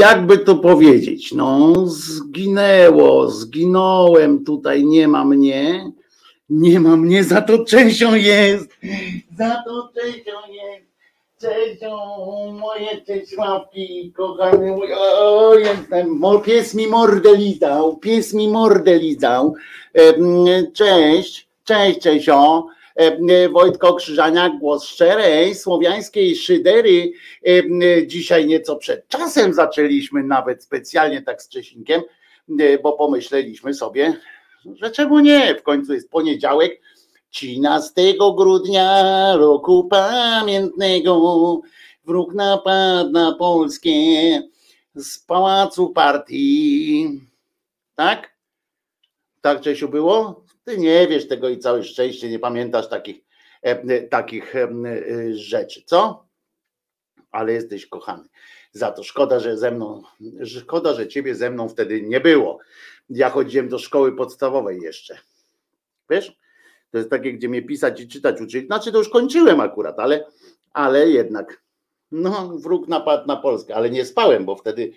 [0.00, 5.92] jakby to powiedzieć, no zginęło, zginąłem, tutaj nie ma mnie,
[6.50, 8.70] nie ma mnie, za to częścią jest,
[9.38, 10.86] za to częścią jest,
[11.40, 11.96] częścią
[12.52, 14.88] moje Czesławki, kochany mój,
[15.18, 17.30] o jestem, pies mi mordę
[18.00, 18.98] pies mi mordę
[20.72, 22.79] cześć, cześć Czesio, E, e,
[23.52, 27.12] Wojtko Krzyżaniak, głos szczerej słowiańskiej szydery.
[27.46, 32.02] E, dzisiaj nieco przed czasem zaczęliśmy, nawet specjalnie tak z Czesinkiem,
[32.82, 34.20] bo pomyśleliśmy sobie,
[34.74, 36.80] że czemu nie, w końcu jest poniedziałek,
[37.30, 37.92] 13
[38.36, 41.60] grudnia roku pamiętnego
[42.04, 43.90] wróg napadł na Polskę
[44.94, 47.20] z pałacu partii.
[47.94, 48.34] Tak?
[49.40, 50.44] Tak, Czesiu, było?
[50.64, 53.20] Ty nie wiesz tego i całe szczęście, nie pamiętasz takich,
[53.62, 54.68] e, e, takich e,
[55.32, 56.26] rzeczy, co?
[57.30, 58.28] Ale jesteś kochany.
[58.72, 60.02] Za to szkoda, że ze mną,
[60.44, 62.58] szkoda, że ciebie ze mną wtedy nie było.
[63.10, 65.18] Ja chodziłem do szkoły podstawowej jeszcze.
[66.10, 66.36] Wiesz?
[66.90, 68.66] To jest takie, gdzie mnie pisać i czytać uczyć.
[68.66, 70.26] Znaczy, to już kończyłem akurat, ale,
[70.72, 71.62] ale jednak.
[72.12, 74.92] No, wróg napadł na Polskę, ale nie spałem, bo wtedy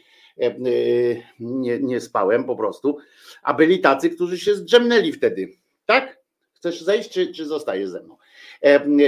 [1.40, 2.98] nie, nie spałem po prostu.
[3.44, 5.50] A byli tacy, którzy się zdrzemnęli wtedy
[5.86, 6.24] tak?
[6.54, 8.18] Chcesz zejść, czy, czy zostajesz ze mną?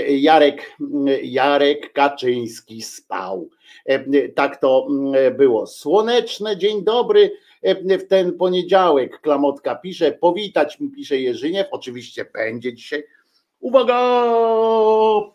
[0.10, 0.78] Jarek,
[1.24, 3.50] Jarek Kaczyński spał.
[4.36, 5.68] Tak to mm, było.
[5.68, 7.32] Słoneczny dzień dobry
[8.00, 9.22] w ten poniedziałek.
[9.22, 11.68] Klamotka pisze, powitać mi pisze Jerzyniew.
[11.72, 13.04] Oczywiście będzie dzisiaj
[13.60, 14.32] Uwaga,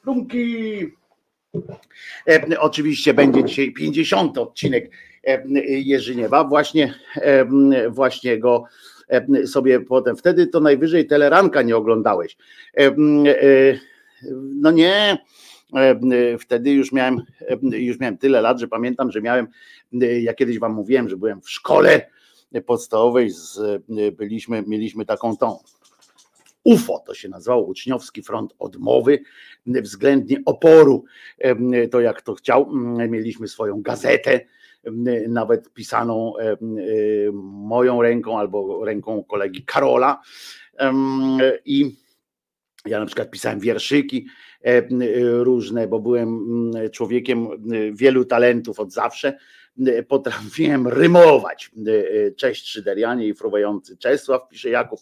[0.02, 0.86] plumki.
[2.58, 4.90] Oczywiście będzie dzisiaj 50 odcinek
[5.66, 6.44] Jerzyniewa.
[6.44, 6.94] Właśnie,
[7.90, 8.64] właśnie go
[9.46, 10.16] sobie potem.
[10.16, 12.36] Wtedy to najwyżej teleranka nie oglądałeś.
[14.32, 15.18] No nie,
[16.40, 17.22] wtedy już miałem,
[17.72, 19.48] już miałem tyle lat, że pamiętam, że miałem,
[20.20, 22.10] ja kiedyś wam mówiłem, że byłem w szkole
[22.66, 23.82] podstawowej, z,
[24.16, 25.58] byliśmy, mieliśmy taką tą
[26.64, 29.18] UFO, to się nazywało Uczniowski Front Odmowy,
[29.66, 31.04] względnie oporu,
[31.90, 32.72] to jak to chciał,
[33.08, 34.40] mieliśmy swoją gazetę,
[35.28, 36.32] nawet pisaną
[37.42, 40.20] moją ręką albo ręką kolegi Karola
[41.64, 41.96] i
[42.86, 44.26] ja na przykład pisałem wierszyki
[45.22, 46.40] różne, bo byłem
[46.92, 47.48] człowiekiem
[47.92, 49.38] wielu talentów od zawsze
[50.08, 51.70] potrafiłem rymować.
[52.36, 55.00] Cześć Szyderianie i fruwający Czesław, pisze Jakub.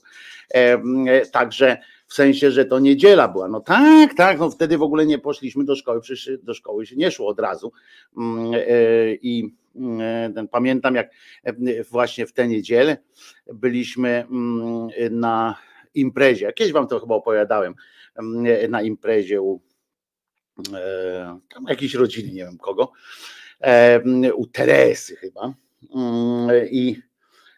[1.32, 1.76] Także
[2.06, 3.48] w sensie, że to niedziela była.
[3.48, 6.96] No tak, tak, no wtedy w ogóle nie poszliśmy do szkoły, przecież do szkoły się
[6.96, 7.72] nie szło od razu.
[9.22, 9.54] I
[10.50, 11.10] pamiętam, jak
[11.90, 12.96] właśnie w tę niedzielę
[13.54, 14.26] byliśmy
[15.10, 15.56] na
[15.94, 16.52] imprezie.
[16.52, 17.75] Kiedyś wam to chyba opowiadałem,
[18.69, 19.60] na imprezie u
[21.54, 22.92] tam jakiejś rodziny, nie wiem kogo
[24.34, 25.54] u Teresy chyba.
[25.94, 27.02] Mm, I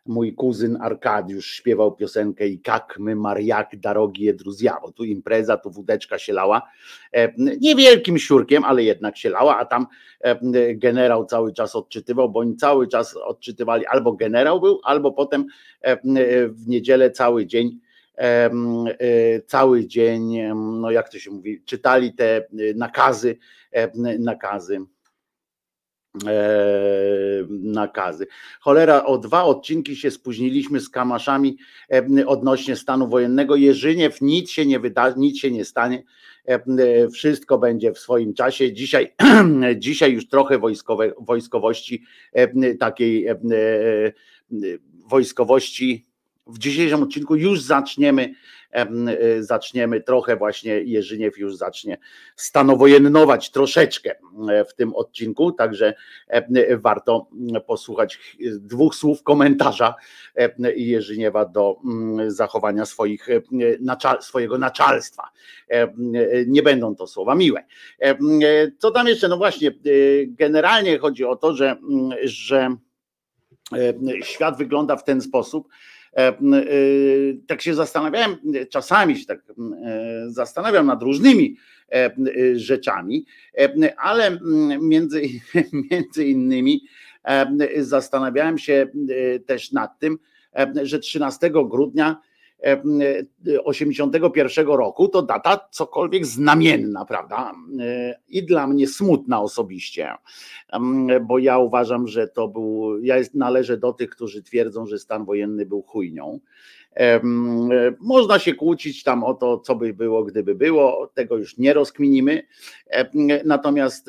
[0.06, 5.70] mój kuzyn Arkadiusz śpiewał piosenkę i jak my Mariak darogi jedruzja, bo tu impreza, tu
[5.70, 6.62] wódeczka się lała,
[7.60, 9.86] niewielkim siurkiem, ale jednak się lała, a tam
[10.74, 15.46] generał cały czas odczytywał, bo oni cały czas odczytywali, albo generał był, albo potem
[16.48, 17.78] w niedzielę cały dzień
[18.16, 18.50] e,
[19.46, 23.36] cały dzień, no jak to się mówi, czytali te nakazy,
[24.18, 24.99] nakazy E,
[27.48, 28.26] nakazy.
[28.60, 31.56] Cholera, o dwa odcinki się spóźniliśmy z kamaszami
[31.92, 33.56] e, odnośnie stanu wojennego.
[33.56, 36.02] Jerzyniew, nic się nie wyda, nic się nie stanie.
[36.44, 38.72] E, wszystko będzie w swoim czasie.
[38.72, 39.14] Dzisiaj,
[39.76, 42.04] dzisiaj już trochę wojskowe, wojskowości,
[42.78, 43.26] takiej
[45.10, 46.09] wojskowości.
[46.52, 48.34] W dzisiejszym odcinku już zaczniemy
[49.36, 51.98] Y, zaczniemy trochę właśnie Jerzyniew już zacznie
[52.36, 54.14] stanowojennować troszeczkę
[54.48, 55.94] e, w tym odcinku, także
[56.76, 57.28] warto
[57.66, 58.18] posłuchać
[58.60, 59.94] dwóch słów komentarza
[60.76, 63.28] Jerzyniewa do mm, zachowania swoich,
[64.20, 65.30] swojego naczalstwa.
[66.46, 67.64] Nie będą to słowa miłe.
[68.78, 69.28] Co tam jeszcze?
[69.28, 72.76] No właśnie, y, generalnie chodzi o to, że, mm, że
[74.22, 75.99] świat wygląda w ten sposób, E, e,
[77.46, 78.36] tak się zastanawiałem,
[78.70, 79.42] czasami się tak
[79.84, 81.56] e, zastanawiam nad różnymi
[82.54, 83.26] rzeczami,
[83.96, 84.38] ale
[84.80, 85.22] między,
[85.90, 86.84] między innymi
[87.76, 88.86] zastanawiałem się
[89.46, 90.18] też nad tym,
[90.82, 92.20] że 13 grudnia
[93.64, 97.52] 81 roku to data cokolwiek znamienna, prawda?
[98.28, 100.08] I dla mnie smutna osobiście,
[101.22, 105.66] bo ja uważam, że to był, ja należę do tych, którzy twierdzą, że stan wojenny
[105.66, 106.40] był chujnią.
[108.00, 112.42] Można się kłócić tam o to, co by było, gdyby było, tego już nie rozkminimy.
[113.44, 114.06] Natomiast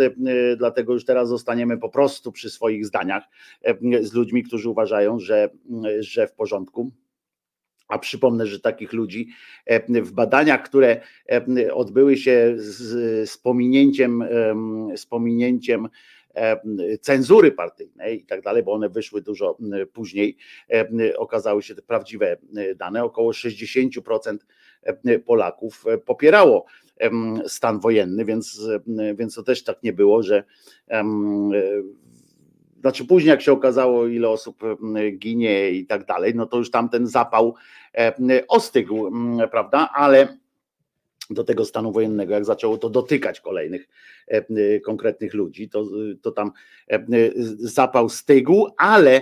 [0.57, 3.23] dlatego już teraz zostaniemy po prostu przy swoich zdaniach
[4.01, 5.49] z ludźmi, którzy uważają, że,
[5.99, 6.91] że w porządku
[7.91, 9.27] a przypomnę, że takich ludzi
[9.65, 14.23] e, w badaniach, które e, odbyły się z, z pominięciem,
[14.95, 15.89] z pominięciem
[16.35, 16.57] e,
[16.97, 19.57] cenzury partyjnej i tak dalej, bo one wyszły dużo
[19.93, 20.37] później,
[21.17, 22.37] okazały się te prawdziwe
[22.75, 23.03] dane.
[23.03, 24.37] Około 60%
[25.25, 26.65] Polaków popierało
[27.47, 28.61] stan wojenny, więc,
[29.15, 30.43] więc to też tak nie było, że
[32.81, 34.61] znaczy później jak się okazało, ile osób
[35.17, 37.55] ginie i tak dalej, no to już tam ten zapał
[38.47, 39.11] ostygł,
[39.51, 40.37] prawda, ale
[41.29, 43.87] do tego stanu wojennego, jak zaczęło to dotykać kolejnych
[44.85, 45.85] konkretnych ludzi, to,
[46.21, 46.51] to tam
[47.59, 49.21] zapał stygł, ale,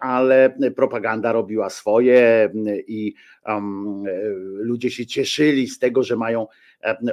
[0.00, 2.50] ale propaganda robiła swoje
[2.86, 3.14] i
[3.46, 4.04] um,
[4.54, 6.46] ludzie się cieszyli z tego, że mają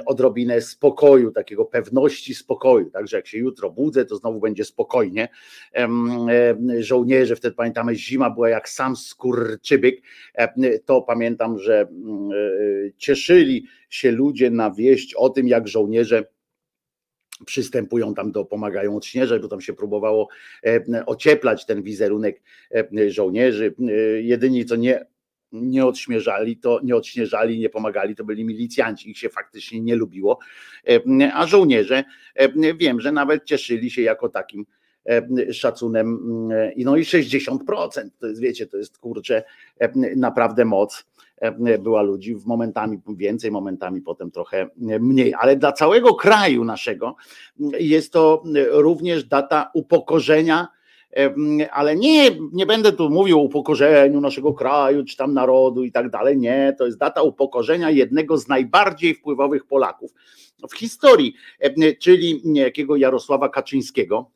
[0.06, 2.90] odrobinę spokoju, takiego pewności spokoju.
[2.90, 5.28] Także jak się jutro budzę, to znowu będzie spokojnie.
[6.78, 10.02] Żołnierze, wtedy pamiętamy, zima była jak sam skurczybyk.
[10.84, 16.24] To pamiętam, że mm, e, cieszyli się ludzie na wieść o tym, jak żołnierze
[17.46, 20.28] przystępują tam do, pomagają odśnieżać, bo tam się próbowało
[21.06, 22.42] ocieplać ten wizerunek
[23.08, 23.74] żołnierzy.
[24.20, 25.06] Jedyni, co nie
[25.52, 30.38] nie odśmierzali, to nie odśnieżali, nie pomagali, to byli milicjanci, ich się faktycznie nie lubiło,
[30.88, 34.66] e, a żołnierze e, wiem, że nawet cieszyli się jako takim
[35.06, 36.18] e, szacunem,
[36.76, 37.58] no i 60%,
[38.18, 39.42] to jest wiecie, to jest kurczę
[40.16, 41.06] naprawdę moc.
[41.78, 44.68] Była ludzi, w momentami więcej, momentami potem trochę
[45.00, 47.16] mniej, ale dla całego kraju naszego
[47.78, 50.68] jest to również data upokorzenia
[51.72, 56.10] ale nie, nie będę tu mówił o upokorzeniu naszego kraju, czy tam narodu i tak
[56.10, 56.38] dalej.
[56.38, 60.10] Nie, to jest data upokorzenia jednego z najbardziej wpływowych Polaków
[60.70, 61.34] w historii,
[62.00, 64.30] czyli niejakiego Jarosława Kaczyńskiego.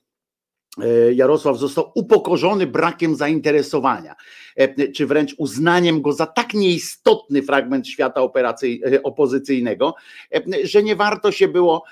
[0.78, 4.14] E, Jarosław został upokorzony brakiem zainteresowania,
[4.94, 9.94] czy wręcz uznaniem go za tak nieistotny fragment świata e, opozycyjnego,
[10.64, 11.84] że nie warto się było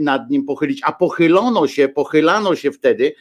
[0.00, 0.80] nad nim pochylić.
[0.84, 3.14] A pochylono się, pochylano się wtedy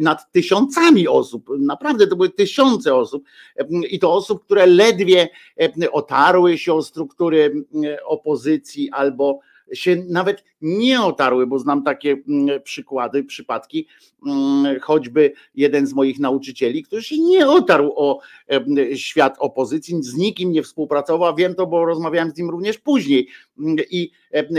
[0.00, 1.46] nad tysiącami osób.
[1.58, 3.24] Naprawdę to były tysiące osób
[3.90, 5.28] i to osób, które ledwie
[5.92, 7.64] otarły się o struktury
[8.04, 9.40] opozycji albo
[9.72, 12.22] się nawet nie otarły, bo znam takie
[12.64, 13.86] przykłady, przypadki,
[14.80, 18.20] choćby jeden z moich nauczycieli, który się nie otarł o
[18.94, 23.28] świat opozycji, z nikim nie współpracował, wiem to, bo rozmawiałem z nim również później
[23.90, 24.10] i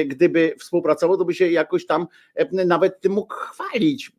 [0.06, 2.08] gdyby współpracował, to by się jakoś tam
[2.52, 4.12] nawet tym mógł chwalić,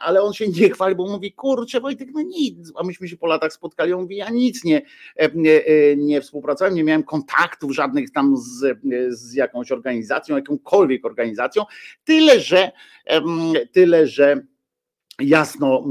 [0.00, 3.26] ale on się nie chwali, bo mówi, kurczę Wojtek, no nic, a myśmy się po
[3.26, 4.82] latach spotkali, on mówi, ja nic nie,
[5.34, 8.78] nie, e, nie współpracowałem, nie miałem kontaktów żadnych tam z,
[9.10, 11.64] z jakąś organizacją, jakąkolwiek organizacją,
[12.04, 12.72] tyle że,
[13.72, 14.51] tyle że
[15.22, 15.84] jasno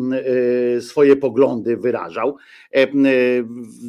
[0.77, 2.37] y, swoje poglądy wyrażał,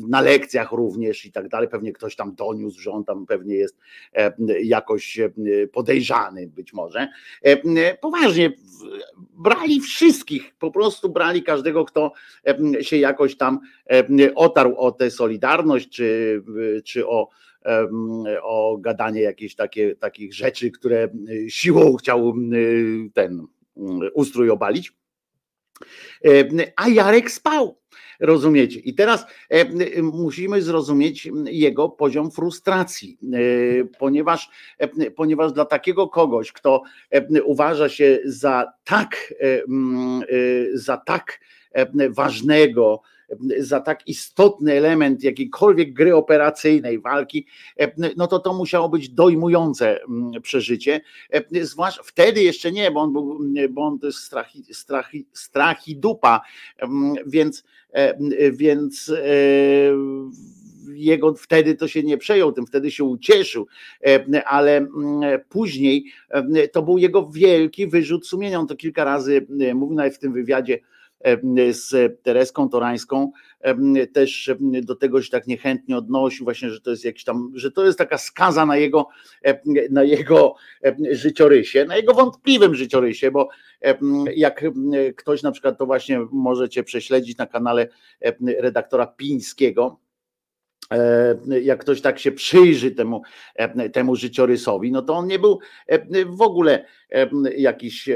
[0.09, 1.69] na lekcjach również i tak dalej.
[1.69, 3.77] Pewnie ktoś tam doniósł, że on tam pewnie jest
[4.63, 5.21] jakoś
[5.73, 7.09] podejrzany być może.
[8.01, 8.53] Poważnie,
[9.31, 12.13] brali wszystkich, po prostu brali każdego, kto
[12.81, 13.61] się jakoś tam
[14.35, 16.43] otarł o tę solidarność, czy,
[16.85, 17.29] czy o
[18.43, 23.47] o gadanie jakichś takie, takich rzeczy, które y, siłą chciał y, ten
[24.15, 24.93] ustrój obalić.
[26.77, 27.79] A Jarek spał.
[28.21, 28.81] Rozumiecie?
[28.81, 29.25] I teraz
[30.03, 33.19] musimy zrozumieć jego poziom frustracji,
[33.99, 34.49] ponieważ,
[35.17, 36.83] ponieważ dla takiego kogoś, kto
[37.45, 39.35] uważa się za tak,
[40.75, 41.41] za tak
[42.11, 43.01] ważnego,
[43.59, 47.47] za tak istotny element jakiejkolwiek gry operacyjnej, walki,
[48.17, 51.01] no to to musiało być dojmujące mm, przeżycie.
[51.61, 55.97] Zwłaszcza wtedy jeszcze nie, bo on był, bo on to jest strach, strach, strach i
[55.97, 56.41] dupa,
[56.79, 57.65] mm, więc,
[58.53, 59.23] więc e,
[60.95, 63.67] jego wtedy to się nie przejął tym, wtedy się ucieszył,
[64.47, 66.05] ale mm, później
[66.73, 68.61] to był jego wielki wyrzut sumienia.
[68.61, 70.79] On to kilka razy mówił nawet w tym wywiadzie
[71.71, 73.33] z Tereską Torańską
[74.13, 74.51] też
[74.83, 77.99] do tego się tak niechętnie odnosił, właśnie, że to jest jakiś tam, że to jest
[77.99, 79.09] taka skaza na jego,
[79.91, 80.55] na jego
[81.11, 83.49] życiorysie, na jego wątpliwym życiorysie, bo
[84.35, 84.65] jak
[85.17, 87.89] ktoś na przykład to właśnie możecie prześledzić na kanale
[88.59, 89.99] redaktora Pińskiego,
[91.63, 93.23] jak ktoś tak się przyjrzy temu,
[93.55, 96.85] e, temu życiorysowi, no to on nie był e, w ogóle
[97.57, 98.09] jakiś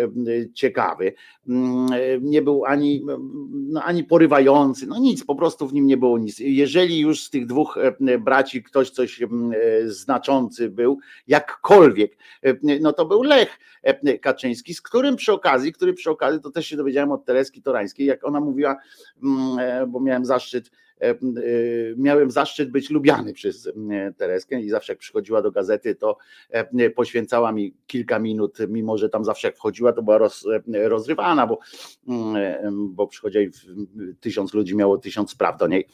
[0.55, 1.13] ciekawy,
[1.49, 1.89] mm,
[2.23, 3.05] nie był ani,
[3.53, 6.39] no ani porywający, no nic, po prostu w nim nie było nic.
[6.39, 7.79] Jeżeli już z tych dwóch
[8.21, 9.21] braci ktoś coś
[9.85, 12.17] znaczący był, jakkolwiek,
[12.81, 13.59] no to był Lech
[14.23, 18.07] Kaczyński, z którym przy okazji, który przy okazji, to też się dowiedziałem od Tereski Torańskiej,
[18.07, 18.77] jak ona mówiła,
[19.23, 20.86] mm, bo miałem zaszczyt E, e,
[21.97, 23.73] miałem zaszczyt być lubiany przez
[24.17, 26.17] Tereskę i zawsze jak przychodziła do gazety, to
[26.51, 31.47] e, poświęcała mi kilka minut, mimo że tam zawsze jak wchodziła, to była roz, rozrywana,
[31.47, 31.59] bo,
[32.71, 33.51] bo przychodziła i
[34.21, 35.89] tysiąc ludzi miało tysiąc spraw do niej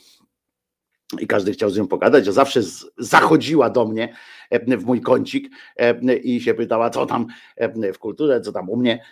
[1.20, 2.60] i każdy chciał z nią pogadać, a zawsze
[2.98, 4.14] zachodziła do mnie
[4.50, 7.26] e, w mój kącik e, i się pytała, co tam
[7.56, 9.04] e, w kulturze, co tam u mnie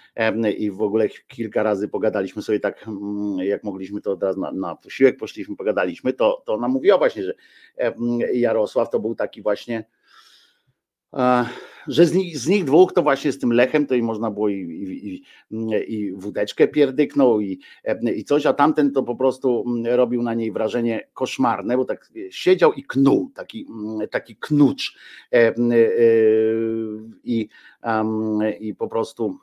[0.59, 4.53] i w ogóle kilka razy pogadaliśmy sobie tak, mm, jak mogliśmy to od razu na,
[4.53, 7.35] na posiłek poszliśmy, pogadaliśmy, to, to ona mówiła właśnie, że
[8.33, 9.85] Jarosław to był taki właśnie
[11.87, 14.49] że z nich, z nich, dwóch to właśnie z tym Lechem to i można było
[14.49, 15.23] i, i,
[15.89, 17.61] i wódeczkę pierdyknął i,
[18.17, 22.73] i coś, a tamten to po prostu robił na niej wrażenie koszmarne, bo tak siedział
[22.73, 23.67] i knuł, taki,
[24.11, 24.97] taki knucz
[25.33, 25.55] e, e,
[27.25, 27.49] i,
[28.61, 29.39] i po prostu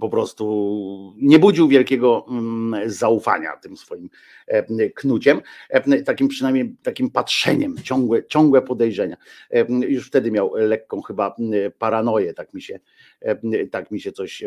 [0.00, 4.10] po prostu nie budził wielkiego mm, zaufania tym swoim
[4.46, 9.16] e, knuciem, e, takim przynajmniej takim patrzeniem, ciągłe, ciągłe podejrzenia.
[9.50, 11.36] E, już wtedy miał lekką chyba
[11.78, 12.80] paranoję, tak mi się,
[13.70, 14.44] tak mi się coś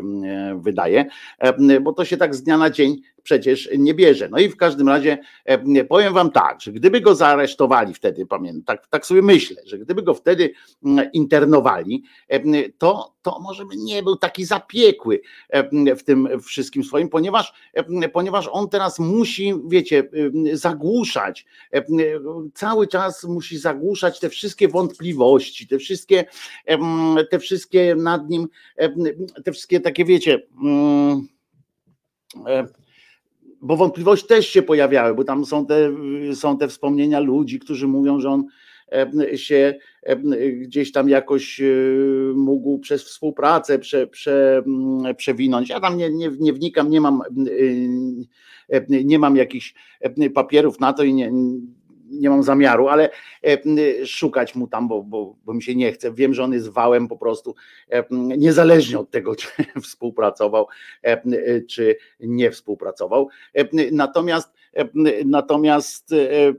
[0.56, 1.06] wydaje,
[1.82, 4.30] bo to się tak z dnia na dzień przecież nie bierze.
[4.32, 5.18] No i w każdym razie
[5.90, 10.04] powiem wam tak, że gdyby go zaaresztowali wtedy, pamiętam, tak, tak sobie myślę, że gdyby
[10.04, 10.54] go wtedy
[11.14, 12.04] internowali,
[12.78, 15.22] to, to może by nie był taki zapiekły
[15.98, 17.54] w tym wszystkim swoim, ponieważ,
[18.14, 20.10] ponieważ on teraz musi, wiecie,
[20.54, 21.46] zagłuszać,
[22.54, 26.26] cały czas musi zagłuszać te wszystkie wątpliwości, te wszystkie,
[27.30, 28.48] te wszystkie nad nim,
[29.44, 31.28] te wszystkie takie, wiecie, mm,
[33.62, 35.92] bo wątpliwości też się pojawiały, bo tam są te,
[36.34, 38.46] są te wspomnienia ludzi, którzy mówią, że on
[39.36, 39.76] się
[40.52, 41.66] gdzieś tam jakoś e,
[42.36, 44.64] mógł przez współpracę prze, prze,
[45.18, 45.70] przewinąć.
[45.70, 47.22] Ja tam nie, nie, nie wnikam, nie mam,
[48.70, 49.74] e, nie mam jakichś
[50.34, 51.32] papierów na to i nie,
[52.10, 53.10] nie mam zamiaru, ale
[54.06, 56.14] szukać mu tam, bo, bo, bo mi się nie chce.
[56.14, 57.56] Wiem, że on jest wałem po prostu,
[58.12, 59.48] niezależnie od tego, czy
[59.82, 60.68] współpracował,
[61.70, 63.30] czy nie współpracował.
[63.92, 64.59] Natomiast
[65.26, 66.54] Natomiast e,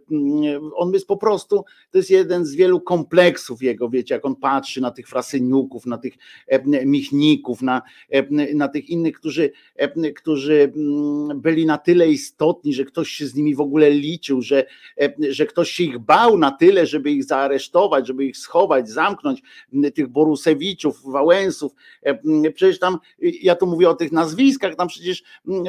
[0.75, 4.81] on jest po prostu, to jest jeden z wielu kompleksów jego, wiecie, jak on patrzy
[4.81, 6.14] na tych frasyniuków, na tych
[6.85, 7.83] michników, na,
[8.55, 9.51] na tych innych, którzy,
[10.16, 10.73] którzy
[11.35, 14.64] byli na tyle istotni, że ktoś się z nimi w ogóle liczył, że,
[15.31, 19.42] że ktoś się ich bał na tyle, żeby ich zaaresztować, żeby ich schować, zamknąć,
[19.94, 21.73] tych Borusewiczów, Wałęsów.
[22.55, 22.99] Przecież tam,
[23.42, 25.23] ja tu mówię o tych nazwiskach, tam przecież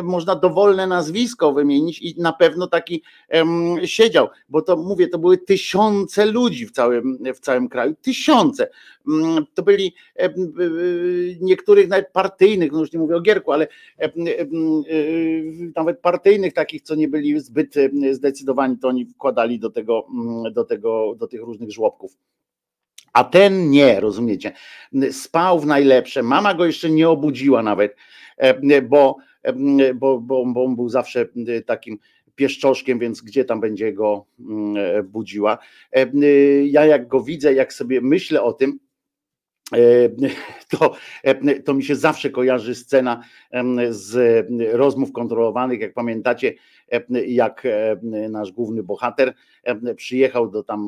[0.04, 5.38] można dowolne nazwisko wymienić i na pewno taki um, siedział, bo to mówię, to były
[5.38, 8.70] tysiące ludzi w całym, w całym kraju, tysiące.
[9.08, 9.96] Um, to byli
[11.42, 13.68] niektórych nawet partyjnych, no już nie mówię o Gierku, ale
[15.76, 17.76] nawet partyjnych takich, co nie byli zbyt
[18.12, 20.08] zdecydowani, to oni wkładali do tego,
[20.52, 22.18] do tego, do tych różnych żłobków.
[23.14, 24.52] A ten nie, rozumiecie?
[25.12, 26.24] Spał w najlepsze.
[26.24, 27.96] Mama go jeszcze nie obudziła nawet,
[28.90, 29.18] bo,
[29.96, 31.26] bo, bo, bo był zawsze
[31.66, 32.00] takim
[32.42, 35.58] pieszczoszkiem, więc gdzie tam będzie go mm, e, budziła.
[35.96, 36.06] E,
[36.66, 38.80] ja jak go widzę, jak sobie myślę o tym,
[39.74, 39.78] e,
[40.78, 40.96] to,
[41.66, 43.24] to mi się zawsze kojarzy scena
[43.90, 45.80] z rozmów kontrolowanych.
[45.80, 46.54] Jak pamiętacie,
[47.28, 47.68] jak
[48.30, 49.34] nasz główny bohater
[49.96, 50.82] przyjechał do tam,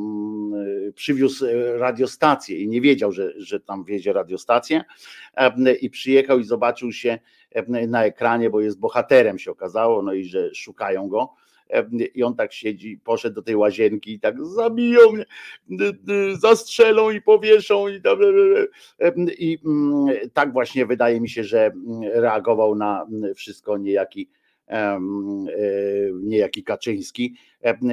[0.95, 1.45] przywiózł
[1.77, 4.83] radiostację i nie wiedział, że, że tam wiezie radiostację
[5.81, 7.19] i przyjechał i zobaczył się
[7.87, 11.33] na ekranie, bo jest bohaterem się okazało, no i że szukają go.
[12.15, 15.25] I on tak siedzi, poszedł do tej łazienki i tak zabiją mnie,
[16.39, 18.01] zastrzelą i powieszą i,
[19.37, 24.29] i mm, tak właśnie wydaje mi się, że mm, reagował na wszystko niejaki
[24.67, 24.99] e,
[26.13, 27.35] niejaki Kaczyński,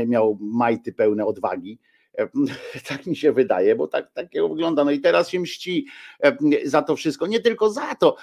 [0.07, 1.79] miał majty pełne odwagi
[2.89, 4.85] Tak mi się wydaje, bo tak, takiego wygląda.
[4.85, 5.87] No i teraz się mści
[6.65, 7.27] za to wszystko.
[7.27, 8.17] Nie tylko za to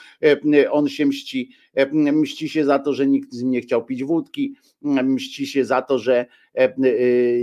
[0.71, 1.49] on się mści.
[1.93, 4.55] Mści się za to, że nikt z nim nie chciał pić wódki.
[4.81, 6.25] Mści się za to, że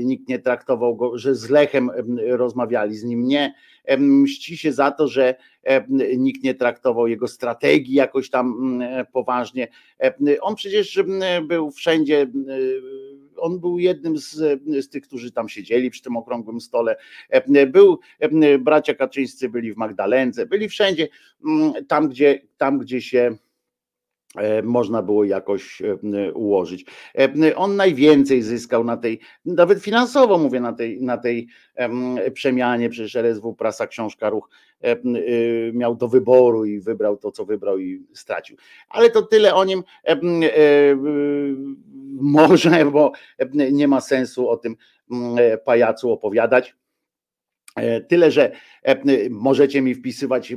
[0.02, 1.90] nikt nie traktował go, że z Lechem
[2.26, 3.54] rozmawiali, z nim nie.
[3.98, 5.34] Mści się za to, że
[6.16, 8.78] nikt nie traktował jego strategii jakoś tam
[9.12, 9.68] poważnie.
[10.40, 11.02] On przecież
[11.48, 12.26] był wszędzie
[13.36, 14.32] on był jednym z,
[14.66, 16.96] z tych, którzy tam siedzieli przy tym okrągłym stole.
[17.66, 17.98] Był,
[18.58, 21.08] bracia Kaczyńscy byli w Magdalence, byli wszędzie,
[21.88, 23.53] tam gdzie, tam gdzie się E,
[24.62, 26.84] można było jakoś e, ułożyć.
[27.18, 31.48] E, on najwięcej zyskał na tej, nawet finansowo mówię, na tej, na tej
[32.32, 34.48] przemianie, przecież RSW Prasa Książka Ruch
[35.72, 38.56] miał do wyboru i wybrał to, co wybrał i stracił.
[38.88, 39.82] Ale to tyle o nim
[42.20, 43.12] może, bo
[43.72, 44.76] nie ma sensu o tym
[45.64, 46.74] pajacu opowiadać.
[47.74, 50.54] E, tyle, że e, możecie mi wpisywać,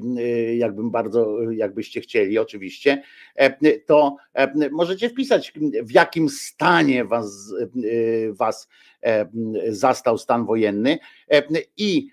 [0.58, 3.02] jakbym bardzo, jakbyście chcieli, oczywiście,
[3.36, 4.16] e, to
[4.72, 5.54] możecie wpisać,
[5.84, 7.54] w jakim stanie was,
[8.32, 8.68] was
[9.70, 10.98] zastał stan wojenny.
[11.78, 12.08] I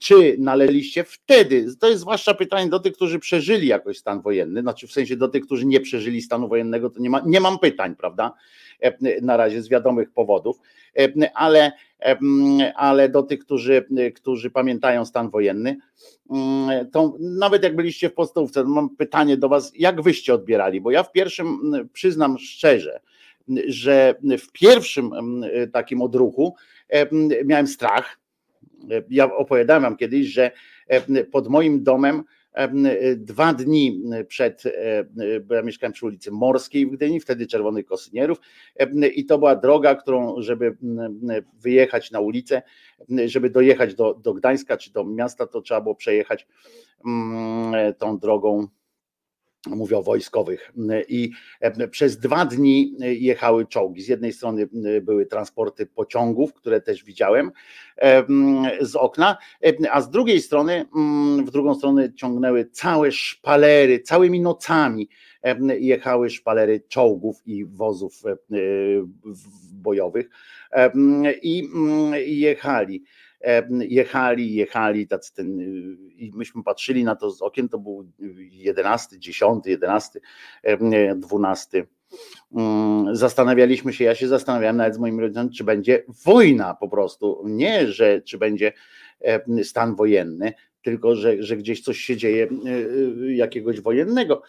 [0.00, 4.86] czy należeliście wtedy, to jest zwłaszcza pytanie do tych, którzy przeżyli jakoś stan wojenny, znaczy
[4.86, 7.96] w sensie do tych, którzy nie przeżyli stanu wojennego, to nie, ma, nie mam pytań,
[7.96, 8.34] prawda?
[9.22, 10.56] Na razie z wiadomych powodów,
[11.34, 11.72] ale
[12.76, 15.76] ale do tych, którzy, którzy pamiętają stan wojenny,
[16.30, 20.80] mm, to nawet jak byliście w podstawówce, mam pytanie do Was, jak wyście odbierali?
[20.80, 21.58] Bo ja w pierwszym,
[21.92, 23.00] przyznam szczerze,
[23.66, 25.10] że w pierwszym
[25.72, 26.54] takim odruchu
[27.44, 28.18] miałem strach.
[29.10, 30.50] Ja opowiadałem Wam kiedyś, że
[31.32, 32.24] pod moim domem
[33.16, 34.62] dwa dni przed,
[35.44, 38.38] bo ja mieszkałem przy ulicy Morskiej w Gdyni, wtedy Czerwonych Kosynierów
[39.14, 40.76] i to była droga, którą, żeby
[41.60, 42.62] wyjechać na ulicę,
[43.26, 46.46] żeby dojechać do, do Gdańska czy do miasta, to trzeba było przejechać
[47.98, 48.68] tą drogą
[49.66, 50.72] mówię o wojskowych.
[51.08, 51.30] I
[51.90, 54.02] przez dwa dni jechały czołgi.
[54.02, 54.68] Z jednej strony
[55.02, 57.52] były transporty pociągów, które też widziałem
[58.80, 59.36] z okna,
[59.90, 60.84] a z drugiej strony,
[61.46, 65.08] w drugą stronę ciągnęły całe szpalery, całymi nocami
[65.78, 68.22] jechały szpalery czołgów i wozów
[69.72, 70.28] bojowych
[71.42, 71.70] i
[72.26, 73.04] jechali
[73.88, 75.60] jechali, jechali, tacy ten,
[76.16, 78.04] i myśmy patrzyli na to z okien, to był
[78.50, 80.20] 11, 10, 11,
[81.16, 81.86] 12.
[83.12, 87.42] Zastanawialiśmy się, ja się zastanawiałem nawet z moimi rodzicami, czy będzie wojna po prostu.
[87.44, 88.72] Nie, że czy będzie
[89.62, 90.52] stan wojenny,
[90.82, 92.48] tylko że, że gdzieś coś się dzieje e,
[93.28, 94.42] e, jakiegoś wojennego.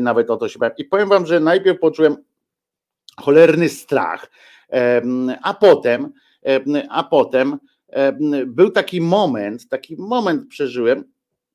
[0.00, 0.74] Nawet o to się bałem.
[0.78, 2.16] I powiem wam, że najpierw poczułem
[3.16, 4.30] cholerny strach,
[5.42, 6.12] a potem,
[6.90, 7.58] a potem
[8.46, 11.04] był taki moment, taki moment przeżyłem,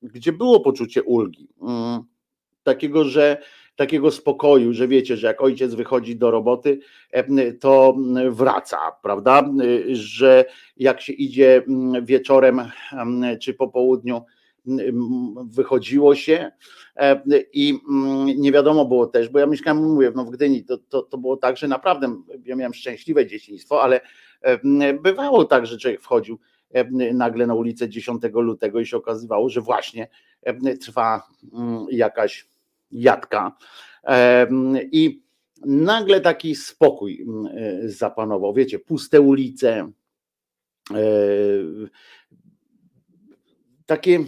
[0.01, 1.49] gdzie było poczucie ulgi.
[1.61, 2.01] Mm,
[2.63, 3.37] takiego, że
[3.75, 6.79] takiego spokoju, że wiecie, że jak ojciec wychodzi do roboty,
[7.59, 7.97] to
[8.29, 9.49] wraca, prawda?
[9.91, 10.45] Że
[10.77, 12.61] jak się idzie mm, wieczorem
[13.41, 14.21] czy po południu,
[14.67, 16.51] mm, wychodziło się
[17.53, 17.79] i
[18.37, 21.37] nie wiadomo było też, bo ja mieszkałem, mówię, no w Gdyni, to, to, to było
[21.37, 24.01] tak, że naprawdę ja miałem szczęśliwe dzieciństwo, ale
[25.01, 26.39] bywało tak, że człowiek wchodził
[27.13, 30.07] nagle na ulicę 10 lutego i się okazywało, że właśnie
[30.81, 32.47] trwa mm, jakaś
[32.91, 33.57] jadka
[34.91, 35.21] i
[35.65, 37.25] nagle taki spokój
[37.55, 39.91] e, zapanował, wiecie, puste ulice,
[40.91, 41.03] e,
[43.85, 44.19] takie,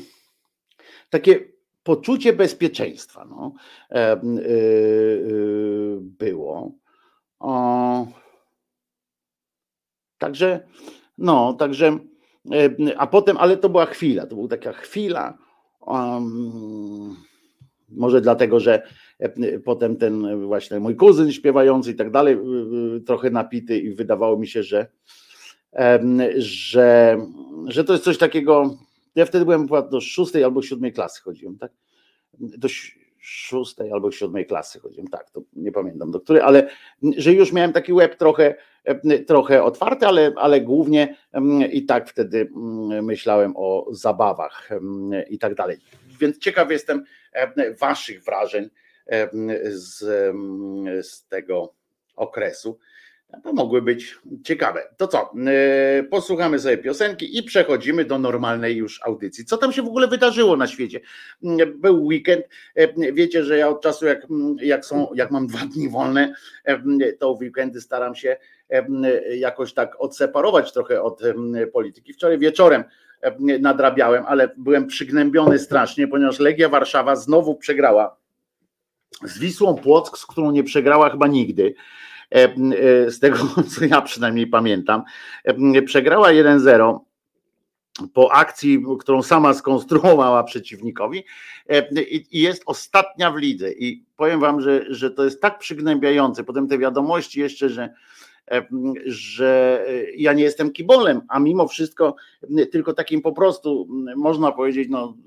[1.10, 1.40] takie
[1.84, 3.54] poczucie bezpieczeństwa no,
[3.92, 4.22] e,
[6.00, 6.72] było.
[10.22, 10.60] Także,
[11.18, 11.98] no, także,
[12.98, 15.38] a potem, ale to była chwila, to była taka chwila.
[15.80, 17.16] Um,
[17.90, 18.82] może dlatego, że
[19.66, 22.38] potem ten właśnie mój kuzyn śpiewający i tak dalej,
[23.06, 24.88] trochę napity i wydawało mi się, że,
[26.38, 27.18] że,
[27.68, 28.78] że to jest coś takiego.
[29.16, 31.72] Ja wtedy byłem do szóstej albo siódmej klasy chodziłem, tak?
[33.22, 36.70] Szóstej albo siódmej klasy chodziłem, tak, to nie pamiętam do której, ale
[37.18, 38.56] że już miałem taki łeb trochę,
[39.28, 41.16] trochę otwarty, ale, ale głównie
[41.72, 42.50] i tak wtedy
[43.02, 44.70] myślałem o zabawach
[45.30, 45.78] i tak dalej.
[46.20, 47.04] Więc ciekaw jestem
[47.80, 48.70] waszych wrażeń
[49.70, 50.00] z,
[51.08, 51.74] z tego
[52.16, 52.80] okresu
[53.54, 54.84] mogły być ciekawe.
[54.98, 55.34] To co?
[55.48, 59.46] E, posłuchamy sobie piosenki i przechodzimy do normalnej już audycji.
[59.46, 61.00] Co tam się w ogóle wydarzyło na świecie?
[61.76, 62.46] Był weekend.
[62.76, 64.28] E, wiecie, że ja od czasu, jak,
[64.62, 66.34] jak, są, jak mam dwa dni wolne,
[67.20, 68.38] to weekendy staram się
[69.36, 71.22] jakoś tak odseparować trochę od
[71.74, 72.14] polityki.
[72.14, 72.84] Wczoraj wieczorem
[73.60, 78.18] nadrabiałem, ale byłem przygnębiony strasznie, ponieważ Legia Warszawa znowu przegrała
[79.24, 81.74] z Wisłą Płock, z którą nie przegrała chyba nigdy.
[82.36, 83.38] E, e, z tego
[83.76, 85.04] co ja przynajmniej pamiętam,
[85.44, 87.00] e, przegrała 1-0
[88.14, 91.24] po akcji, którą sama skonstruowała przeciwnikowi
[92.32, 93.72] i jest ostatnia w lidze.
[93.72, 97.94] I powiem wam, że, że to jest tak przygnębiające, potem te wiadomości jeszcze, że
[99.06, 102.16] że ja nie jestem kibolem, a mimo wszystko
[102.72, 105.18] tylko takim po prostu można powiedzieć, no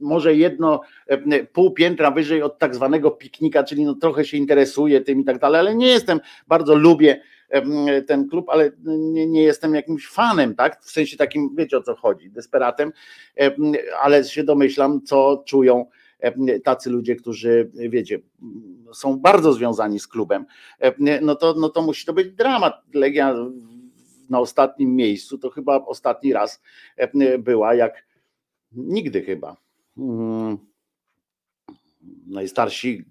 [0.00, 5.00] może jedno e, pół piętra wyżej od tak zwanego piknika, czyli no trochę się interesuję
[5.00, 9.42] tym i tak dalej, ale nie jestem, bardzo lubię e, ten klub, ale nie, nie,
[9.42, 10.82] jestem jakimś fanem, tak?
[10.82, 12.92] W sensie takim, wiecie o co chodzi, desperatem,
[13.40, 13.50] e,
[14.02, 15.86] ale się domyślam, co czują
[16.64, 18.18] tacy ludzie, którzy, wiecie,
[18.92, 20.46] są bardzo związani z klubem,
[21.22, 22.74] no to, no to musi to być dramat.
[22.94, 23.34] Legia
[24.30, 26.62] na ostatnim miejscu, to chyba ostatni raz
[27.38, 28.04] była, jak
[28.72, 29.56] nigdy chyba.
[32.26, 33.04] Najstarsi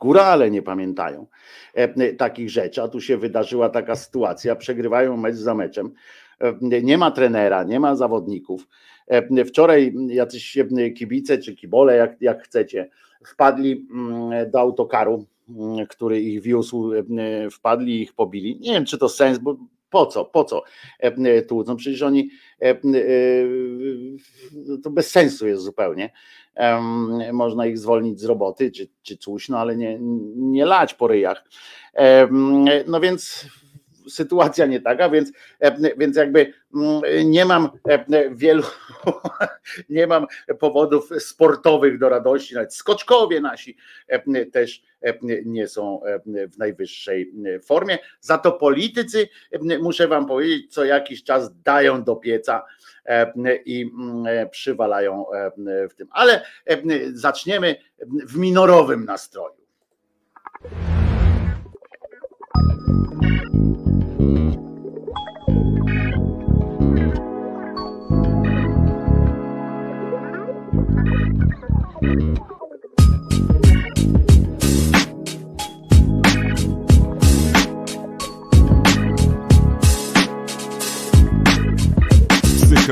[0.00, 1.26] górale nie pamiętają
[1.74, 5.92] e, takich rzeczy, a tu się wydarzyła taka sytuacja, przegrywają mecz za meczem,
[6.40, 8.68] e, nie ma trenera, nie ma zawodników.
[9.06, 10.58] E, wczoraj jacyś
[10.96, 12.90] kibice czy kibole, jak, jak chcecie,
[13.26, 16.92] wpadli mm, do autokaru, mm, który ich wiózł,
[17.52, 18.60] wpadli i ich pobili.
[18.60, 19.56] Nie wiem, czy to sens, bo
[19.90, 20.62] po co, po co
[21.48, 21.76] tłucą?
[21.76, 22.30] Przecież oni
[24.82, 26.12] to bez sensu jest zupełnie.
[27.32, 29.98] Można ich zwolnić z roboty czy, czy coś, no ale nie,
[30.36, 31.44] nie lać po ryjach.
[32.86, 33.46] No więc
[34.10, 35.32] sytuacja nie taka, więc,
[35.98, 37.70] więc jakby mm, nie mam
[38.30, 38.62] wielu,
[39.88, 40.26] nie mam
[40.58, 43.76] powodów sportowych do radości, nawet skoczkowie nasi
[44.52, 44.82] też
[45.44, 47.32] nie są w najwyższej
[47.64, 47.98] formie.
[48.20, 49.28] Za to politycy,
[49.80, 52.64] muszę wam powiedzieć, co jakiś czas dają do pieca
[53.64, 53.90] i
[54.50, 55.24] przywalają
[55.90, 56.08] w tym.
[56.10, 56.44] Ale
[57.12, 57.76] zaczniemy
[58.26, 59.60] w minorowym nastroju.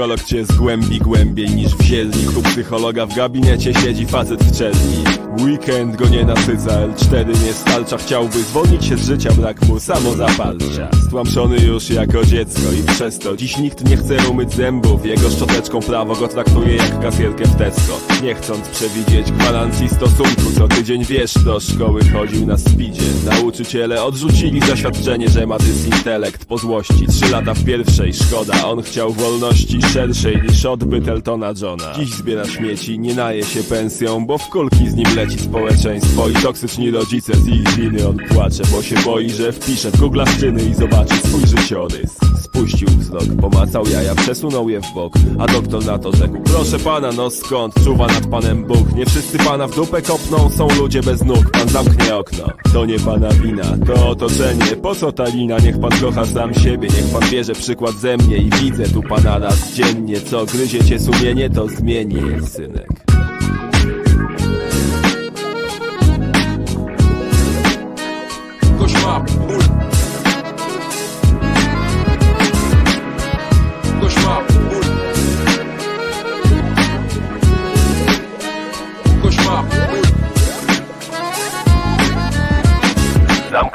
[0.09, 2.29] Psycholog cię zgłębi głębiej niż w zielni.
[2.39, 5.05] U psychologa w gabinecie siedzi facet w czerni.
[5.41, 7.99] Weekend go nie nasyca, L4 nie stalcza.
[7.99, 13.37] Chciałby zwolnić się z życia, brak mu samozapalcza Stłamszony już jako dziecko i przez to
[13.37, 15.07] Dziś nikt nie chce umyć zębów.
[15.07, 18.01] Jego szczoteczką prawo go traktuje jak kasierkę w Tesco.
[18.23, 23.03] Nie chcąc przewidzieć gwarancji stosunku Co tydzień wiesz, do szkoły chodził na speedzie.
[23.25, 28.67] Nauczyciele odrzucili zaświadczenie, że ma dysintelekt Po złości, trzy lata w pierwszej, szkoda.
[28.67, 31.93] On chciał wolności szerszej niż odbyt Eltona Johna.
[31.97, 36.33] Dziś zbiera śmieci, nie naje się pensją Bo w kulki z nim leci społeczeństwo I
[36.33, 40.75] toksyczni rodzice z ich winy on płacze Bo się boi, że wpisze w googlaszczyny i
[40.75, 45.13] zobaczy swój życiorys Spuścił wzrok, pomacał jaja, przesunął je w bok.
[45.39, 47.75] A doktor na to rzekł Proszę pana, no skąd?
[47.85, 48.93] Czuwa nad panem Bóg?
[48.95, 52.45] Nie wszyscy pana w dupę kopną Są ludzie bez nóg, pan zamknie okno.
[52.73, 54.65] To nie pana wina, to otoczenie.
[54.83, 55.59] Po co ta lina?
[55.59, 59.39] Niech pan kocha sam siebie Niech pan bierze przykład ze mnie I widzę tu pana
[59.39, 60.21] raz dziennie.
[60.21, 63.09] Co gryzie cię sumienie, to zmieni synek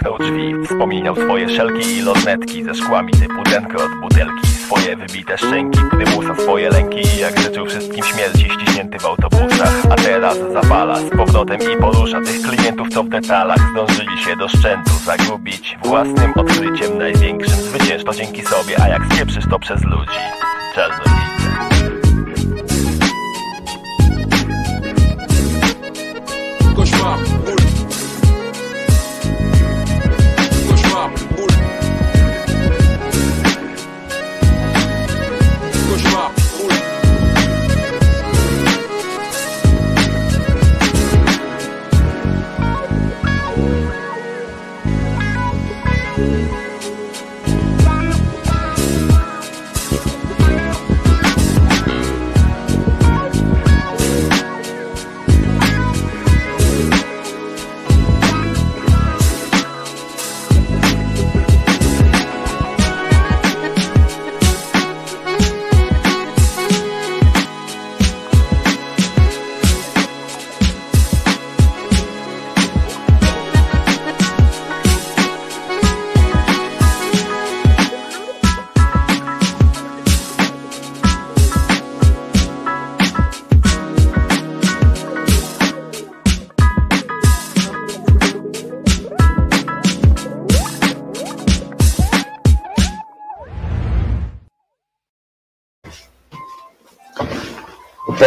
[0.03, 4.47] Zamknął drzwi, wspominał swoje szelki i lornetki Ze szkłami typu denko od butelki.
[4.47, 9.83] Swoje wybite szczęki, prymusa swoje lęki jak życzył wszystkim śmierci ściśnięty w autobusach.
[9.89, 14.47] A teraz zapala z powrotem i porusza Tych klientów co w detalach zdążyli się do
[14.47, 15.77] szczętu Zagubić.
[15.83, 20.19] Własnym odkryciem największym Zwycięż to dzięki sobie, a jak spieprzysz to przez ludzi.
[20.75, 21.22] Czarnowice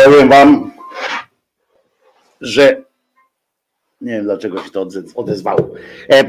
[0.06, 0.72] Powiem wam,
[2.40, 2.82] że
[4.00, 5.74] nie wiem dlaczego się to odezwało.
[6.10, 6.24] E,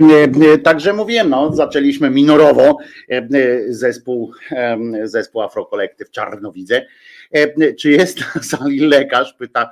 [0.54, 2.78] e, Także mówiłem, no, zaczęliśmy minorowo
[3.10, 3.28] e,
[3.70, 4.32] zespół,
[5.04, 6.86] zespół Afrokolektyw Czarnowidze.
[7.32, 9.34] E, Czy jest na sali lekarz?
[9.34, 9.70] Pyta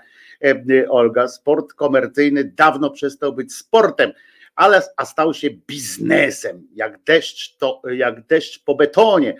[0.89, 1.27] Olga.
[1.27, 4.11] Sport komercyjny dawno przestał być sportem,
[4.55, 6.67] ale a stał się biznesem.
[6.75, 9.35] Jak deszcz, to, jak deszcz po betonie.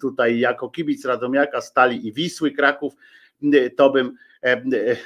[0.00, 2.94] Tutaj jako kibic Radomiaka, Stali i Wisły Kraków,
[3.54, 4.96] e, to bym e, e,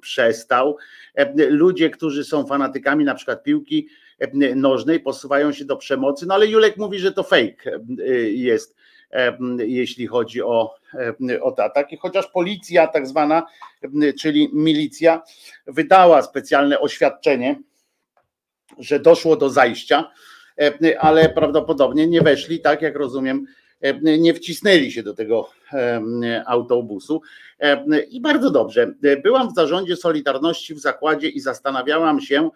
[0.00, 0.76] przestał.
[1.14, 3.88] E, Ludzie, którzy są fanatykami na przykład piłki
[4.56, 7.80] nożnej, posuwają się do przemocy, no ale Julek mówi, że to fake
[8.30, 8.76] jest,
[9.58, 10.74] jeśli chodzi o,
[11.40, 13.46] o te ataki, chociaż policja tak zwana,
[14.20, 15.22] czyli milicja,
[15.66, 17.60] wydała specjalne oświadczenie,
[18.78, 20.10] że doszło do zajścia,
[20.98, 23.46] ale prawdopodobnie nie weszli, tak jak rozumiem,
[24.02, 25.50] nie wcisnęli się do tego
[26.46, 27.22] autobusu.
[28.10, 28.92] I bardzo dobrze.
[29.22, 32.50] Byłam w zarządzie Solidarności w zakładzie i zastanawiałam się,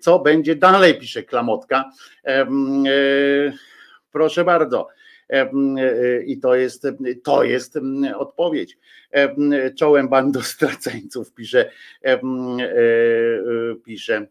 [0.00, 1.90] co będzie dalej, pisze Klamotka.
[4.12, 4.88] Proszę bardzo.
[6.26, 6.86] I to jest,
[7.24, 7.78] to jest
[8.16, 8.78] odpowiedź.
[9.78, 11.70] Czołem bando straceńców, pisze,
[13.84, 14.26] pisze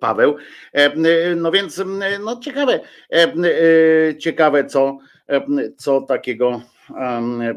[0.00, 0.36] Paweł.
[1.36, 1.82] No więc
[2.24, 2.80] no ciekawe,
[4.18, 4.98] ciekawe co,
[5.76, 6.62] co takiego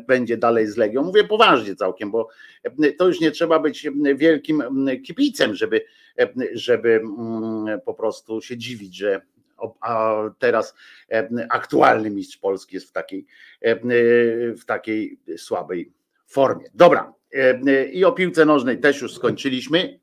[0.07, 1.03] będzie dalej z Legią.
[1.03, 2.27] Mówię poważnie całkiem, bo
[2.97, 4.63] to już nie trzeba być wielkim
[5.05, 5.85] kibicem, żeby,
[6.53, 7.01] żeby
[7.85, 9.21] po prostu się dziwić, że
[10.39, 10.75] teraz
[11.49, 13.25] aktualny mistrz Polski jest w takiej,
[14.57, 15.91] w takiej słabej
[16.27, 16.65] formie.
[16.73, 17.13] Dobra,
[17.91, 19.99] i o piłce nożnej też już skończyliśmy.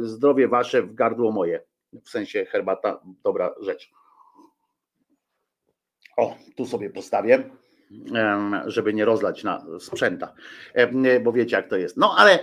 [0.00, 1.60] Zdrowie wasze w gardło moje.
[2.04, 3.90] W sensie herbata, dobra rzecz.
[6.16, 7.50] O, tu sobie postawię,
[8.66, 10.34] żeby nie rozlać na sprzęta,
[11.22, 11.96] bo wiecie jak to jest.
[11.96, 12.38] No ale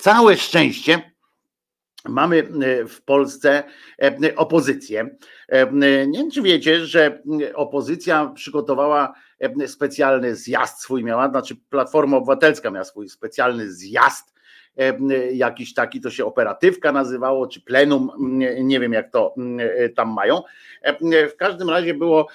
[0.00, 1.12] całe szczęście
[2.04, 2.42] mamy
[2.88, 3.62] w Polsce
[4.36, 5.16] opozycję.
[6.06, 7.22] Nie wiem, czy wiecie, że
[7.54, 9.14] opozycja przygotowała
[9.66, 14.37] specjalny zjazd swój miała, znaczy Platforma Obywatelska miała swój specjalny zjazd
[15.32, 18.10] jakiś taki, to się operatywka nazywało, czy plenum,
[18.60, 19.34] nie wiem jak to
[19.96, 20.42] tam mają.
[21.32, 22.28] W każdym razie było,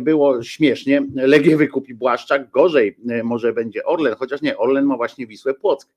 [0.00, 1.02] było śmiesznie.
[1.14, 5.88] Legię wykupi Błaszczak, gorzej może będzie Orlen, chociaż nie, Orlen ma właśnie Wisłę Płock.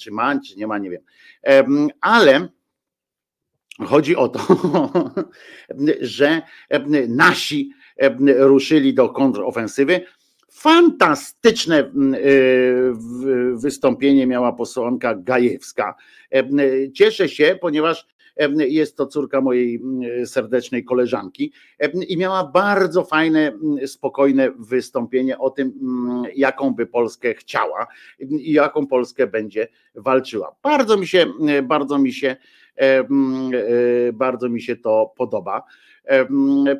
[0.00, 1.02] Czy ma, czy nie ma, nie wiem.
[2.00, 2.48] Ale
[3.86, 4.40] chodzi o to,
[6.00, 6.42] że
[7.08, 7.72] nasi
[8.38, 10.00] ruszyli do kontrofensywy
[10.60, 12.92] Fantastyczne mm, y,
[13.54, 15.94] wystąpienie miała posłanka Gajewska.
[16.94, 18.06] Cieszę się, ponieważ
[18.56, 19.82] jest to córka mojej
[20.24, 21.52] serdecznej koleżanki
[22.08, 23.52] i miała bardzo fajne,
[23.86, 25.72] spokojne wystąpienie o tym,
[26.36, 27.86] jaką by Polskę chciała
[28.18, 30.56] i jaką Polskę będzie walczyła.
[30.62, 31.26] Bardzo mi się,
[31.62, 32.36] bardzo mi się,
[32.76, 33.04] e,
[34.12, 35.62] bardzo mi się to podoba.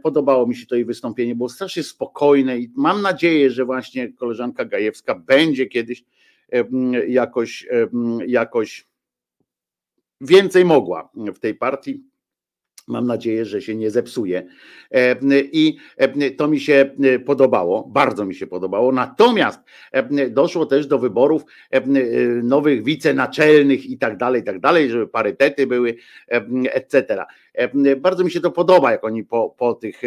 [0.03, 4.65] Podobało mi się to jej wystąpienie, było strasznie spokojne i mam nadzieję, że właśnie koleżanka
[4.65, 6.05] Gajewska będzie kiedyś
[7.09, 7.69] jakoś,
[8.27, 8.87] jakoś
[10.21, 12.05] więcej mogła w tej partii.
[12.89, 14.47] Mam nadzieję, że się nie zepsuje.
[15.53, 15.77] I
[16.37, 16.91] to mi się
[17.27, 18.93] podobało, bardzo mi się podobało.
[18.93, 19.61] Natomiast
[20.31, 21.43] doszło też do wyborów
[22.43, 25.97] nowych wicenaczelnych i tak dalej, i tak dalej, żeby parytety były,
[26.73, 27.25] etc.
[27.97, 30.03] Bardzo mi się to podoba, jak oni po, po tych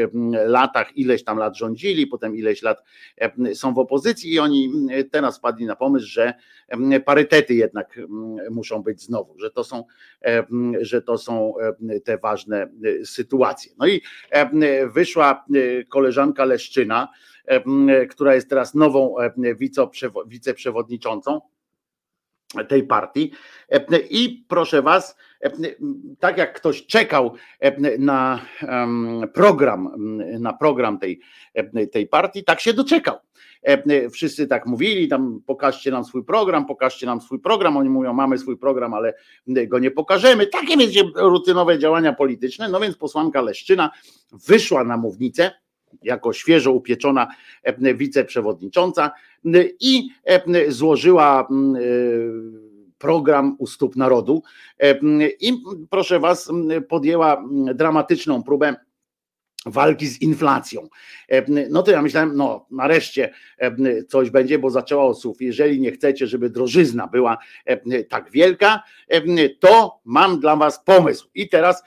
[0.46, 2.84] latach, ileś tam lat rządzili, potem ileś lat
[3.54, 4.72] są w opozycji i oni
[5.12, 6.34] teraz wpadli na pomysł, że
[7.06, 8.00] parytety jednak
[8.52, 9.84] muszą być znowu, że to są,
[10.82, 11.54] że to są
[12.04, 12.70] te ważne
[13.06, 13.72] sytuacje.
[13.78, 14.02] No i
[14.94, 15.46] wyszła
[15.90, 17.08] koleżanka Leszczyna,
[18.10, 19.16] która jest teraz nową
[20.28, 21.42] wiceprzewodniczącą
[22.70, 23.32] tej partii.
[24.10, 25.18] I proszę Was,
[26.20, 27.34] tak jak ktoś czekał
[28.00, 28.40] na
[29.34, 29.90] program,
[30.40, 31.20] na program tej,
[31.92, 33.18] tej partii, tak się doczekał.
[34.12, 37.78] Wszyscy tak mówili, tam pokażcie nam swój program, pokażcie nam swój program.
[37.78, 39.14] Oni mówią, mamy swój program, ale
[39.48, 40.48] go nie pokażemy.
[40.48, 42.70] Takie wiecie, rutynowe działania polityczne.
[42.70, 43.92] No więc posłanka Leszczyna
[44.48, 45.52] wyszła na mównicę
[46.02, 47.28] jako świeżo upieczona
[47.96, 49.12] wiceprzewodnicząca
[49.80, 50.10] i
[50.68, 51.48] złożyła
[52.98, 54.44] program u stóp narodu
[55.40, 55.54] i
[55.90, 56.52] proszę was
[56.90, 58.76] podjęła dramatyczną próbę
[59.66, 60.88] walki z inflacją.
[61.70, 63.34] No to ja myślałem, no nareszcie
[64.08, 65.42] coś będzie, bo zaczęła od słów.
[65.42, 67.38] Jeżeli nie chcecie, żeby drożyzna była
[68.10, 68.84] tak wielka,
[69.60, 71.30] to mam dla was pomysł.
[71.36, 71.84] I teraz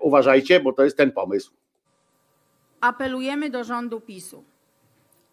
[0.00, 1.57] uważajcie, bo to jest ten pomysł.
[2.80, 4.44] Apelujemy do rządu PiSu.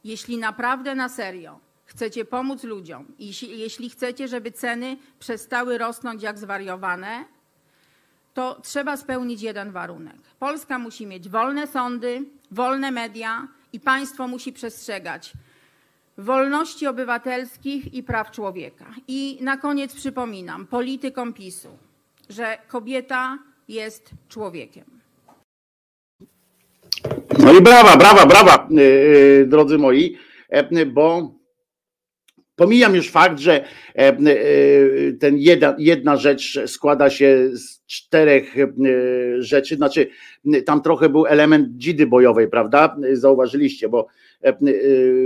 [0.04, 6.40] Jeśli naprawdę na serio chcecie pomóc ludziom i jeśli chcecie, żeby ceny przestały rosnąć jak
[6.40, 7.26] zwariowane,
[8.34, 10.18] to trzeba spełnić jeden warunek.
[10.40, 15.34] Polska musi mieć wolne sądy, wolne media i państwo musi przestrzegać
[16.18, 18.86] wolności obywatelskich i praw człowieka.
[19.08, 21.78] I na koniec przypominam politykom PiSu,
[22.30, 24.95] że kobieta jest człowiekiem.
[27.40, 30.18] No i brawa, brawa, brawa, y, y, drodzy moi,
[30.50, 31.36] e, bo
[32.56, 34.18] pomijam już fakt, że e, e,
[35.20, 38.56] ten jedna, jedna rzecz składa się z czterech
[39.40, 40.08] rzeczy, znaczy
[40.66, 42.96] tam trochę był element dzidy bojowej, prawda?
[43.14, 44.08] Zauważyliście, bo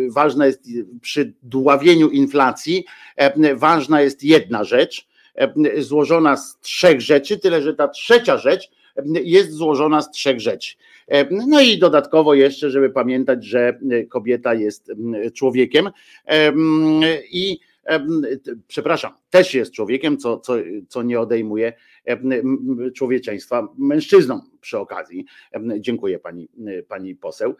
[0.09, 0.63] ważna jest
[1.01, 2.85] przy dławieniu inflacji,
[3.55, 5.07] ważna jest jedna rzecz,
[5.77, 8.69] złożona z trzech rzeczy, tyle że ta trzecia rzecz
[9.23, 10.75] jest złożona z trzech rzeczy.
[11.31, 13.79] No i dodatkowo jeszcze, żeby pamiętać, że
[14.09, 14.91] kobieta jest
[15.33, 15.89] człowiekiem
[17.31, 17.59] i
[18.67, 20.53] przepraszam, też jest człowiekiem, co, co,
[20.87, 21.73] co nie odejmuje
[22.95, 25.25] człowieczeństwa mężczyznom przy okazji.
[25.79, 26.49] Dziękuję pani,
[26.87, 27.55] pani poseł.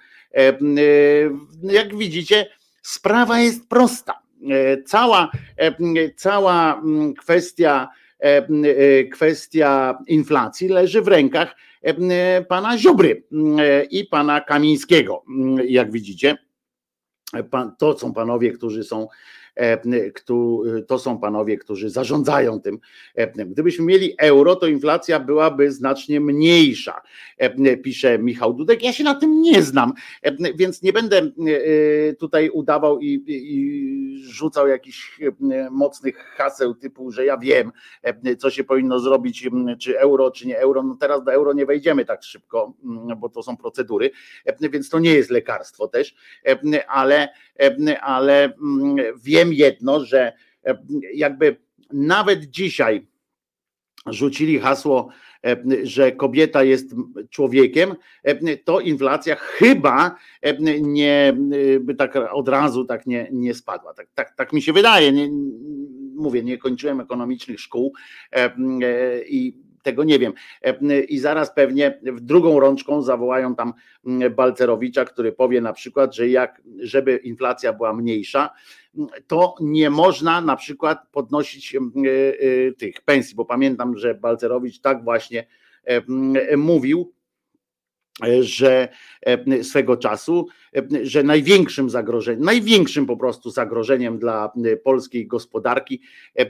[1.64, 2.46] Jak widzicie,
[2.82, 4.20] sprawa jest prosta.
[4.86, 5.32] Cała,
[6.16, 6.84] cała
[7.20, 7.90] kwestia
[9.12, 11.56] kwestia inflacji leży w rękach
[12.48, 13.24] pana Ziobry
[13.92, 15.24] i pana Kamińskiego.
[15.68, 16.38] Jak widzicie,
[17.78, 19.08] to są panowie, którzy są E,
[20.88, 22.80] to są panowie, którzy zarządzają tym.
[23.16, 27.02] E, gdybyśmy mieli euro, to inflacja byłaby znacznie mniejsza,
[27.38, 28.84] e, pisze Michał Dudek.
[28.84, 29.94] Ja się na tym nie znam,
[30.56, 31.32] więc nie będę
[32.20, 35.20] tutaj udawał i, i rzucał jakichś
[35.72, 37.72] mocnych haseł typu, że ja wiem,
[38.38, 39.50] co się powinno zrobić,
[39.80, 40.84] czy euro, czy nie euro.
[40.84, 42.74] No teraz do euro nie wejdziemy tak szybko,
[43.18, 44.12] bo to są procedury,
[44.72, 46.16] więc to nie jest lekarstwo też,
[46.88, 47.30] ale,
[48.02, 48.54] ale
[49.24, 50.34] wiem, wiem jedno, że
[50.66, 50.78] e,
[51.14, 51.56] jakby
[51.94, 53.08] nawet dzisiaj
[54.06, 55.10] rzucili hasło,
[55.46, 56.96] e, że kobieta jest
[57.30, 60.16] człowiekiem, e, to inflacja chyba
[60.82, 61.38] nie
[61.80, 63.94] by tak od razu tak nie, nie spadła.
[63.94, 65.12] Tak, tak, tak mi się wydaje.
[65.12, 65.30] Nie,
[66.16, 67.94] mówię, nie kończyłem ekonomicznych szkół
[69.30, 70.34] i tego nie wiem.
[71.08, 73.74] I zaraz pewnie w drugą rączką zawołają tam
[74.36, 78.50] Balcerowicza, który powie na przykład, że jak, żeby inflacja była mniejsza,
[79.28, 85.04] to nie można na przykład podnosić e, e, tych pensji, bo pamiętam, że Balcerowicz tak
[85.04, 85.48] właśnie
[86.58, 87.14] mówił,
[88.40, 88.88] że
[89.62, 90.48] swego czasu,
[91.04, 94.52] że największym zagrożeniem, największym po prostu zagrożeniem dla
[94.84, 96.02] polskiej gospodarki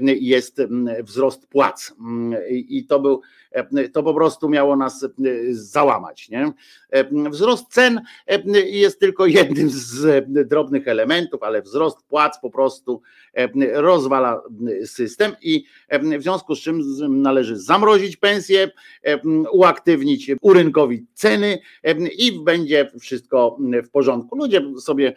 [0.05, 0.61] jest
[1.03, 1.95] wzrost płac.
[2.49, 5.07] I to był E, to po prostu miało nas e,
[5.51, 6.29] załamać.
[6.29, 6.51] Nie?
[6.89, 8.01] E, wzrost cen
[8.65, 13.01] jest tylko jednym z drobnych elementów, ale wzrost płac po prostu
[13.73, 14.41] rozwala
[14.85, 15.65] system i
[16.17, 16.81] w związku z czym
[17.21, 18.71] należy zamrozić pensje,
[19.51, 21.58] uaktywnić, urynkowić ceny
[22.17, 24.37] i będzie wszystko w porządku.
[24.37, 25.13] Ludzie sobie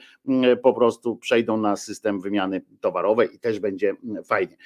[0.62, 4.56] po prostu przejdą na system wymiany towarowej i też będzie fajnie.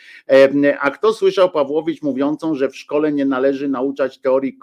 [0.80, 4.58] A kto słyszał Pawłowicz mówiącą, że w szkole nie należy nauczać teorii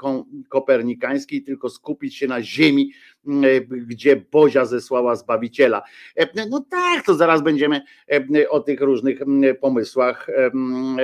[0.50, 2.92] kopernikańskiej, tylko skupić się na Ziemi,
[3.28, 5.82] e, gdzie Bozia zesłała Zbawiciela.
[6.16, 9.20] E, no tak, to zaraz będziemy e, o tych różnych
[9.62, 10.98] pomysłach mm,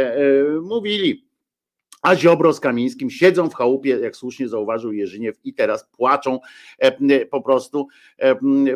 [0.63, 1.28] mówili.
[2.01, 6.39] A Ziobro z Kamińskim siedzą w chałupie, jak słusznie zauważył Jerzyniew, i teraz płaczą
[7.31, 7.87] po prostu,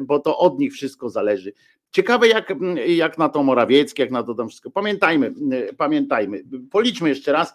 [0.02, 1.54] bo to od nich wszystko zależy.
[1.92, 2.54] Ciekawe, jak,
[2.88, 4.72] jak na to Morawiecki, jak na to tam wszystko.
[4.72, 5.34] Pamiętajmy,
[5.78, 7.54] pamiętajmy, policzmy jeszcze raz,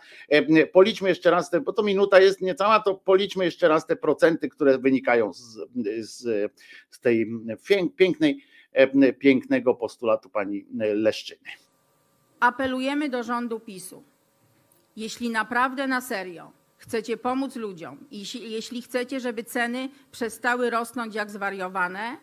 [0.72, 4.48] policzmy jeszcze raz, te, bo to minuta jest niecała, to policzmy jeszcze raz te procenty,
[4.48, 5.58] które wynikają z,
[6.00, 6.52] z,
[6.90, 7.26] z tej
[7.96, 8.44] pięknej,
[9.18, 11.50] pięknego postulatu pani Leszczyny.
[12.40, 14.02] Apelujemy do rządu PiSu.
[14.98, 21.30] Jeśli naprawdę na serio chcecie pomóc ludziom i jeśli chcecie, żeby ceny przestały rosnąć jak
[21.30, 22.16] zwariowane,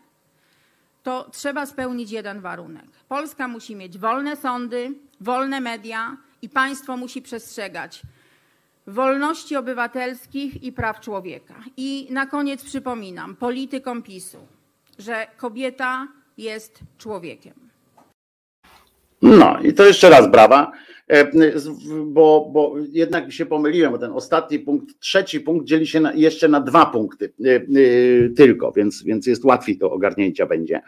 [1.04, 2.86] to trzeba spełnić jeden warunek.
[3.08, 8.02] Polska musi mieć wolne sądy, wolne media i państwo musi przestrzegać
[8.88, 11.56] wolności obywatelskich i praw człowieka.
[11.78, 14.48] I na koniec przypominam politykom PiSu,
[15.00, 16.08] że kobieta
[16.38, 17.54] jest człowiekiem.
[19.22, 20.72] No i to jeszcze raz brawa.
[21.08, 21.32] E,
[22.06, 26.48] bo, bo jednak się pomyliłem, bo ten ostatni punkt, trzeci punkt dzieli się na, jeszcze
[26.48, 27.60] na dwa punkty e, e,
[28.30, 30.82] tylko, więc, więc jest łatwiej do ogarnięcia będzie.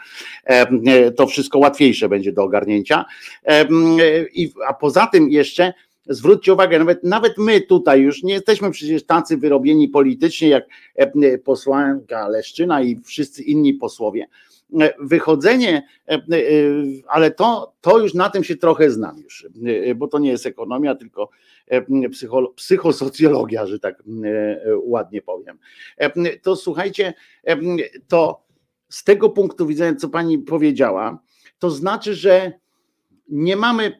[1.15, 3.05] To wszystko łatwiejsze będzie do ogarnięcia.
[4.67, 5.73] A poza tym jeszcze
[6.09, 10.65] zwróćcie uwagę, nawet, nawet my tutaj już nie jesteśmy przecież tacy wyrobieni politycznie jak
[11.43, 14.27] posłanka Leszczyna i wszyscy inni posłowie
[14.99, 16.19] wychodzenie, e, e,
[17.07, 20.45] ale to, to już na tym się trochę znam już, e, bo to nie jest
[20.45, 21.29] ekonomia, tylko
[22.11, 24.03] psycho, psychosocjologia, że tak
[24.83, 25.59] ładnie powiem.
[26.41, 27.13] To słuchajcie,
[28.07, 28.43] to
[28.89, 31.19] z tego punktu widzenia, co pani powiedziała,
[31.59, 32.51] to znaczy, że
[33.29, 33.99] nie mamy,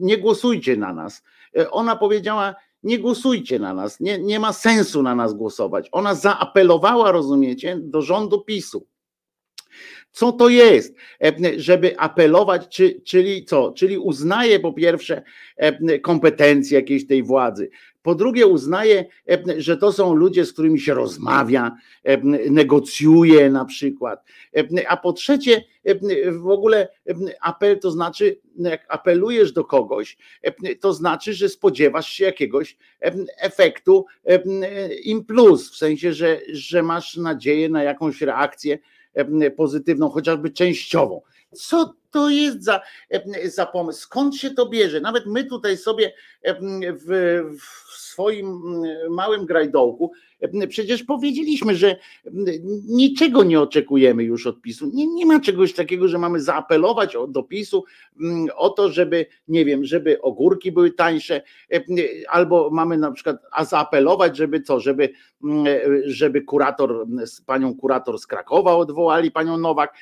[0.00, 1.22] nie głosujcie na nas.
[1.70, 5.88] Ona powiedziała, nie głosujcie na nas, nie, nie ma sensu na nas głosować.
[5.92, 8.86] Ona zaapelowała, rozumiecie, do rządu PiSu
[10.14, 10.94] Co to jest,
[11.56, 13.72] żeby apelować, czy, czyli co?
[13.72, 15.22] Czyli uznaje po pierwsze
[16.02, 17.70] kompetencje jakiejś tej władzy,
[18.02, 19.04] po drugie, uznaje,
[19.56, 21.76] że to są ludzie, z którymi się rozmawia,
[22.50, 24.24] negocjuje na przykład.
[24.88, 25.64] A po trzecie,
[26.32, 26.88] w ogóle
[27.40, 30.16] apel to znaczy, jak apelujesz do kogoś,
[30.80, 32.76] to znaczy, że spodziewasz się jakiegoś
[33.38, 34.06] efektu
[35.04, 38.78] im plus, w sensie, że, że masz nadzieję na jakąś reakcję
[39.56, 41.20] pozytywną, chociażby częściową.
[41.52, 42.80] Co to jest za,
[43.44, 44.00] za pomysł?
[44.00, 45.00] Skąd się to bierze?
[45.00, 46.12] Nawet my tutaj sobie
[47.06, 48.62] w, w swoim
[49.10, 50.12] małym grajdołku,
[50.68, 52.46] przecież powiedzieliśmy, że mm,
[52.88, 54.90] niczego nie oczekujemy już od PiSu.
[54.94, 57.84] Nie, nie ma czegoś takiego, że mamy zaapelować do PiSu
[58.56, 61.42] o to, żeby, nie wiem, żeby ogórki były tańsze,
[61.72, 61.80] e,
[62.28, 65.12] albo mamy na przykład, a zaapelować, żeby co, żeby,
[66.04, 67.06] żeby kurator,
[67.46, 69.94] panią kurator z Krakowa odwołali, panią Nowak.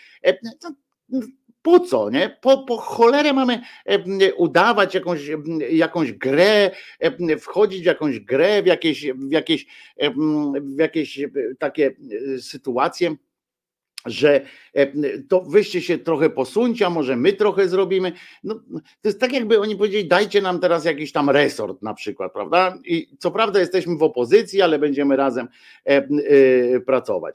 [1.63, 2.37] E, po co, nie?
[2.41, 3.61] Po, po cholerę mamy
[4.37, 5.21] udawać jakąś,
[5.71, 6.71] jakąś grę,
[7.41, 9.67] wchodzić w jakąś grę, w jakieś, w jakieś,
[10.61, 11.21] w jakieś
[11.59, 11.95] takie
[12.35, 13.17] e, sytuacje
[14.07, 14.41] że
[14.75, 14.93] e,
[15.29, 18.13] to wyście się trochę posuńcie, a może my trochę zrobimy.
[18.45, 22.33] No, to jest tak, jakby oni powiedzieli, dajcie nam teraz jakiś tam resort na przykład,
[22.33, 22.79] prawda?
[22.85, 25.49] I co prawda jesteśmy w opozycji, ale będziemy razem
[25.87, 27.35] e, e, pracować.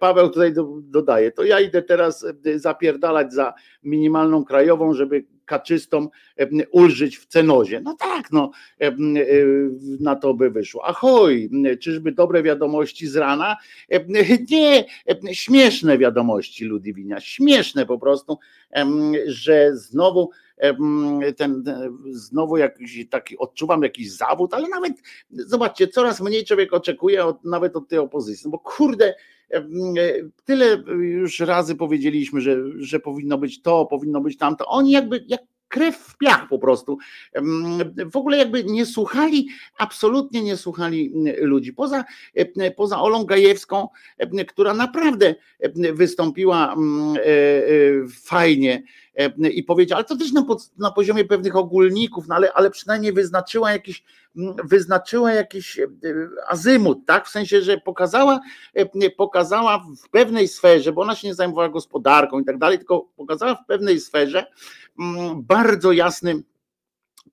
[0.00, 2.26] Paweł tutaj dodaje, to ja idę teraz
[2.56, 6.08] zapierdalać za minimalną krajową, żeby kaczystom
[6.70, 7.80] ulżyć w cenozie.
[7.80, 8.50] No tak, no
[10.00, 10.86] na to by wyszło.
[10.86, 13.56] Ahoj, czyżby dobre wiadomości z rana?
[14.50, 14.84] Nie,
[15.32, 18.38] śmieszne wiadomości Ludwinia, śmieszne po prostu,
[19.26, 20.30] że znowu
[21.36, 21.64] ten,
[22.10, 24.92] znowu jakiś taki, odczuwam jakiś zawód, ale nawet
[25.30, 29.14] zobaczcie, coraz mniej człowiek oczekuje od, nawet od tej opozycji, no bo kurde,
[30.44, 34.66] tyle już razy powiedzieliśmy, że, że powinno być to, powinno być tamto.
[34.66, 35.40] Oni jakby jak
[35.70, 36.98] krew w piach po prostu.
[38.12, 39.48] W ogóle jakby nie słuchali,
[39.78, 41.72] absolutnie nie słuchali ludzi.
[41.72, 42.04] Poza,
[42.76, 43.88] poza Olą Gajewską,
[44.48, 45.34] która naprawdę
[45.92, 47.68] wystąpiła e, e,
[48.24, 48.82] fajnie
[49.38, 50.46] i powiedziała, ale to też na,
[50.78, 54.04] na poziomie pewnych ogólników, no ale, ale przynajmniej wyznaczyła jakiś,
[54.64, 55.88] wyznaczyła jakiś e,
[56.48, 57.26] azymut, tak?
[57.26, 58.40] W sensie, że pokazała,
[59.16, 63.54] pokazała w pewnej sferze, bo ona się nie zajmowała gospodarką i tak dalej, tylko pokazała
[63.54, 64.46] w pewnej sferze,
[65.36, 66.42] bardzo jasny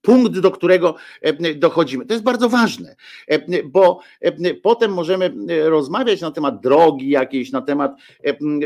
[0.02, 2.06] punkt, do którego e, dochodzimy.
[2.06, 2.96] To jest bardzo ważne,
[3.28, 5.34] e, bo e, potem możemy
[5.70, 7.92] rozmawiać na temat drogi jakiejś, na temat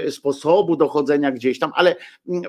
[0.09, 1.95] sposobu dochodzenia gdzieś tam, ale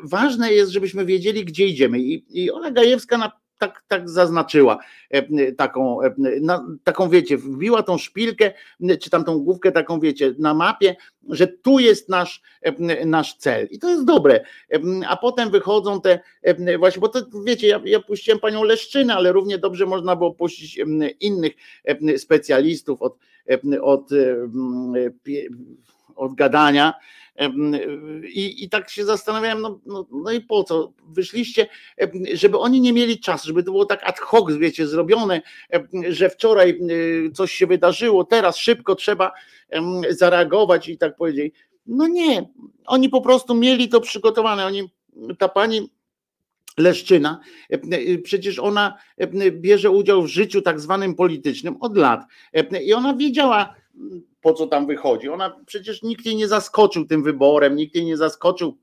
[0.03, 1.99] ważne jest, żebyśmy wiedzieli, gdzie idziemy.
[2.01, 4.79] I, Ola Gajewska na tak, tak zaznaczyła
[5.11, 8.53] e, taką, e, na, taką wiecie, wbiła tą szpilkę,
[9.01, 10.97] czy tam tą główkę taką wiecie, na mapie,
[11.29, 13.69] że tu jest nasz, e, nasz cel.
[13.71, 14.45] I to jest dobre,
[15.09, 16.21] a potem wychodzą te
[16.79, 20.81] właśnie, bo to wiecie, ja, ja puściłem panią Leszczynę, ale równie dobrze można było puścić
[21.21, 21.53] innych
[22.17, 23.17] specjalistów od,
[23.83, 24.11] od,
[26.17, 26.95] od gadania,
[28.29, 30.93] i, I tak się zastanawiałem, no, no, no i po co?
[31.09, 31.67] Wyszliście,
[32.33, 35.43] żeby oni nie mieli czasu, żeby to było tak ad hoc, wiecie, zrobione,
[36.09, 36.81] że wczoraj
[37.35, 39.33] coś się wydarzyło, teraz szybko trzeba
[40.11, 41.55] zareagować i tak powiedzieć.
[41.87, 42.49] No nie,
[42.87, 44.67] oni po prostu mieli to przygotowane.
[44.67, 44.91] Oni,
[45.39, 45.91] ta pani
[46.79, 47.41] Leszczyna,
[48.25, 48.99] przecież ona
[49.53, 52.21] bierze udział w życiu tak zwanym politycznym od lat
[52.85, 53.75] i ona wiedziała,
[54.43, 55.29] po co tam wychodzi.
[55.29, 58.79] Ona przecież nikt jej nie zaskoczył tym wyborem, nikt jej nie zaskoczył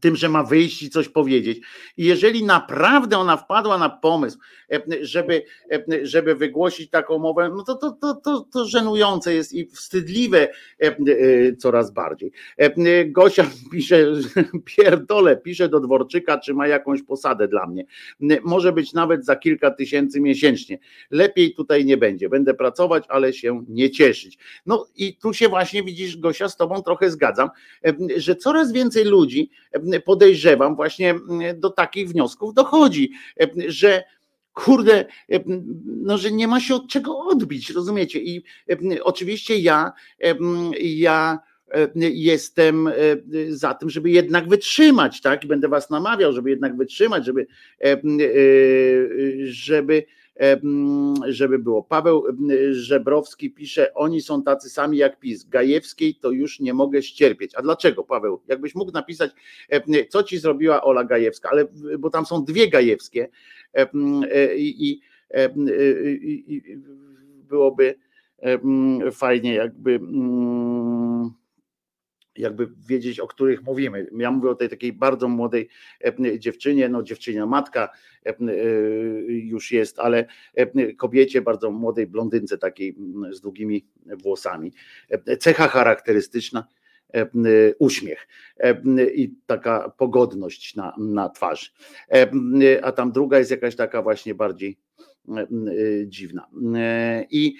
[0.00, 1.60] tym, że ma wyjść i coś powiedzieć.
[1.96, 4.38] I jeżeli naprawdę ona wpadła na pomysł,
[4.72, 9.52] e, żeby, e, żeby wygłosić taką mowę, no to, to, to, to, to żenujące jest
[9.52, 10.96] i wstydliwe e,
[11.56, 12.32] coraz bardziej.
[13.06, 14.12] Gosia pisze,
[14.64, 17.84] pierdole, pisze do Dworczyka, czy ma jakąś posadę dla mnie.
[18.42, 20.78] Może być nawet za kilka tysięcy miesięcznie.
[21.10, 22.28] Lepiej tutaj nie będzie.
[22.28, 24.38] Będę pracować, ale się nie cieszyć.
[24.66, 27.48] No i tu się właśnie widzisz, Gosia, z tobą trochę zgadzam,
[28.16, 29.50] że coraz więcej ludzi
[30.04, 31.14] podejrzewam, właśnie
[31.54, 33.10] do takich wniosków dochodzi,
[33.66, 34.04] że
[34.52, 35.04] kurde,
[35.84, 38.18] no, że nie ma się od czego odbić, rozumiecie?
[38.18, 38.42] I
[39.02, 39.92] oczywiście ja,
[40.80, 41.38] ja
[41.96, 42.88] jestem
[43.48, 45.44] za tym, żeby jednak wytrzymać, tak?
[45.44, 47.46] I będę was namawiał, żeby jednak wytrzymać, żeby,
[49.44, 50.04] żeby
[51.28, 51.82] żeby było.
[51.82, 52.24] Paweł
[52.70, 55.44] Żebrowski pisze, oni są tacy sami jak PiS.
[55.44, 57.54] Gajewskiej to już nie mogę ścierpieć.
[57.54, 58.40] A dlaczego, Paweł?
[58.48, 59.30] Jakbyś mógł napisać,
[60.08, 61.66] co ci zrobiła Ola Gajewska, ale
[61.98, 63.28] bo tam są dwie Gajewskie
[63.74, 65.00] e, i, i,
[66.48, 66.76] i
[67.48, 67.94] byłoby
[69.12, 70.00] fajnie jakby
[72.38, 74.06] jakby wiedzieć, o których mówimy.
[74.18, 75.68] Ja mówię o tej takiej bardzo młodej
[76.38, 77.88] dziewczynie, no dziewczynia matka
[79.28, 80.26] już jest, ale
[80.96, 82.96] kobiecie, bardzo młodej blondynce takiej
[83.30, 83.86] z długimi
[84.22, 84.72] włosami.
[85.40, 86.66] Cecha charakterystyczna,
[87.78, 88.28] uśmiech
[89.14, 91.70] i taka pogodność na, na twarzy.
[92.82, 94.78] A tam druga jest jakaś taka właśnie bardziej
[96.06, 96.48] dziwna.
[97.30, 97.54] I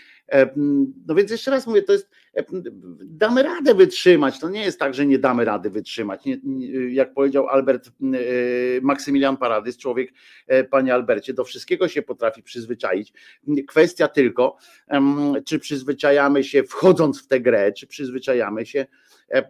[1.06, 2.10] no więc jeszcze raz mówię, to jest,
[3.00, 4.40] damy radę wytrzymać.
[4.40, 6.24] To nie jest tak, że nie damy rady wytrzymać.
[6.24, 6.38] Nie,
[6.90, 7.90] jak powiedział Albert
[8.82, 10.12] Maksymilian Paradys, człowiek,
[10.46, 13.12] e, panie Albercie, do wszystkiego się potrafi przyzwyczaić.
[13.68, 14.56] Kwestia tylko,
[15.44, 18.86] czy przyzwyczajamy się wchodząc w tę grę, czy przyzwyczajamy się
[19.30, 19.44] e, e,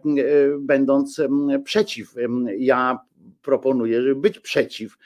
[0.59, 1.21] będąc
[1.63, 2.15] przeciw.
[2.57, 2.99] Ja
[3.41, 4.97] proponuję, żeby być przeciw,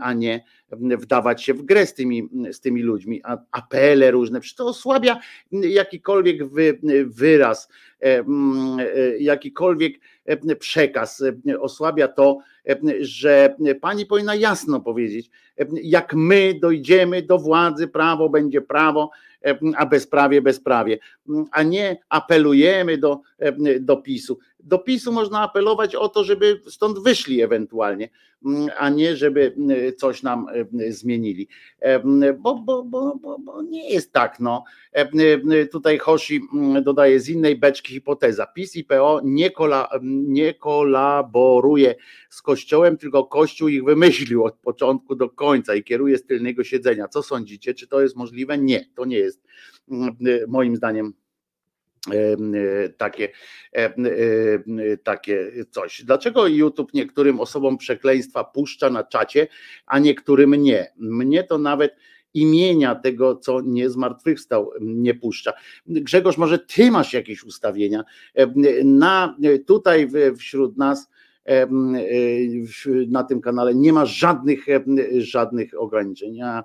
[0.00, 0.44] a nie
[0.80, 3.20] wdawać się w grę z tymi, z tymi ludźmi.
[3.24, 5.20] A apele różne, przecież to osłabia
[5.52, 7.68] jakikolwiek wy, wyraz,
[9.18, 9.94] jakikolwiek
[10.58, 11.24] przekaz,
[11.60, 12.38] osłabia to,
[13.00, 15.30] że pani powinna jasno powiedzieć,
[15.82, 19.10] jak my dojdziemy do władzy, prawo będzie prawo,
[19.76, 20.98] a bezprawie bezprawie,
[21.50, 23.20] a nie apelujemy do,
[23.80, 24.38] do PiSu.
[24.60, 28.08] Do PiSu można apelować o to, żeby stąd wyszli ewentualnie,
[28.78, 29.54] a nie żeby
[29.96, 30.46] coś nam
[30.88, 31.48] zmienili.
[32.38, 34.40] Bo, bo, bo, bo, bo nie jest tak.
[34.40, 34.64] No.
[35.72, 36.40] Tutaj Hoshi
[36.82, 38.46] dodaje z innej beczki hipoteza.
[38.46, 41.94] PiS i PO nie, kola, nie kolaboruje
[42.30, 47.08] z Kościołem, tylko Kościół ich wymyślił od początku do końca i kieruje z tylnego siedzenia.
[47.08, 47.74] Co sądzicie?
[47.74, 48.58] Czy to jest możliwe?
[48.58, 49.42] Nie, to nie jest
[50.48, 51.12] moim zdaniem
[52.96, 53.28] takie,
[55.02, 56.04] takie coś.
[56.04, 59.46] Dlaczego YouTube niektórym osobom przekleństwa puszcza na czacie,
[59.86, 60.92] a niektórym nie?
[60.96, 61.96] Mnie to nawet
[62.34, 65.52] imienia tego, co nie zmartwychwstał, nie puszcza.
[65.86, 68.04] Grzegorz, może ty masz jakieś ustawienia?
[68.84, 69.36] Na,
[69.66, 71.08] tutaj wśród nas
[73.08, 74.66] na tym kanale nie ma żadnych,
[75.18, 76.34] żadnych ograniczeń.
[76.34, 76.64] Ja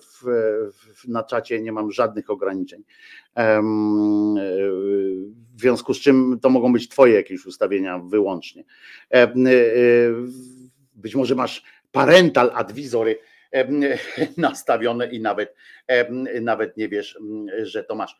[0.00, 2.82] w, na czacie nie mam żadnych ograniczeń.
[5.56, 8.64] W związku z czym to mogą być Twoje jakieś ustawienia wyłącznie.
[10.94, 13.18] Być może masz parental advisory
[14.36, 15.54] nastawione i nawet,
[16.40, 17.18] nawet nie wiesz,
[17.62, 18.18] że to masz.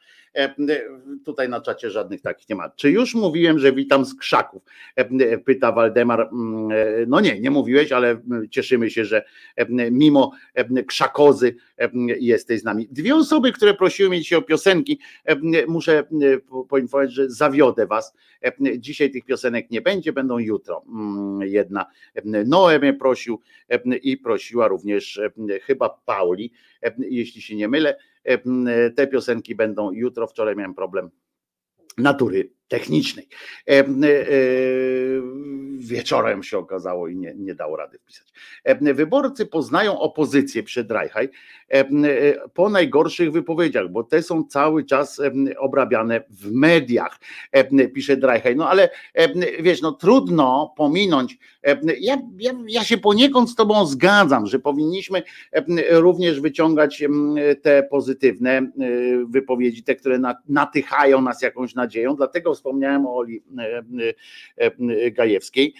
[1.24, 2.70] Tutaj na czacie żadnych takich nie ma.
[2.70, 4.62] Czy już mówiłem, że witam z krzaków?
[5.44, 6.30] Pyta Waldemar.
[7.06, 9.24] No nie, nie mówiłeś, ale cieszymy się, że
[9.90, 10.32] mimo
[10.86, 11.54] krzakozy
[12.20, 12.88] jesteś z nami.
[12.90, 15.00] Dwie osoby, które prosiły mnie dzisiaj o piosenki,
[15.68, 16.04] muszę
[16.68, 18.14] poinformować, że zawiodę was.
[18.78, 20.84] Dzisiaj tych piosenek nie będzie, będą jutro.
[21.40, 21.86] Jedna
[22.46, 23.40] Noe mnie prosił
[24.02, 25.20] i prosiła również
[25.62, 26.52] chyba Pauli,
[26.98, 27.96] jeśli się nie mylę.
[28.96, 30.26] Te piosenki będą jutro.
[30.26, 31.10] Wczoraj miałem problem
[31.98, 33.28] natury technicznej.
[35.78, 38.32] Wieczorem się okazało i nie, nie dało rady wpisać.
[38.80, 41.28] Wyborcy poznają opozycję przed Rajchaj
[42.54, 45.20] po najgorszych wypowiedziach, bo te są cały czas
[45.58, 47.20] obrabiane w mediach,
[47.94, 48.56] pisze Drajchaj.
[48.56, 48.90] No ale
[49.60, 51.38] wiesz, no trudno pominąć.
[52.00, 55.22] Ja, ja, ja się poniekąd z Tobą zgadzam, że powinniśmy
[55.90, 57.04] również wyciągać
[57.62, 58.70] te pozytywne
[59.28, 62.16] wypowiedzi, te, które natychają nas jakąś nadzieją.
[62.16, 63.42] Dlatego wspomniałem o Oli
[65.12, 65.74] Gajewskiej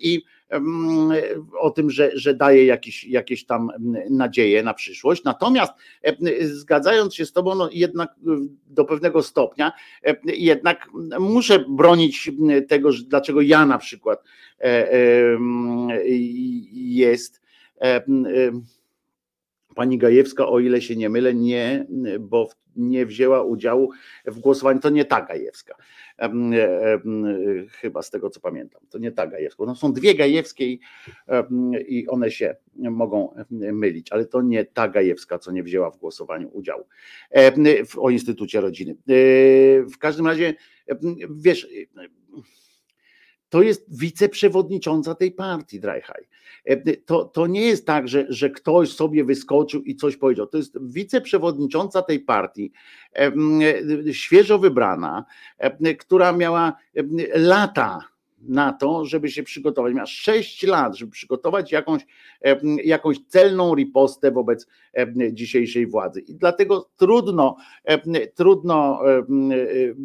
[0.00, 0.22] i
[1.60, 3.70] o tym, że, że daje jakieś, jakieś tam
[4.10, 5.24] nadzieje na przyszłość.
[5.24, 5.72] Natomiast
[6.40, 8.14] zgadzając się z Tobą, no jednak
[8.66, 9.72] do pewnego stopnia,
[10.24, 10.88] jednak
[11.20, 12.30] muszę bronić
[12.68, 14.22] tego, dlaczego ja na przykład
[14.60, 14.88] e,
[16.72, 17.42] jest
[19.76, 21.86] pani Gajewska, o ile się nie mylę, nie,
[22.20, 23.90] bo nie wzięła udziału
[24.24, 24.80] w głosowaniu.
[24.80, 25.74] To nie ta Gajewska.
[27.70, 28.82] Chyba z tego co pamiętam.
[28.90, 29.64] To nie ta Gajewska.
[29.66, 30.78] No są dwie Gajewskie
[31.88, 36.50] i one się mogą mylić, ale to nie ta Gajewska, co nie wzięła w głosowaniu
[36.52, 36.84] udziału
[37.98, 38.92] o Instytucie Rodziny.
[38.92, 38.96] E,
[39.82, 40.54] w każdym razie,
[41.30, 41.68] wiesz,
[43.48, 46.28] to jest wiceprzewodnicząca tej partii, Drajhaj.
[46.66, 50.46] E, to, to nie jest tak, że, że ktoś sobie wyskoczył i coś powiedział.
[50.46, 52.72] To jest wiceprzewodnicząca tej partii,
[53.16, 53.32] e,
[54.12, 55.24] świeżo wybrana,
[55.58, 56.76] e, która miała
[57.34, 58.15] lata
[58.48, 59.94] na to, żeby się przygotować.
[59.94, 62.06] Miała 6 lat, żeby przygotować jakąś,
[62.84, 64.66] jakąś celną ripostę wobec
[65.32, 66.20] dzisiejszej władzy.
[66.20, 67.56] I dlatego trudno,
[68.34, 69.00] trudno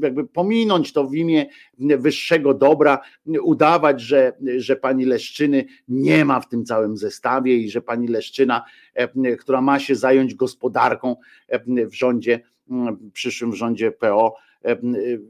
[0.01, 1.45] jakby pominąć to w imię
[1.79, 2.99] wyższego dobra,
[3.41, 8.63] udawać, że, że pani Leszczyny nie ma w tym całym zestawie i że pani Leszczyna,
[9.39, 11.15] która ma się zająć gospodarką
[11.67, 12.39] w rządzie,
[13.13, 14.35] przyszłym rządzie PO,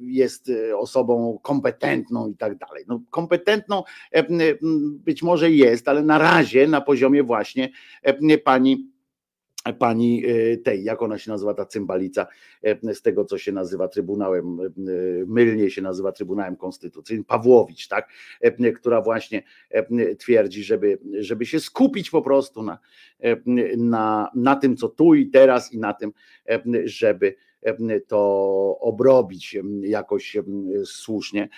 [0.01, 2.83] jest osobą kompetentną i tak dalej.
[2.87, 3.83] No, kompetentną
[5.05, 7.69] być może jest, ale na razie na poziomie właśnie
[8.43, 8.91] pani
[9.79, 10.23] pani
[10.63, 12.27] tej, jak ona się nazywa ta cymbalica,
[12.93, 14.57] z tego co się nazywa Trybunałem,
[15.27, 18.09] mylnie się nazywa Trybunałem Konstytucyjnym, Pawłowicz, tak,
[18.75, 19.43] która właśnie
[20.19, 22.79] twierdzi, żeby, żeby się skupić po prostu na,
[23.77, 26.11] na, na tym, co tu i teraz i na tym,
[26.85, 27.35] żeby
[28.07, 30.37] to obrobić jakoś
[30.85, 31.49] słusznie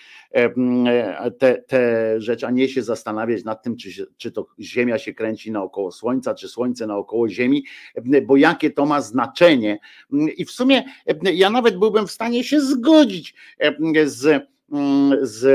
[1.39, 5.51] te, te rzeczy, a nie się zastanawiać nad tym, czy, czy to Ziemia się kręci
[5.51, 7.65] naokoło Słońca, czy Słońce naokoło Ziemi,
[8.25, 9.79] bo jakie to ma znaczenie.
[10.37, 10.83] I w sumie
[11.33, 13.35] ja nawet byłbym w stanie się zgodzić
[14.05, 15.45] z Mm, z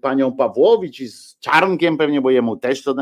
[0.00, 2.94] panią Pawłowicz i z Czarnkiem pewnie, bo jemu też to,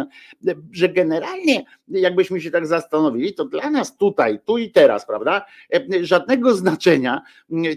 [0.72, 5.46] że generalnie jakbyśmy się tak zastanowili, to dla nas tutaj, tu i teraz, prawda,
[6.00, 7.22] żadnego znaczenia,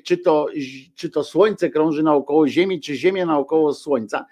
[0.04, 0.48] czy to,
[0.96, 4.26] czy to Słońce krąży naokoło Ziemi, czy Ziemia naokoło Słońca,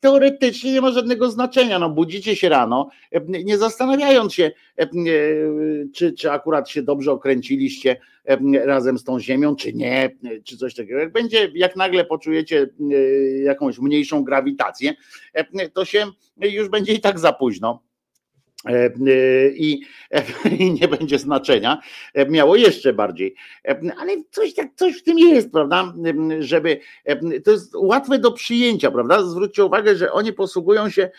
[0.00, 1.78] teoretycznie nie ma żadnego znaczenia.
[1.78, 2.88] No, budzicie się rano,
[3.28, 4.50] nie zastanawiając się,
[5.94, 7.96] czy, czy akurat się dobrze okręciliście
[8.64, 10.98] razem z tą ziemią, czy nie, czy coś takiego.
[10.98, 12.66] Jak będzie, jak nagle poczujecie
[13.44, 14.94] jakąś mniejszą grawitację,
[15.72, 16.06] to się
[16.40, 17.82] już będzie i tak za późno.
[18.68, 18.90] E, e,
[19.54, 19.82] I,
[20.58, 21.80] i, nie będzie znaczenia,
[22.14, 23.34] e, miało jeszcze bardziej.
[23.98, 25.94] Ale coś, tak, coś w tym jest, prawda?
[26.40, 26.80] Żeby
[27.44, 29.22] to jest łatwe do przyjęcia, prawda?
[29.22, 31.10] Zwróćcie uwagę, że oni posługują się,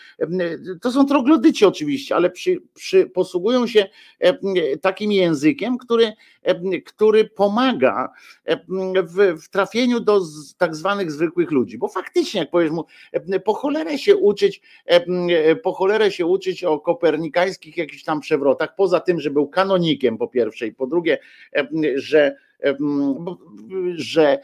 [0.80, 3.86] to są troglodyci oczywiście, ale przy, przy, posługują się
[4.80, 6.12] takim językiem, który,
[6.86, 8.12] który pomaga
[9.04, 10.20] w, w trafieniu do
[10.58, 11.78] tak zwanych zwykłych ludzi.
[11.78, 12.84] Bo faktycznie, jak powiesz mu,
[13.44, 14.60] po cholerę się uczyć,
[15.62, 20.18] po cholerę się uczyć o Kopernika amerykańskich jakichś tam przewrotach, poza tym, że był kanonikiem
[20.18, 21.18] po pierwsze i po drugie,
[21.94, 22.36] że,
[23.94, 24.38] że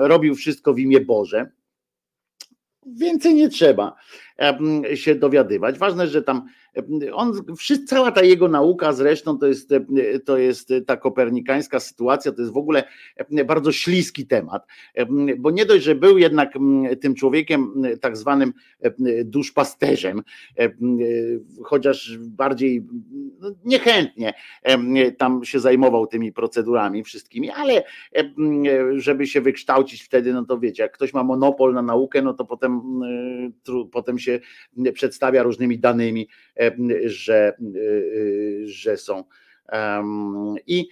[0.00, 1.50] robił wszystko w imię Boże.
[2.86, 3.96] Więcej nie trzeba
[4.94, 5.78] się dowiadywać.
[5.78, 6.48] Ważne, że tam
[7.12, 7.32] on,
[7.86, 9.70] cała ta jego nauka zresztą to jest,
[10.24, 12.84] to jest ta kopernikańska sytuacja, to jest w ogóle
[13.46, 14.66] bardzo śliski temat,
[15.38, 16.52] bo nie dość, że był jednak
[17.00, 18.52] tym człowiekiem tak zwanym
[19.24, 20.22] duszpasterzem,
[21.64, 22.86] chociaż bardziej
[23.40, 24.34] no, niechętnie
[25.18, 27.84] tam się zajmował tymi procedurami wszystkimi, ale
[28.96, 32.44] żeby się wykształcić wtedy, no to wiecie, jak ktoś ma monopol na naukę, no to
[32.44, 33.00] potem,
[33.92, 34.40] potem się
[34.94, 36.28] przedstawia różnymi danymi,
[37.04, 37.56] że,
[38.64, 39.24] że są.
[40.66, 40.88] I,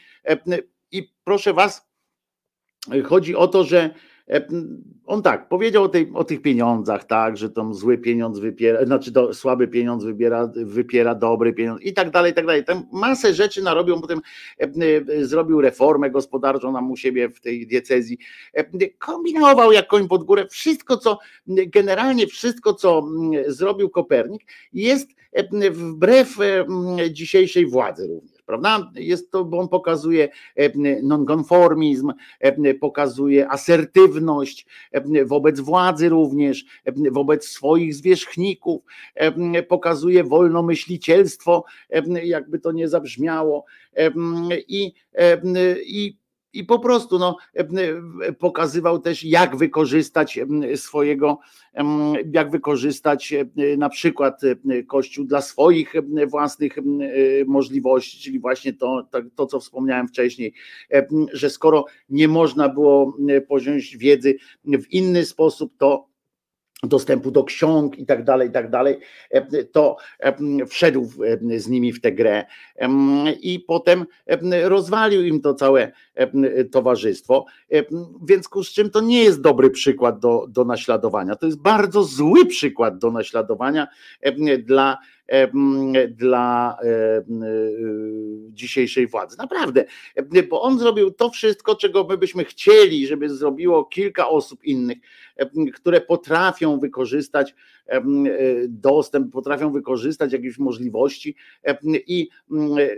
[0.90, 1.88] I proszę Was,
[3.04, 3.90] chodzi o to, że
[4.30, 4.46] E,
[5.06, 9.10] on tak, powiedział o, tej, o tych pieniądzach, tak, że tam zły pieniądz wypiera, znaczy
[9.10, 12.64] do, słaby pieniądz wybiera, wypiera dobry pieniądz i tak dalej, i tak dalej.
[12.64, 14.20] Tam masę rzeczy narobią, potem
[14.60, 18.18] e, e, zrobił reformę gospodarczą nam u siebie w tej diecezji,
[18.98, 20.46] kombinował jak koń pod górę.
[20.50, 23.08] Wszystko, co, generalnie wszystko, co
[23.46, 25.15] zrobił Kopernik jest
[25.72, 26.36] wbrew
[27.10, 28.90] dzisiejszej władzy również prawda?
[28.94, 30.70] Jest to, bo on pokazuje e,
[31.02, 36.64] nonkonformizm, e, pokazuje asertywność e, wobec władzy również,
[37.10, 38.82] wobec swoich zwierzchników,
[39.68, 41.64] pokazuje wolnomyślicielstwo,
[42.22, 43.64] jakby to nie zabrzmiało
[44.68, 44.92] i,
[45.86, 46.16] i
[46.58, 47.36] i po prostu no,
[48.38, 50.38] pokazywał też, jak wykorzystać
[50.76, 51.38] swojego,
[52.32, 53.34] jak wykorzystać
[53.78, 54.40] na przykład
[54.86, 55.94] Kościół dla swoich
[56.26, 56.76] własnych
[57.46, 60.52] możliwości, czyli właśnie to, to, to co wspomniałem wcześniej,
[61.32, 63.16] że skoro nie można było
[63.48, 66.15] poziąść wiedzy w inny sposób, to
[66.88, 68.98] dostępu do ksiąg i tak dalej, i tak dalej,
[69.72, 69.96] to
[70.68, 71.10] wszedł
[71.56, 72.44] z nimi w tę grę.
[73.40, 74.06] I potem
[74.64, 75.92] rozwalił im to całe
[76.72, 77.44] towarzystwo,
[78.22, 82.04] w związku z czym to nie jest dobry przykład do, do naśladowania, to jest bardzo
[82.04, 83.86] zły przykład do naśladowania
[84.58, 84.98] dla
[86.10, 86.76] dla
[88.48, 89.36] dzisiejszej władzy.
[89.38, 89.84] Naprawdę,
[90.50, 94.98] bo on zrobił to wszystko, czego my byśmy chcieli, żeby zrobiło kilka osób innych,
[95.74, 97.54] które potrafią wykorzystać
[98.68, 101.36] dostęp, potrafią wykorzystać jakieś możliwości
[102.06, 102.28] i,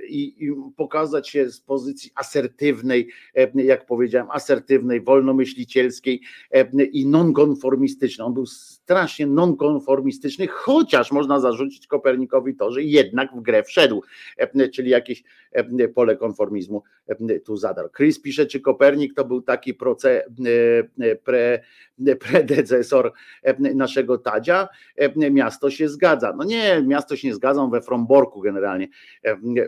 [0.09, 3.09] i, i pokazać się z pozycji asertywnej,
[3.55, 6.21] jak powiedziałem, asertywnej, wolnomyślicielskiej
[6.93, 8.27] i nonkonformistycznej.
[8.27, 14.03] On był strasznie nonkonformistyczny, chociaż można zarzucić Kopernik Kopernikowi to, że jednak w grę wszedł,
[14.75, 15.23] czyli jakieś
[15.95, 16.83] pole konformizmu
[17.45, 17.89] tu zadarł.
[17.97, 20.25] Chris pisze, czy Kopernik to był taki proce,
[21.25, 21.61] pre,
[22.21, 23.13] predecesor
[23.59, 24.69] naszego Tadzia?
[25.31, 26.35] Miasto się zgadza.
[26.37, 28.89] No nie, miasto się nie zgadza, we Fromborku generalnie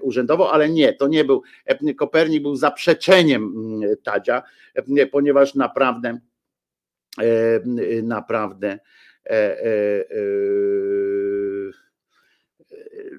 [0.03, 1.43] urzędowo, ale nie, to nie był,
[1.99, 3.55] Kopernik był zaprzeczeniem
[4.03, 4.43] Tadzia,
[5.13, 6.19] ponieważ naprawdę
[8.03, 8.79] naprawdę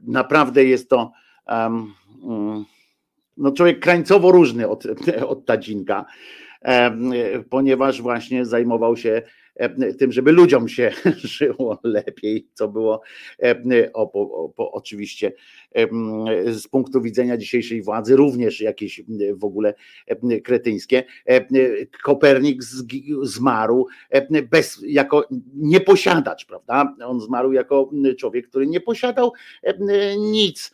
[0.04, 1.12] naprawdę jest to
[3.38, 4.84] no człowiek krańcowo różny od,
[5.28, 6.06] od Tadzinka,
[7.50, 9.22] ponieważ właśnie zajmował się
[10.00, 10.92] tym, żeby ludziom się
[11.38, 13.02] żyło lepiej, co było
[14.58, 15.34] oczywiście
[16.46, 19.02] z punktu widzenia dzisiejszej władzy również jakieś
[19.36, 19.74] w ogóle
[20.44, 21.04] kretyńskie.
[22.04, 22.64] Kopernik
[23.24, 23.88] zmarł
[24.50, 26.96] bez, jako nieposiadacz, prawda?
[27.06, 29.34] On zmarł jako człowiek, który nie posiadał
[30.18, 30.72] nic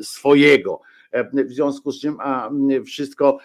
[0.00, 0.80] swojego
[1.32, 2.50] w związku z czym a
[2.86, 3.38] wszystko,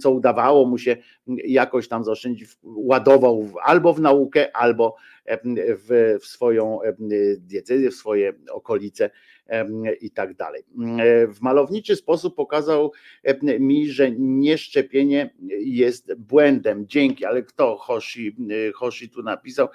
[0.00, 0.96] co udawało mu się
[1.26, 4.96] jakoś tam zaoszczędzić, ładował albo w naukę, albo
[5.44, 6.78] w, w swoją
[7.38, 9.10] diecezję, w swoje okolice
[10.00, 10.62] i tak dalej.
[11.28, 12.92] W malowniczy sposób pokazał
[13.58, 16.86] mi, że nieszczepienie jest błędem.
[16.86, 18.36] Dzięki, ale kto Hoshi,
[18.74, 19.68] Hoshi tu napisał?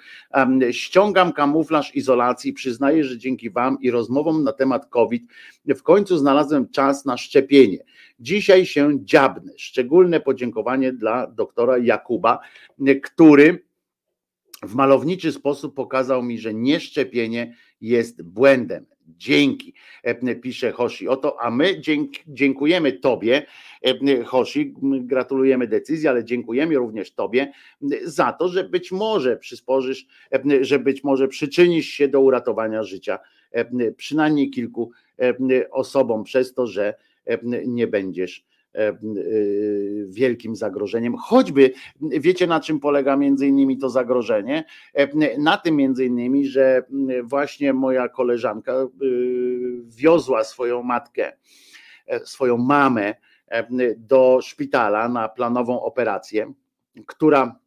[0.70, 5.22] Ściągam kamuflaż izolacji, przyznaję, że dzięki Wam i rozmowom na temat COVID
[5.66, 7.78] w końcu znalazłem czas na szczepienie.
[8.20, 9.52] Dzisiaj się dziabnę.
[9.56, 12.38] Szczególne podziękowanie dla doktora Jakuba,
[13.02, 13.64] który
[14.62, 18.86] w malowniczy sposób pokazał mi, że nieszczepienie jest błędem.
[19.06, 21.08] Dzięki, e, pisze Hoshi.
[21.08, 21.80] Oto, a my
[22.26, 23.46] dziękujemy Tobie,
[23.82, 27.52] e, Hoshi, gratulujemy decyzji, ale dziękujemy również Tobie
[28.04, 33.18] za to, że być może przysporzysz, e, że być może przyczynisz się do uratowania życia
[33.96, 34.90] przynajmniej kilku
[35.70, 36.94] osobom przez to, że
[37.66, 38.44] nie będziesz
[40.06, 41.16] wielkim zagrożeniem.
[41.16, 44.64] Choćby wiecie, na czym polega między innymi to zagrożenie?
[44.94, 46.82] E, na tym między innymi, że
[47.22, 48.72] właśnie moja koleżanka
[49.86, 51.32] wiozła swoją matkę,
[52.24, 53.14] swoją mamę
[53.96, 56.52] do szpitala na planową operację,
[57.06, 57.58] która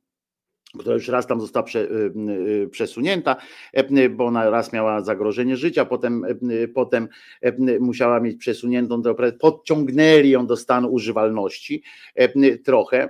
[0.77, 2.11] która już raz tam została prze, y,
[2.49, 3.35] y, przesunięta,
[3.73, 7.07] e, bo ona raz miała zagrożenie życia, potem, e, potem
[7.41, 9.01] e, musiała mieć przesuniętą
[9.39, 11.83] podciągnęli ją do stanu używalności
[12.63, 13.09] trochę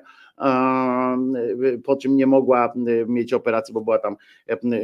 [1.83, 2.73] po czym nie mogła
[3.07, 4.15] mieć operacji, bo była tam,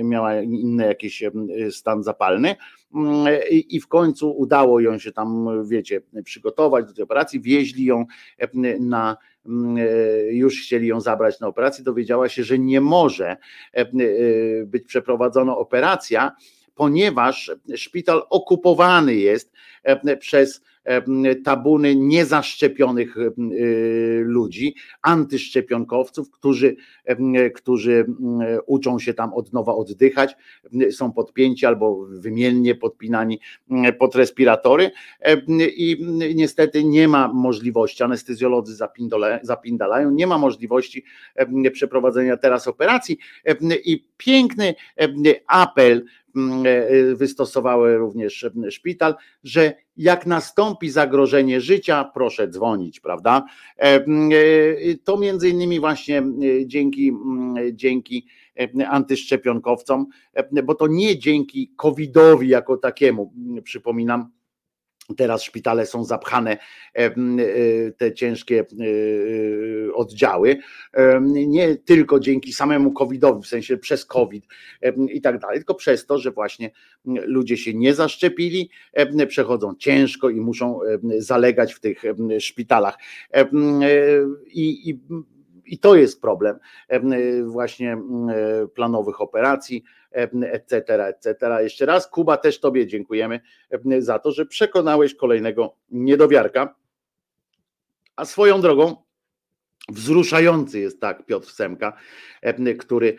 [0.04, 1.24] miała inny jakiś
[1.72, 2.56] stan zapalny.
[3.50, 8.06] I w końcu udało ją się tam, wiecie, przygotować do tej operacji, wieźli ją
[8.80, 13.38] na Mm, e, już chcieli ją zabrać na operację, dowiedziała się, że nie może
[13.74, 13.86] e,
[14.66, 16.36] być przeprowadzona operacja,
[16.76, 19.52] ponieważ szpital okupowany jest
[20.20, 20.62] przez
[21.44, 23.16] tabuny niezaszczepionych
[24.24, 26.76] ludzi, antyszczepionkowców, którzy,
[27.56, 28.06] którzy
[28.66, 30.36] uczą się tam od nowa oddychać,
[30.92, 33.40] są podpięci albo wymiennie podpinani
[34.00, 34.16] pod
[35.78, 36.06] i
[36.36, 38.76] niestety nie ma możliwości, anestezjolodzy
[39.42, 41.04] zapindalają, nie ma możliwości
[41.72, 43.18] przeprowadzenia teraz operacji
[43.86, 44.76] i piękny
[45.48, 46.06] apel
[47.16, 53.46] wystosowały również szpital, że jak nastąpi zagrożenie życia, proszę dzwonić, prawda?
[53.78, 54.06] E, e,
[55.04, 56.24] to między innymi właśnie e,
[56.66, 57.12] dzięki,
[57.74, 58.28] dzięki
[58.88, 60.06] antyszczepionkowcom,
[60.64, 64.30] bo to nie dzięki COVID-owi jako takiemu, przypominam,
[65.18, 67.12] Teraz szpitale są zapchane, e, e,
[67.98, 70.58] te ciężkie e, oddziały,
[71.30, 74.46] nie tylko dzięki samemu COVID-owi, w sensie przez COVID
[75.10, 76.72] i tak dalej, tylko przez to, że właśnie
[77.06, 78.70] ludzie się nie zaszczepili,
[79.28, 80.80] przechodzą ciężko i muszą
[81.18, 82.04] zalegać w tych
[82.40, 82.98] szpitalach.
[84.48, 85.00] I, i,
[85.66, 86.60] i to jest problem
[87.46, 87.98] właśnie
[88.76, 89.84] planowych operacji
[90.14, 91.36] etc., etc.
[91.64, 93.40] Jeszcze raz, Kuba, też Tobie dziękujemy
[94.00, 96.76] za to, że przekonałeś kolejnego niedowiarka.
[98.16, 99.04] A swoją drogą,
[99.90, 101.98] Wzruszający jest tak Piotr Semka,
[102.80, 103.18] który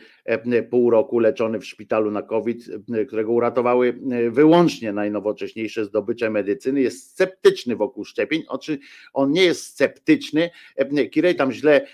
[0.71, 2.71] pół roku leczony w szpitalu na COVID,
[3.07, 4.01] którego uratowały
[4.31, 8.43] wyłącznie najnowocześniejsze zdobycze medycyny, jest sceptyczny wokół szczepień.
[9.13, 10.51] On nie jest sceptyczny.
[11.11, 11.87] Kirej tam źle,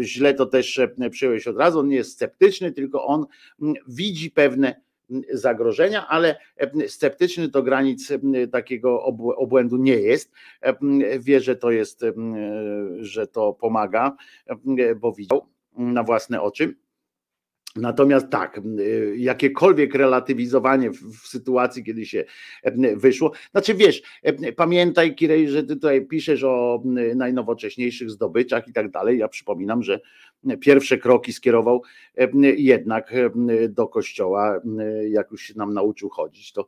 [0.00, 0.80] źle to też
[1.10, 1.78] przyjąłeś od razu.
[1.78, 3.26] On nie jest sceptyczny, tylko on
[3.88, 4.80] widzi pewne
[5.32, 6.36] zagrożenia, ale
[6.86, 8.12] sceptyczny do granic
[8.52, 9.04] takiego
[9.36, 10.32] obłędu nie jest.
[11.20, 12.04] Wie, że to jest,
[13.00, 14.16] że to pomaga,
[14.96, 15.46] bo widział
[15.76, 16.74] na własne oczy.
[17.76, 22.24] Natomiast tak, y, jakiekolwiek relatywizowanie w, sytuacji, kiedy się
[22.96, 24.02] wyszło, znaczy wiesz,
[24.56, 26.82] pamiętaj Kirej, że ty tutaj piszesz o
[27.16, 29.18] najnowocześniejszych zdobyczach i tak dalej.
[29.18, 30.00] Ja przypominam, że
[30.60, 31.82] pierwsze kroki skierował
[32.56, 33.14] jednak
[33.68, 34.60] do kościoła,
[35.08, 36.66] jak już się nam nauczył chodzić, to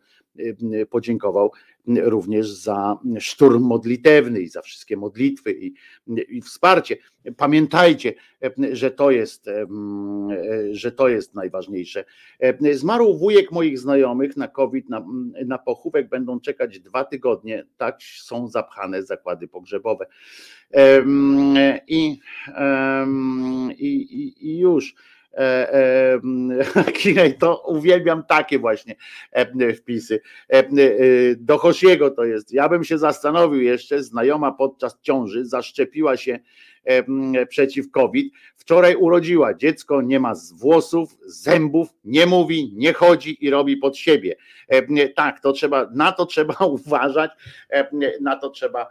[0.91, 1.53] podziękował
[1.87, 5.75] również za szturm modlitewny i za wszystkie modlitwy i,
[6.29, 6.97] i wsparcie.
[7.37, 8.15] Pamiętajcie,
[8.73, 9.51] że to jest,
[10.73, 12.05] że to jest najważniejsze.
[12.73, 15.07] Zmarł wujek moich znajomych na COVID, na,
[15.47, 17.67] na pochówek będą czekać dwa tygodnie.
[17.77, 20.07] Tak są zapchane zakłady pogrzebowe.
[21.89, 22.19] I,
[23.79, 24.95] i, i już.
[25.37, 26.21] E,
[26.99, 28.95] Kinej, to uwielbiam takie właśnie
[29.77, 30.21] wpisy.
[31.37, 32.53] Do Hosiego to jest.
[32.53, 36.39] Ja bym się zastanowił jeszcze, znajoma podczas ciąży zaszczepiła się
[37.49, 38.35] przeciw COVID.
[38.57, 44.37] Wczoraj urodziła dziecko, nie ma włosów, zębów, nie mówi, nie chodzi i robi pod siebie.
[45.15, 47.31] Tak, to trzeba, na to trzeba uważać,
[48.21, 48.89] na to trzeba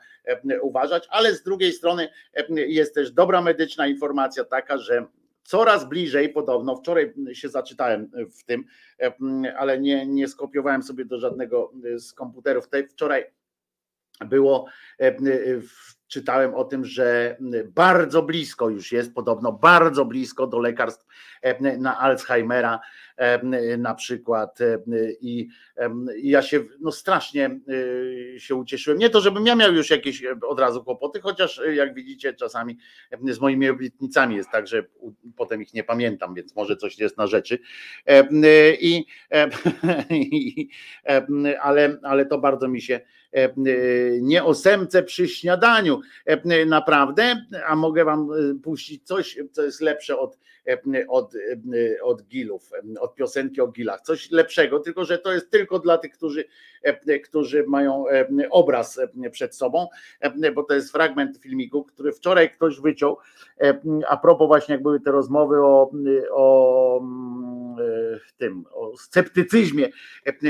[0.61, 2.09] uważać, ale z drugiej strony
[2.49, 5.05] jest też dobra medyczna informacja taka, że
[5.43, 8.65] coraz bliżej podobno, wczoraj się zaczytałem w tym,
[9.57, 12.69] ale nie, nie skopiowałem sobie do żadnego z komputerów.
[12.89, 13.25] Wczoraj
[14.25, 14.65] było
[15.61, 17.37] w czytałem o tym, że
[17.75, 21.05] bardzo blisko już jest, podobno bardzo blisko do lekarstw
[21.41, 22.79] e, na Alzheimera
[23.17, 24.77] e, na przykład e,
[25.21, 25.49] i
[26.23, 27.59] ja się no strasznie
[28.37, 28.99] się ucieszyłem.
[28.99, 32.77] Nie to, żebym ja miał już jakieś od razu kłopoty, chociaż jak widzicie czasami
[33.23, 34.83] z moimi obietnicami jest tak, że
[35.35, 37.59] potem ich nie pamiętam, więc może coś jest na rzeczy.
[38.79, 39.05] I,
[41.61, 42.99] ale, ale to bardzo mi się
[44.21, 49.81] nie o semce przy śniadaniu, E, naprawdę, a mogę wam e, puścić coś, co jest
[49.81, 50.77] lepsze od, e,
[51.07, 51.33] od,
[52.03, 54.01] od gilów, od piosenki o gilach.
[54.01, 56.43] Coś lepszego, tylko że to jest tylko dla tych, którzy,
[57.23, 58.05] którzy mają
[58.49, 58.99] obraz
[59.31, 59.87] przed sobą,
[60.55, 63.17] bo to jest fragment filmiku, który wczoraj ktoś wyciął.
[64.09, 65.91] A propos właśnie, jak były te rozmowy o,
[66.31, 67.01] o
[68.37, 69.89] tym, o sceptycyzmie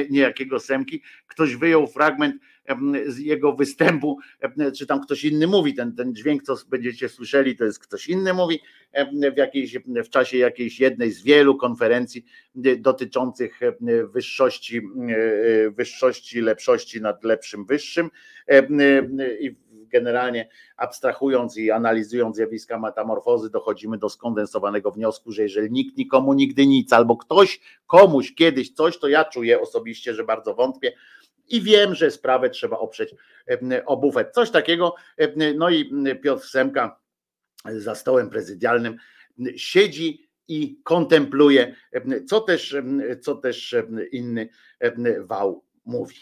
[0.09, 2.35] niejakiego Semki, ktoś wyjął fragment
[3.07, 4.17] z jego występu,
[4.77, 8.33] czy tam ktoś inny mówi, ten, ten dźwięk, co będziecie słyszeli, to jest ktoś inny
[8.33, 8.59] mówi
[9.33, 12.25] w, jakiejś, w czasie jakiejś jednej z wielu konferencji
[12.77, 13.59] dotyczących
[14.13, 14.81] wyższości,
[15.71, 18.09] wyższości, lepszości nad lepszym, wyższym.
[19.39, 19.55] I
[19.93, 26.67] generalnie abstrahując i analizując zjawiska metamorfozy, dochodzimy do skondensowanego wniosku, że jeżeli nikt nikomu nigdy
[26.67, 30.93] nic, albo ktoś komuś kiedyś coś, to ja czuję osobiście, że bardzo wątpię,
[31.49, 33.15] i wiem, że sprawę trzeba oprzeć
[33.85, 34.33] o bufet.
[34.33, 34.95] Coś takiego.
[35.55, 35.91] No i
[36.21, 36.99] Piotr Semka
[37.65, 38.97] za stołem prezydialnym
[39.55, 41.75] siedzi i kontempluje,
[42.27, 42.75] co też,
[43.21, 43.75] co też
[44.11, 44.49] inny
[45.19, 46.15] wał mówi.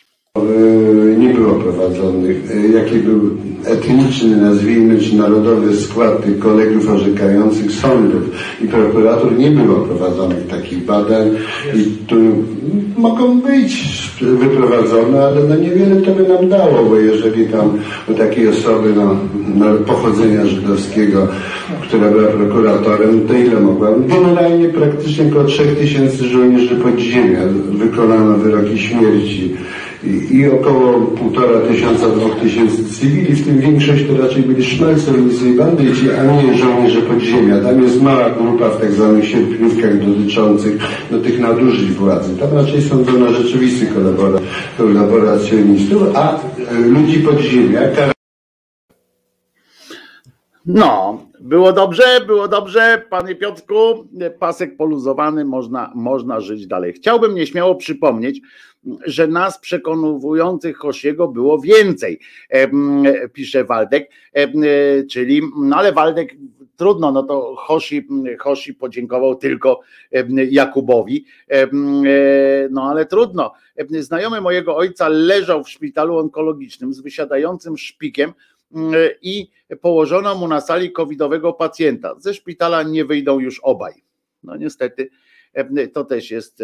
[1.17, 2.37] Nie było prowadzonych.
[2.73, 3.29] Jaki był
[3.65, 8.21] etniczny, nazwijmy, czy narodowy skład tych kolegów orzekających sądów
[8.63, 11.29] i prokurator nie było prowadzonych takich badań
[11.75, 12.15] i tu
[12.97, 13.83] mogą być
[14.21, 17.77] wyprowadzone, ale no niewiele to by nam dało, bo jeżeli tam
[18.07, 19.15] u takiej osoby no,
[19.55, 21.27] no, pochodzenia żydowskiego,
[21.81, 23.89] która była prokuratorem, to ile mogła?
[24.07, 27.39] Generalnie praktycznie około 3000 żołnierzy podziemia
[27.71, 29.55] wykonano wyroki śmierci
[30.03, 35.53] i, około półtora tysiąca, dwóch tysięcy cywili, w tym większość to raczej byli szmalcownicy i
[35.53, 37.59] bandyci, a nie żołnierze podziemia.
[37.59, 40.77] Tam jest mała grupa w tak zwanych sierpniówkach dotyczących
[41.11, 42.37] no, tych nadużyć władzy.
[42.37, 43.93] Tam raczej sądzono rzeczywistych
[44.77, 46.39] kolaboracjonistów, a e,
[46.79, 47.81] ludzi podziemia
[50.65, 54.07] no, było dobrze, było dobrze, panie Piotrku,
[54.39, 56.93] pasek poluzowany, można, można żyć dalej.
[56.93, 58.41] Chciałbym nieśmiało przypomnieć,
[59.05, 62.19] że nas przekonujących Hosiego było więcej,
[63.33, 64.09] pisze Waldek,
[65.11, 66.35] czyli, no ale Waldek
[66.75, 68.07] trudno, no to Hoshi,
[68.39, 69.79] Hoshi podziękował tylko
[70.49, 71.25] Jakubowi,
[72.71, 73.53] no ale trudno.
[73.89, 78.33] Znajomy mojego ojca leżał w szpitalu onkologicznym z wysiadającym szpikiem,
[79.21, 79.49] i
[79.81, 82.15] położono mu na sali covidowego pacjenta.
[82.17, 83.93] Ze szpitala nie wyjdą już obaj.
[84.43, 85.09] No niestety
[85.93, 86.63] to też jest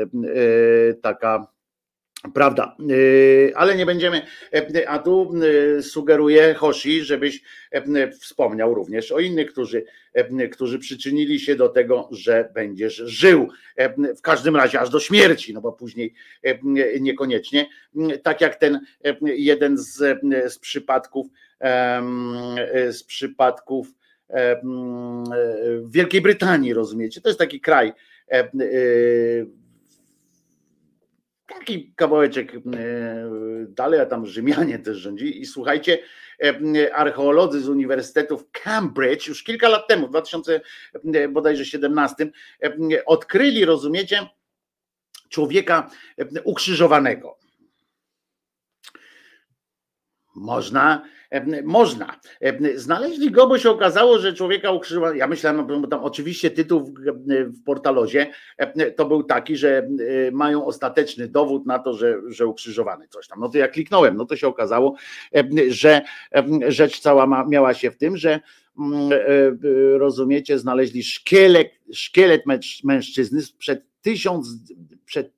[1.01, 1.47] taka
[2.34, 2.75] Prawda,
[3.55, 4.21] ale nie będziemy,
[4.88, 5.34] a tu
[5.82, 7.41] sugeruję Hoshi, żebyś
[8.19, 9.86] wspomniał również o innych, którzy,
[10.51, 13.49] którzy przyczynili się do tego, że będziesz żył,
[14.17, 16.13] w każdym razie aż do śmierci, no bo później
[16.99, 17.69] niekoniecznie,
[18.23, 18.80] tak jak ten
[19.21, 21.28] jeden z, z przypadków,
[22.89, 23.88] z przypadków
[25.84, 27.21] w Wielkiej Brytanii, rozumiecie?
[27.21, 27.93] To jest taki kraj,
[31.48, 32.52] taki kawałeczek
[33.68, 36.00] dalej, a tam Rzymianie też rządzi i słuchajcie,
[36.93, 42.32] archeolodzy z Uniwersytetów Cambridge już kilka lat temu, w 2017
[43.06, 44.28] odkryli, rozumiecie,
[45.30, 45.89] człowieka
[46.43, 47.38] ukrzyżowanego.
[50.38, 51.02] Można,
[51.64, 52.20] można.
[52.76, 55.20] Znaleźli go, bo się okazało, że człowieka ukrzyżowanego.
[55.20, 56.94] Ja myślałem, bo tam oczywiście tytuł
[57.54, 58.28] w, portalozie
[58.96, 59.90] to był taki, że
[60.32, 63.40] mają ostateczny dowód na to, że, że ukrzyżowany coś tam.
[63.40, 64.96] No to ja kliknąłem, no to się okazało,
[65.70, 66.02] że
[66.68, 68.40] rzecz cała ma, miała się w tym, że
[69.98, 72.44] rozumiecie, znaleźli szkielet, szkielet
[72.84, 74.50] mężczyzny sprzed tysiąc,
[75.06, 75.37] przed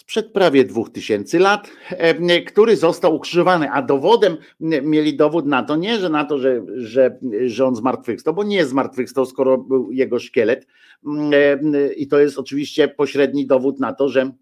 [0.00, 5.76] sprzed prawie dwóch tysięcy lat, e, który został ukrzyżowany, a dowodem mieli dowód na to,
[5.76, 10.18] nie że na to, że, że, że on zmartwychwstał, bo nie zmartwychwstał, skoro był jego
[10.18, 10.66] szkielet.
[11.32, 14.32] E, i to jest oczywiście pośredni dowód na to, że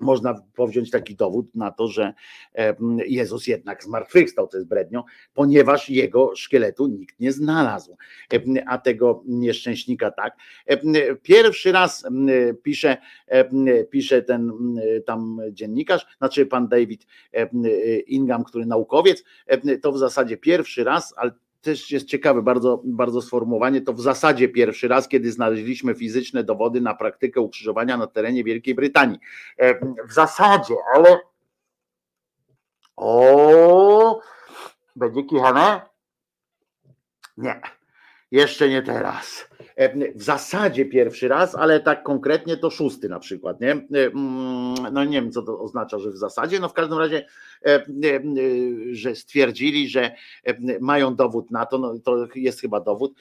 [0.00, 2.14] można powziąć taki dowód na to, że
[3.06, 5.02] Jezus jednak zmartwychwstał, to jest brednią,
[5.34, 7.96] ponieważ jego szkieletu nikt nie znalazł,
[8.66, 10.36] a tego nieszczęśnika tak.
[11.22, 12.06] Pierwszy raz
[12.62, 12.96] pisze,
[13.90, 14.52] pisze ten
[15.06, 17.06] tam dziennikarz, znaczy pan David
[18.06, 19.24] Ingham, który naukowiec,
[19.82, 21.30] to w zasadzie pierwszy raz, ale
[21.66, 26.80] też jest ciekawe bardzo, bardzo sformułowanie, to w zasadzie pierwszy raz, kiedy znaleźliśmy fizyczne dowody
[26.80, 29.18] na praktykę ukrzyżowania na terenie Wielkiej Brytanii.
[29.58, 29.74] E,
[30.06, 31.18] w zasadzie, ale
[32.96, 34.20] o
[34.96, 35.80] będzie kichane?
[37.36, 37.60] Nie,
[38.30, 39.48] jeszcze nie teraz.
[39.76, 43.70] E, w zasadzie pierwszy raz, ale tak konkretnie to szósty na przykład, nie?
[43.70, 47.26] E, mm, no nie wiem, co to oznacza, że w zasadzie, no w każdym razie,
[47.66, 47.84] e,
[48.92, 50.10] że stwierdzili, że
[50.80, 53.14] mają dowód na to, no to jest chyba dowód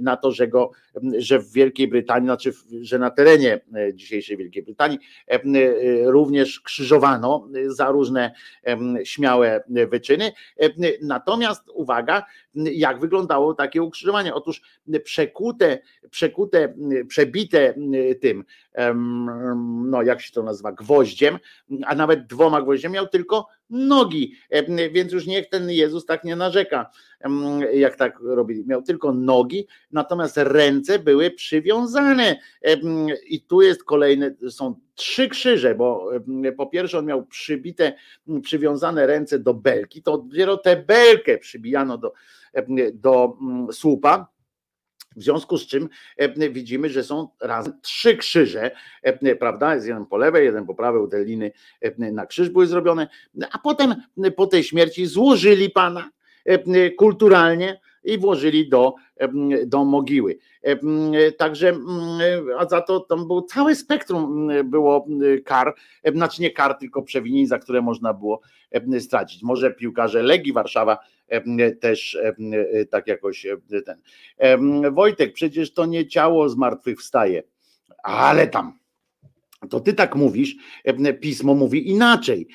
[0.00, 0.70] na to, że go,
[1.18, 3.60] że w Wielkiej Brytanii, znaczy, że na terenie
[3.94, 4.98] dzisiejszej Wielkiej Brytanii
[6.04, 8.32] również krzyżowano za różne
[9.04, 10.32] śmiałe wyczyny.
[11.02, 12.24] Natomiast uwaga,
[12.54, 14.34] jak wyglądało takie ukrzyżowanie?
[14.34, 14.62] Otóż
[15.04, 15.78] przekute
[16.10, 16.74] przekute,
[17.08, 17.74] przebite
[18.20, 18.44] tym,
[19.84, 21.38] no jak się to nazywa, gwoździem,
[21.86, 24.34] a nawet dwoma gwoździami, miał tylko nogi,
[24.92, 26.90] więc już niech ten Jezus tak nie narzeka,
[27.74, 28.64] jak tak robili.
[28.66, 32.36] Miał tylko nogi, natomiast ręce były przywiązane.
[33.26, 36.10] I tu jest kolejne, są trzy krzyże, bo
[36.56, 37.92] po pierwsze on miał przybite,
[38.42, 42.12] przywiązane ręce do belki, to dopiero tę belkę przybijano do,
[42.92, 43.36] do
[43.72, 44.31] słupa
[45.16, 48.70] w związku z czym e, widzimy, że są razem trzy krzyże,
[49.02, 49.74] e, prawda?
[49.74, 53.08] Jest jeden po lewej, jeden po prawej, te liny e, na krzyż były zrobione,
[53.52, 53.94] a potem
[54.36, 56.10] po tej śmierci złożyli pana
[56.96, 58.94] kulturalnie i włożyli do,
[59.66, 60.38] do mogiły.
[61.36, 61.78] Także,
[62.58, 65.06] a za to tam było całe spektrum było
[65.44, 65.74] kar,
[66.14, 68.40] znaczy nie kar, tylko przewinień, za które można było
[69.00, 69.42] stracić.
[69.42, 70.98] Może piłkarze Legii Warszawa
[71.80, 72.18] też
[72.90, 73.46] tak jakoś
[73.86, 74.00] ten.
[74.92, 77.42] Wojtek, przecież to nie ciało zmartwychwstaje,
[78.02, 78.81] ale tam
[79.70, 80.56] to ty tak mówisz,
[81.20, 82.48] pismo mówi inaczej.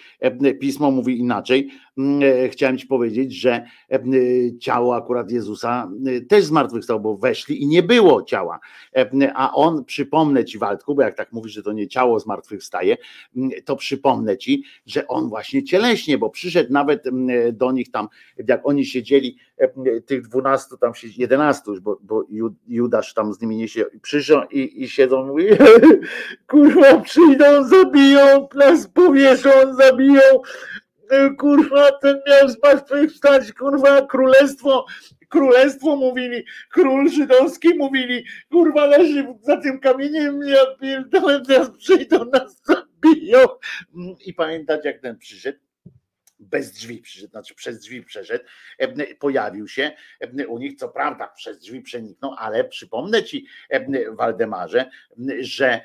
[0.60, 1.70] Pismo mówi inaczej.
[1.97, 3.66] Mm, e, chciałem ci powiedzieć, że
[4.60, 5.91] ciało akurat Jezusa
[6.30, 8.60] też zmartwychwstał, bo weszli i nie było ciała.
[9.34, 12.97] A on, przypomnę ci Waldku, bo jak tak mówisz, że to nie ciało zmartwychwstaje,
[13.66, 17.03] to przypomnę ci, że on właśnie cieleśnie, bo przyszedł nawet
[17.53, 18.08] do nich tam,
[18.47, 19.38] jak oni siedzieli,
[20.05, 22.24] tych dwunastu tam się, jedenastu bo, bo
[22.68, 25.45] Judasz tam z nimi nie się przyszedł i, i siedzą mówi,
[26.49, 30.21] kurwa przyjdą, zabiją, nas powieszą, zabiją,
[31.37, 34.86] kurwa, ten miał zmartwychwstać, kurwa, królestwo,
[35.29, 42.61] królestwo mówili, król żydowski mówili, kurwa, leży za tym kamieniem, ja pierdolę, teraz przyjdą, nas
[42.63, 43.39] zabiją.
[44.25, 45.59] I pamiętać, jak ten przyszedł,
[46.39, 48.46] bez drzwi znaczy przez drzwi przeszedł,
[49.20, 49.92] pojawił się
[50.47, 53.46] u nich, co prawda przez drzwi przeniknął, ale przypomnę ci,
[54.12, 54.89] Waldemarze,
[55.39, 55.82] że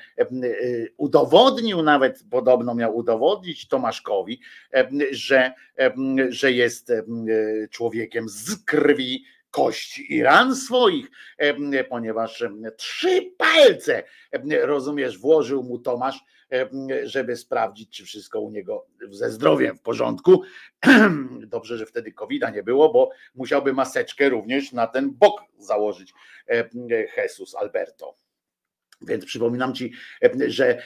[0.97, 4.39] udowodnił nawet, podobno miał udowodnić Tomaszkowi,
[5.11, 5.53] że,
[6.29, 6.91] że jest
[7.69, 11.11] człowiekiem z krwi kości i ran swoich,
[11.89, 12.43] ponieważ
[12.77, 14.03] trzy palce,
[14.61, 16.19] rozumiesz, włożył mu Tomasz
[17.03, 20.41] żeby sprawdzić, czy wszystko u niego ze zdrowiem w porządku.
[21.47, 26.13] Dobrze, że wtedy covid nie było, bo musiałby maseczkę również na ten bok założyć
[27.17, 28.22] Jesus Alberto.
[29.07, 29.91] Więc przypominam ci,
[30.47, 30.81] że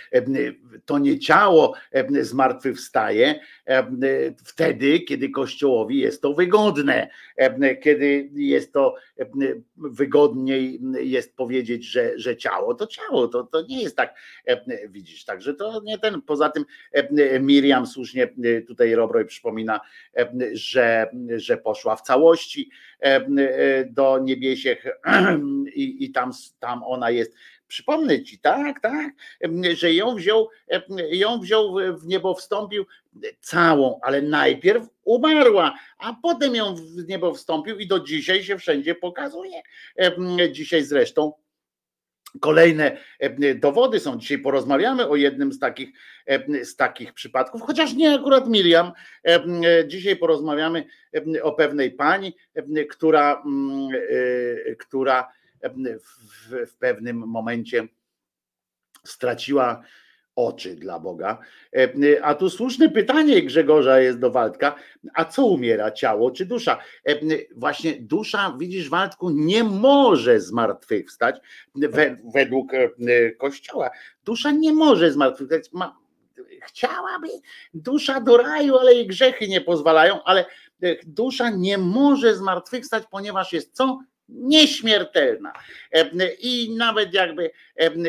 [0.85, 1.73] to nie ciało
[2.22, 3.39] zmartwychwstaje
[4.45, 7.10] wtedy, kiedy Kościołowi jest to wygodne,
[7.84, 8.95] kiedy jest to
[9.76, 14.15] wygodniej jest powiedzieć, że, że ciało to ciało, to, to nie jest tak,
[14.89, 16.65] widzisz, także to nie ten, poza tym
[17.39, 18.30] Miriam słusznie
[18.68, 19.80] tutaj Robroj przypomina,
[20.53, 22.69] że, że poszła w całości
[23.89, 24.85] do niebiesiech
[25.76, 27.34] i, i tam, tam ona jest
[27.68, 29.11] Przypomnę ci, tak, tak,
[29.73, 30.49] że ją wziął,
[31.11, 32.85] ją wziął w niebo, wstąpił
[33.39, 38.95] całą, ale najpierw umarła, a potem ją w niebo wstąpił i do dzisiaj się wszędzie
[38.95, 39.61] pokazuje.
[40.52, 41.34] Dzisiaj zresztą
[42.41, 42.98] Kolejne
[43.56, 44.18] dowody są.
[44.18, 45.89] Dzisiaj porozmawiamy o jednym z takich,
[46.64, 48.91] z takich przypadków, chociaż nie akurat Miriam.
[49.88, 50.85] Dzisiaj porozmawiamy
[51.41, 52.35] o pewnej pani,
[52.89, 53.44] która,
[54.80, 55.27] która
[55.99, 57.88] w, w pewnym momencie
[59.03, 59.84] straciła
[60.35, 61.38] oczy dla Boga.
[62.21, 64.75] A tu słuszne pytanie Grzegorza jest do Waldka,
[65.13, 66.79] a co umiera, ciało czy dusza?
[67.55, 71.35] Właśnie dusza, widzisz Waldku, nie może zmartwychwstać
[72.34, 72.71] według
[73.38, 73.89] Kościoła.
[74.25, 75.73] Dusza nie może zmartwychwstać.
[75.73, 75.97] Ma,
[76.61, 77.27] chciałaby
[77.73, 80.45] dusza do raju, ale jej grzechy nie pozwalają, ale
[81.05, 83.99] dusza nie może zmartwychwstać, ponieważ jest co?
[84.29, 85.53] Nieśmiertelna.
[86.39, 87.51] I nawet jakby,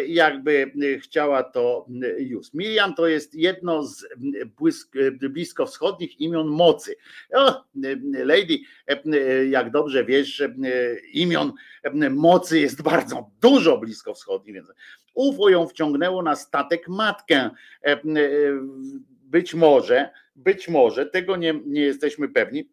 [0.06, 0.72] jakby
[1.02, 1.86] chciała to
[2.18, 2.54] już.
[2.54, 4.06] Miriam to jest jedno z
[5.30, 6.96] bliskowschodnich imion mocy.
[7.34, 7.64] O,
[8.24, 8.58] lady,
[9.50, 10.42] jak dobrze wiesz,
[11.12, 11.52] imion
[12.10, 14.72] mocy jest bardzo dużo bliskowschodnich, więc
[15.14, 17.50] UFO ją wciągnęło na statek matkę.
[19.22, 22.70] Być może, być może, tego nie, nie jesteśmy pewni,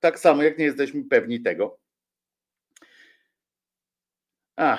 [0.00, 1.78] tak samo jak nie jesteśmy pewni tego,
[4.60, 4.78] a,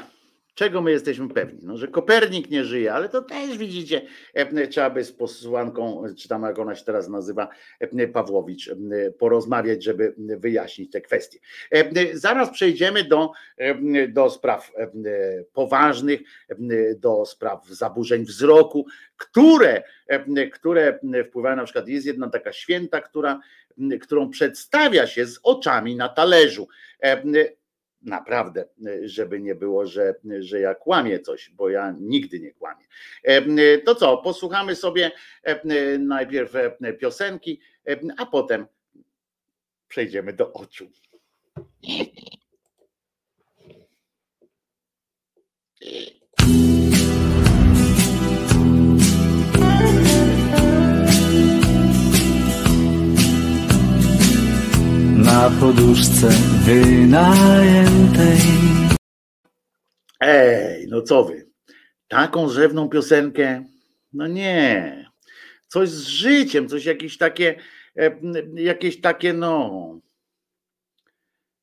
[0.56, 1.60] czego my jesteśmy pewni?
[1.64, 4.02] No, że Kopernik nie żyje, ale to też widzicie,
[4.34, 7.48] e, trzeba by z posłanką, czy tam jak ona się teraz nazywa,
[7.80, 11.40] e, Pawłowicz, e, porozmawiać, żeby wyjaśnić te kwestie.
[12.14, 13.32] Zaraz przejdziemy do,
[14.10, 14.72] do spraw
[15.54, 16.22] poważnych,
[16.96, 18.86] do spraw zaburzeń wzroku,
[19.18, 19.84] które,
[20.54, 23.40] które wpływają na przykład, jest jedna taka święta, która,
[24.02, 26.68] którą przedstawia się z oczami na talerzu
[28.02, 28.66] naprawdę,
[29.04, 32.86] żeby nie było, że, że ja kłamię coś, bo ja nigdy nie kłamię.
[33.24, 35.12] E, to co, posłuchamy sobie
[35.44, 37.60] e, najpierw e, piosenki,
[38.18, 38.68] a potem
[39.88, 40.92] przejdziemy do oczu.
[55.32, 56.30] Na poduszce
[56.66, 58.38] wynajętej.
[60.20, 61.48] Ej, no co wy?
[62.08, 63.66] Taką rzewną piosenkę?
[64.14, 65.12] No nie.
[65.68, 67.56] Coś z życiem, coś jakieś takie,
[67.98, 68.20] e,
[68.56, 70.00] jakieś takie, no.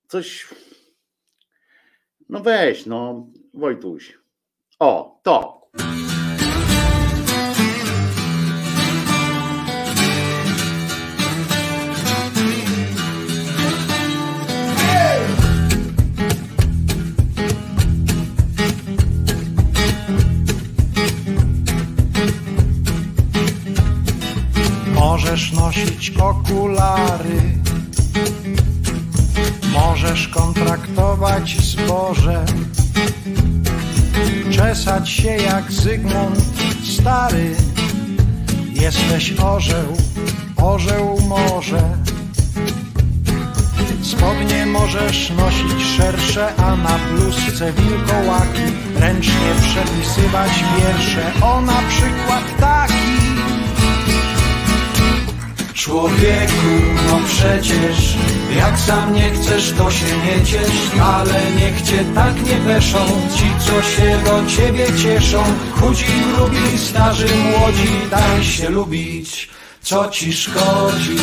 [0.09, 0.49] Coś.
[2.29, 4.19] No weź, no, Wojtuś.
[4.79, 5.58] O, to.
[25.69, 27.41] Nosić okulary,
[29.73, 32.45] możesz kontraktować zboże,
[34.51, 36.39] czesać się jak Zygmunt
[36.99, 37.55] stary.
[38.73, 39.97] Jesteś orzeł,
[40.57, 41.83] orzeł może.
[44.03, 48.63] Spodnie możesz nosić szersze, a na bluzce wilkołaki
[48.97, 51.33] ręcznie przepisywać wiersze.
[51.43, 53.28] O na przykład taki.
[55.79, 56.73] Człowieku,
[57.07, 58.17] no przecież
[58.57, 62.99] jak sam nie chcesz, to się nie ciesz, ale niech cię tak nie weszą
[63.37, 65.45] ci, co się do ciebie cieszą.
[65.73, 69.49] Chudzi, grubi, starzy, młodzi, daj się lubić,
[69.81, 71.17] co ci szkodzi.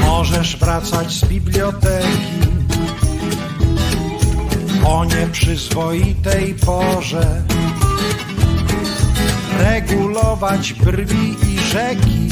[0.00, 2.52] Możesz wracać z biblioteki
[4.84, 7.42] o nieprzyzwoitej porze
[9.58, 12.28] regulować brwi i rzeki.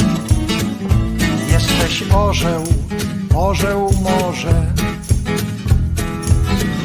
[1.51, 2.65] Jesteś orzeł,
[3.35, 4.67] orzeł może.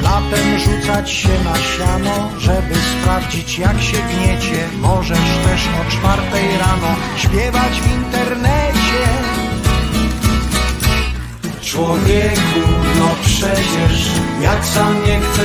[0.04, 4.68] Latem rzucać się na siano, żeby sprawdzić jak się gniecie.
[4.82, 9.06] Możesz też o czwartej rano śpiewać w internecie.
[11.62, 12.85] Człowieku,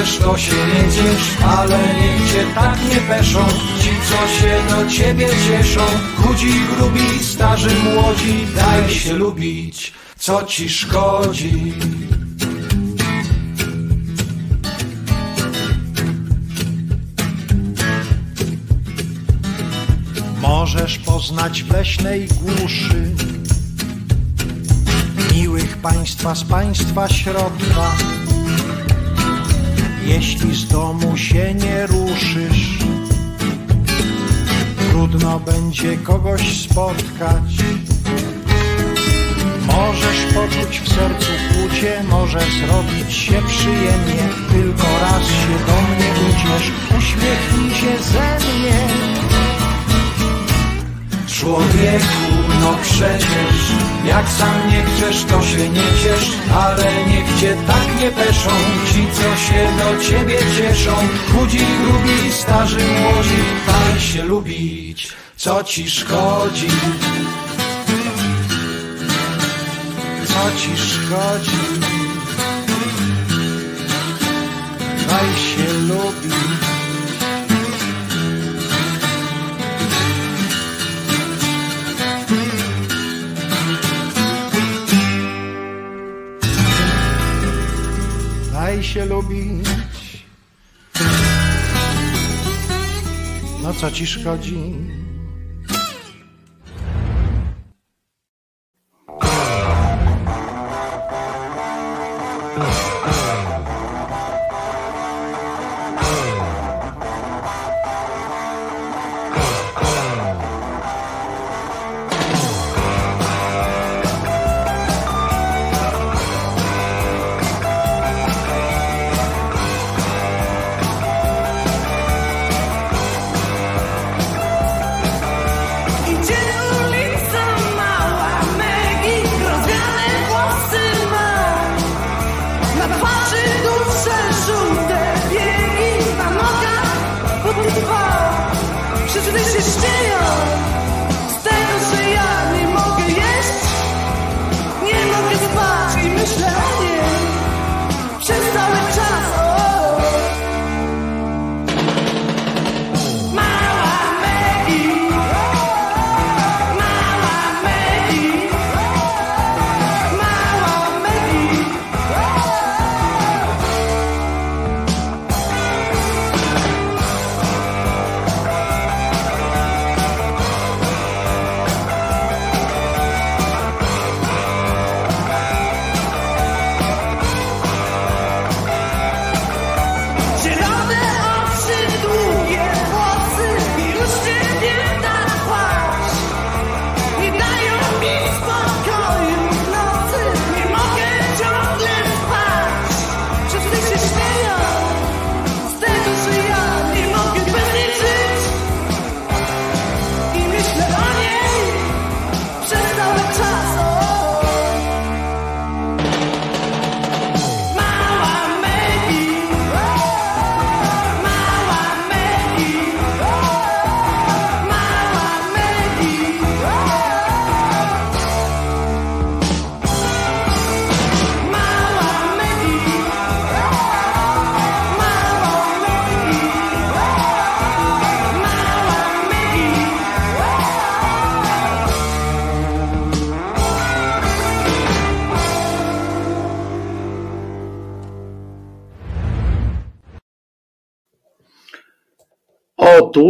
[0.00, 3.38] chcesz, to się nie ciesz Ale niech cię tak nie peszą.
[3.80, 5.80] Ci, co się do ciebie cieszą
[6.16, 11.74] Chudzi, grubi, starzy, młodzi Daj się lubić, co ci szkodzi.
[20.40, 23.14] Możesz poznać w leśnej głuszy
[25.34, 27.92] Miłych państwa z państwa środka
[30.06, 32.78] Jeśli z domu się nie ruszysz
[34.90, 37.52] Trudno będzie kogoś spotkać.
[39.66, 44.28] Możesz poczuć w sercu kłucie Może zrobić się przyjemnie.
[44.52, 49.09] Tylko raz się do mnie uciesz Uśmiechnij się ze mnie
[51.40, 53.56] Człowieku, no przecież
[54.04, 58.50] Jak sam nie chcesz, to się nie ciesz Ale niech cię tak nie peszą
[58.92, 60.92] Ci, co się do ciebie cieszą.
[61.32, 66.68] Chudzi, grubi, starzy, młodzi Daj się lubić, co ci szkodzi?
[70.24, 71.60] Co ci szkodzi?
[75.08, 76.59] Daj się lubić
[88.90, 89.68] się lubić.
[93.62, 94.74] No co ci szkodzi?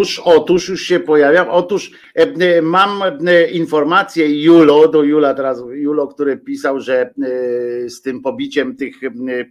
[0.01, 1.49] Otóż, otóż już się pojawiam.
[1.49, 7.15] Otóż e, e, mam e, informację Julo, do Jula teraz, Julo, który pisał, że
[7.89, 8.95] z tym pobiciem tych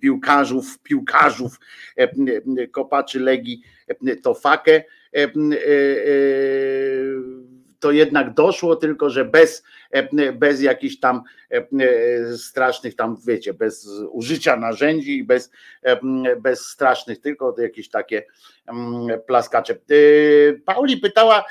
[0.01, 1.59] piłkarzów, piłkarzów,
[2.71, 3.61] kopaczy Legii,
[4.23, 4.83] to fakę,
[7.79, 9.63] to jednak doszło, tylko że bez,
[10.33, 15.51] bez jakichś tam e, strasznych tam, wiecie, bez użycia narzędzi i bez,
[16.41, 18.23] bez strasznych, tylko jakieś takie
[18.67, 19.73] mm, plaskacze.
[19.73, 19.77] E,
[20.65, 21.45] Pauli pytała,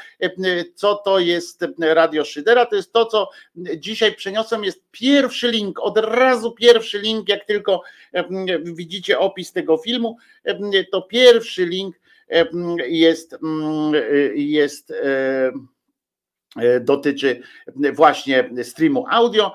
[0.75, 2.67] co to jest Radio Szydera.
[2.67, 3.31] To jest to, co
[3.77, 4.65] dzisiaj przeniosłem.
[4.65, 7.83] Jest pierwszy link, od razu pierwszy link, jak tylko
[8.63, 10.17] widzicie opis tego filmu,
[10.93, 11.97] to pierwszy link
[12.89, 13.93] jest, mm,
[14.35, 15.53] jest e,
[16.81, 17.43] dotyczy
[17.93, 19.55] właśnie streamu audio.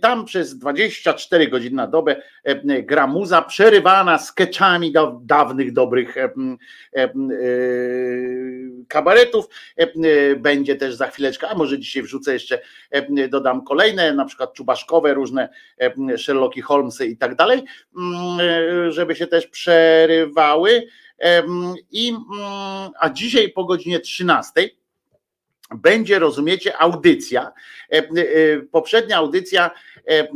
[0.00, 6.22] Tam przez 24 godziny na dobę e, gra muza przerywana sketchami da- dawnych, dobrych e,
[6.24, 6.30] e,
[7.02, 7.08] e,
[8.88, 9.48] kabaretów.
[9.78, 12.60] E, e, Będzie też za chwileczkę, a może dzisiaj wrzucę jeszcze,
[12.90, 15.48] e, dodam kolejne, na przykład czubaszkowe, różne
[15.80, 17.62] e, Sherlocki Holmesy i tak dalej,
[18.40, 20.86] e, żeby się też przerywały.
[21.90, 22.12] I,
[23.00, 24.70] a dzisiaj po godzinie 13
[25.74, 27.52] będzie, rozumiecie, audycja.
[27.92, 28.02] E, e,
[28.72, 29.70] Poprzednia audycja,
[30.08, 30.28] e,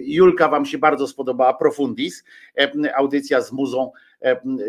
[0.00, 2.24] Julka, Wam się bardzo spodobała, Profundis,
[2.94, 3.92] audycja z muzą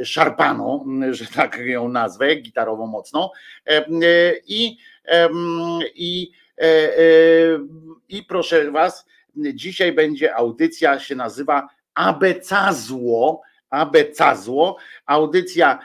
[0.03, 3.30] szarpaną, że tak ją nazwę, gitarową mocną.
[4.48, 4.78] I,
[5.95, 6.32] i,
[8.10, 9.06] i proszę Was,
[9.36, 13.41] dzisiaj będzie audycja, się nazywa Abecazło.
[13.69, 15.80] Abecazło, audycja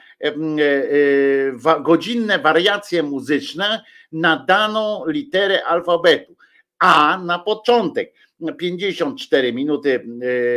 [1.81, 6.37] godzinne wariacje muzyczne na daną literę alfabetu.
[6.79, 8.15] A na początek
[8.59, 10.07] 54 minuty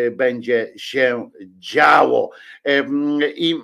[0.07, 1.29] e, będzie się
[1.59, 2.31] działo.
[2.63, 3.55] Em, I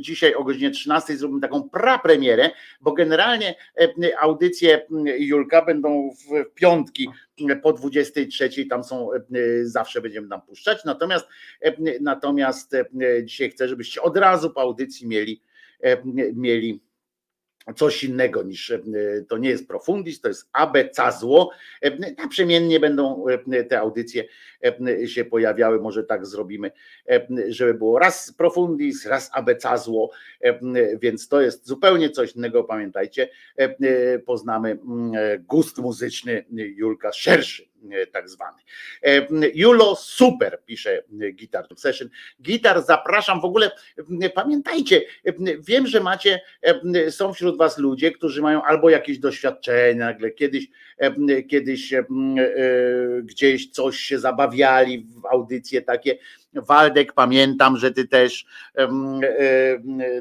[0.00, 2.50] dzisiaj o godzinie 13 zrobimy taką prapremierę,
[2.80, 4.86] bo generalnie e, audycje
[5.18, 7.08] Julka będą w piątki
[7.62, 9.18] po 23, tam są e,
[9.62, 10.84] zawsze będziemy tam puszczać.
[10.84, 11.26] Natomiast
[11.60, 12.84] e, natomiast e,
[13.24, 15.42] dzisiaj chcę, żebyście od razu po audycji mieli
[15.80, 16.02] e,
[16.34, 16.87] mieli
[17.76, 18.80] coś innego niż e,
[19.28, 21.50] to nie jest profundis, to jest abecazło.
[21.82, 24.24] E, Naprzemiennie będą e, te audycje
[25.06, 26.70] się pojawiały, może tak zrobimy,
[27.48, 30.10] żeby było raz profundis, raz abecazło,
[31.00, 33.28] więc to jest zupełnie coś innego, pamiętajcie,
[34.26, 35.12] poznamy mm,
[35.44, 37.68] gust muzyczny Julka szerszy
[38.12, 38.62] tak zwany.
[39.02, 42.08] E, Julo super, pisze e, Guitar Session.
[42.42, 43.70] Gitar, zapraszam w ogóle,
[44.22, 49.18] e, pamiętajcie, e, wiem, że macie, e, są wśród was ludzie, którzy mają albo jakieś
[49.18, 50.68] doświadczenia, nagle kiedyś,
[50.98, 52.04] e, kiedyś e, e,
[53.22, 56.18] gdzieś coś się zabawiali w audycje takie.
[56.54, 58.46] Waldek, pamiętam, że ty też
[58.78, 58.88] e,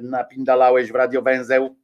[0.01, 1.75] napindalałeś w Radio Węzeł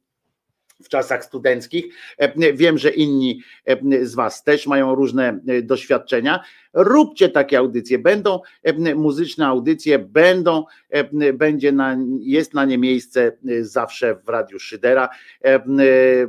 [0.82, 1.84] w czasach studenckich.
[2.18, 6.44] E, Wiem, że inni e, z Was też mają różne e, doświadczenia.
[6.74, 7.98] Róbcie takie audycje.
[7.98, 14.28] Będą e, muzyczne audycje, będą, e, będzie na, jest na nie miejsce e, zawsze w
[14.28, 15.08] Radiu Szydera.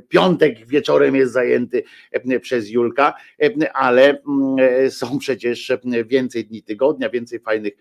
[0.09, 1.83] Piątek wieczorem jest zajęty
[2.41, 3.13] przez Julka,
[3.73, 4.21] ale
[4.89, 5.71] są przecież
[6.05, 7.73] więcej dni tygodnia, więcej fajnych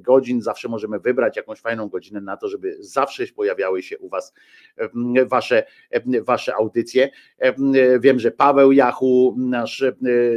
[0.00, 0.42] godzin.
[0.42, 4.34] Zawsze możemy wybrać jakąś fajną godzinę na to, żeby zawsze pojawiały się u Was
[5.26, 5.64] wasze,
[6.22, 7.10] wasze audycje.
[8.00, 9.84] Wiem, że Paweł Jachu, nasz,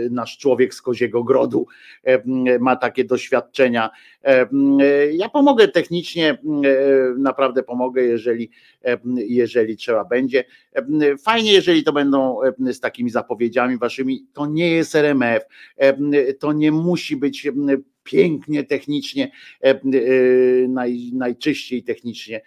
[0.09, 1.65] nasz człowiek z Koziego Grodu,
[2.03, 2.23] e,
[2.59, 3.89] ma takie doświadczenia.
[4.23, 4.47] E,
[5.13, 6.37] Ja pomogę technicznie, e,
[7.17, 8.49] naprawdę pomogę, jeżeli,
[8.85, 10.43] e, jeżeli trzeba będzie.
[10.73, 14.25] E, Fajnie, jeżeli to będą e, z takimi zapowiedziami waszymi.
[14.33, 15.43] To nie jest RMF,
[15.77, 17.51] e, to nie musi być e,
[18.03, 19.31] pięknie technicznie,
[19.63, 19.81] e, e,
[20.67, 22.41] naj, najczyściej technicznie e,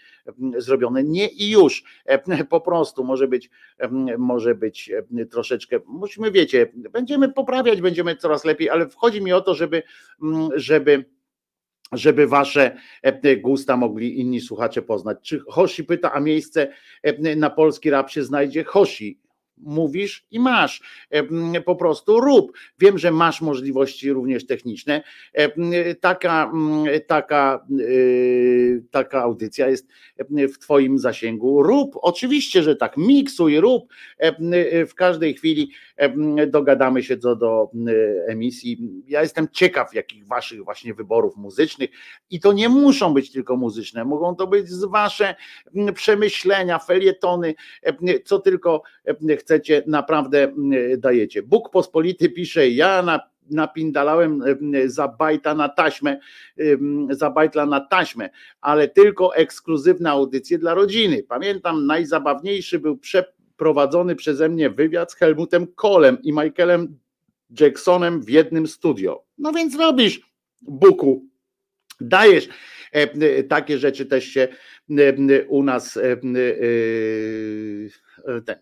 [0.58, 1.04] zrobione.
[1.04, 1.84] Nie i już.
[2.04, 3.88] E, Po prostu może być, e,
[4.18, 4.90] może być
[5.20, 9.82] e, troszeczkę, musimy, wiecie, będziemy poprawiać, będziemy coraz lepiej, ale chodzi mi o to, żeby,
[10.22, 11.04] mm, żeby
[11.92, 12.76] żeby wasze
[13.42, 15.18] gusta mogli inni słuchacze poznać.
[15.22, 16.72] Czy Hoshi pyta, a miejsce
[17.36, 18.64] na polski rap się znajdzie?
[18.64, 19.20] Hoshi,
[19.56, 20.82] mówisz i masz.
[21.10, 22.52] E, Po prostu rób.
[22.78, 25.02] Wiem, że masz możliwości również techniczne.
[25.32, 26.52] E, Taka,
[27.06, 27.84] taka, e,
[28.90, 29.88] taka audycja jest
[30.54, 31.62] w Twoim zasięgu.
[31.62, 32.96] Rób, oczywiście, że tak.
[32.96, 33.92] Miksuj, rób.
[34.88, 35.70] W każdej chwili
[36.46, 37.70] dogadamy się co do
[38.26, 39.02] emisji.
[39.06, 41.90] Ja jestem ciekaw, jakich Waszych właśnie wyborów muzycznych.
[42.30, 45.34] I to nie muszą być tylko muzyczne, mogą to być Wasze
[45.94, 47.54] przemyślenia, felietony,
[48.24, 49.14] co tylko e,
[49.54, 51.42] chcecie, naprawdę m, dajecie.
[51.42, 54.42] Bóg Pospolity pisze, ja na napindalałem
[54.74, 56.18] e, za bajta na taśmę,
[56.56, 61.22] em, za bajtla na taśmę, ale tylko ekskluzywne audycje dla rodziny.
[61.28, 66.98] Pamiętam, najzabawniejszy był przeprowadzony przeze mnie wywiad z Helmutem Kolem i Michaelem
[67.60, 69.24] Jacksonem w jednym studio.
[69.38, 70.20] No więc robisz,
[70.62, 71.24] Buku,
[72.00, 72.48] dajesz.
[72.92, 74.48] E, Takie rzeczy też się
[75.48, 76.02] u nas e,
[78.46, 78.56] ten.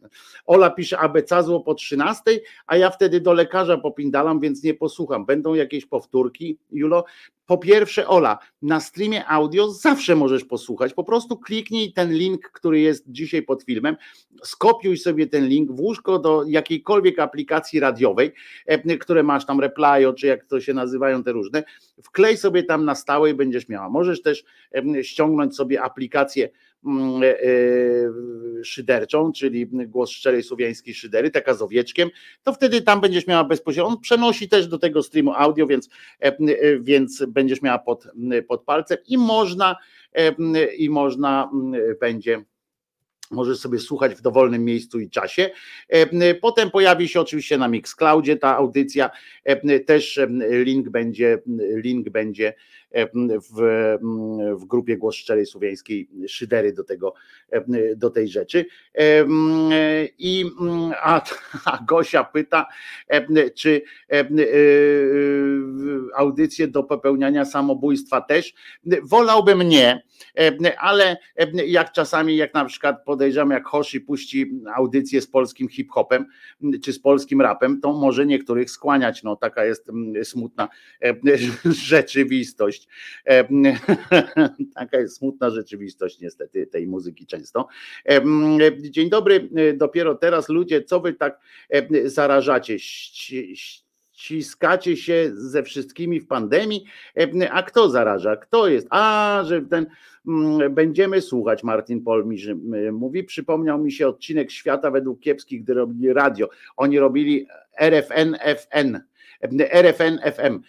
[0.46, 2.22] Ola pisze abecazło po 13,
[2.66, 5.26] a ja wtedy do lekarza popindalam, więc nie posłucham.
[5.26, 7.04] Będą jakieś powtórki, Julo?
[7.46, 10.94] Po pierwsze, Ola, na streamie audio zawsze możesz posłuchać.
[10.94, 13.96] Po prostu kliknij ten link, który jest dzisiaj pod filmem,
[14.42, 18.32] skopiuj sobie ten link, włóż go do jakiejkolwiek aplikacji radiowej,
[18.66, 21.64] e, które masz tam Replyo, czy jak to się nazywają te różne,
[22.02, 23.88] wklej sobie tam na stałe i będziesz miała.
[23.88, 26.71] Możesz też em, ściągnąć sobie aplikację e, e,
[28.64, 32.10] szyderczą, czyli głos szczerej słowiańskiej szydery, taka z owieczkiem,
[32.42, 33.88] to wtedy tam będziesz miała bezpośrednio.
[33.88, 35.88] On przenosi też do tego streamu audio, więc,
[36.80, 38.08] więc będziesz miała pod,
[38.48, 39.76] pod palcem i można
[40.78, 41.50] i można
[42.00, 42.44] będzie
[43.32, 45.50] Możesz sobie słuchać w dowolnym miejscu i czasie.
[46.40, 49.10] Potem pojawi się oczywiście na Mixcloudzie ta audycja.
[49.86, 51.38] Też link będzie,
[51.76, 52.54] link będzie
[53.52, 53.96] w,
[54.60, 57.14] w grupie Głos Szczerej Słowiańskiej Szydery do, tego,
[57.96, 58.66] do tej rzeczy.
[60.18, 60.44] I
[61.02, 61.22] a,
[61.64, 62.66] a Gosia pyta,
[63.54, 63.82] czy
[66.14, 68.54] audycje do popełniania samobójstwa też.
[69.02, 70.02] Wolałbym nie,
[70.78, 71.16] ale
[71.66, 76.26] jak czasami, jak na przykład podejrzewam, jak Hoshi puści audycję z polskim hip-hopem,
[76.84, 79.22] czy z polskim rapem, to może niektórych skłaniać.
[79.22, 79.90] No taka jest
[80.22, 80.68] smutna
[81.64, 82.81] rzeczywistość.
[84.74, 87.68] Taka jest smutna rzeczywistość niestety tej muzyki często.
[88.80, 91.40] Dzień dobry, dopiero teraz ludzie, co wy tak
[92.04, 92.78] zarażacie?
[94.22, 96.84] ściskacie się ze wszystkimi w pandemii,
[97.50, 98.36] a kto zaraża?
[98.36, 98.86] Kto jest?
[98.90, 99.86] A, że ten
[100.70, 102.48] będziemy słuchać, Martin Polmisz
[102.92, 106.48] mówi, przypomniał mi się odcinek Świata według kiepskich, gdy robili radio.
[106.76, 107.46] Oni robili
[107.80, 108.98] RFN FN
[109.72, 110.60] RFN FM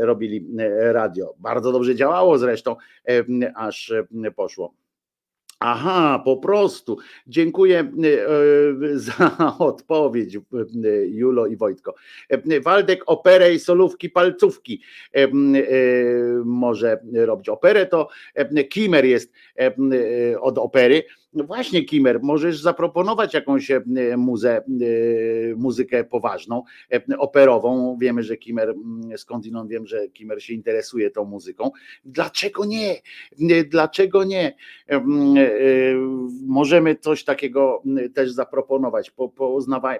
[0.00, 0.46] robili
[0.78, 1.34] radio.
[1.38, 2.76] Bardzo dobrze działało zresztą,
[3.54, 3.92] aż
[4.36, 4.74] poszło.
[5.60, 6.98] Aha, po prostu.
[7.26, 7.92] Dziękuję
[8.94, 10.38] za odpowiedź,
[11.06, 11.94] Julo i Wojtko.
[12.62, 14.82] Waldek operę i solówki palcówki
[16.44, 17.48] może robić.
[17.48, 18.08] Operę to
[18.70, 19.32] Kimer jest
[20.40, 21.02] od opery,
[21.44, 23.82] właśnie, Kimer, możesz zaproponować jakąś e,
[24.16, 24.62] muzę, e,
[25.56, 27.96] muzykę poważną, e, operową.
[28.00, 28.74] Wiemy, że Kimer,
[29.16, 31.70] skądinąd wiem, że Kimer się interesuje tą muzyką.
[32.04, 32.96] Dlaczego nie?
[33.68, 34.56] Dlaczego nie?
[36.46, 37.82] Możemy coś takiego
[38.14, 39.12] też zaproponować.
[39.36, 39.98] Poznawaj,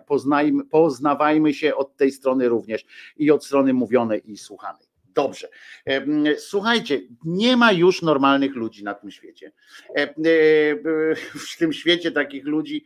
[0.70, 2.84] poznawajmy się od tej strony również
[3.16, 4.85] i od strony mówionej i słuchanej.
[5.16, 5.48] Dobrze.
[6.38, 9.52] Słuchajcie, nie ma już normalnych ludzi na tym świecie.
[11.34, 12.84] W tym świecie takich ludzi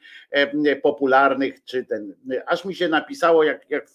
[0.82, 2.14] popularnych, czy ten.
[2.46, 3.86] Aż mi się napisało, jak, jak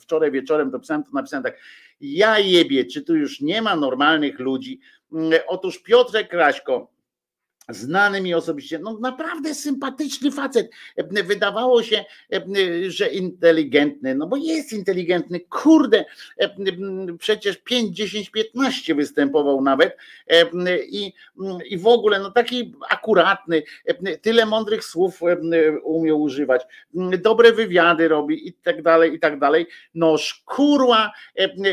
[0.00, 1.58] wczoraj wieczorem to pisałem, to napisałem tak.
[2.00, 4.80] Ja jebie, czy tu już nie ma normalnych ludzi?
[5.46, 6.91] Otóż Piotrek Kraśko,
[7.68, 10.70] znany mi osobiście, no naprawdę sympatyczny facet.
[11.24, 12.04] Wydawało się,
[12.88, 16.04] że inteligentny, no bo jest inteligentny, kurde,
[17.18, 19.96] przecież 5, 10, 15 występował nawet
[20.88, 21.12] i,
[21.70, 23.62] i w ogóle, no taki akuratny,
[24.22, 25.20] tyle mądrych słów
[25.82, 26.62] umiał używać,
[27.18, 29.66] dobre wywiady robi i tak dalej, i tak dalej.
[29.94, 31.12] No szkurła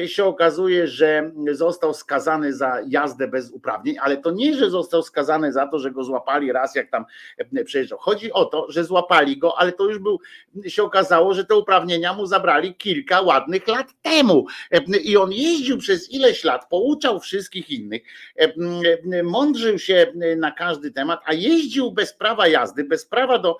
[0.06, 5.54] się okazuje, że został skazany za jazdę bez uprawnień, ale to nie, że został skazany
[5.54, 7.06] za to, że go złapali raz, jak tam
[7.38, 8.00] e, przejeżdżał.
[8.00, 10.20] Chodzi o to, że złapali go, ale to już był,
[10.68, 14.46] się okazało, że te uprawnienia mu zabrali kilka ładnych lat temu.
[14.72, 18.02] E, I on jeździł przez ileś lat, pouczał wszystkich innych,
[18.36, 23.58] e, mądrzył się na każdy temat, a jeździł bez prawa jazdy, bez prawa do,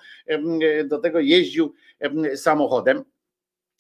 [0.86, 1.74] do tego jeździł
[2.36, 3.04] samochodem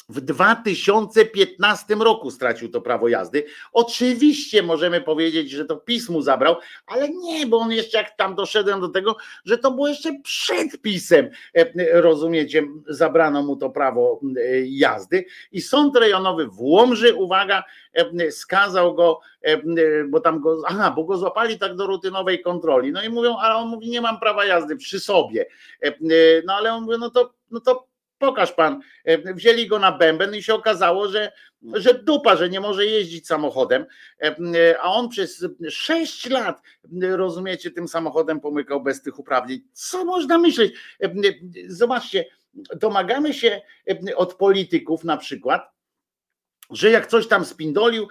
[0.09, 3.43] w 2015 roku stracił to prawo jazdy.
[3.73, 6.55] Oczywiście możemy powiedzieć, że to pismu zabrał,
[6.85, 9.15] ale nie, bo on jeszcze jak tam doszedłem do tego,
[9.45, 15.61] że to było jeszcze przed pisem, e, rozumiecie, zabrano mu to prawo e, jazdy i
[15.61, 17.63] sąd rejonowy w Łomży, uwaga,
[17.93, 19.19] e, skazał go,
[20.09, 22.91] bo tam go, aha, bo go złapali tak do rutynowej kontroli.
[22.91, 25.45] No i mówią, ale on mówi, nie mam prawa jazdy przy sobie.
[26.45, 27.88] No ale on mówi, no to, no to
[28.19, 31.31] pokaż pan, e, wzięli go na bęben i się okazało, że,
[31.73, 33.85] że dupa, że nie może jeździć samochodem,
[34.21, 36.61] e, a on przez 6 lat,
[37.01, 39.61] rozumiecie, tym samochodem pomykał bez tych uprawnień.
[39.73, 40.73] Co można myśleć?
[41.03, 41.09] E,
[41.67, 43.61] zobaczcie, domagamy się
[44.15, 45.71] od polityków na przykład,
[46.69, 48.07] że jak coś tam spindolił,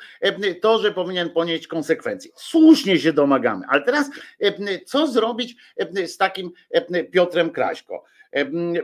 [0.61, 2.31] to, że powinien ponieść konsekwencje.
[2.37, 4.11] Słusznie się domagamy, ale teraz
[4.87, 5.57] co zrobić
[6.07, 6.51] z takim
[7.13, 8.05] Piotrem Kraśko?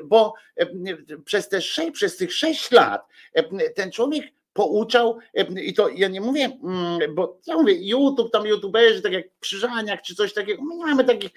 [0.04, 0.34] Bo
[1.24, 1.60] przez te
[1.92, 3.08] przez tych sześć lat
[3.74, 5.18] ten człowiek pouczał
[5.62, 10.02] i to ja nie mówię, mm, bo ja mówię YouTube, tam youtuberzy, tak jak Krzyżaniak
[10.02, 11.30] czy coś takiego, my nie mamy takich,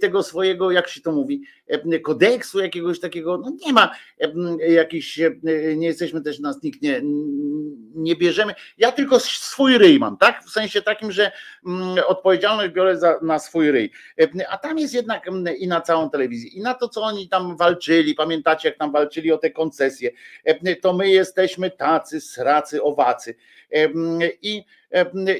[0.00, 1.42] tego swojego, jak się to mówi,
[2.02, 3.90] kodeksu jakiegoś takiego, no nie ma
[4.68, 5.20] jakichś,
[5.76, 7.00] nie jesteśmy też nas nikt nie,
[7.94, 11.32] nie bierzemy, ja tylko swój ryj mam, tak, w sensie takim, że
[11.66, 13.90] mm, odpowiedzialność biorę za, na swój ryj,
[14.48, 15.26] a tam jest jednak
[15.58, 19.32] i na całą telewizję, i na to, co oni tam walczyli, pamiętacie, jak tam walczyli
[19.32, 20.10] o te koncesje,
[20.82, 23.34] to my jesteśmy tacy, racy, owacy.
[23.70, 23.84] I,
[24.42, 24.64] i,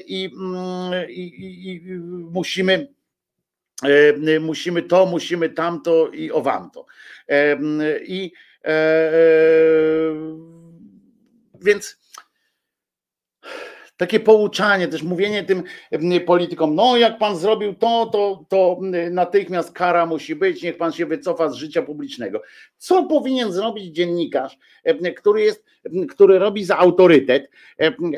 [0.09, 0.29] i,
[1.65, 1.81] i
[2.31, 2.87] musimy
[4.39, 6.85] musimy to, musimy tamto i owamto.
[8.07, 8.31] I
[8.63, 9.29] e, e,
[11.61, 11.97] więc
[13.99, 15.63] takie pouczanie, też mówienie tym
[16.25, 18.77] politykom, no jak pan zrobił to, to, to
[19.11, 22.41] natychmiast kara musi być, niech pan się wycofa z życia publicznego.
[22.77, 24.57] Co powinien zrobić dziennikarz,
[25.17, 25.65] który jest,
[26.09, 27.49] który robi za autorytet?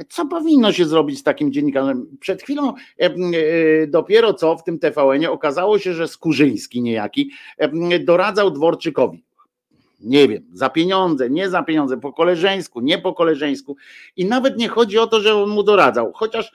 [0.09, 2.17] Co powinno się zrobić z takim dziennikarzem?
[2.19, 3.11] Przed chwilą e,
[3.87, 7.31] dopiero co w tym TVN-ie okazało się, że Skurzyński niejaki
[7.99, 9.23] doradzał Dworczykowi
[10.03, 13.75] nie wiem, za pieniądze, nie za pieniądze, po koleżeńsku, nie po koleżeńsku.
[14.15, 16.51] I nawet nie chodzi o to, że on mu doradzał, chociaż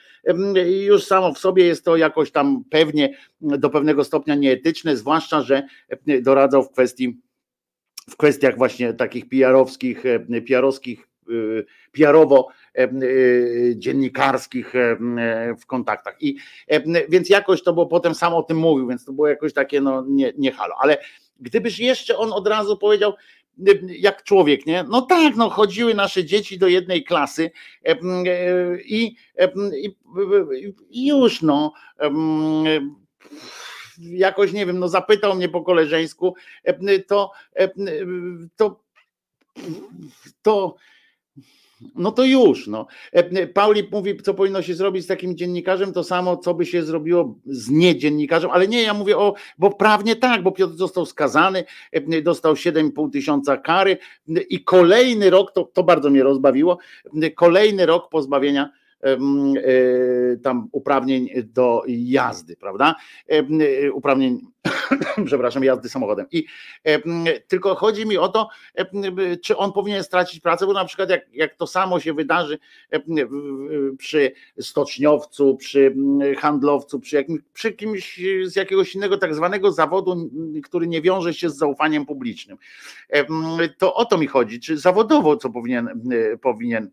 [0.87, 5.63] już samo w sobie jest to jakoś tam pewnie do pewnego stopnia nieetyczne, zwłaszcza, że
[6.23, 7.21] doradzał w kwestii
[8.11, 10.03] w kwestiach właśnie takich PR-owskich,
[10.49, 12.49] PR-owskich, y, PR-owo
[12.79, 14.73] y, dziennikarskich
[15.61, 16.17] w kontaktach.
[16.21, 16.37] I
[17.09, 20.05] więc jakoś to było potem sam o tym mówił, więc to było jakoś takie no
[20.09, 20.75] nie, nie halo.
[20.79, 20.99] Ale
[21.41, 23.13] gdybyś jeszcze on od razu powiedział,
[23.89, 24.85] jak człowiek, nie?
[24.89, 27.51] No tak, no chodziły nasze dzieci do jednej klasy
[27.83, 29.71] em, e, i, em,
[30.91, 31.73] i, już no.
[33.99, 36.35] Jakoś nie wiem, no zapytał mnie po koleżeńsku,
[37.07, 37.31] to,
[38.57, 38.81] to,
[40.43, 40.77] to
[41.95, 42.67] no to już.
[42.67, 42.87] No.
[43.13, 46.83] E, Paulik mówi, co powinno się zrobić z takim dziennikarzem, to samo, co by się
[46.83, 51.65] zrobiło z niedziennikarzem, ale nie, ja mówię o, bo prawnie tak, bo Piotr został skazany,
[51.93, 53.99] e, dostał 7,5 tysiąca kary
[54.29, 56.79] e, i kolejny rok, to, to bardzo mnie rozbawiło,
[57.35, 58.86] kolejny rok pozbawienia e,
[60.43, 62.95] tam uprawnień do jazdy, prawda?
[63.29, 64.41] E, Uprawnień,
[65.27, 66.27] przepraszam, jazdy samochodem.
[66.33, 66.47] I
[67.49, 68.49] tylko chodzi mi o to,
[69.43, 72.59] czy on powinien stracić pracę, bo na przykład jak, jak to samo się wydarzy
[73.99, 75.97] przy stoczniowcu, przy
[76.39, 80.31] handlowcu, przy, jakimś, przy kimś z jakiegoś innego tak zwanego zawodu,
[80.65, 82.59] który nie wiąże się z zaufaniem publicznym.
[83.79, 86.91] To o to mi chodzi, czy zawodowo co powinien, e, powinien e,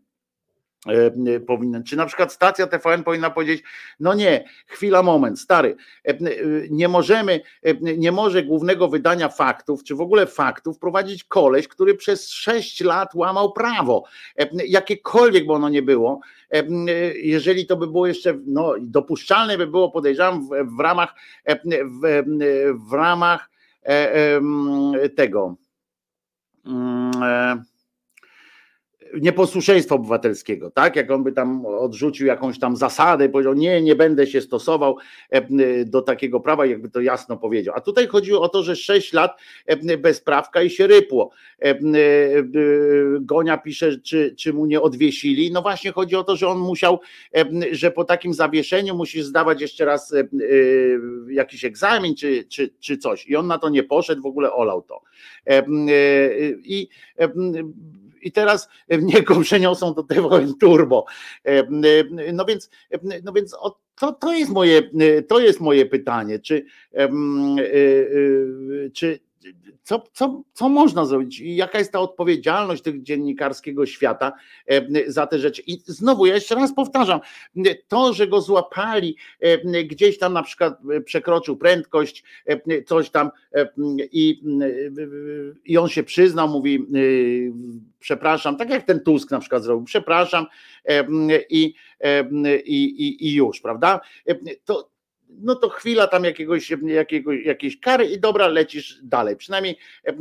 [1.48, 3.64] powinien, czy na przykład stacja TVN powinna powiedzieć,
[4.00, 6.16] no nie, chwila, moment, stary, e, e,
[6.70, 11.96] nie możemy, e, nie może głównego wydania faktów, czy w ogóle faktów prowadzić koleś, który
[11.96, 14.04] przez sześć lat łamał prawo,
[14.38, 16.22] E, jakiekolwiek by ono nie było,
[16.54, 16.64] E,
[17.18, 21.16] jeżeli to by było jeszcze, no dopuszczalne by było, podejrzewam, w, w ramach,
[21.46, 21.56] e,
[21.86, 22.24] w,
[22.90, 23.50] w ramach
[23.84, 25.56] e, tego,
[26.66, 27.64] mm, e,
[29.22, 30.96] nieposłuszeństwa obywatelskiego, tak?
[30.96, 34.98] Jak on by tam odrzucił jakąś tam zasadę, powiedział, nie, nie będę się stosował
[35.30, 37.76] e, do takiego prawa, jakby to jasno powiedział.
[37.78, 39.32] A tutaj chodziło o to, że 6 lat
[39.66, 41.32] e, bez prawka i się rypło.
[41.62, 41.76] E,
[43.22, 45.52] Gonia pisze, czy, czy mu nie odwiesili.
[45.52, 47.00] No właśnie chodzi o to, że on musiał,
[47.72, 50.14] że po takim zawieszeniu musisz zdawać jeszcze raz
[51.30, 53.28] jakiś egzamin czy, czy, czy coś.
[53.28, 55.02] I on na to nie poszedł, w ogóle olał to.
[56.64, 56.88] I
[58.24, 61.06] i teraz niego przeniosą do TVN Turbo.
[61.44, 61.64] E,
[62.34, 62.70] No więc,
[63.24, 63.56] no więc
[64.00, 64.82] to, to, jest moje,
[65.28, 67.10] to jest moje pytanie, czy, e, e,
[68.94, 69.20] czy
[69.84, 71.40] co, co, co można zrobić?
[71.40, 74.34] I Jaka jest ta odpowiedzialność tych dziennikarskiego świata
[74.68, 75.62] e, za te rzeczy?
[75.68, 77.20] I znowu, ja jeszcze raz powtarzam,
[77.88, 83.70] to, że go złapali, e, gdzieś tam na przykład przekroczył prędkość, e, coś tam e,
[84.12, 84.44] i,
[85.66, 86.86] i on się przyznał, mówi
[88.04, 90.46] przepraszam, tak jak ten Tusk na przykład zrobił, przepraszam
[90.86, 91.06] e,
[91.50, 92.30] i, e,
[92.66, 94.00] i, i, i już, prawda?
[94.28, 94.93] E, To,
[95.42, 99.36] no to chwila tam jakiegoś, jakiegoś, jakiejś kary i dobra, lecisz dalej.
[99.36, 100.14] Przynajmniej e,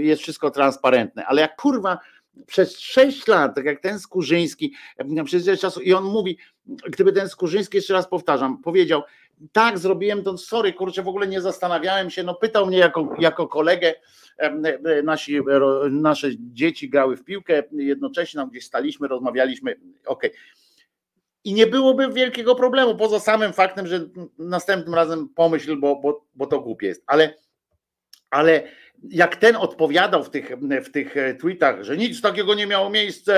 [0.00, 1.98] jest wszystko transparentne, ale jak kurwa
[2.46, 7.12] przez sześć lat, tak jak ten Skurzyński, e, przez ile czasu i on mówi, gdyby
[7.12, 9.02] ten Skurzyński, jeszcze raz powtarzam, powiedział,
[9.52, 13.48] tak, zrobiłem to, sorry, kurczę, w ogóle nie zastanawiałem się, no pytał mnie jako, jako
[13.48, 13.94] kolegę,
[14.38, 15.40] e, nasi,
[15.90, 19.76] nasze dzieci grały w piłkę, jednocześnie tam gdzieś staliśmy, rozmawialiśmy,
[20.06, 20.30] okej.
[21.44, 24.00] I nie byłoby wielkiego problemu, poza samym faktem, że
[24.38, 27.02] następnym razem pomyśl, bo, bo, bo to głupie jest.
[27.06, 27.34] Ale,
[28.30, 28.62] ale
[29.08, 30.50] jak ten odpowiadał w tych,
[30.84, 33.32] w tych tweetach, że nic takiego nie miało miejsca,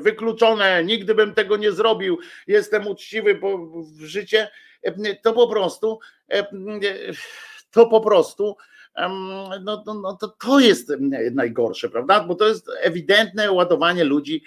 [0.00, 4.50] wykluczone, nigdy bym tego nie zrobił, jestem uczciwy bo w życie,
[5.22, 5.98] to po prostu
[7.70, 8.56] to po prostu
[9.64, 10.92] no, no, no to, to jest
[11.32, 12.24] najgorsze, prawda?
[12.24, 14.42] Bo to jest ewidentne ładowanie ludzi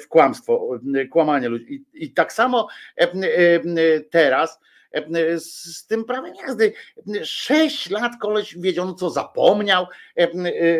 [0.00, 0.78] w kłamstwo,
[1.10, 1.74] kłamanie ludzi.
[1.74, 2.68] I, i tak samo
[4.10, 4.60] teraz
[5.36, 6.72] z, tym prawem jazdy.
[7.22, 9.86] Sześć lat koleś wiedział, no co zapomniał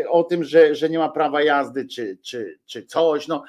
[0.09, 3.29] o tym, że, że nie ma prawa jazdy, czy, czy, czy coś.
[3.29, 3.45] No,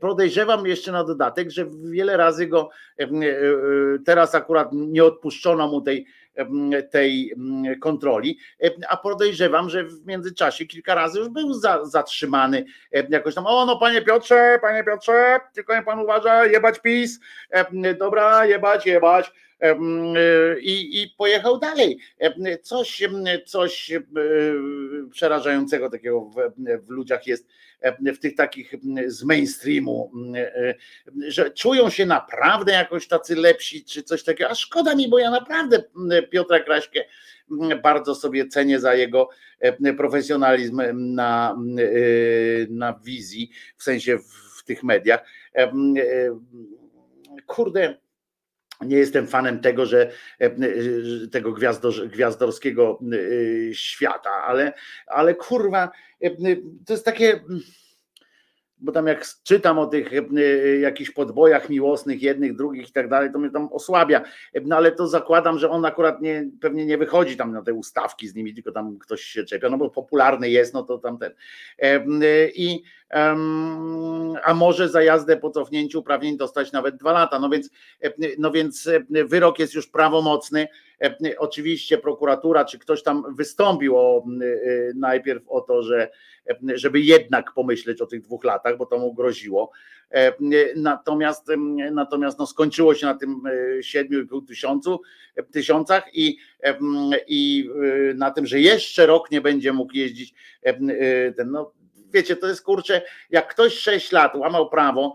[0.00, 2.70] podejrzewam jeszcze na dodatek, że wiele razy go
[4.04, 6.06] teraz akurat nie odpuszczono mu tej
[6.90, 7.34] tej
[7.80, 8.38] kontroli,
[8.88, 12.64] a podejrzewam, że w międzyczasie kilka razy już był za, zatrzymany.
[13.08, 17.20] Jakoś tam, o no panie Piotrze, panie Piotrze, tylko nie pan uważa, jebać PiS,
[17.98, 19.32] dobra, jebać, jebać,
[20.60, 21.98] i, i pojechał dalej.
[22.62, 23.02] Coś,
[23.46, 23.92] coś
[25.10, 26.34] przerażającego takiego w,
[26.86, 27.46] w ludziach jest
[28.14, 28.74] w tych takich
[29.06, 30.12] z mainstreamu,
[31.28, 34.50] że czują się naprawdę jakoś tacy lepsi, czy coś takiego.
[34.50, 35.82] A szkoda mi, bo ja naprawdę
[36.30, 37.04] Piotra Kraśkę
[37.82, 39.28] bardzo sobie cenię za jego
[39.96, 41.56] profesjonalizm na,
[42.68, 44.18] na wizji, w sensie
[44.58, 45.24] w tych mediach.
[47.46, 47.98] Kurde,
[48.80, 50.10] nie jestem fanem tego, że
[51.32, 52.98] tego gwiazdor, gwiazdorskiego
[53.72, 54.72] świata, ale,
[55.06, 55.90] ale kurwa,
[56.86, 57.40] to jest takie
[58.80, 60.10] bo tam jak czytam o tych
[60.80, 64.22] jakichś podbojach miłosnych, jednych, drugich i tak dalej, to mnie tam osłabia.
[64.64, 68.28] No ale to zakładam, że on akurat nie, pewnie nie wychodzi tam na te ustawki
[68.28, 71.32] z nimi, tylko tam ktoś się czepia, no bo popularny jest, no to tamten.
[72.54, 72.82] I
[74.44, 77.38] a może za jazdę po cofnięciu uprawnień dostać nawet dwa lata.
[77.38, 77.70] No więc,
[78.38, 80.68] no więc wyrok jest już prawomocny.
[81.38, 84.24] Oczywiście prokuratura, czy ktoś tam wystąpił o,
[84.94, 86.10] najpierw o to, że
[86.74, 89.70] żeby jednak pomyśleć o tych dwóch latach, bo to mu groziło.
[90.76, 91.48] Natomiast,
[91.92, 93.42] natomiast no skończyło się na tym
[93.80, 95.00] 7,5 tysiącu,
[95.52, 96.38] tysiącach i,
[97.26, 97.70] i
[98.14, 100.34] na tym, że jeszcze rok nie będzie mógł jeździć
[101.36, 101.72] ten, no,
[102.12, 105.14] wiecie, to jest kurczę, jak ktoś 6 lat łamał prawo,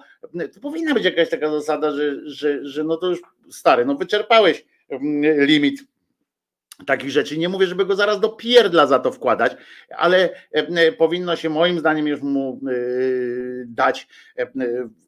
[0.54, 4.66] to powinna być jakaś taka zasada, że, że, że no to już stary, no wyczerpałeś
[5.40, 5.84] limit
[6.86, 7.38] takich rzeczy.
[7.38, 9.58] Nie mówię, żeby go zaraz do pierdla za to wkładać,
[9.90, 10.30] ale
[10.98, 12.60] powinno się moim zdaniem już mu
[13.66, 14.08] dać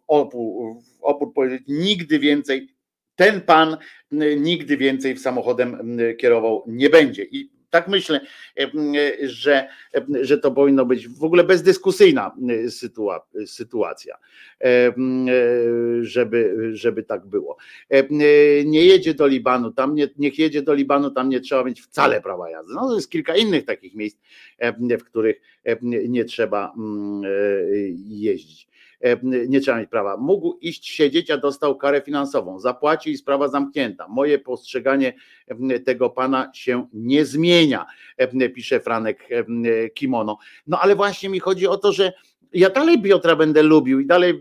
[0.08, 2.70] opór, opór nigdy więcej
[3.16, 3.78] ten pan
[4.38, 7.24] nigdy więcej w samochodem kierował nie będzie.
[7.24, 8.22] I tak myślę,
[9.24, 9.68] że,
[10.22, 12.36] że to powinno być w ogóle bezdyskusyjna
[13.46, 14.18] sytuacja,
[16.02, 17.58] żeby, żeby tak było.
[18.66, 22.22] Nie jedzie do Libanu, tam nie, niech jedzie do Libanu, tam nie trzeba mieć wcale
[22.22, 22.74] prawa jazdy.
[22.74, 24.18] No, jest kilka innych takich miejsc,
[25.00, 25.42] w których
[25.82, 26.74] nie trzeba
[28.08, 28.68] jeździć
[29.24, 30.18] nie trzeba mieć prawa.
[30.18, 32.60] Mógł iść siedzieć, a dostał karę finansową.
[32.60, 34.08] Zapłaci i sprawa zamknięta.
[34.08, 35.14] Moje postrzeganie
[35.86, 37.86] tego pana się nie zmienia,
[38.56, 39.30] pisze Franek
[39.94, 40.38] Kimono.
[40.68, 42.14] No ale właśnie mi chodzi o to, że
[42.54, 44.40] ja dalej Piotra będę lubił i dalej,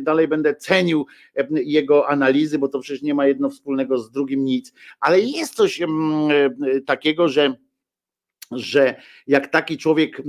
[0.00, 1.06] dalej będę cenił
[1.50, 5.80] jego analizy, bo to przecież nie ma jedno wspólnego z drugim nic, ale jest coś
[6.86, 7.54] takiego, że
[8.50, 8.96] że
[9.26, 10.22] jak taki człowiek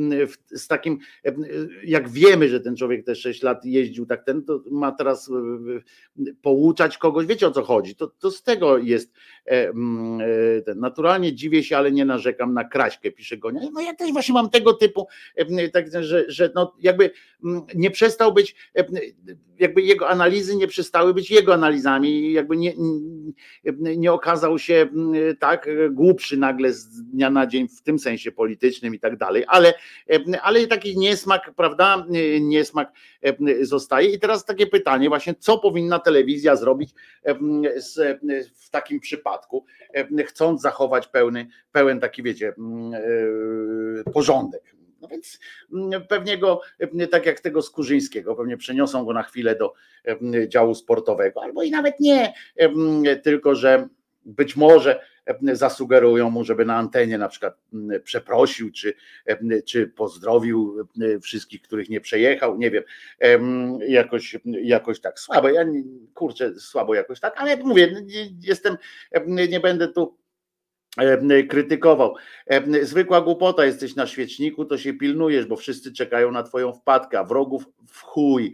[0.51, 0.99] z takim,
[1.83, 5.31] jak wiemy, że ten człowiek te 6 lat jeździł tak ten, to ma teraz
[6.41, 9.13] pouczać kogoś, wiecie o co chodzi, to, to z tego jest.
[10.75, 14.49] Naturalnie dziwię się, ale nie narzekam na kraśkę, pisze Gonia, no ja też właśnie mam
[14.49, 15.07] tego typu,
[15.73, 17.11] tak, że, że no jakby
[17.75, 18.55] nie przestał być,
[19.59, 22.73] jakby jego analizy nie przestały być jego analizami, jakby nie,
[23.97, 24.87] nie okazał się
[25.39, 29.43] tak głupszy nagle z dnia na dzień w tym sensie, sensie politycznym i tak dalej,
[29.47, 29.73] ale,
[30.41, 32.05] ale taki niesmak, prawda,
[32.41, 32.91] niesmak
[33.61, 34.09] zostaje.
[34.09, 36.89] I teraz takie pytanie właśnie, co powinna telewizja zrobić
[38.55, 39.40] w takim przypadku,
[40.25, 42.53] chcąc zachować pełny, pełen taki, wiecie,
[44.07, 44.75] e, porządek.
[45.01, 45.39] No więc
[46.09, 46.61] pewnie go,
[47.11, 49.73] tak jak tego Skurzyńskiego, pewnie przeniosą go na chwilę do
[50.47, 52.33] działu sportowego, albo i nawet nie,
[53.23, 53.87] tylko że
[54.25, 55.10] być może
[55.53, 57.57] zasugerują mu, żeby na antenie na przykład
[58.03, 58.93] przeprosił, czy,
[59.65, 60.87] czy pozdrowił
[61.21, 62.83] wszystkich, których nie przejechał, nie wiem,
[63.87, 65.19] jakoś, jakoś tak.
[65.19, 65.65] Słabo, ja
[66.13, 68.05] kurczę, słabo jakoś tak, ale mówię,
[68.41, 68.77] jestem,
[69.27, 70.20] nie będę tu
[71.49, 72.15] krytykował.
[72.81, 77.65] Zwykła głupota, jesteś na świeczniku, to się pilnujesz, bo wszyscy czekają na twoją wpadkę, wrogów
[77.87, 78.53] w chuj,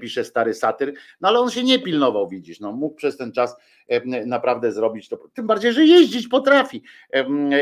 [0.00, 0.94] pisze stary satyr.
[1.20, 3.56] No ale on się nie pilnował, widzisz, no mógł przez ten czas
[4.26, 5.18] naprawdę zrobić to.
[5.34, 6.82] Tym bardziej, że jeździć potrafi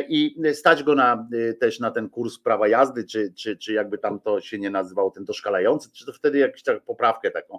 [0.08, 1.28] i stać go na,
[1.60, 5.10] też na ten kurs prawa jazdy, czy, czy, czy jakby tam to się nie nazywał,
[5.10, 7.58] ten doszkalający, czy to wtedy jakąś poprawkę taką,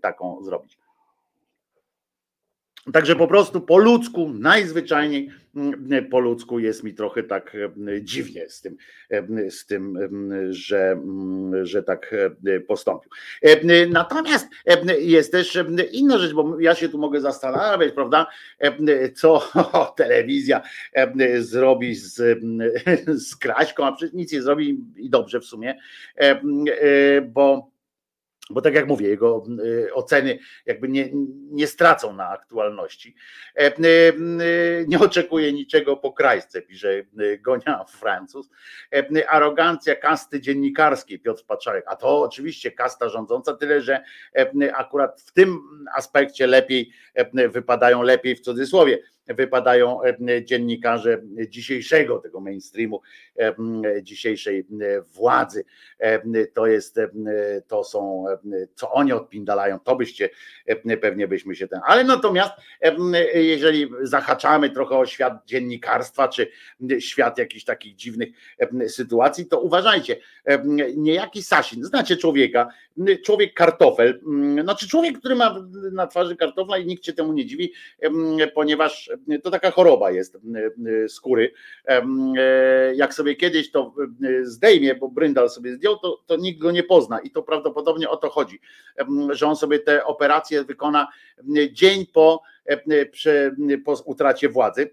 [0.00, 0.78] taką zrobić.
[2.92, 8.48] Także po prostu po ludzku, najzwyczajniej mm, po ludzku jest mi trochę tak mm, dziwnie
[8.48, 8.76] z tym,
[9.10, 12.14] mm, z tym, mm, że, mm, że tak
[12.46, 13.10] e, postąpił.
[13.42, 18.26] E, Natomiast e, jest też e, inna rzecz, bo ja się tu mogę zastanawiać, prawda,
[18.58, 19.52] e, co
[19.96, 22.14] telewizja e, zrobi z,
[23.28, 25.78] z Kraśką, a przecież nic nie zrobi i dobrze w sumie,
[26.16, 26.40] e, e,
[27.20, 27.75] bo
[28.50, 31.10] bo tak jak mówię, jego y, oceny jakby nie,
[31.50, 33.14] nie stracą na aktualności.
[33.56, 33.82] E, y,
[34.42, 37.04] y, Nie oczekuje niczego po krajsce, pisze
[37.40, 38.50] Gonia Francuz.
[38.94, 41.84] E, Arogancja kasty dziennikarskiej, Piotr Paczarek.
[41.88, 44.02] A to oczywiście kasta rządząca, tyle że
[44.36, 45.58] e, akurat w tym
[45.94, 46.90] aspekcie lepiej
[47.48, 48.98] wypadają lepiej w cudzysłowie
[49.28, 53.00] wypadają e, dziennikarze dzisiejszego tego mainstreamu,
[53.38, 53.54] e,
[54.02, 55.64] dzisiejszej e, władzy.
[56.54, 57.00] To jest,
[57.66, 58.24] to są,
[58.74, 60.30] co oni odpindalają, to byście
[61.00, 61.80] pewnie byśmy się ten.
[61.86, 62.52] Ale natomiast,
[63.34, 66.50] jeżeli zahaczamy trochę o świat dziennikarstwa, czy
[66.98, 68.28] świat jakichś takich dziwnych
[68.88, 70.16] sytuacji, to uważajcie,
[70.96, 72.68] niejaki Sasin, znacie człowieka,
[73.24, 74.20] człowiek kartofel,
[74.62, 77.72] znaczy człowiek, który ma na twarzy kartofla i nikt się temu nie dziwi,
[78.54, 79.10] ponieważ
[79.42, 80.38] to taka choroba jest
[81.08, 81.52] skóry.
[82.94, 83.94] Jak sobie kiedyś to
[84.42, 88.16] zdejmie, bo Bryndal sobie zdjął, to, to nikt go nie pozna i to prawdopodobnie o
[88.16, 88.60] to chodzi,
[89.30, 91.08] że on sobie te operacje wykona
[91.72, 92.42] dzień po,
[93.84, 94.90] po utracie władzy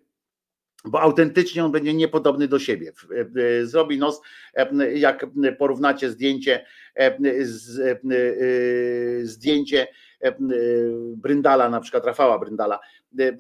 [0.85, 2.91] bo autentycznie on będzie niepodobny do siebie.
[3.63, 4.21] Zrobi nos,
[4.93, 5.25] jak
[5.57, 6.65] porównacie zdjęcie,
[9.23, 9.87] zdjęcie
[11.15, 12.79] Bryndala, na przykład Rafała Bryndala,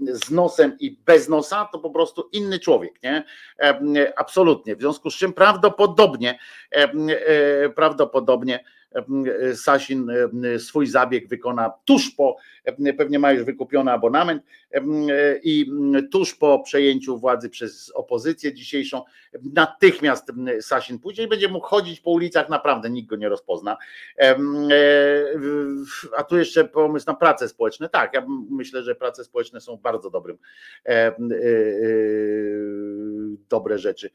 [0.07, 3.23] z nosem i bez nosa, to po prostu inny człowiek, nie?
[4.15, 4.75] Absolutnie.
[4.75, 6.39] W związku z czym prawdopodobnie,
[7.75, 8.63] prawdopodobnie
[9.55, 10.07] Sasin
[10.57, 12.35] swój zabieg wykona tuż po,
[12.97, 14.43] pewnie ma już wykupiony abonament
[15.43, 15.71] i
[16.11, 19.03] tuż po przejęciu władzy przez opozycję dzisiejszą,
[19.53, 23.77] natychmiast Sasin pójdzie i będzie mógł chodzić po ulicach, naprawdę nikt go nie rozpozna.
[26.17, 27.89] A tu jeszcze pomysł na prace społeczne.
[27.89, 30.37] Tak, ja myślę, że prace społeczne są bardzo dobrym,
[33.49, 34.09] dobre rzeczy.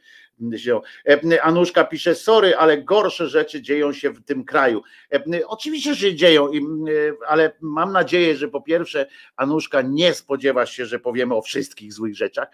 [1.43, 4.82] Anuszka pisze, sorry, ale gorsze rzeczy dzieją się w tym kraju.
[5.47, 6.51] Oczywiście, że dzieją,
[7.28, 12.16] ale mam nadzieję, że po pierwsze Anuszka nie spodziewa się, że powiemy o wszystkich złych
[12.16, 12.49] rzeczach,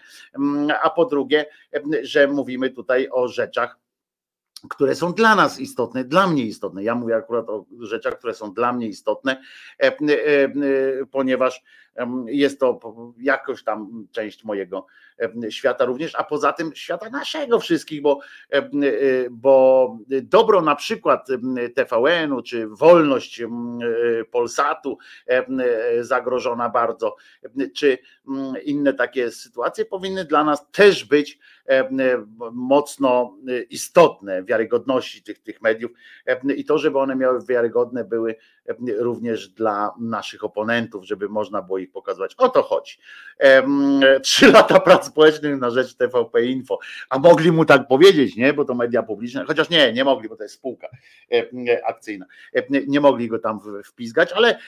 [0.83, 1.45] a po drugie,
[2.01, 3.77] że mówimy tutaj o rzeczach,
[4.69, 6.83] które są dla nas istotne, dla mnie istotne.
[6.83, 9.41] Ja mówię akurat o rzeczach, które są dla mnie istotne,
[11.11, 11.63] ponieważ
[12.25, 12.79] jest to
[13.17, 14.85] jakoś tam część mojego
[15.49, 18.19] świata również, a poza tym świata naszego wszystkich, bo,
[19.31, 21.27] bo dobro na przykład
[21.75, 23.43] TVN-u, czy wolność
[24.31, 24.97] Polsatu
[25.99, 27.15] zagrożona bardzo,
[27.75, 27.97] czy
[28.63, 31.39] inne takie sytuacje powinny dla nas też być
[32.51, 33.37] mocno
[33.69, 35.91] istotne, wiarygodności tych, tych mediów.
[36.55, 38.35] I to, żeby one miały wiarygodne były
[38.97, 42.35] również dla naszych oponentów, żeby można było ich pokazać.
[42.37, 42.97] O to chodzi.
[44.23, 46.79] Trzy lata prac społecznych na rzecz TVP Info.
[47.09, 48.53] A mogli mu tak powiedzieć, nie?
[48.53, 50.87] Bo to media publiczne, chociaż nie, nie mogli, bo to jest spółka
[51.85, 52.25] akcyjna.
[52.87, 54.59] Nie mogli go tam wpizgać, ale,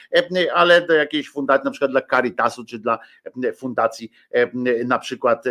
[0.54, 2.98] ale do jakiejś fundacji, na przykład dla Caritasu, czy dla
[3.56, 4.12] fundacji,
[4.86, 5.44] na przykład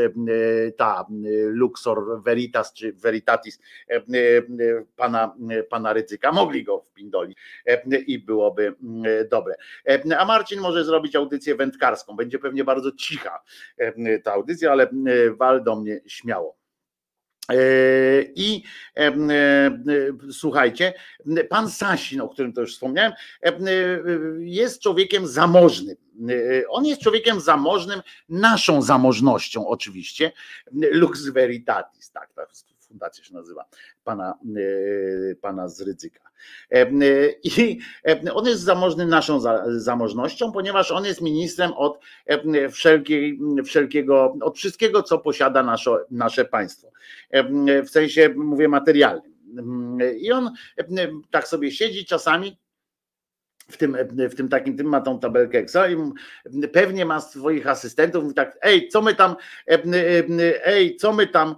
[0.78, 1.06] ta
[1.48, 3.60] Luxor Veritas, czy Veritatis
[4.96, 5.36] pana,
[5.70, 7.38] pana Rydzyka, mogli go wpindolić
[8.08, 9.56] i był byłoby mm, dobre.
[9.88, 12.16] E, a Marcin może zrobić audycję wędkarską.
[12.16, 13.44] Będzie pewnie bardzo cicha
[13.78, 14.90] e, ta audycja, ale e,
[15.32, 16.58] wal do mnie śmiało.
[18.36, 18.64] I
[20.32, 20.94] słuchajcie,
[21.50, 23.14] pan Sasin, o którym to już wspomniałem,
[24.40, 25.96] jest człowiekiem zamożnym.
[26.70, 30.32] On jest człowiekiem zamożnym, naszą zamożnością oczywiście.
[30.72, 32.46] Lux Veritatis, tak, ta
[32.80, 33.66] fundacja się nazywa,
[34.04, 34.40] pana,
[35.42, 36.27] pana z Rydzyka.
[37.44, 37.80] I
[38.34, 42.00] on jest zamożny naszą zamożnością, ponieważ on jest ministrem od
[42.72, 46.92] wszelkiej, wszelkiego, od wszystkiego, co posiada nasze, nasze państwo.
[47.86, 49.34] W sensie, mówię, materialnym.
[50.18, 50.52] I on
[51.32, 52.58] tak sobie siedzi czasami
[53.70, 53.98] w tym,
[54.32, 58.58] w tym takim, tym ma tą tabelkę Excel i pewnie ma swoich asystentów, mówi tak,
[58.62, 59.36] ej, co my tam,
[60.66, 61.56] ej, co my tam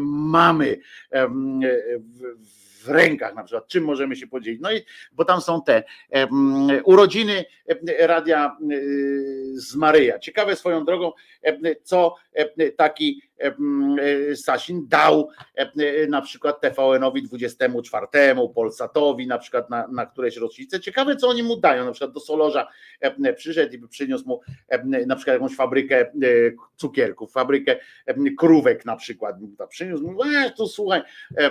[0.00, 0.78] mamy
[1.98, 4.60] w rękach na przykład, czym możemy się podzielić.
[4.60, 4.80] No i
[5.12, 5.82] bo tam są te
[6.84, 7.44] urodziny
[7.98, 8.56] radia
[9.54, 10.18] z Maryja.
[10.18, 11.12] Ciekawe swoją drogą,
[11.82, 12.14] co
[12.76, 13.96] taki em,
[14.32, 18.06] e, Sasin dał e, e, na przykład TVN-owi 24,
[18.54, 20.80] Polsatowi na przykład na, na któreś rocznicę.
[20.80, 21.84] Ciekawe, co oni mu dają.
[21.84, 22.68] Na przykład do Solorza
[23.00, 26.10] e, przyszedł i przyniósł mu e, na przykład jakąś fabrykę e,
[26.76, 27.76] cukierków, fabrykę
[28.06, 29.36] e, krówek na przykład.
[29.68, 31.02] Przyniósł mu, e, tu słuchaj,
[31.36, 31.50] e,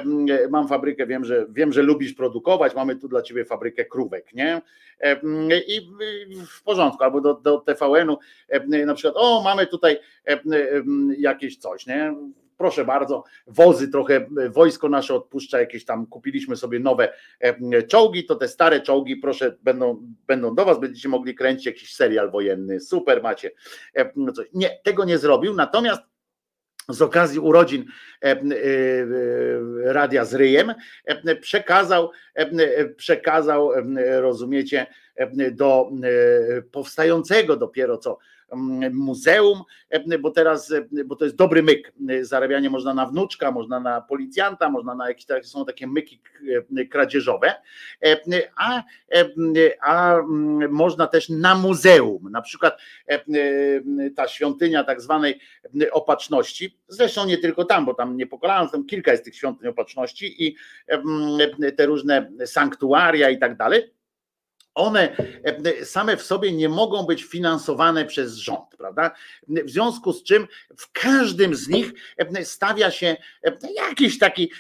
[0.49, 4.61] mam fabrykę, wiem, że wiem, że lubisz produkować, mamy tu dla ciebie fabrykę krówek, nie?
[4.99, 5.19] E,
[5.67, 5.89] I
[6.47, 8.17] w porządku, albo do, do TVN-u
[8.49, 10.74] e, na przykład, o, mamy tutaj e, e,
[11.17, 12.15] jakieś coś, nie?
[12.57, 17.13] Proszę bardzo, wozy trochę, wojsko nasze odpuszcza jakieś tam, kupiliśmy sobie nowe
[17.87, 22.31] czołgi, to te stare czołgi, proszę, będą, będą do was, będziecie mogli kręcić jakiś serial
[22.31, 23.51] wojenny, super macie.
[24.53, 26.01] Nie, tego nie zrobił, natomiast
[26.89, 27.85] z okazji urodzin
[28.23, 28.37] e, e,
[29.83, 30.73] Radia z Ryjem
[31.41, 32.11] przekazał,
[32.97, 33.71] przekazał,
[34.19, 34.87] rozumiecie,
[35.51, 38.17] do e, powstającego dopiero co
[38.91, 39.63] muzeum,
[40.19, 40.73] bo teraz,
[41.05, 45.25] bo to jest dobry myk, zarabianie można na wnuczka, można na policjanta, można na jakieś,
[45.25, 46.21] takie- są takie myki
[46.91, 47.53] kradzieżowe,
[48.57, 48.83] a,
[49.81, 50.17] a
[50.69, 52.77] można też na muzeum, na przykład
[54.15, 55.39] ta świątynia tak zwanej
[55.91, 60.45] opatrzności, zresztą nie tylko tam, bo tam nie pokolałem, tam kilka jest tych świątyń opatrzności
[60.47, 60.55] i
[61.77, 63.94] te różne sanktuaria i tak dalej,
[64.75, 69.11] one e, same w sobie nie mogą być finansowane przez rząd, prawda?
[69.47, 70.47] W związku z czym
[70.77, 74.51] w każdym z nich e, stawia się e, jakiś taki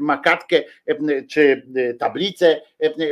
[0.00, 0.62] makatkę
[1.30, 1.66] czy
[1.98, 2.60] tablicę,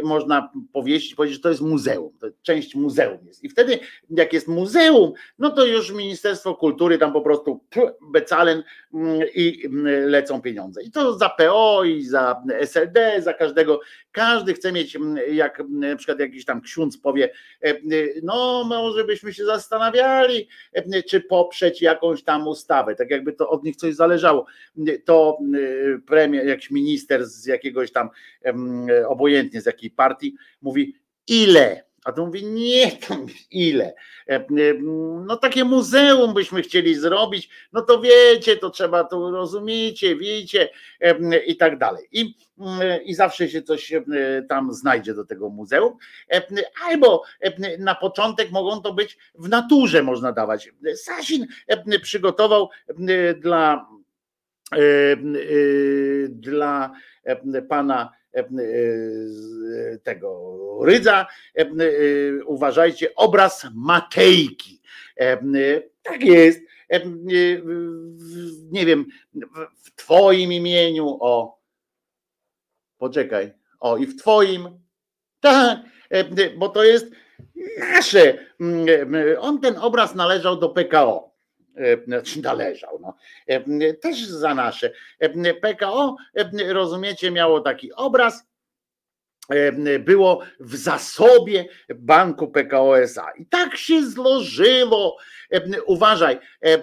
[0.03, 3.45] można powiedzieć, że to jest muzeum, to część muzeum jest.
[3.45, 3.79] I wtedy,
[4.11, 7.65] jak jest muzeum, no to już Ministerstwo Kultury tam po prostu
[8.13, 8.63] becalen
[8.95, 10.83] mm, i mm, lecą pieniądze.
[10.83, 13.81] I to za PO i za SLD, za każdego.
[14.13, 15.63] Każdy chce mieć, mm, jak
[15.99, 17.31] przykład jakiś tam ksiądz powie,
[17.63, 17.75] e,
[18.23, 23.65] no może byśmy się zastanawiali, e, czy poprzeć jakąś tam ustawę, tak jakby to od
[23.65, 24.47] nich coś zależało.
[25.05, 28.11] To e, premier, jakiś minister z jakiegoś tam,
[29.09, 30.95] obojętnie z jakiej partii, mówi
[31.29, 31.88] ile?
[32.09, 33.95] A to mówi, nie tam ile.
[34.29, 34.45] E, e,
[35.27, 40.69] No takie muzeum byśmy chcieli zrobić, no to wiecie, to trzeba, to rozumiecie, wiecie
[41.01, 42.09] e, i tak dalej.
[42.13, 42.35] I,
[43.05, 43.93] I zawsze się coś
[44.49, 45.97] tam znajdzie do tego muzeum.
[46.89, 47.23] Albo
[47.79, 50.73] na początek mogą to być w naturze można dawać.
[50.97, 51.47] Sasin
[52.03, 52.71] przygotował
[53.41, 53.87] dla
[56.29, 56.93] dla
[57.69, 58.18] pana
[60.03, 61.27] tego Rydza,
[61.59, 61.67] e, e,
[62.45, 64.81] uważajcie, obraz Matejki.
[65.21, 65.39] E,
[66.03, 66.61] Tak jest.
[66.91, 67.01] E,
[68.71, 71.59] Nie wiem, w- Twoim imieniu, o.
[72.99, 73.53] Poczekaj.
[73.81, 74.69] O, i w Twoim.
[75.41, 75.79] Tak,
[76.11, 77.07] e, bo to jest
[77.79, 78.39] nasze.
[78.61, 81.28] Mm, e, On ten obraz należał do PKO.
[81.79, 83.15] E, Znaczy należał, no.
[83.47, 84.93] E, też za nasze.
[85.19, 88.47] E, PKO, e, rozumiecie, miało taki obraz,
[89.51, 91.65] e, było w zasobie
[91.95, 93.33] banku PKO SA.
[93.39, 95.17] I tak się złożyło.
[95.53, 96.79] E, Uważaj, e, e, e,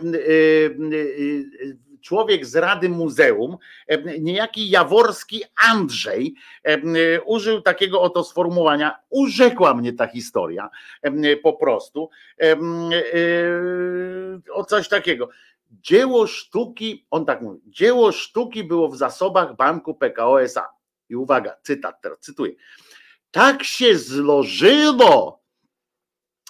[2.05, 3.57] człowiek z Rady Muzeum,
[4.19, 6.35] niejaki Jaworski Andrzej,
[7.25, 8.99] użył takiego oto sformułowania.
[9.09, 10.69] Urzekła mnie ta historia
[11.43, 12.09] po prostu.
[12.41, 12.55] E,
[14.53, 15.29] O coś takiego.
[15.71, 20.69] Dzieło sztuki, on tak mówi, dzieło sztuki było w zasobach banku PKO SA.
[21.09, 22.51] I uwaga, cytat teraz, cytuję.
[23.31, 25.43] Tak się złożyło,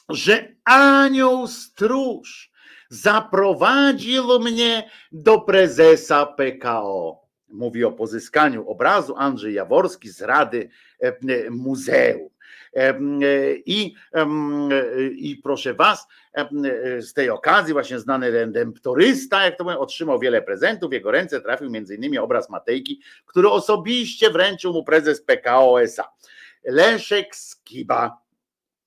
[0.10, 2.52] że anioł stróż
[2.90, 7.26] zaprowadził mnie do prezesa PKO.
[7.50, 12.30] Mówi o pozyskaniu obrazu Andrzej Jaworski z Rady e, Muzeum.
[12.74, 12.94] E,
[13.66, 14.28] I, e,
[15.12, 16.08] I proszę Was,
[17.00, 20.90] z tej okazji właśnie znany redemptorysta, jak to mówią, otrzymał wiele prezentów.
[20.90, 22.20] W jego ręce trafił m.in.
[22.20, 26.04] obraz Matejki, który osobiście wręczył mu prezes PKO SA.
[26.64, 28.18] Leszek Skiba.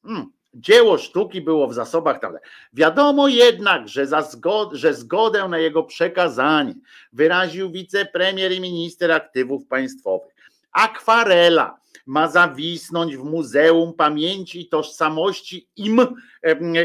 [0.03, 0.38] Hmm.
[0.55, 2.35] Dzieło sztuki było w zasobach tam.
[2.73, 6.75] Wiadomo jednak, że, za zgod, że zgodę na jego przekazanie
[7.13, 10.35] wyraził wicepremier i minister aktywów państwowych.
[10.73, 16.07] Akwarela ma zawisnąć w Muzeum Pamięci i Tożsamości im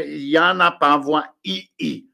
[0.08, 2.08] Jana Pawła II,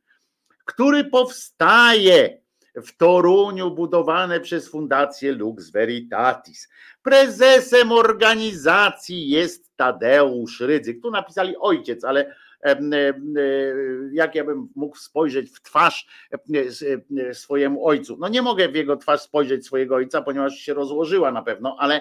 [0.64, 2.39] który powstaje
[2.74, 6.68] w Toruniu budowany przez Fundację Lux Veritatis.
[7.02, 11.02] Prezesem organizacji jest Tadeusz Rydzyk.
[11.02, 12.34] Tu napisali ojciec, ale
[12.64, 12.76] e,
[14.12, 16.06] jak ja bym mógł spojrzeć w twarz
[16.54, 18.16] s- em, swojemu ojcu.
[18.20, 22.00] No nie mogę w jego twarz spojrzeć swojego ojca, ponieważ się rozłożyła na pewno, ale,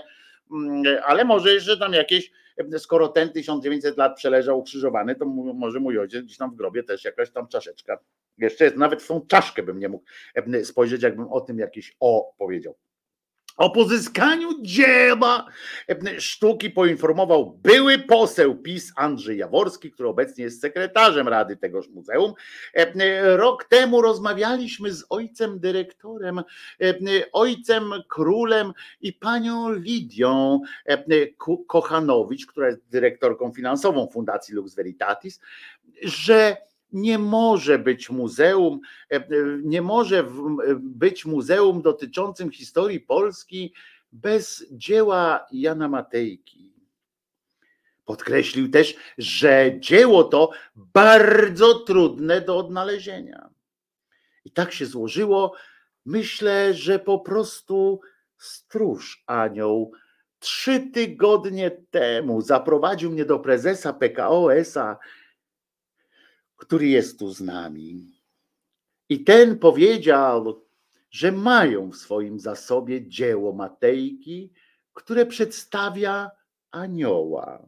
[0.51, 2.31] mm, ale może jeszcze tam jakieś,
[2.77, 5.25] skoro ten 1900 lat przeleżał ukrzyżowany, to
[5.55, 7.99] może mój ojciec gdzieś tam w grobie też jakaś tam czaszeczka
[8.39, 10.05] Jeszcze jest, nawet w tą czaszkę bym nie mógł
[10.35, 12.75] e, spojrzeć, jakbym o tym jakieś o powiedział.
[13.59, 15.45] O pozyskaniu dzieła
[15.89, 22.33] e, sztuki poinformował były poseł PiS Andrzej Jaworski, który obecnie jest sekretarzem rady tegoż muzeum.
[22.73, 26.41] E, Rok temu rozmawialiśmy z ojcem dyrektorem,
[27.33, 30.61] ojcem królem i panią Lidią
[31.67, 35.39] Kochanowicz, która jest dyrektorką finansową Fundacji Lux Veritatis,
[36.03, 36.57] że
[36.91, 38.79] nie może być muzeum,
[39.11, 39.23] e, e,
[39.63, 43.73] nie może w- być muzeum dotyczącym historii Polski
[44.11, 46.73] bez dzieła Jana Matejki.
[48.05, 53.49] Podkreślił też, że dzieło to bardzo trudne do odnalezienia.
[54.45, 55.53] I tak się złożyło,
[56.05, 58.01] myślę, że po prostu
[58.37, 59.91] stróż anioł
[60.39, 64.97] trzy tygodnie temu zaprowadził mnie do prezesa PKO SA
[66.59, 68.21] który jest tu z nami.
[69.09, 70.65] I ten powiedział,
[71.11, 74.53] że mają w swoim zasobie dzieło Matejki,
[74.93, 76.31] które przedstawia
[76.71, 77.65] anioła.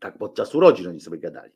[0.00, 1.52] Tak podczas urodzin oni sobie gadali.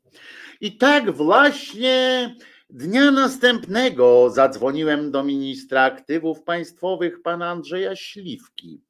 [0.61, 2.37] I tak właśnie
[2.71, 8.81] dnia następnego zadzwoniłem do ministra aktywów państwowych pana Andrzeja Śliwki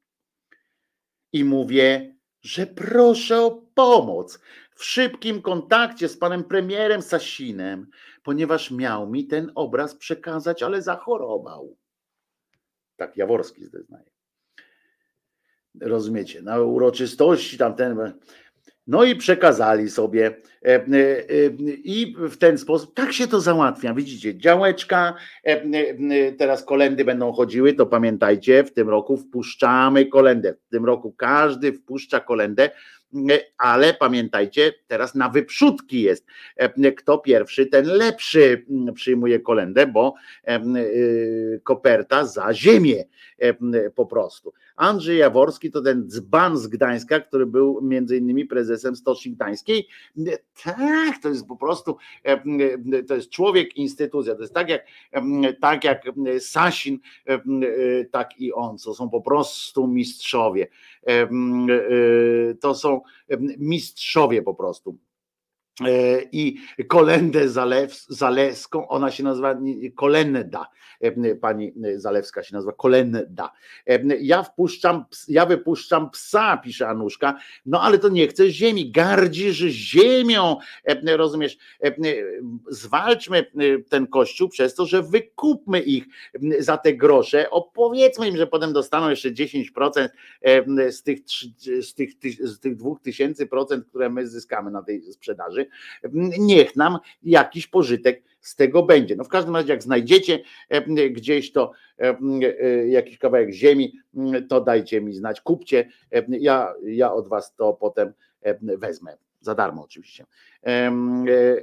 [1.33, 4.39] i mówię, że proszę o pomoc
[4.81, 7.87] w szybkim kontakcie z panem premierem Sasinem,
[8.23, 11.77] ponieważ miał mi ten obraz przekazać, ale zachorował.
[12.95, 14.11] Tak Jaworski zeznaje.
[15.81, 18.13] Rozumiecie, na uroczystości tamten.
[18.87, 21.49] No i przekazali sobie e, e, e,
[21.83, 23.93] i w ten sposób, tak się to załatwia.
[23.93, 25.13] Widzicie, działeczka,
[26.37, 30.53] teraz kolendy będą chodziły, to pamiętajcie, w tym roku wpuszczamy kolendę.
[30.53, 32.69] W tym roku każdy wpuszcza kolendę,
[33.57, 36.25] ale pamiętajcie, teraz na wyprzódki jest.
[36.55, 40.13] E, Kto pierwszy, ten lepszy m, przyjmuje kolendę, bo
[40.47, 40.61] e,
[41.63, 43.03] koperta za ziemię
[43.37, 44.53] e, po prostu.
[44.75, 49.87] Andrzej Jaworski to ten dzban z Gdańska, który był między innymi prezesem Stoczni Gdańskiej.
[50.63, 52.41] Tak, to jest po prostu, e,
[53.07, 54.35] to jest człowiek, instytucja.
[54.35, 54.85] To jest tak jak,
[55.61, 56.03] tak jak
[56.39, 57.39] Sasin, e,
[58.11, 58.77] tak i on.
[58.77, 60.67] To są po prostu mistrzowie.
[61.03, 63.01] Em, e, To są
[63.57, 64.97] mistrzowie po prostu.
[65.87, 69.55] E, I Kolendę Zalew, Zalewską, ona się nazywa
[69.95, 70.67] Kolenda,
[70.99, 73.51] e, pani Zalewska się nazywa Kolenda.
[73.87, 79.57] E, Ja wpuszczam, ja wypuszczam psa, pisze Anuszka, no ale to nie chce ziemi, gardzisz
[79.57, 81.95] ziemią, e, rozumiesz, E,
[82.69, 83.43] zwalczmy e,
[83.89, 86.05] ten kościół przez to, że wykupmy ich
[86.59, 90.09] za te grosze, opowiedzmy im, że potem dostaną jeszcze 10%
[90.41, 91.19] e, z tych,
[91.81, 92.11] z tych,
[92.47, 95.65] z tych dwóch tysięcy procent, które my zyskamy na tej sprzedaży,
[96.39, 99.15] niech nam jakiś pożytek z tego będzie.
[99.15, 100.39] No w każdym razie, jak znajdziecie
[101.11, 102.17] gdzieś to e,
[102.87, 105.89] jakiś kawałek ziemi, m, to dajcie mi znać, kupcie.
[106.27, 108.13] Ja, ja od was to potem
[108.61, 109.17] wezmę.
[109.41, 110.25] Za darmo oczywiście.
[110.63, 110.91] E,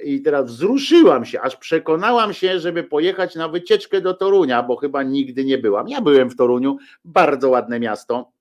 [0.04, 5.02] I teraz wzruszyłam się, aż przekonałam się, żeby pojechać na wycieczkę do Torunia, bo chyba
[5.02, 5.88] nigdy nie byłam.
[5.88, 8.32] Ja byłem w Toruniu, bardzo ładne miasto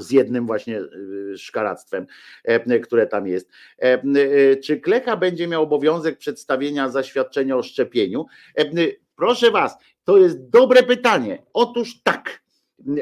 [0.00, 2.06] z jednym właśnie y, szkaractwem,
[2.44, 3.50] e, które tam jest.
[3.82, 8.26] E, y, Czy Klecha będzie miał obowiązek przedstawienia zaświadczenia o szczepieniu?
[8.58, 11.42] E, y, Proszę Was, to jest dobre pytanie.
[11.52, 12.42] Otóż tak.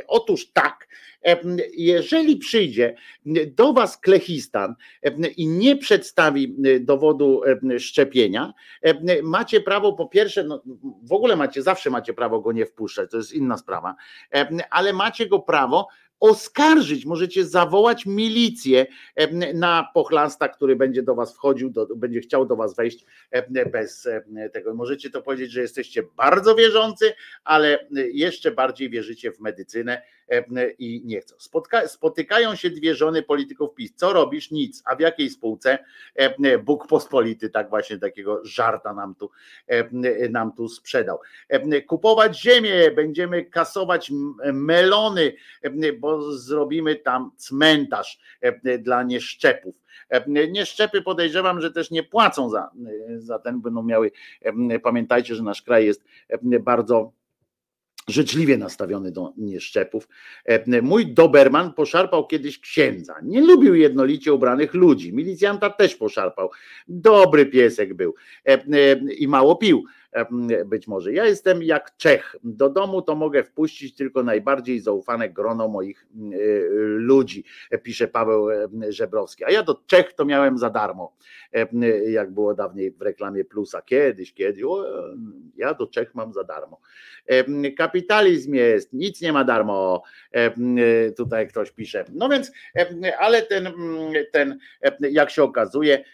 [0.07, 0.89] Otóż tak.
[1.77, 2.95] Jeżeli przyjdzie
[3.57, 4.75] do Was klechistan
[5.37, 7.43] i nie przedstawi dowodu
[7.79, 8.53] szczepienia,
[9.23, 10.63] macie prawo po pierwsze, no,
[11.03, 13.95] w ogóle macie, zawsze macie prawo go nie wpuszczać, to jest inna sprawa,
[14.71, 15.89] ale macie go prawo
[16.25, 18.87] oskarżyć, możecie zawołać milicję
[19.55, 23.05] na pochlasta, który będzie do was wchodził, do, będzie chciał do was wejść
[23.73, 24.09] bez
[24.53, 24.75] tego.
[24.75, 27.13] Możecie to powiedzieć, że jesteście bardzo wierzący,
[27.45, 30.03] ale jeszcze bardziej wierzycie w medycynę
[30.79, 31.35] i nie chcą.
[31.39, 33.93] Spotka, spotykają się dwie żony polityków PiS.
[33.97, 34.51] Co robisz?
[34.51, 34.83] Nic.
[34.87, 35.79] A w jakiej spółce?
[36.15, 39.31] E, Bóg pospolity, tak właśnie takiego żarta nam tu,
[39.67, 41.19] e, nam tu sprzedał.
[41.49, 44.13] E, Kupować ziemię, będziemy kasować
[44.53, 45.33] melony,
[45.63, 49.75] e, bo zrobimy tam cmentarz e, dla nieszczepów.
[50.11, 52.71] E, Nieszczepy podejrzewam, że też nie płacą za,
[53.15, 54.11] e, za ten, będą miały.
[54.43, 57.13] e, Pamiętajcie, że nasz kraj jest e, bardzo
[58.09, 60.09] życzliwie nastawiony do nieszczepów.
[60.45, 63.15] E, Mój Doberman poszarpał kiedyś księdza.
[63.23, 65.13] Nie lubił jednolicie ubranych ludzi.
[65.13, 66.51] Milicjanta też poszarpał.
[66.89, 68.15] Dobry piesek był
[68.47, 68.59] e, e,
[69.19, 69.85] i mało pił.
[70.67, 71.13] Być może.
[71.13, 72.37] Ja jestem jak Czech.
[72.45, 76.07] Do domu to mogę wpuścić tylko najbardziej zaufane grono moich
[76.85, 77.45] ludzi,
[77.83, 78.49] pisze Paweł
[78.89, 79.45] Żebrowski.
[79.45, 81.17] A ja do Czech to miałem za darmo,
[82.09, 83.83] jak było dawniej w reklamie Plusa.
[83.83, 84.63] Kiedyś, kiedyś.
[84.63, 84.85] O,
[85.57, 86.81] ja do Czech mam za darmo.
[87.77, 90.03] Kapitalizm jest, nic nie ma darmo.
[91.17, 92.05] Tutaj ktoś pisze.
[92.13, 92.53] No więc,
[93.19, 93.73] ale ten,
[94.33, 94.59] ten
[95.01, 96.05] jak się okazuje,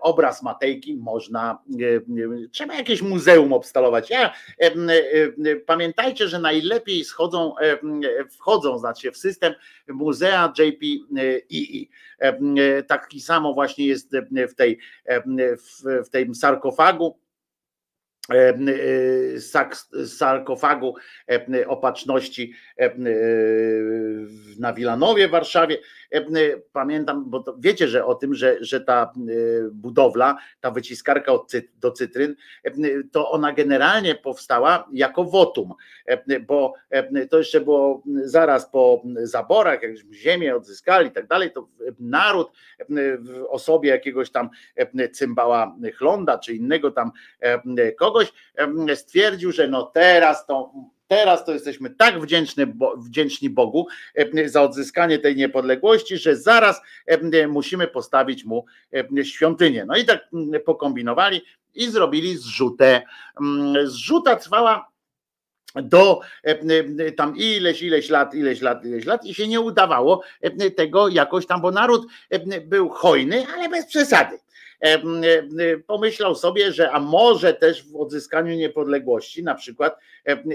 [0.00, 1.62] obraz Matejki można,
[2.52, 4.10] trzeba jakieś muzeum obstalować.
[4.10, 4.34] Ja,
[5.66, 7.54] pamiętajcie, że najlepiej schodzą,
[8.30, 9.54] wchodzą znaczy w system
[9.88, 11.88] muzea JPEE.
[12.86, 14.16] Taki samo właśnie jest
[14.48, 17.18] w tej, w, w tym sarkofagu
[20.06, 20.94] sarkofagu
[21.66, 22.52] opatrzności
[24.58, 25.78] na Wilanowie w Warszawie.
[26.72, 29.12] Pamiętam, bo wiecie, że o tym, że, że ta
[29.72, 31.32] budowla, ta wyciskarka
[31.74, 32.34] do cytryn,
[33.12, 35.74] to ona generalnie powstała jako wotum,
[36.46, 36.74] bo
[37.30, 41.68] to jeszcze było zaraz po zaborach, jak ziemię odzyskali i tak dalej, to
[42.00, 42.52] naród
[43.18, 44.50] w osobie jakiegoś tam
[45.12, 47.10] cymbała Chlonda czy innego tam
[47.98, 48.17] kogoś
[48.94, 50.72] stwierdził, że no teraz to
[51.08, 52.64] Teraz to jesteśmy tak wdzięczni,
[52.96, 53.86] wdzięczni Bogu
[54.46, 56.80] za odzyskanie tej niepodległości, że zaraz
[57.48, 58.64] musimy postawić mu
[59.22, 59.84] świątynię.
[59.84, 60.28] No i tak
[60.64, 61.40] pokombinowali
[61.74, 63.02] i zrobili zrzutę.
[63.84, 64.88] Zrzuta trwała
[65.74, 66.20] do
[67.16, 70.22] tam ileś, ileś lat, ileś lat, ileś lat i się nie udawało
[70.76, 72.06] tego jakoś tam, bo naród
[72.64, 74.38] był hojny, ale bez przesady
[75.86, 79.98] pomyślał sobie, że a może też w odzyskaniu niepodległości na przykład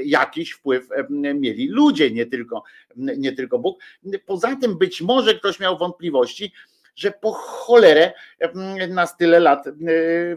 [0.05, 2.63] jakiś wpływ mieli ludzie, nie tylko,
[2.95, 3.79] nie tylko Bóg.
[4.25, 6.51] Poza tym być może ktoś miał wątpliwości,
[6.95, 8.11] że po cholerę
[8.89, 9.65] nas tyle lat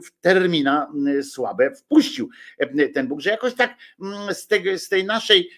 [0.07, 0.93] w termina
[1.23, 2.29] słabe wpuścił
[2.95, 3.75] ten Bóg, że jakoś tak
[4.31, 4.49] z,
[4.83, 5.51] z tej naszej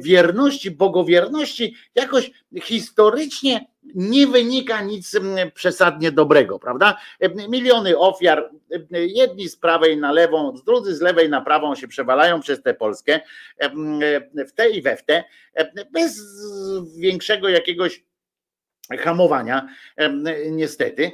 [0.00, 2.30] wierności, bogowierności, jakoś
[2.62, 5.12] historycznie nie wynika nic
[5.54, 6.96] przesadnie dobrego, prawda?
[7.48, 8.50] Miliony ofiar,
[8.90, 13.20] jedni z prawej na lewą, drudzy z lewej na prawą się przewalają przez tę Polskę,
[14.48, 15.24] w te i we w te,
[15.92, 16.20] bez
[16.98, 18.04] większego jakiegoś
[18.98, 19.68] hamowania,
[20.50, 21.12] niestety,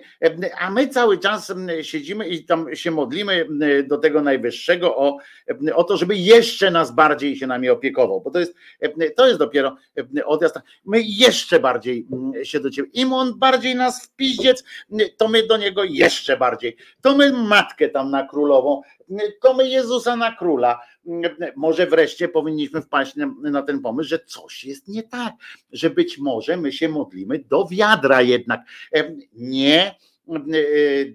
[0.61, 3.47] a my cały czas siedzimy i tam się modlimy
[3.85, 5.19] do tego najwyższego o,
[5.75, 8.55] o to, żeby jeszcze nas bardziej się nami opiekował, bo to jest,
[9.17, 9.77] to jest dopiero
[10.25, 10.59] odjazd.
[10.85, 12.07] My jeszcze bardziej
[12.43, 14.15] się do ciebie, im on bardziej nas w
[15.17, 16.77] to my do niego jeszcze bardziej.
[17.03, 18.83] To my matkę tam na królową,
[19.43, 20.81] to my Jezusa na króla.
[21.57, 25.35] Może wreszcie powinniśmy wpaść na ten pomysł, że coś jest nie tak,
[25.73, 28.61] że być może my się modlimy do wiadra jednak.
[29.33, 29.95] Nie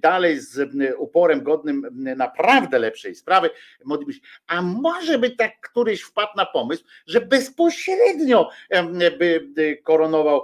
[0.02, 3.50] dalej z uporem godnym naprawdę lepszej sprawy,
[3.86, 8.50] modlimy się, a może by tak któryś wpadł na pomysł, że bezpośrednio
[9.20, 10.44] by koronował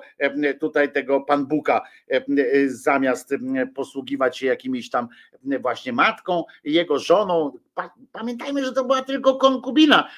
[0.59, 1.81] tutaj tego pan Buka,
[2.67, 3.33] zamiast
[3.75, 5.07] posługiwać się jakimiś tam
[5.59, 7.51] właśnie matką, jego żoną.
[8.11, 10.09] Pamiętajmy, że to była tylko konkubina,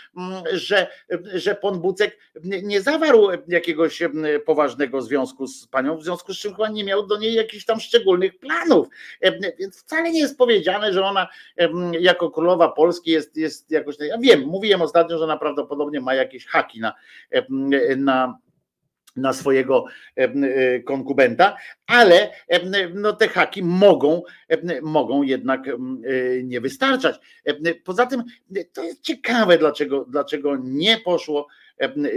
[0.53, 0.87] że,
[1.33, 4.03] że pan Bucek nie zawarł jakiegoś
[4.45, 7.79] poważnego związku z panią, w związku z czym chyba nie miał do niej jakichś tam
[7.79, 8.87] szczególnych planów.
[9.59, 11.27] Więc wcale nie jest powiedziane, że ona
[11.99, 13.95] jako królowa Polski jest, jest jakoś.
[13.99, 16.93] Ja wiem, mówiłem ostatnio, że ona prawdopodobnie ma jakieś haki na,
[17.97, 18.37] na
[19.15, 19.85] na swojego
[20.85, 21.57] konkubenta,
[21.87, 22.31] ale
[22.93, 24.21] no, te haki mogą,
[24.81, 25.61] mogą jednak
[26.43, 27.15] nie wystarczać.
[27.83, 28.23] Poza tym
[28.73, 31.47] to jest ciekawe, dlaczego, dlaczego nie poszło,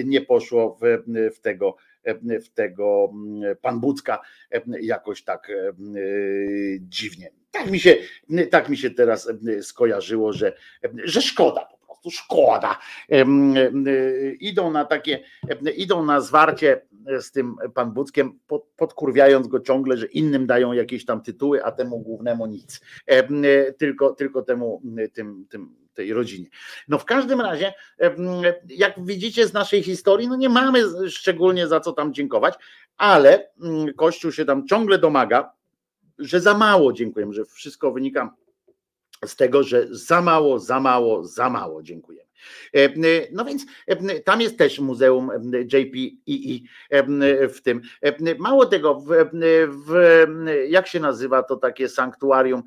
[0.04, 1.02] nie poszło w,
[1.36, 1.76] w tego
[2.44, 3.12] w tego
[3.62, 4.20] pan Bucka
[4.80, 5.52] jakoś tak
[6.80, 7.30] dziwnie.
[7.50, 7.96] Tak mi się,
[8.50, 9.32] tak mi się teraz
[9.62, 10.52] skojarzyło, że,
[11.04, 12.78] że szkoda po prostu szkoda.
[14.40, 15.20] Idą na takie,
[15.76, 16.80] idą na zwarcie
[17.20, 18.38] z tym pan Buckiem,
[18.76, 22.80] podkurwiając go ciągle, że innym dają jakieś tam tytuły, a temu głównemu nic.
[23.78, 24.82] Tylko, tylko temu
[25.12, 26.46] tym, tym tej rodzinie.
[26.88, 27.74] No w każdym razie,
[28.68, 32.54] jak widzicie z naszej historii, no nie mamy szczególnie za co tam dziękować,
[32.96, 33.50] ale
[33.96, 35.52] Kościół się tam ciągle domaga,
[36.18, 38.34] że za mało dziękujemy, że wszystko wynika
[39.24, 42.17] z tego, że za mało, za mało, za mało dziękujemy.
[43.32, 43.66] No więc
[44.24, 45.30] tam jest też Muzeum
[45.72, 46.60] JPEE
[47.48, 47.80] w tym.
[48.38, 49.06] Mało tego, w,
[49.68, 49.94] w,
[50.68, 52.62] jak się nazywa to takie sanktuarium,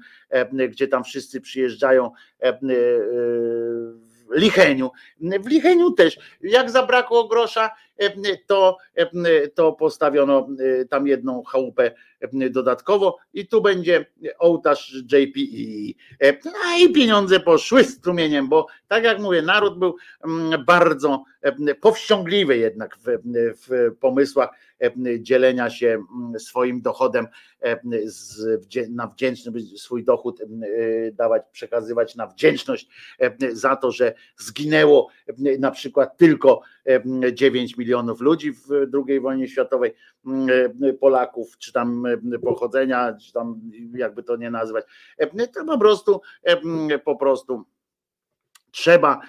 [0.69, 2.11] gdzie tam wszyscy przyjeżdżają
[4.31, 4.91] w Licheniu.
[5.19, 7.69] W Licheniu też, jak zabrakło grosza,
[8.47, 8.77] to,
[9.55, 10.47] to postawiono
[10.89, 11.91] tam jedną chałupę
[12.49, 14.05] dodatkowo i tu będzie
[14.39, 16.33] ołtarz JPE.
[16.45, 21.23] No i pieniądze poszły strumieniem, bo tak jak mówię, naród był mm, bardzo
[21.81, 23.17] powściągliwy jednak w,
[23.67, 24.49] w pomysłach
[25.19, 27.27] dzielenia się mm, swoim dochodem
[28.05, 28.45] z,
[28.89, 30.41] na wdzięczny swój dochód
[31.13, 32.87] dawać, przekazywać na wdzięczność
[33.51, 35.07] za to, że zginęło
[35.59, 36.61] na przykład tylko
[37.33, 38.69] 9 milionów ludzi w
[39.07, 39.93] II wojnie światowej,
[40.99, 42.03] Polaków, czy tam
[42.43, 43.61] pochodzenia, czy tam
[43.93, 44.85] jakby to nie nazywać,
[45.53, 46.21] to po prostu
[47.05, 47.65] po prostu
[48.71, 49.21] trzeba,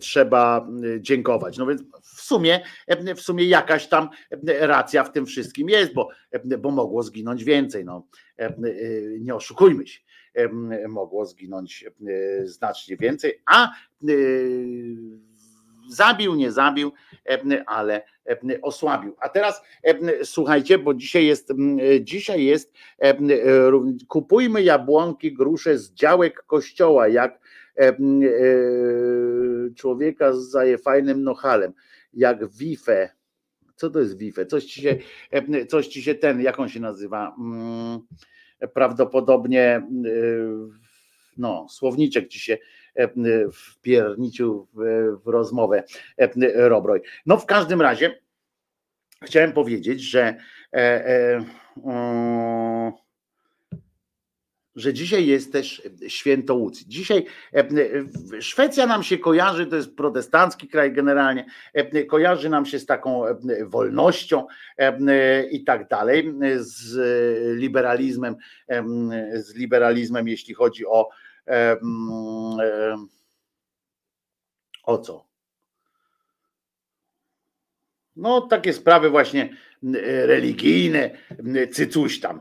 [0.00, 0.68] trzeba
[1.00, 1.58] dziękować.
[1.58, 2.60] No więc w sumie,
[3.16, 4.08] w sumie jakaś tam
[4.60, 6.08] racja w tym wszystkim jest, bo,
[6.58, 7.84] bo mogło zginąć więcej.
[7.84, 8.06] No.
[9.20, 10.00] Nie oszukujmy się.
[10.88, 11.84] Mogło zginąć
[12.44, 13.70] znacznie więcej, a
[15.88, 16.92] zabił, nie zabił,
[17.66, 18.02] ale
[18.62, 19.16] osłabił.
[19.20, 19.62] A teraz
[20.24, 21.52] słuchajcie, bo dzisiaj jest,
[22.00, 22.72] dzisiaj jest
[24.08, 27.40] kupujmy jabłonki, grusze z działek kościoła, jak
[29.76, 31.72] człowieka z fajnym nochalem,
[32.14, 33.10] jak Wife.
[33.76, 34.46] Co to jest Wife?
[34.46, 34.96] Coś ci się,
[35.68, 37.36] coś ci się ten, jak on się nazywa?
[37.38, 38.00] Mm,
[38.74, 39.82] prawdopodobnie
[41.36, 42.58] no, słowniczek ci się
[43.52, 44.78] wpierniczu w,
[45.24, 45.84] w rozmowę
[46.54, 47.02] Robroj.
[47.26, 48.18] No w każdym razie
[49.24, 50.36] chciałem powiedzieć, że
[50.72, 51.44] e, e,
[51.82, 52.92] um,
[54.76, 56.86] że dzisiaj jest też święto Łucji.
[56.88, 57.26] Dzisiaj
[58.40, 61.46] Szwecja nam się kojarzy, to jest protestancki kraj generalnie,
[62.08, 63.22] kojarzy nam się z taką
[63.66, 64.46] wolnością
[65.50, 66.96] i tak dalej, z
[67.58, 68.36] liberalizmem,
[69.34, 71.08] z liberalizmem, jeśli chodzi o
[74.82, 75.26] o co?
[78.16, 79.56] No, takie sprawy właśnie
[80.02, 81.10] religijne,
[81.70, 82.40] cycuś tam.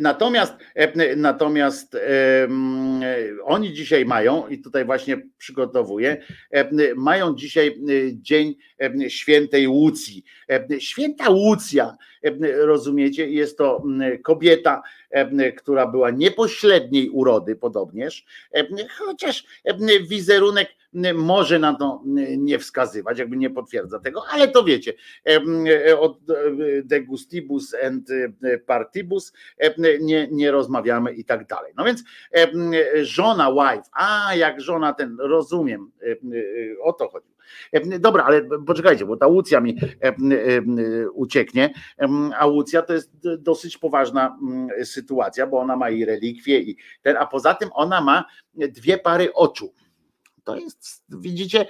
[0.00, 0.54] Natomiast,
[1.16, 1.96] natomiast
[3.44, 6.16] oni dzisiaj mają, i tutaj właśnie przygotowuję,
[6.96, 7.80] mają dzisiaj
[8.12, 8.54] Dzień
[9.08, 10.24] Świętej Łucji.
[10.78, 11.96] Święta Łucja,
[12.56, 13.82] rozumiecie, jest to
[14.22, 14.82] kobieta,
[15.56, 18.24] która była niepośredniej urody podobnież,
[18.98, 19.44] chociaż
[20.08, 20.68] wizerunek
[21.14, 22.02] może na to
[22.36, 24.92] nie wskazywać, jakby nie potwierdza tego, ale to wiecie,
[25.98, 26.18] od
[26.84, 28.08] de gustibus and
[28.66, 29.32] partibus
[30.00, 31.72] nie, nie rozmawiamy i tak dalej.
[31.76, 32.04] No więc
[33.02, 35.90] żona, wife, a jak żona ten, rozumiem,
[36.82, 37.34] o to chodzi.
[38.00, 39.76] Dobra, ale poczekajcie, bo ta Łucja mi
[41.14, 41.74] ucieknie.
[42.38, 44.38] A Łucja to jest dosyć poważna
[44.84, 48.24] sytuacja, bo ona ma i relikwie, i ten, a poza tym ona ma
[48.54, 49.74] dwie pary oczu.
[50.44, 51.66] To jest, widzicie,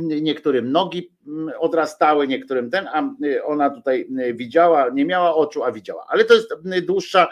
[0.00, 1.10] niektórym nogi
[1.58, 3.14] odrastały, niektórym ten, a
[3.44, 6.06] ona tutaj widziała, nie miała oczu, a widziała.
[6.08, 7.28] Ale to jest dłuższa,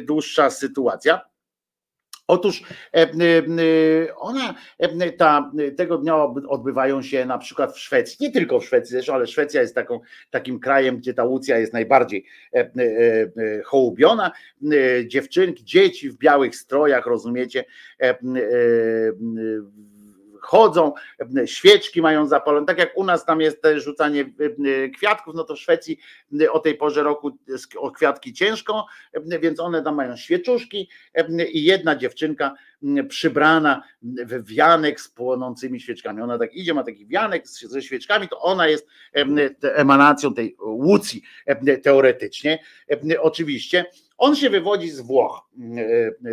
[0.00, 1.20] dłuższa sytuacja.
[2.26, 2.62] Otóż
[4.16, 4.54] ona,
[5.16, 6.16] ta, tego dnia
[6.48, 10.00] odbywają się na przykład w Szwecji, nie tylko w Szwecji zresztą, ale Szwecja jest taką,
[10.30, 12.24] takim krajem, gdzie ta Łucja jest najbardziej
[13.64, 14.32] hołubiona.
[15.06, 17.64] Dziewczynki, dzieci w białych strojach, rozumiecie,
[20.46, 20.92] chodzą,
[21.46, 24.24] świeczki mają zapalone, tak jak u nas tam jest rzucanie
[24.96, 25.98] kwiatków, no to w Szwecji
[26.50, 27.38] o tej porze roku
[27.76, 28.86] o kwiatki ciężko,
[29.40, 30.88] więc one tam mają świeczuszki
[31.52, 32.54] i jedna dziewczynka
[33.08, 36.22] przybrana w wianek z płonącymi świeczkami.
[36.22, 38.88] Ona tak idzie, ma taki wianek ze świeczkami, to ona jest
[39.62, 41.22] emanacją tej łucji
[41.82, 42.58] teoretycznie.
[43.20, 43.84] Oczywiście
[44.18, 45.48] on się wywodzi z Włoch,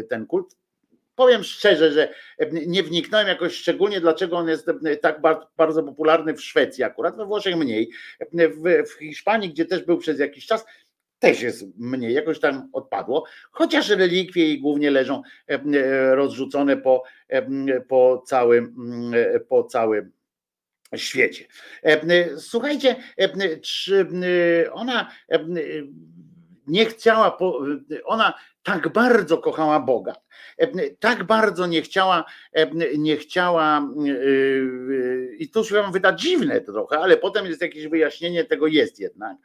[0.09, 0.57] ten kult
[1.15, 2.13] Powiem szczerze, że
[2.51, 4.67] nie wniknąłem jakoś szczególnie, dlaczego on jest
[5.01, 5.21] tak
[5.57, 7.89] bardzo popularny w Szwecji akurat, we Włoszech mniej,
[8.31, 10.65] w, w Hiszpanii, gdzie też był przez jakiś czas,
[11.19, 15.21] też jest mniej, jakoś tam odpadło, chociaż relikwie i głównie leżą
[16.11, 17.03] rozrzucone po,
[17.87, 18.75] po całym,
[19.49, 20.11] po całym
[20.95, 21.45] świecie.
[22.37, 22.95] Słuchajcie,
[24.71, 25.11] ona
[26.67, 27.37] nie chciała,
[28.03, 28.33] ona
[28.63, 30.15] tak bardzo kochała Boga,
[30.99, 32.25] tak bardzo nie chciała,
[32.97, 33.89] nie chciała,
[35.37, 38.99] i tu się wam wyda dziwne to trochę, ale potem jest jakieś wyjaśnienie, tego jest
[38.99, 39.37] jednak.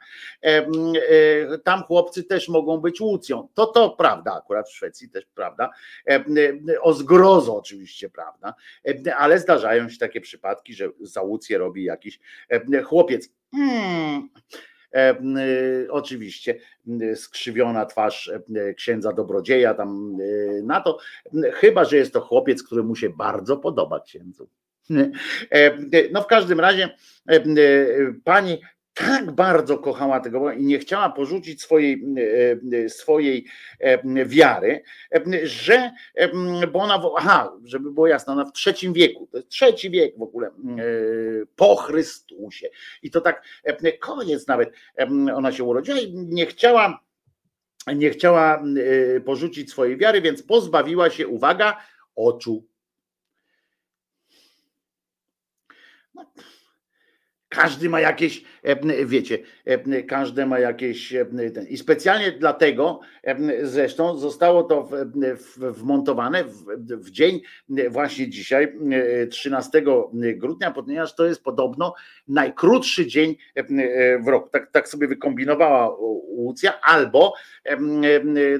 [1.63, 3.47] Tam chłopcy też mogą być łucją.
[3.53, 5.69] To to prawda, akurat w Szwecji też prawda.
[6.81, 8.53] O zgrozo oczywiście prawda,
[9.17, 12.19] ale zdarzają się takie przypadki, że za łucję robi jakiś
[12.83, 13.29] chłopiec.
[13.55, 14.29] Hmm
[15.89, 16.59] oczywiście
[17.15, 20.97] skrzywiona twarz e, księdza dobrodzieja tam e, na to,
[21.53, 24.49] chyba że jest to chłopiec, który mu się bardzo podoba księdzu.
[26.11, 26.89] No w każdym razie
[28.23, 28.61] pani
[28.99, 32.05] tak bardzo kochała tego i nie chciała porzucić swojej,
[32.73, 33.45] e, e, swojej
[33.79, 34.83] e, wiary,
[35.43, 35.91] że,
[36.71, 40.21] bo ona, aha, żeby było jasne, ona w trzecim wieku, to jest trzeci wiek w
[40.21, 40.51] ogóle,
[41.55, 42.69] po Chrystusie.
[43.01, 43.43] I to tak
[43.99, 44.73] koniec nawet,
[45.35, 46.99] ona się urodziła i nie chciała,
[47.95, 48.63] nie chciała
[49.25, 51.77] porzucić swojej wiary, więc pozbawiła się, uwaga,
[52.15, 52.63] oczu.
[56.13, 56.25] No,
[57.49, 61.13] każdy ma jakieś, e, wiecie, e, każdy ma jakieś.
[61.13, 61.25] e,
[61.69, 64.89] I specjalnie dlatego e, zresztą zostało to
[65.55, 66.43] wmontowane
[66.77, 67.41] w, dzień
[67.77, 68.77] e, właśnie dzisiaj,
[69.23, 69.81] e, 13
[70.35, 71.93] grudnia, ponieważ to jest podobno
[72.27, 74.49] najkrótszy dzień e, e, w roku.
[74.49, 75.95] Tak, tak sobie wykombinowała
[76.29, 77.33] Łucja, albo
[77.65, 77.79] e, e,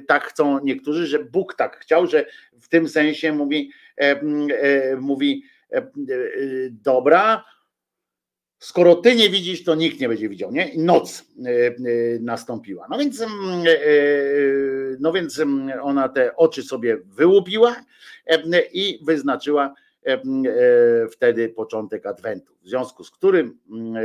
[0.07, 2.25] tak chcą niektórzy, że Bóg tak chciał, że
[2.59, 5.83] w tym sensie mówi, e, e, mówi e, e,
[6.71, 7.43] dobra,
[8.59, 10.71] skoro ty nie widzisz, to nikt nie będzie widział, nie?
[10.77, 11.73] Noc e, e,
[12.19, 12.87] nastąpiła.
[12.89, 13.33] No więc, mm,
[13.67, 13.73] e,
[14.99, 17.75] no więc mm, ona te oczy sobie wyłupiła
[18.73, 19.73] i wyznaczyła
[21.11, 23.95] wtedy początek Adwentu, w związku z którym mm,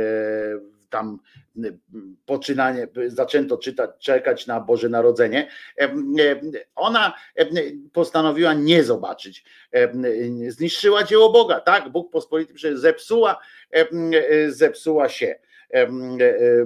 [0.95, 1.19] tam
[1.57, 1.79] mm,
[2.25, 5.49] poczynanie, zaczęto czytać, czekać na Boże Narodzenie.
[5.77, 6.41] E, e,
[6.75, 7.45] Ona e,
[7.93, 9.45] postanowiła nie zobaczyć,
[10.47, 11.89] zniszczyła dzieło Boga, tak?
[11.89, 13.39] Bóg pospolity że zepsuła
[14.47, 15.35] zepsuła się.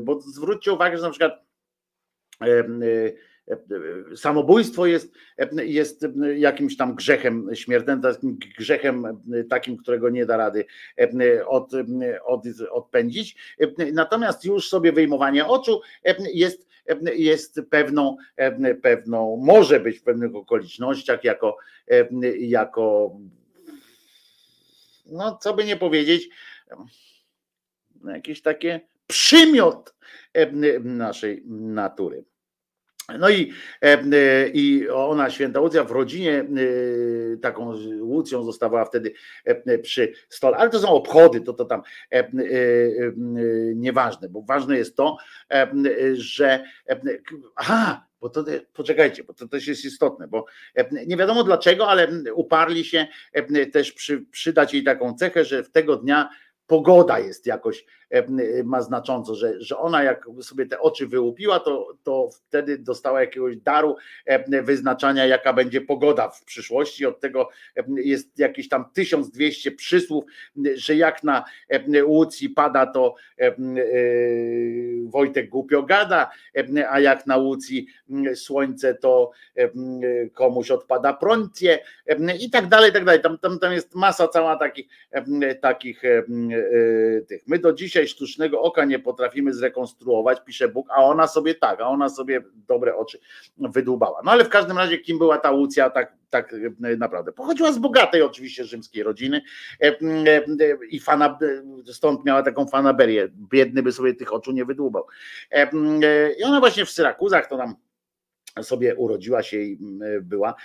[0.01, 1.33] Bo zwróćcie uwagę, że na przykład
[4.15, 5.13] samobójstwo jest,
[5.63, 10.65] jest jakimś tam grzechem śmiertelnym, grzechem takim, którego nie da rady
[11.47, 11.71] od,
[12.25, 13.35] od, odpędzić.
[13.93, 15.81] Natomiast już sobie wyjmowanie oczu
[16.33, 16.67] jest,
[17.15, 18.17] jest pewną,
[18.81, 21.57] pewną, może być w pewnych okolicznościach jako,
[22.39, 23.15] jako
[25.05, 26.29] no co by nie powiedzieć,
[28.05, 29.95] jakieś takie przymiot
[30.83, 32.23] naszej natury.
[33.17, 39.13] No i, e, i ona, święta Łucja, w rodzinie e, taką Łucją zostawała wtedy
[39.45, 41.81] e, przy stole, ale to są obchody, to, to tam
[42.11, 42.31] e, e, e,
[43.75, 45.17] nieważne, bo ważne jest to,
[45.51, 45.71] e,
[46.13, 46.99] że e,
[47.55, 50.45] aha, bo to poczekajcie, bo to też jest istotne, bo
[50.75, 55.63] e, nie wiadomo dlaczego, ale uparli się e, też przy, przydać jej taką cechę, że
[55.63, 56.29] w tego dnia
[56.67, 57.85] pogoda jest jakoś e,
[58.63, 63.57] ma znacząco, że, że ona jak sobie te oczy wyłupiła, to, to wtedy dostała jakiegoś
[63.57, 63.95] daru
[64.63, 67.05] wyznaczania, jaka będzie pogoda w przyszłości.
[67.05, 67.49] Od tego
[67.95, 70.23] jest jakieś tam 1200 przysłów,
[70.75, 71.43] że jak na
[72.05, 73.55] Łucji pada, to e,
[75.05, 76.31] Wojtek głupio gada,
[76.89, 77.87] a jak na Łucji
[78.35, 80.01] słońce, to m,
[80.33, 81.79] komuś odpada prącie
[82.39, 83.21] i tak dalej, i tak dalej.
[83.21, 84.87] Tam, tam, tam jest masa cała takich,
[85.61, 86.01] takich
[87.27, 87.47] tych.
[87.47, 91.87] My do dzisiaj sztucznego oka nie potrafimy zrekonstruować, pisze Bóg, a ona sobie tak, a
[91.87, 93.19] ona sobie dobre oczy
[93.57, 94.21] wydłubała.
[94.25, 97.31] No ale w każdym razie, kim była ta Łucja, tak, tak e, naprawdę.
[97.31, 99.41] Pochodziła z bogatej oczywiście rzymskiej rodziny
[99.81, 99.95] e, e,
[100.89, 101.39] i fana,
[101.85, 103.27] stąd miała taką fanaberię.
[103.51, 105.07] Biedny by sobie tych oczu nie wydłubał.
[106.39, 107.75] I ona właśnie w Syrakuzach to tam
[108.61, 109.79] sobie urodziła się i
[110.21, 110.55] była.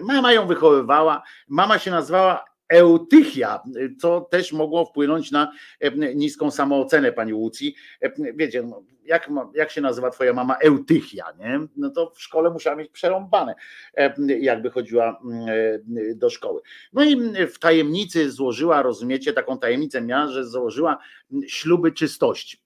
[0.00, 1.22] Mama ją wychowywała.
[1.48, 3.62] Mama się nazywała Eutychia,
[3.98, 7.74] co też mogło wpłynąć na e, niską samoocenę pani Łucji.
[8.00, 11.60] E, Wiecie, no, jak, jak się nazywa twoja mama Eutychia, nie?
[11.76, 13.54] No to w szkole musiała mieć przerąbane,
[13.96, 16.60] e, jakby chodziła mm, do szkoły.
[16.92, 17.16] No i
[17.46, 20.98] w tajemnicy złożyła, rozumiecie, taką tajemnicę miała, że złożyła
[21.46, 22.63] śluby czystości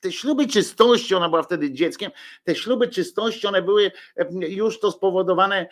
[0.00, 2.10] te śluby czystości, ona była wtedy dzieckiem,
[2.44, 3.90] te śluby czystości, one były
[4.48, 5.66] już to spowodowane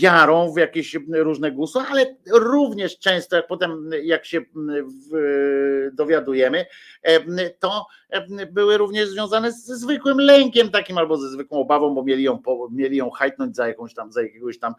[0.00, 4.40] wiarą w jakieś różne gusła, ale również często, jak potem jak się
[5.92, 6.66] dowiadujemy,
[7.58, 7.86] to
[8.52, 12.96] były również związane ze zwykłym lękiem takim albo ze zwykłą obawą, bo mieli ją, mieli
[12.96, 14.74] ją hajtnąć za jakąś tam, za jakiegoś tam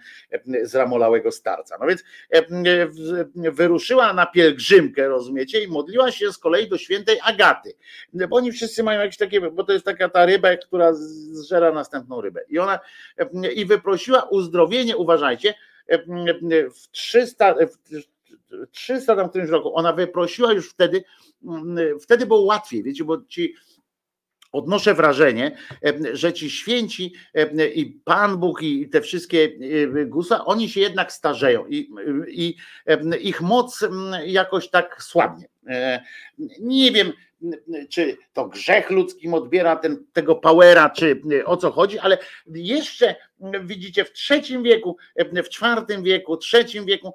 [0.64, 1.78] zramolałego starca.
[1.80, 2.04] No więc
[3.36, 7.74] wyruszyła na pielgrzymkę, rozumiecie, i modliła się z kolei do świętej Agaty
[8.30, 12.22] bo oni wszyscy mają jakieś takie, bo to jest taka ta ryba, która zżera następną
[12.22, 12.41] rybę.
[12.49, 12.80] I ona
[13.56, 15.53] i wyprosiła uzdrowienie, uważajcie,
[16.76, 21.03] w 300, w 300 tam którymś roku, ona wyprosiła już wtedy,
[22.02, 23.56] wtedy było łatwiej, wiecie, bo ci
[24.52, 25.57] odnoszę wrażenie,
[26.14, 27.14] że ci święci
[27.76, 29.49] i Pan Bóg i te wszystkie
[30.06, 31.89] gusła, oni się jednak starzeją i,
[32.27, 32.56] i
[33.22, 33.85] ich moc
[34.26, 35.45] jakoś tak słabnie.
[35.68, 36.02] E,
[36.60, 37.14] Nie wiem,
[37.89, 42.18] czy to grzech ludzkim odbiera ten, tego powera, czy o co chodzi, ale
[42.48, 43.15] jeszcze
[43.64, 44.98] widzicie w trzecim wieku,
[45.34, 47.14] w czwartym wieku, trzecim wieku,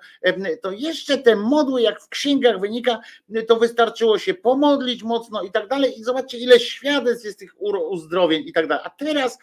[0.63, 3.01] to jeszcze te modły, jak w księgach wynika,
[3.49, 5.99] to wystarczyło się pomodlić mocno i tak dalej.
[6.01, 7.55] I zobaczcie, ile świadectw jest tych
[7.91, 8.85] uzdrowień i tak dalej.
[8.87, 9.39] A teraz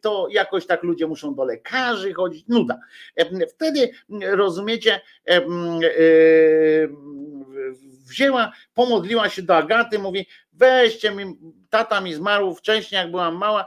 [0.00, 2.80] to jakoś tak ludzie muszą do lekarzy chodzić, nuda.
[3.48, 3.90] Wtedy
[4.20, 5.40] rozumiecie, e,
[8.08, 11.36] wzięła, pomodliła się do Agaty, mówi, weźcie mi,
[11.70, 13.66] tata mi zmarł wcześniej, jak byłam mała,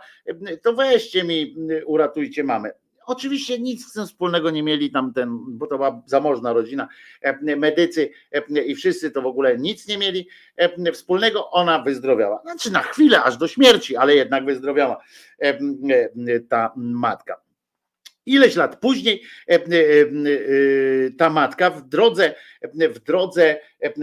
[0.63, 1.55] to weźcie mi,
[1.85, 2.71] uratujcie mamę.
[3.05, 6.88] Oczywiście nic z tym wspólnego nie mieli tam ten, bo to była zamożna rodzina,
[7.41, 8.11] medycy
[8.65, 10.27] i wszyscy to w ogóle nic nie mieli
[10.93, 12.41] wspólnego, ona wyzdrowiała.
[12.41, 15.03] Znaczy na chwilę, aż do śmierci, ale jednak wyzdrowiała
[16.49, 17.41] ta matka.
[18.30, 22.35] Ileś lat później e, e, e, ta matka w drodze,
[22.73, 23.60] w drodze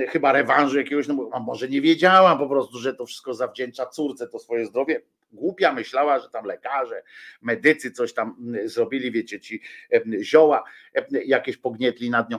[0.09, 4.29] chyba rewanżu jakiegoś, no, a może nie wiedziała po prostu, że to wszystko zawdzięcza córce,
[4.29, 5.03] to swoje zdrowie.
[5.33, 7.03] Głupia myślała, że tam lekarze,
[7.43, 9.63] medycy coś tam zrobili, wiecie, ci
[10.23, 10.65] zioła
[11.11, 12.39] jakieś pognietli nad nią.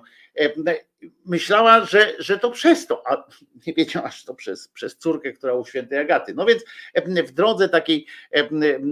[1.26, 3.28] Myślała, że, że to przez to, a
[3.68, 6.34] nie wiedziała, że to przez, przez córkę, która u świętej Agaty.
[6.34, 6.64] No więc
[7.28, 8.06] w drodze takiej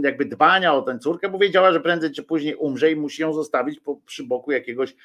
[0.03, 3.33] jakby dbania o tę córkę, bo wiedziała, że prędzej czy później umrze i musi ją
[3.33, 4.95] zostawić po, przy boku jakiegoś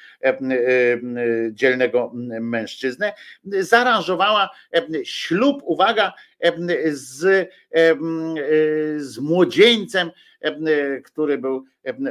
[1.51, 2.11] dzielnego
[2.41, 3.13] mężczyznę,
[3.43, 4.49] zaaranżowała
[5.03, 6.13] ślub, uwaga,
[6.91, 7.49] z,
[8.97, 10.11] z młodzieńcem,
[11.03, 11.65] który był,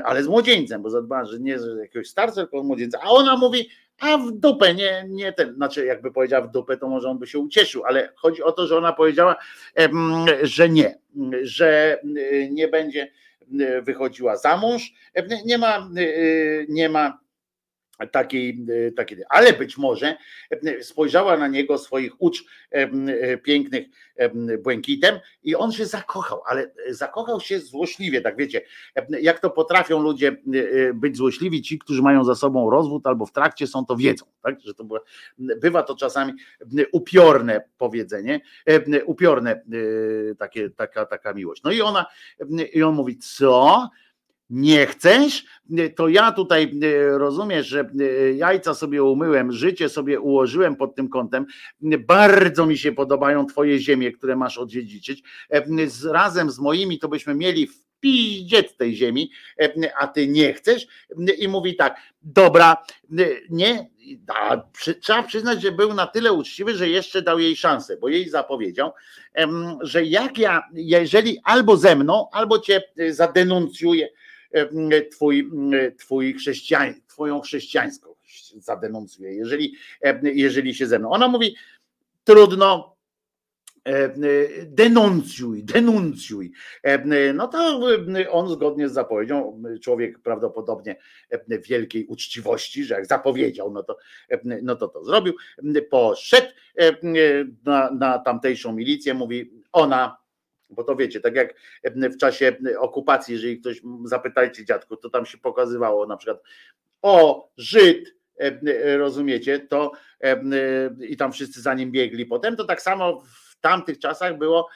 [0.05, 3.69] ale z młodzieńcem, bo zadbała, że nie z jakiegoś starca, tylko młodzieńca, a ona mówi,
[4.01, 7.27] a w dupę, nie, nie ten, znaczy jakby powiedziała w dupę, to może on by
[7.27, 9.36] się ucieszył, ale chodzi o to, że ona powiedziała,
[10.43, 10.98] że nie,
[11.43, 13.10] że y, nie będzie
[13.60, 14.93] y, wychodziła za mąż,
[15.44, 17.18] nie ma, y, nie ma
[18.06, 18.66] takiej,
[18.97, 20.16] takiej, ale być może
[20.81, 23.86] spojrzała na niego swoich ucz em, e, pięknych
[24.16, 28.62] em, błękitem i on się zakochał, ale zakochał się złośliwie, tak wiecie,
[29.20, 33.32] jak to potrafią ludzie e, być złośliwi, ci, którzy mają za sobą rozwód albo w
[33.32, 35.01] trakcie są, to wiedzą, tak, że to bywa,
[35.39, 36.32] bywa to czasami
[36.93, 38.40] upiorne powiedzenie,
[39.06, 39.62] upiorne e,
[40.35, 41.62] takie, taka, taka miłość.
[41.62, 42.06] No i ona,
[42.72, 43.90] i on mówi, co?
[44.51, 45.44] Nie chcesz,
[45.97, 51.09] to ja tutaj e, rozumiesz, że e, jajca sobie umyłem, życie sobie ułożyłem pod tym
[51.09, 51.47] kątem.
[51.81, 55.22] Bardzo mi się podobają twoje ziemie, które masz odziedziczyć.
[55.51, 55.62] E,
[56.12, 59.31] razem z moimi to byśmy mieli w piździec tej ziemi,
[59.98, 60.86] a ty nie chcesz.
[61.39, 62.77] I mówi tak, dobra,
[63.51, 63.90] nie,
[64.28, 68.09] a przy, trzeba przyznać, że był na tyle uczciwy, że jeszcze dał jej szansę, bo
[68.09, 68.93] jej zapowiedział,
[69.81, 74.09] że jak ja, jeżeli albo ze mną, albo cię zadenuncjuję,
[75.12, 75.51] twój,
[75.98, 81.10] twój chrześcijań, twoją chrześcijańskość zadenuncuje, jeżeli, e, jeżeli się ze mną.
[81.10, 81.56] Ona mówi,
[82.24, 82.97] trudno,
[83.85, 84.14] e,
[84.66, 86.52] denuncjuj, denuncjuj.
[87.35, 87.81] No to
[88.31, 90.97] on zgodnie z zapowiedzią, człowiek prawdopodobnie
[91.68, 93.97] wielkiej uczciwości, że jak zapowiedział, no to
[94.62, 95.35] no to, to zrobił.
[95.90, 96.48] Poszedł
[97.64, 100.19] na, na tamtejszą milicję, mówi, ona
[100.70, 105.38] bo to wiecie, tak jak w czasie okupacji, jeżeli ktoś zapytajcie dziadku, to tam się
[105.38, 106.42] pokazywało na przykład
[107.02, 108.14] o Żyd,
[108.98, 109.92] rozumiecie, to
[111.01, 112.26] i tam wszyscy za nim biegli.
[112.26, 114.68] Potem, to tak samo w tamtych czasach było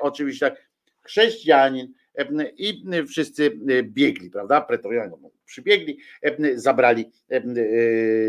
[0.00, 0.68] oczywiście tak,
[1.02, 1.92] chrześcijanin
[2.56, 3.50] i wszyscy
[3.82, 5.98] biegli, prawda, pretorianie przybiegli,
[6.54, 7.10] zabrali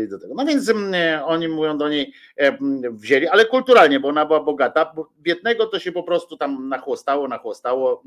[0.08, 0.34] do tego.
[0.34, 0.72] No więc
[1.24, 2.12] oni mówią do niej,
[2.90, 7.28] wzięli, ale kulturalnie, bo ona była bogata, bo biednego to się po prostu tam nachłostało,
[7.28, 8.02] nachłostało,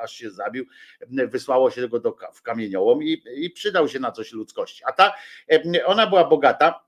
[0.00, 0.66] aż się zabił,
[1.08, 4.82] wysłało się go do, w kamieniołom i, i przydał się na coś ludzkości.
[4.86, 5.14] A ta,
[5.84, 6.84] ona była bogata,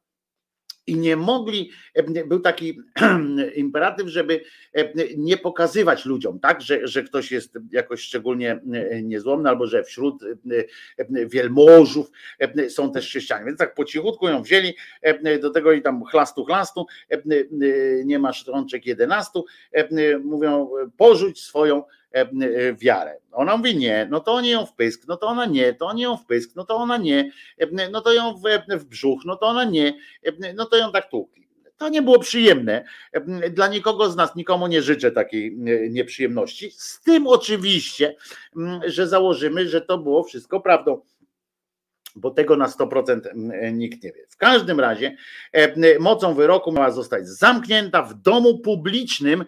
[0.87, 1.71] i nie mogli,
[2.27, 2.79] był taki
[3.55, 4.41] imperatyw, żeby
[5.17, 8.61] nie pokazywać ludziom, tak, że, że ktoś jest jakoś szczególnie
[9.03, 10.25] niezłomny, albo że wśród
[11.27, 12.11] wielmożów
[12.69, 13.47] są też chrześcijanie.
[13.47, 14.75] Więc tak po cichutku ją wzięli,
[15.41, 16.87] do tego i tam chlastu, chlastu,
[18.05, 19.41] nie masz rączek 11,
[20.25, 21.83] mówią, porzuć swoją
[22.79, 23.19] wiarę.
[23.33, 26.03] Ona mówi nie, no to oni ją w pysk, no to ona nie, to oni
[26.03, 27.31] ją w pysk, no to ona nie,
[27.91, 28.43] no to ją w,
[28.79, 29.99] w brzuch, no to ona nie,
[30.55, 31.45] no to ją tak tłukli.
[31.77, 32.85] To nie było przyjemne.
[33.51, 35.57] Dla nikogo z nas, nikomu nie życzę takiej
[35.91, 36.71] nieprzyjemności.
[36.71, 38.17] Z tym oczywiście,
[38.87, 41.01] że założymy, że to było wszystko prawdą
[42.17, 43.21] bo tego na 100%
[43.73, 44.27] nikt nie wie.
[44.29, 45.17] W każdym razie
[46.01, 49.45] mocą wyroku miała zostać zamknięta w domu publicznym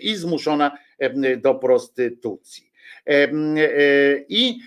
[0.00, 0.78] i zmuszona
[1.36, 2.70] do prostytucji.
[4.28, 4.58] I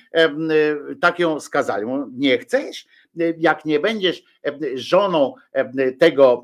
[1.02, 1.86] tak ją skazali.
[2.12, 2.88] Nie chcesz?
[3.38, 4.24] jak nie będziesz
[4.76, 5.34] żoną
[6.00, 6.44] tego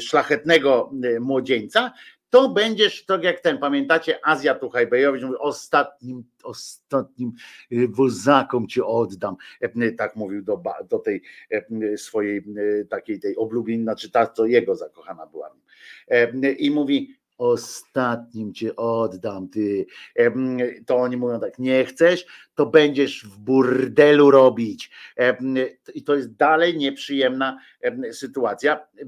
[0.00, 0.90] szlachetnego
[1.20, 1.92] młodzieńca,
[2.30, 7.32] to będziesz, tak jak ten, pamiętacie, Azja Tuchajbejowicz mówi, ostatnim, ostatnim
[7.72, 9.36] y, wozakom cię oddam,
[9.98, 11.22] tak mówił do, do tej
[11.96, 15.50] swojej e, takiej tej oblubienej, znaczy ta, co jego zakochana była.
[16.58, 19.86] I mówi, ostatnim cię oddam, ty.
[20.86, 24.90] To oni mówią tak, nie chcesz, to będziesz w burdelu robić.
[25.94, 27.58] I to jest dalej nieprzyjemna
[28.12, 28.76] sytuacja.
[28.76, 29.04] E,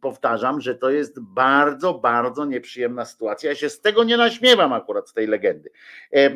[0.00, 3.50] Powtarzam, że to jest bardzo, bardzo nieprzyjemna sytuacja.
[3.50, 5.70] Ja się z tego nie naśmiewam akurat z tej legendy,
[6.12, 6.32] e, e,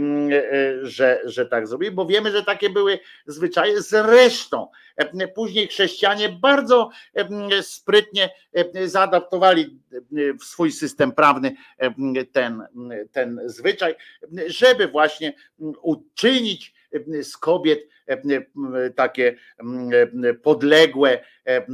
[0.82, 3.82] że, że tak zrobili, bo wiemy, że takie były zwyczaje.
[3.82, 4.68] Zresztą
[5.34, 12.62] później chrześcijanie bardzo e, sprytnie e, zaadaptowali e, w swój system prawny e, ten,
[13.12, 13.94] ten zwyczaj,
[14.46, 15.32] żeby właśnie
[15.82, 16.78] uczynić
[17.22, 19.36] z kobiet e, takie
[20.22, 21.66] e, podległe, e,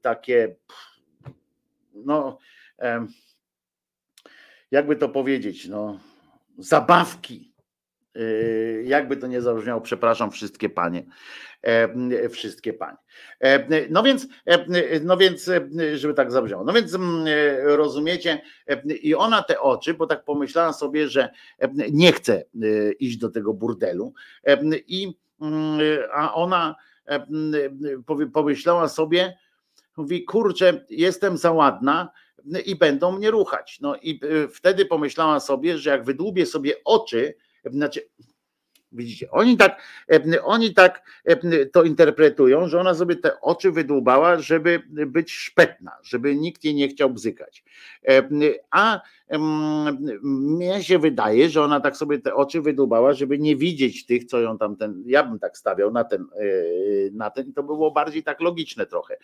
[0.00, 0.56] takie
[1.94, 2.38] no
[4.70, 6.00] jakby to powiedzieć, no
[6.58, 7.55] zabawki.
[8.16, 11.06] Yy, Jakby to nie zabrzmiało, przepraszam wszystkie panie,
[11.62, 12.96] e, wszystkie panie.
[13.40, 15.50] E, No więc, e, no więc,
[15.94, 16.64] żeby tak zabrzmiało.
[16.64, 16.98] No więc
[17.62, 18.42] rozumiecie,
[19.02, 21.28] i ona te oczy, bo tak pomyślała sobie, że
[21.92, 22.44] nie chce
[22.98, 24.12] iść do tego burdelu,
[24.86, 25.18] i
[26.12, 26.76] a ona
[28.32, 29.38] pomyślała sobie,
[29.96, 32.10] mówi, kurczę, jestem za ładna
[32.66, 33.80] i będą mnie ruchać.
[33.80, 34.20] No i
[34.52, 37.34] wtedy pomyślała sobie, że jak wydłubię sobie oczy,
[37.72, 38.00] znaczy,
[38.92, 39.82] widzicie, oni tak,
[40.12, 45.92] e, oni tak e, to interpretują, że ona sobie te oczy wydłubała, żeby być szpetna,
[46.02, 47.64] żeby nikt jej nie chciał bzykać.
[48.08, 48.28] E,
[48.70, 49.00] A
[50.22, 54.40] mnie się wydaje, że ona tak sobie te oczy wydłubała, żeby nie widzieć tych, co
[54.40, 56.26] ją tam ten, ja bym tak stawiał na ten,
[57.12, 59.16] na ten, to było bardziej tak logiczne trochę,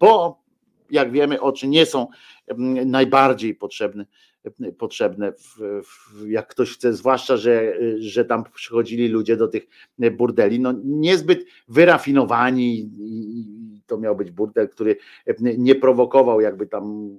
[0.00, 0.42] bo
[0.90, 2.06] jak wiemy, oczy nie są
[2.86, 4.06] najbardziej potrzebne,
[4.78, 9.66] potrzebne, w, w, jak ktoś chce, zwłaszcza, że, że tam przychodzili ludzie do tych
[10.12, 14.96] burdeli, no niezbyt wyrafinowani i, to miał być burdel, który
[15.58, 17.16] nie prowokował jakby tam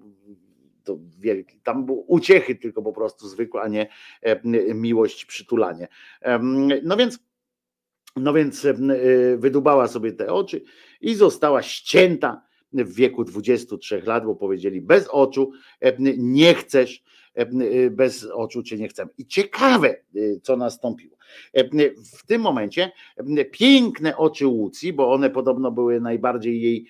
[0.83, 3.87] to wielki, tam był uciechy tylko po prostu zwykłe, a nie
[4.21, 4.41] em,
[4.81, 5.87] miłość, przytulanie.
[6.83, 7.19] No więc
[8.15, 10.61] no więc y, wydubała sobie te oczy
[11.01, 12.41] i została ścięta
[12.73, 17.03] w wieku 23 lat, bo powiedzieli bez oczu em, nie chcesz,
[17.61, 19.11] y, bez oczu cię nie chcemy.
[19.17, 21.21] I ciekawe, y, co nastąpiło.
[22.17, 22.91] W tym momencie
[23.51, 26.85] piękne oczy Łucji, bo one podobno były najbardziej jej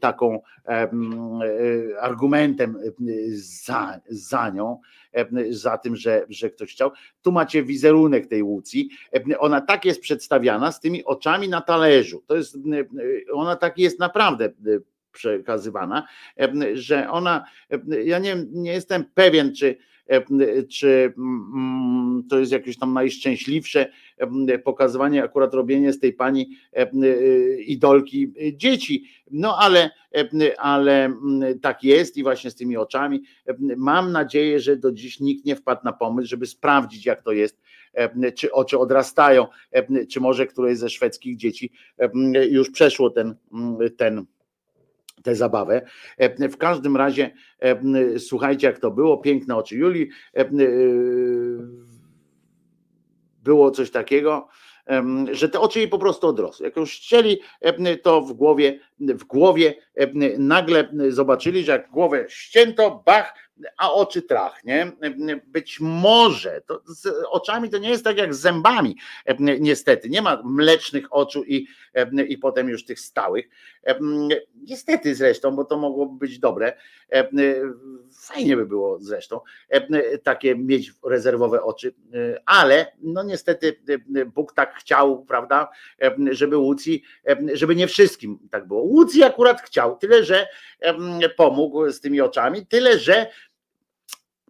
[0.00, 1.12] taką em,
[1.42, 2.92] e, argumentem em,
[3.34, 4.80] za, za nią,
[5.50, 6.90] za tym, że, że ktoś chciał.
[7.22, 8.88] Tu macie wizerunek tej Łucji.
[9.38, 12.22] Ona tak jest przedstawiana z tymi oczami na talerzu.
[12.26, 12.58] To jest,
[13.32, 14.50] ona tak jest naprawdę
[15.16, 16.06] przekazywana,
[16.74, 17.44] że ona,
[18.04, 19.76] ja nie, nie jestem pewien, czy,
[20.70, 23.90] czy mm, to jest jakieś tam najszczęśliwsze
[24.64, 26.56] pokazywanie, akurat robienie z tej pani
[26.94, 29.04] y, idolki y, dzieci.
[29.30, 29.90] No ale,
[30.58, 33.22] ale mm, tak jest i właśnie z tymi oczami.
[33.76, 37.60] Mam nadzieję, że do dziś nikt nie wpadł na pomysł, żeby sprawdzić, jak to jest,
[38.34, 39.46] czy oczy odrastają,
[40.10, 41.72] czy może któreś ze szwedzkich dzieci
[42.50, 44.26] już przeszło ten, mm, ten
[45.26, 45.82] tę zabawę.
[46.18, 47.30] E, W każdym razie
[47.60, 49.18] e, słuchajcie, jak to było.
[49.18, 50.08] Piękne oczy Julii.
[50.36, 50.50] E,
[53.42, 54.48] Było coś takiego,
[55.32, 56.66] że te oczy jej po prostu odrosły.
[56.66, 59.74] Jak już chcieli, em, to w głowie, w głowie
[60.38, 63.34] nagle zobaczyli, że jak głowę ścięto, bach,
[63.78, 64.92] a oczy trach, nie?
[65.46, 68.96] Być może, to z oczami to nie jest tak jak z zębami,
[69.38, 70.08] niestety.
[70.08, 71.66] Nie ma mlecznych oczu i,
[72.28, 73.48] i potem już tych stałych.
[74.54, 76.76] Niestety zresztą, bo to mogłoby być dobre.
[78.20, 79.40] Fajnie by było zresztą
[80.22, 81.94] takie mieć rezerwowe oczy,
[82.46, 83.80] ale no niestety
[84.34, 85.68] Bóg tak chciał, prawda,
[86.30, 87.02] żeby Łucji,
[87.52, 88.82] żeby nie wszystkim tak było.
[88.82, 90.46] Łucji akurat chciał, tyle że
[91.36, 93.26] pomógł z tymi oczami, tyle że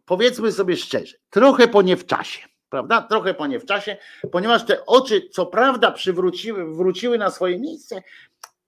[0.07, 2.49] powiedzmy sobie szczerze, trochę po nie w czasie.
[2.69, 3.03] Prawda?
[3.03, 3.97] Trochę po nie w czasie,
[4.33, 8.03] ponieważ te oczy, co prawda, przywróciły, wróciły na swoje miejsce,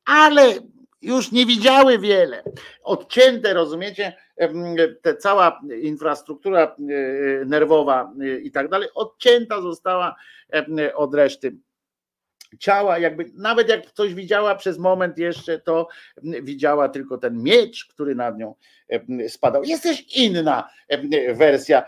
[0.05, 0.55] ale
[1.02, 2.42] już nie widziały wiele.
[2.83, 4.17] Odcięte, rozumiecie,
[5.02, 6.75] te cała infrastruktura e,
[7.44, 10.17] nerwowa e, i tak dalej, odcięta została
[10.94, 11.57] od reszty
[12.59, 15.89] ciała, jakby nawet jak coś widziała przez moment jeszcze, to
[16.23, 18.55] widziała tylko ten miecz, który nad nią
[19.28, 19.65] spadał.
[19.65, 20.68] Jest też inna
[21.35, 21.83] wersja,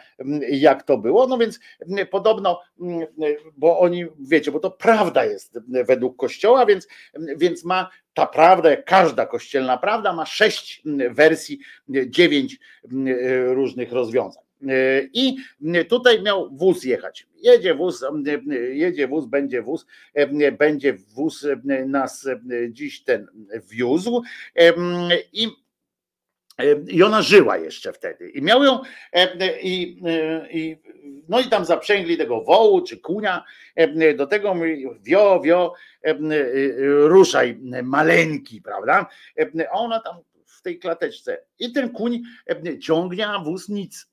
[0.50, 1.26] jak to było.
[1.26, 1.60] No więc
[2.10, 2.60] podobno,
[3.56, 6.88] bo oni, wiecie, bo to prawda jest według Kościoła, więc,
[7.36, 11.58] więc ma ta prawda, jak każda kościelna prawda, ma sześć wersji,
[11.88, 12.58] dziewięć
[13.44, 14.42] różnych rozwiązań.
[14.68, 15.36] E, I
[15.88, 17.26] tutaj miał wóz jechać.
[17.36, 18.04] Jedzie wóz,
[18.72, 22.28] jedzie wóz, będzie wóz, e, będzie wóz e, nas
[22.70, 23.26] dziś ten
[23.70, 24.22] wiózł.
[25.32, 25.48] I
[26.88, 28.30] i ona żyła jeszcze wtedy.
[28.30, 28.78] I miał ją,
[29.62, 30.00] i,
[30.50, 30.76] i,
[31.28, 33.44] no i tam zaprzęgli tego wołu czy kunia.
[34.16, 35.74] Do tego mówi, wio, wio,
[37.04, 39.06] ruszaj, maleńki, prawda?
[39.70, 40.16] Ona tam
[40.60, 41.38] w tej klateczce.
[41.58, 44.06] I ten kuń e, ciągnie, a wóz nic.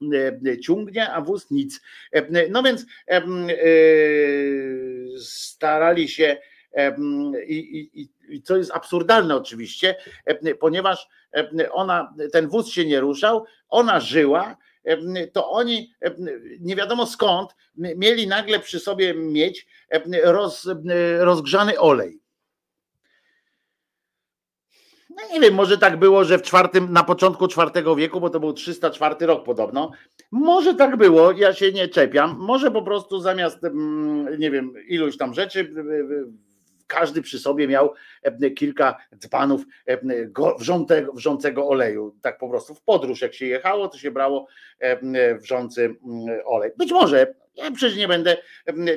[0.47, 1.81] E, ciągnie, a wóz nic.
[2.11, 2.85] E, no więc
[5.19, 6.37] starali się
[7.47, 9.95] i, i, i co jest absurdalne oczywiście,
[10.59, 11.07] ponieważ
[11.71, 14.57] ona, ten wóz się nie ruszał, ona żyła,
[15.33, 15.93] to oni
[16.59, 19.67] nie wiadomo skąd mieli nagle przy sobie mieć
[20.23, 20.69] roz,
[21.19, 22.19] rozgrzany olej.
[25.17, 28.39] No nie wiem, może tak było, że w czwartym, na początku IV wieku, bo to
[28.39, 29.91] był 304 rok podobno.
[30.31, 32.35] Może tak było, ja się nie czepiam.
[32.39, 35.73] Może po prostu zamiast, mm, nie wiem, iluś tam rzeczy,
[36.87, 37.93] każdy przy sobie miał
[38.55, 39.61] kilka dzbanów
[40.59, 42.15] wrzątego, wrzącego oleju.
[42.21, 44.47] Tak po prostu w podróż, jak się jechało, to się brało
[45.41, 46.71] wrzący mm, olej.
[46.77, 48.37] Być może, ja przecież nie będę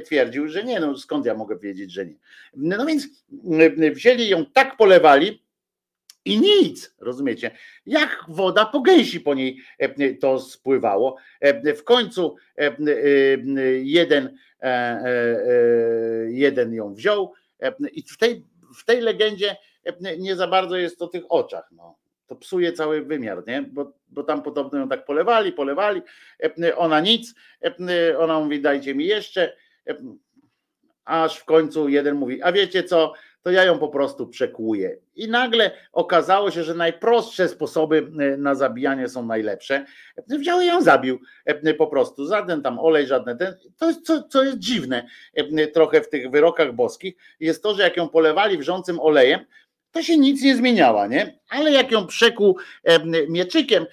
[0.04, 2.14] twierdził, że nie, no skąd ja mogę wiedzieć, że nie.
[2.56, 3.08] No więc
[3.94, 5.42] wzięli ją, tak polewali,
[6.24, 7.50] i nic, rozumiecie?
[7.86, 11.16] Jak woda po gęsi po niej e, to spływało.
[11.40, 12.76] E, w końcu e,
[13.82, 14.38] jeden,
[16.28, 17.32] jeden ją wziął
[17.92, 18.46] i w tej,
[18.80, 19.56] w tej legendzie
[20.18, 21.68] nie za bardzo jest o tych oczach.
[21.72, 21.98] No.
[22.26, 23.62] To psuje cały wymiar, nie?
[23.62, 26.02] Bo, bo tam podobno ją tak polewali, polewali,
[26.76, 27.34] ona nic,
[28.18, 29.56] ona mówi dajcie mi jeszcze,
[31.04, 34.98] aż w końcu jeden mówi, a wiecie co, to ja ją po prostu przekłuję.
[35.14, 39.84] I nagle okazało się, że najprostsze sposoby e, na zabijanie są najlepsze.
[40.28, 42.26] Wziął i ją zabił e, po prostu.
[42.26, 43.54] Żaden tam olej, żadne ten.
[43.78, 47.82] To jest, co, co jest dziwne e, trochę w tych wyrokach boskich, jest to, że
[47.82, 49.40] jak ją polewali wrzącym olejem,
[49.92, 51.38] to się nic nie zmieniała, nie?
[51.48, 52.58] Ale jak ją przekuł
[53.28, 53.86] mieczykiem,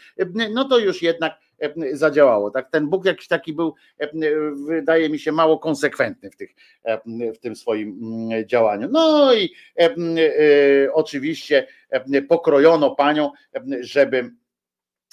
[0.53, 1.47] no to już jednak E,
[1.94, 2.52] zadziałało.
[2.52, 2.69] Tak?
[2.72, 4.10] Ten Bóg jakiś taki był, e,
[4.68, 6.50] wydaje mi się, mało konsekwentny w, tych,
[6.84, 7.02] e,
[7.34, 8.90] w tym swoim mm, działaniu.
[8.92, 9.53] No i
[10.94, 11.68] oczywiście
[12.27, 13.32] pokrojono panią,
[13.80, 14.32] żeby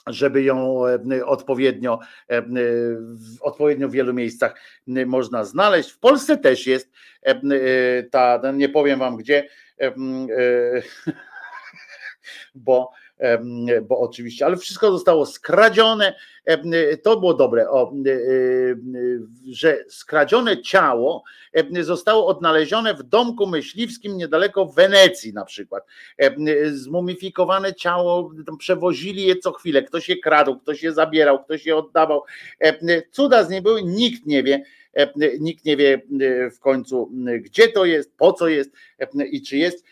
[0.06, 0.82] żeby ją
[1.24, 1.98] odpowiednio
[2.28, 5.90] w odpowiednio wielu miejscach można znaleźć.
[5.90, 6.90] W Polsce też jest
[8.10, 9.48] ta, nie powiem wam gdzie,
[12.55, 12.90] bo
[13.83, 16.15] bo oczywiście, ale wszystko zostało skradzione.
[17.02, 17.93] To było dobre, o,
[19.51, 21.25] że skradzione ciało
[21.81, 25.84] zostało odnalezione w domku myśliwskim niedaleko Wenecji na przykład.
[26.73, 32.23] Zmumifikowane ciało, przewozili je co chwilę, ktoś je kradł, ktoś je zabierał, ktoś je oddawał.
[33.10, 34.65] Cuda z niej były, nikt nie wie.
[35.41, 36.02] Nikt nie wie
[36.57, 37.10] w końcu,
[37.41, 38.70] gdzie to jest, po co jest
[39.31, 39.84] i czy jest.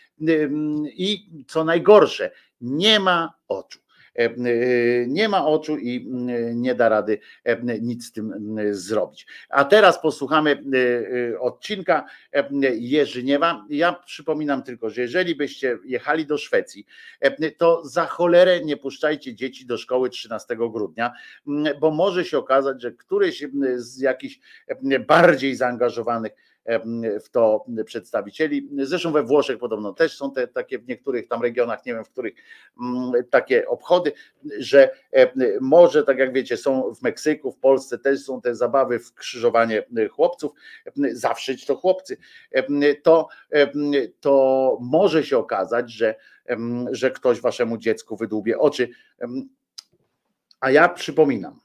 [0.85, 2.31] I co najgorsze,
[2.63, 3.83] nie ma oczu.
[4.15, 6.07] E, e, nie ma oczu i
[6.55, 9.27] nie da rady e, nic z tym zrobić.
[9.49, 10.63] A teraz posłuchamy
[11.39, 12.05] odcinka
[12.73, 13.65] Jerzyniewa.
[13.69, 16.85] Ja przypominam tylko, że jeżeli byście jechali do Szwecji,
[17.57, 21.11] to za cholerę nie puszczajcie dzieci do szkoły 13 grudnia,
[21.79, 23.43] bo może się okazać, że któryś
[23.75, 24.39] z jakichś
[25.07, 26.31] bardziej zaangażowanych
[27.23, 28.69] w to przedstawicieli.
[28.77, 32.09] Zresztą we Włoszech podobno też są te takie w niektórych tam regionach, nie wiem w
[32.09, 32.33] których
[32.81, 34.11] mm, takie obchody,
[34.59, 34.89] że
[35.61, 39.83] może tak jak wiecie, są w Meksyku, w Polsce też są te zabawy w krzyżowanie
[40.11, 40.51] chłopców,
[41.11, 42.17] zawsze to chłopcy,
[43.03, 43.27] to,
[44.19, 46.15] to może się okazać, że,
[46.91, 48.89] że ktoś waszemu dziecku wydłubie oczy.
[50.59, 51.62] A ja przypominam,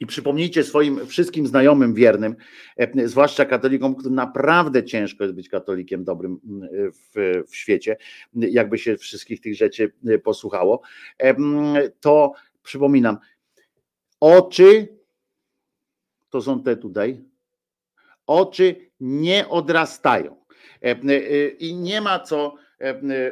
[0.00, 2.36] i przypomnijcie swoim wszystkim znajomym wiernym,
[2.76, 6.40] e, zwłaszcza katolikom, którym naprawdę ciężko jest być katolikiem dobrym
[6.94, 7.96] w, w świecie,
[8.34, 10.82] jakby się wszystkich tych rzeczy e, posłuchało,
[12.00, 13.18] to przypominam,
[14.20, 14.96] oczy
[16.30, 17.24] to są te tutaj,
[18.26, 20.46] oczy nie odrastają.
[20.82, 22.65] E, I nie ma co e,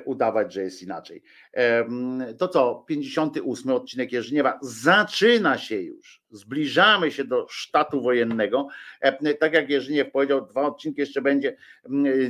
[0.04, 1.22] udawać, że jest inaczej.
[2.38, 6.22] To co, 58 odcinek Jerzyniewa zaczyna się już.
[6.30, 8.68] Zbliżamy się do sztatu wojennego.
[9.40, 11.56] Tak jak Jerzyniew powiedział, dwa odcinki jeszcze będzie,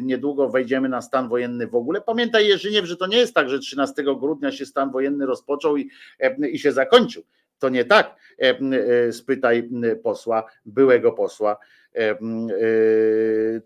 [0.03, 2.01] niedługo wejdziemy na stan wojenny w ogóle.
[2.01, 5.91] Pamiętaj Jerzyniew, że to nie jest tak, że 13 grudnia się stan wojenny rozpoczął i,
[6.53, 7.23] i się zakończył.
[7.59, 8.17] To nie tak.
[8.39, 11.57] E, Spytaj m, posła, byłego posła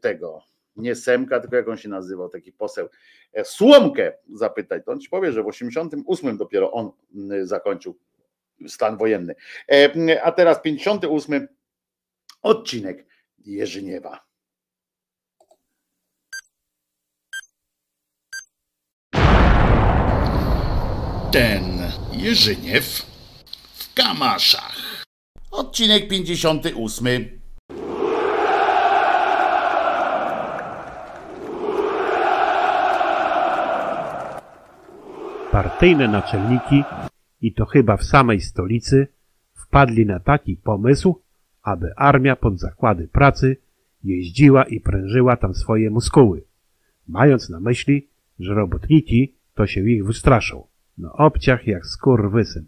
[0.00, 0.42] tego,
[0.78, 2.88] nie Semka, tylko jak on się nazywał, taki poseł,
[3.32, 6.90] e, Słomkę zapytaj, to on ci powie, że w 88 dopiero on
[7.42, 7.98] zakończył
[8.68, 9.34] stan wojenny.
[9.72, 11.48] E, A teraz 58
[12.42, 13.06] odcinek
[13.38, 14.28] Jerzyniewa.
[21.32, 21.62] Ten
[22.12, 23.06] Jerzyniew
[23.78, 24.76] w Kamaszach.
[25.50, 27.40] Odcinek 58.
[35.58, 36.84] Partyjne naczelniki,
[37.40, 39.06] i to chyba w samej stolicy,
[39.54, 41.20] wpadli na taki pomysł,
[41.62, 43.56] aby armia pod zakłady pracy
[44.04, 46.42] jeździła i prężyła tam swoje muskuły,
[47.08, 50.66] mając na myśli, że robotniki to się ich wystraszą.
[50.98, 52.64] No obciach jak skurwysyn.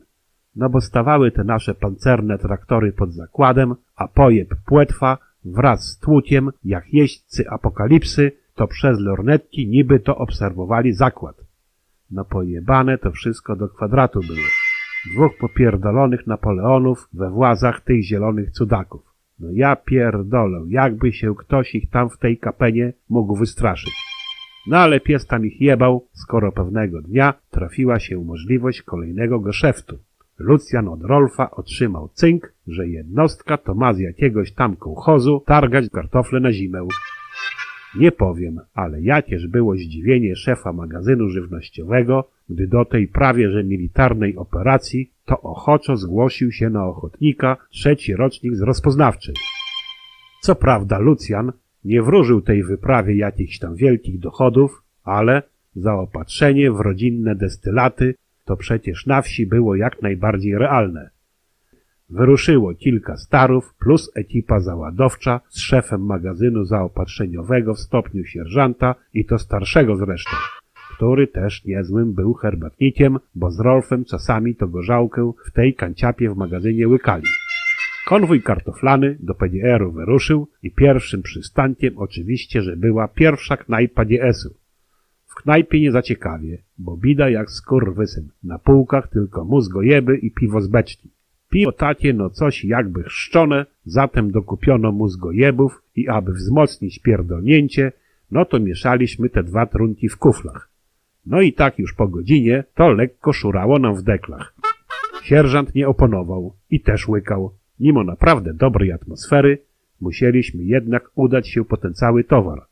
[0.56, 6.50] No bo stawały te nasze pancerne traktory pod zakładem, a pojeb płetwa wraz z tłuciem,
[6.64, 11.49] jak jeźdźcy apokalipsy, to przez lornetki niby to obserwowali zakład.
[12.10, 14.48] No pojebane to wszystko do kwadratu było.
[15.14, 19.02] Dwóch popierdolonych Napoleonów we włazach tych zielonych cudaków.
[19.38, 23.94] No ja pierdolę, jakby się ktoś ich tam w tej kapenie mógł wystraszyć.
[24.66, 29.98] No ale pies tam ich jebał, skoro pewnego dnia trafiła się możliwość kolejnego geszeftu.
[30.38, 36.40] Lucjan od Rolfa otrzymał cynk, że jednostka to ma z jakiegoś tam kołchozu targać kartofle
[36.40, 36.86] na zimę.
[37.98, 44.36] Nie powiem, ale jakież było zdziwienie szefa magazynu żywnościowego, gdy do tej prawie że militarnej
[44.36, 49.34] operacji to ochoczo zgłosił się na ochotnika trzeci rocznik z rozpoznawczej.
[50.42, 51.52] Co prawda Lucjan
[51.84, 55.42] nie wróżył tej wyprawie jakichś tam wielkich dochodów, ale
[55.76, 61.10] zaopatrzenie w rodzinne destylaty to przecież na wsi było jak najbardziej realne.
[62.10, 69.38] Wyruszyło kilka starów plus ekipa załadowcza z szefem magazynu zaopatrzeniowego w stopniu sierżanta i to
[69.38, 70.36] starszego zresztą,
[70.94, 76.36] który też niezłym był herbatnikiem, bo z Rolfem czasami to gorzałkę w tej kanciapie w
[76.36, 77.26] magazynie łykali.
[78.06, 84.54] Konwój kartoflany do PDR-u wyruszył i pierwszym przystankiem oczywiście, że była pierwsza knajpa DS-u.
[85.26, 88.28] W knajpie nie zaciekawie, bo bida jak skurwysyn.
[88.42, 91.10] Na półkach tylko mózgojeby i piwo z beczki.
[91.50, 97.92] Piwo takie no coś jakby chrzczone, zatem dokupiono mózgojebów i aby wzmocnić pierdolnięcie,
[98.30, 100.68] no to mieszaliśmy te dwa trunki w kuflach.
[101.26, 104.54] No i tak już po godzinie to lekko szurało nam w deklach.
[105.22, 107.50] Sierżant nie oponował i też łykał.
[107.80, 109.58] Mimo naprawdę dobrej atmosfery,
[110.00, 112.66] musieliśmy jednak udać się po ten cały towar.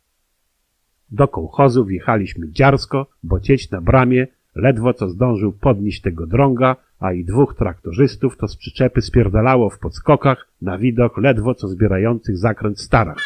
[1.11, 4.27] Do kołchozu wjechaliśmy dziarsko, bo cieć na bramie
[4.59, 9.79] ledwo co zdążył podnieść tego drąga, a i dwóch traktorzystów to z przyczepy spierdalało w
[9.79, 13.19] podskokach na widok ledwo co zbierających zakręt starach.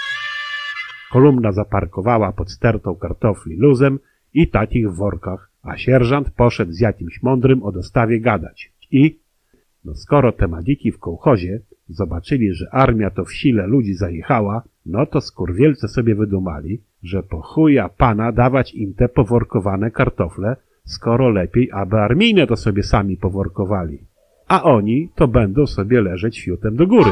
[1.12, 3.98] Kolumna zaparkowała pod stertą kartofli luzem
[4.34, 8.72] i takich w workach, a sierżant poszedł z jakimś mądrym o dostawie gadać.
[8.90, 9.18] I,
[9.84, 15.06] no skoro te magiki w kołchozie zobaczyli, że armia to w sile ludzi zajechała, no
[15.06, 21.70] to skurwielce sobie wydumali, że po chuja pana dawać im te poworkowane kartofle, skoro lepiej,
[21.72, 23.98] aby armijne to sobie sami poworkowali.
[24.48, 27.10] A oni to będą sobie leżeć fiutem do góry.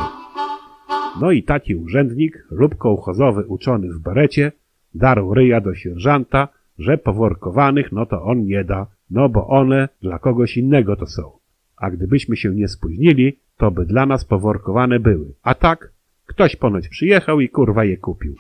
[1.21, 4.53] No i taki urzędnik lub kołchozowy uczony w berecie
[4.95, 10.19] darł ryja do sierżanta, że poworkowanych no to on nie da, no bo one dla
[10.19, 11.31] kogoś innego to są.
[11.77, 15.35] A gdybyśmy się nie spóźnili, to by dla nas poworkowane były.
[15.43, 15.93] A tak,
[16.27, 18.35] ktoś ponoć przyjechał i kurwa je kupił.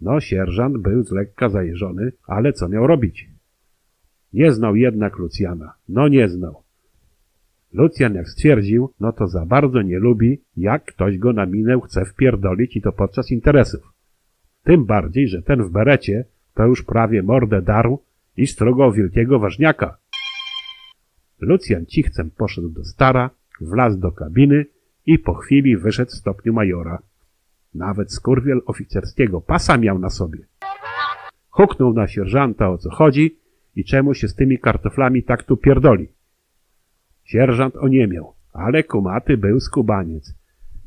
[0.00, 3.28] No, sierżant był z lekka zajeżony, ale co miał robić?
[4.32, 5.72] Nie znał jednak Lucjana.
[5.88, 6.62] No nie znał.
[7.72, 12.04] Lucjan jak stwierdził, no to za bardzo nie lubi, jak ktoś go na minę chce
[12.04, 13.92] wpierdolić i to podczas interesów.
[14.64, 18.02] Tym bardziej, że ten w berecie to już prawie mordę darł
[18.36, 19.96] i strugał wielkiego ważniaka.
[21.40, 24.66] Lucjan cichcem poszedł do stara, wlazł do kabiny
[25.06, 27.02] i po chwili wyszedł w stopniu majora.
[27.74, 30.38] Nawet skurwiel oficerskiego pasa miał na sobie.
[31.48, 33.39] Huknął na sierżanta o co chodzi
[33.80, 36.08] i czemu się z tymi kartoflami tak tu pierdoli.
[37.24, 40.34] Sierżant oniemiał, ale kumaty był skubaniec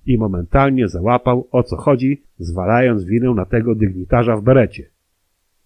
[0.06, 4.90] i momentalnie załapał o co chodzi, zwalając winę na tego dygnitarza w berecie.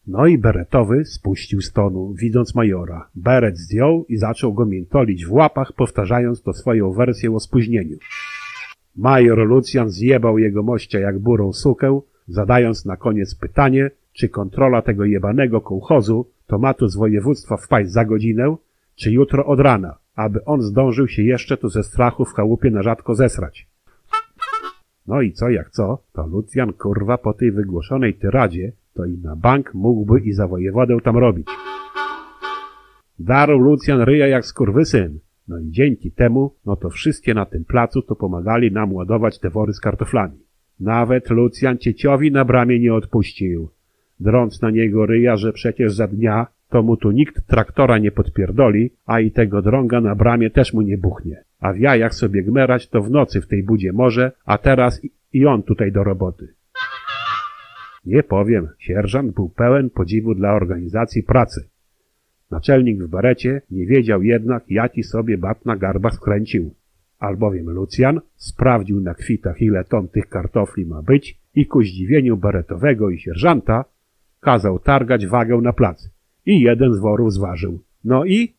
[0.07, 3.09] No i beretowy spuścił stonu, widząc majora.
[3.15, 7.97] Beret zdjął i zaczął go miętolić w łapach, powtarzając to swoją wersję o spóźnieniu.
[8.95, 15.06] Major Lucjan zjebał jego mościa jak burą sukę, zadając na koniec pytanie, czy kontrola tego
[15.06, 18.56] jebanego kołchozu to ma tu z województwa wpaść za godzinę,
[18.95, 22.84] czy jutro od rana, aby on zdążył się jeszcze tu ze strachu w chałupie na
[22.84, 23.67] rzadko zesrać.
[25.08, 29.35] No i co jak co, to Lucjan kurwa po tej wygłoszonej tyradzie to i na
[29.35, 31.48] bank mógłby i za wojewodę tam robić.
[33.19, 35.19] Darł Lucjan ryja jak skurwysyn.
[35.48, 39.50] No i dzięki temu, no to wszystkie na tym placu to pomagali nam ładować te
[39.50, 40.40] wory z kartoflami.
[40.80, 43.69] Nawet Lucjan cieciowi na bramie nie odpuścił.
[44.20, 48.90] Drąc na niego ryja, że przecież za dnia to mu tu nikt traktora nie podpierdoli,
[49.06, 51.44] a i tego drąga na bramie też mu nie buchnie.
[51.60, 55.02] A w jajach sobie gmerać to w nocy w tej budzie może, a teraz
[55.34, 56.54] i, on tutaj do roboty.
[58.06, 61.70] Nie powiem, sierżant był pełen podziwu dla organizacji pracy.
[62.52, 66.74] Naczelnik w barecie nie wiedział jednak, jaki sobie bat na garbach skręcił.
[67.20, 73.10] Albowiem Lucjan sprawdził na kwitach, ile ton tych kartofli ma być i ku zdziwieniu baretowego
[73.10, 73.86] i sierżanta
[74.48, 76.09] kazał targać wagę na plac.
[76.45, 77.80] I jeden z worów zważył.
[78.03, 78.53] No i?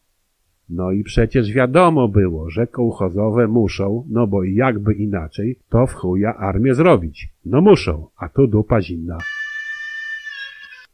[0.68, 6.34] No i przecież wiadomo było, że kołchozowe muszą, no bo jakby inaczej, to w chuja
[6.36, 7.28] armię zrobić.
[7.44, 9.18] No muszą, a tu dupa zimna.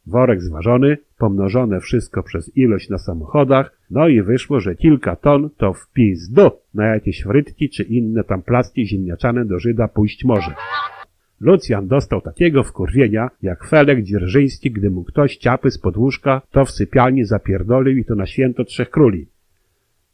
[0.07, 5.73] Worek zważony, pomnożone wszystko przez ilość na samochodach, no i wyszło, że kilka ton to
[5.73, 10.55] w pizdu na jakieś frytki czy inne tam plasty ziemniaczane do Żyda pójść może.
[11.45, 16.71] Lucjan dostał takiego wkurwienia, jak Felek Dzierżyński, gdy mu ktoś ciapy z podłóżka, to w
[16.71, 19.27] sypialni zapierdolił i to na święto Trzech Króli.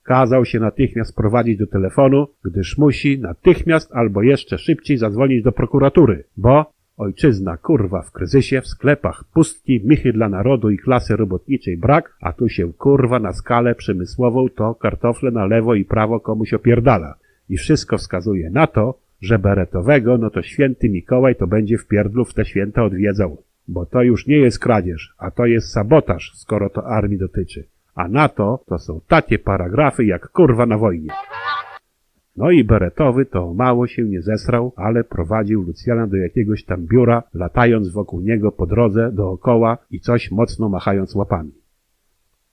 [0.02, 6.25] Kazał się natychmiast prowadzić do telefonu, gdyż musi natychmiast albo jeszcze szybciej zadzwonić do prokuratury,
[6.36, 12.17] bo ojczyzna kurwa w kryzysie, w sklepach pustki, michy dla narodu i klasy robotniczej brak,
[12.20, 17.15] a tu się kurwa na skalę przemysłową to kartofle na lewo i prawo komuś opierdala.
[17.49, 22.24] I wszystko wskazuje na to, że beretowego, no to święty Mikołaj to będzie w pierdlu
[22.24, 23.42] w te święta odwiedzał.
[23.68, 27.65] Bo to już nie jest kradzież, a to jest sabotaż, skoro to armii dotyczy.
[27.94, 31.10] A na to to są takie paragrafy jak kurwa na wojnie.
[32.36, 37.23] No i beretowy to mało się nie zesrał, ale prowadził Lucjana do jakiegoś tam biura,
[37.34, 41.52] latając wokół niego po drodze dookoła i coś mocno machając łapami.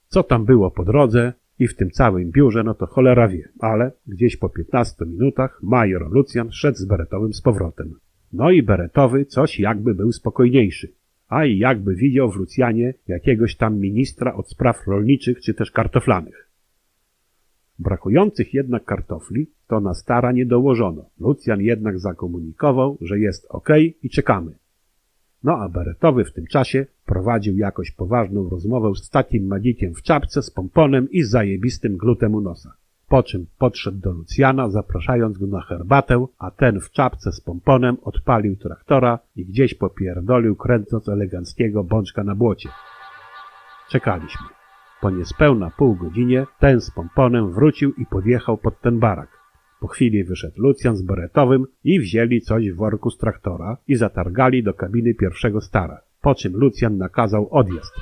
[0.08, 3.92] Co tam było po drodze i w tym całym biurze, no to cholera wie, ale
[4.06, 7.94] gdzieś po 15 minutach major Lucjan szedł z beretowym z powrotem.
[8.32, 10.92] No i beretowy coś jakby był spokojniejszy,
[11.28, 16.48] a i jakby widział w Lucjanie jakiegoś tam ministra od spraw rolniczych czy też kartoflanych.
[17.78, 21.10] Brakujących jednak kartofli to na stara nie dołożono.
[21.20, 23.68] Lucjan jednak zakomunikował, że jest ok
[24.02, 24.54] i czekamy.
[25.44, 30.42] No a Beretowy w tym czasie prowadził jakoś poważną rozmowę z takim magikiem w czapce
[30.42, 32.72] z pomponem i zajebistym glutem u nosa.
[33.08, 37.96] Po czym podszedł do Lucjana, zapraszając go na herbatę, a ten w czapce z pomponem
[38.02, 42.68] odpalił traktora i gdzieś popierdolił, kręcąc eleganckiego bączka na błocie.
[43.90, 44.46] Czekaliśmy.
[45.00, 49.37] Po niespełna pół godzinie ten z pomponem wrócił i podjechał pod ten barak.
[49.80, 54.62] Po chwili wyszedł Lucjan z beretowym i wzięli coś w worku z traktora i zatargali
[54.62, 57.94] do kabiny pierwszego stara, po czym Lucjan nakazał odjazd.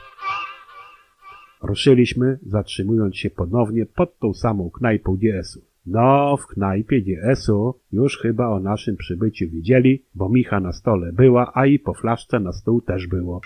[1.62, 5.60] Ruszyliśmy, zatrzymując się ponownie pod tą samą knajpą DS-u.
[5.86, 11.52] No, w knajpie DS-u już chyba o naszym przybyciu widzieli, bo Micha na stole była,
[11.54, 13.40] a i po flaszce na stół też było.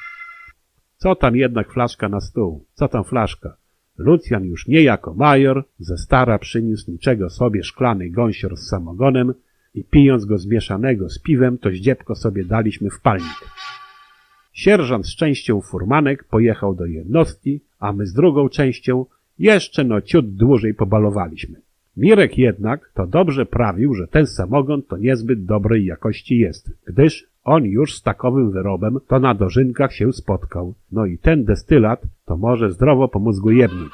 [0.97, 2.65] Co tam jednak flaszka na stół?
[2.75, 3.57] Co tam flaszka?
[4.01, 9.35] Lucjan już nie jako major, ze stara przyniósł niczego sobie szklany gąsior z samogonem
[9.75, 13.41] i pijąc go zmieszanego z piwem, to zdziebko sobie daliśmy w palnik.
[14.53, 19.07] Sierżant z częścią furmanek pojechał do jednostki, a my z drugą częścią
[19.39, 21.61] jeszcze no ciut dłużej pobalowaliśmy.
[21.97, 27.65] Mirek jednak to dobrze prawił, że ten samogon to niezbyt dobrej jakości jest, gdyż on
[27.65, 30.75] już z takowym wyrobem to na dożynkach się spotkał.
[30.93, 33.93] No i ten destylat to może zdrowo po mózgu jebnić.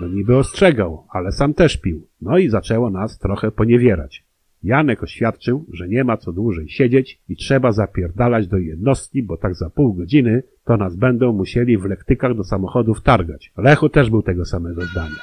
[0.00, 2.06] No niby ostrzegał, ale sam też pił.
[2.20, 4.24] No i zaczęło nas trochę poniewierać.
[4.62, 9.54] Janek oświadczył, że nie ma co dłużej siedzieć i trzeba zapierdalać do jednostki, bo tak
[9.54, 13.52] za pół godziny to nas będą musieli w lektykach do samochodów targać.
[13.56, 15.20] Lechu też był tego samego zdania.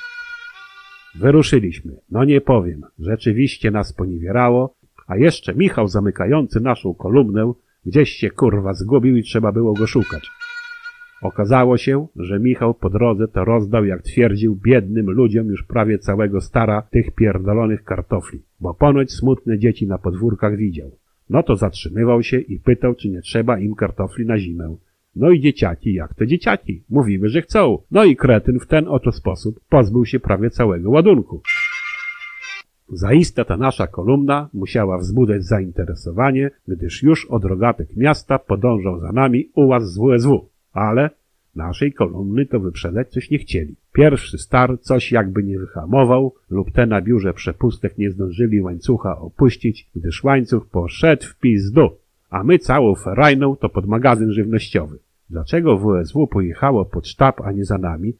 [1.15, 1.91] Wyruszyliśmy.
[2.11, 4.75] No nie powiem, rzeczywiście nas poniewierało,
[5.09, 7.53] a jeszcze Michał zamykający naszą kolumnę
[7.85, 10.29] gdzieś się kurwa zgubił i trzeba było go szukać.
[11.21, 16.41] Okazało się, że Michał po drodze to rozdał, jak twierdził, biednym ludziom już prawie całego
[16.41, 20.91] stara tych pierdolonych kartofli, bo ponoć smutne dzieci na podwórkach widział.
[21.29, 24.75] No to zatrzymywał się i pytał, czy nie trzeba im kartofli na zimę.
[25.15, 26.83] No i dzieciaki, jak to dzieciaki?
[26.89, 27.77] Mówimy, że chcą.
[27.91, 31.41] No i kretyn w ten oto sposób pozbył się prawie całego ładunku.
[32.91, 39.49] Zaiste ta nasza kolumna musiała wzbudzać zainteresowanie, gdyż już od rogatek miasta podążał za nami
[39.55, 40.49] ułaz z WSW.
[40.73, 41.09] Ale
[41.55, 43.75] naszej kolumny to wyprzedzać coś nie chcieli.
[43.93, 49.89] Pierwszy star coś jakby nie wyhamował lub te na biurze przepustek nie zdążyli łańcucha opuścić,
[49.95, 51.89] gdyż łańcuch poszedł w pizdu,
[52.29, 54.99] a my całą ferajną to pod magazyn żywnościowy.
[55.29, 58.13] Dlaczego WSW pojechało pod sztab, a nie za nami?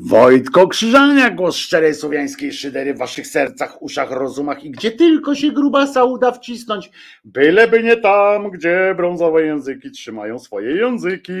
[0.00, 5.52] Wojtko Krzyżania, głos szczerej słowiańskiej szydery w waszych sercach, uszach, rozumach i gdzie tylko się
[5.52, 6.90] grubasa uda wcisnąć,
[7.24, 11.32] byleby nie tam, gdzie brązowe języki trzymają swoje języki.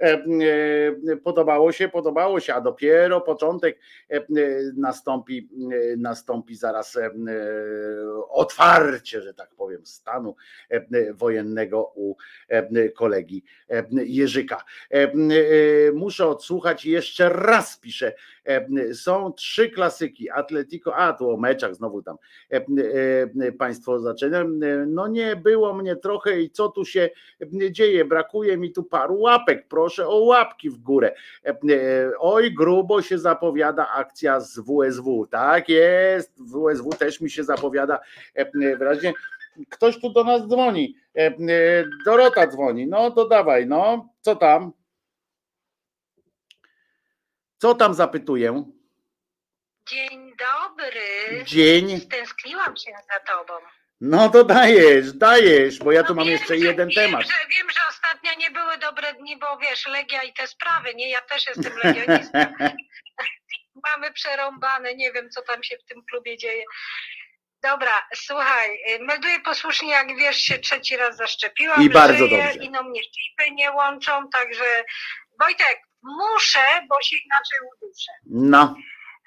[0.00, 0.24] E,
[1.10, 3.78] e, podobało się, podobało się, a dopiero początek
[4.10, 4.20] e,
[4.76, 5.48] nastąpi,
[5.96, 6.98] nastąpi zaraz
[8.30, 10.36] otwarcie, że tak powiem, stanu
[11.14, 12.16] wojennego u
[12.96, 13.44] kolegi
[13.90, 14.64] Jerzyka.
[15.94, 17.97] Muszę odsłuchać jeszcze raz, pisze.
[18.02, 20.30] E, Są trzy klasyki.
[20.30, 22.16] Atletico, a tu o meczach znowu tam
[22.52, 22.56] e,
[23.46, 24.44] e, Państwo zaczynają.
[24.86, 27.10] No nie było mnie trochę i co tu się
[27.70, 28.04] dzieje?
[28.04, 29.68] Brakuje mi tu paru łapek.
[29.68, 31.14] Proszę o łapki w górę.
[32.18, 35.26] Oj, grubo się zapowiada akcja z WSW.
[35.30, 36.42] Tak jest.
[36.42, 38.00] WSW też mi się zapowiada
[38.54, 39.12] wyraźnie.
[39.70, 40.96] Ktoś tu do nas dzwoni.
[42.04, 42.86] Dorota dzwoni.
[42.86, 44.08] No to dawaj, no.
[44.20, 44.72] Co tam?
[47.58, 48.64] Co tam zapytuję?
[49.88, 51.44] Dzień dobry.
[51.44, 52.00] Dzień.
[52.00, 53.54] Stęskniłam się za tobą.
[54.00, 57.22] No to dajesz, dajesz, bo ja tu No mam wiem, jeszcze że- jeden wiem, temat.
[57.22, 61.10] Że, wiem, że ostatnio nie były dobre dni, bo wiesz, Legia i te sprawy, nie?
[61.10, 62.38] Ja też jestem legionistą.
[63.92, 66.64] Mamy przerąbane, nie wiem, co tam się w tym klubie dzieje.
[67.62, 71.82] Dobra, słuchaj, y, melduję posłusznie, jak wiesz, się trzeci raz zaszczepiłam.
[71.82, 72.58] I bardzo żyję, dobrze.
[72.64, 74.84] I no mnie chipy nie łączą, także
[75.40, 78.12] Wojtek, muszę, bo się inaczej uduszę.
[78.26, 78.74] No,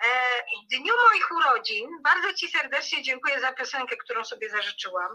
[0.05, 5.11] E, W dniu moich urodzin bardzo Ci serdecznie dziękuję za piosenkę, którą sobie zażyczyłam,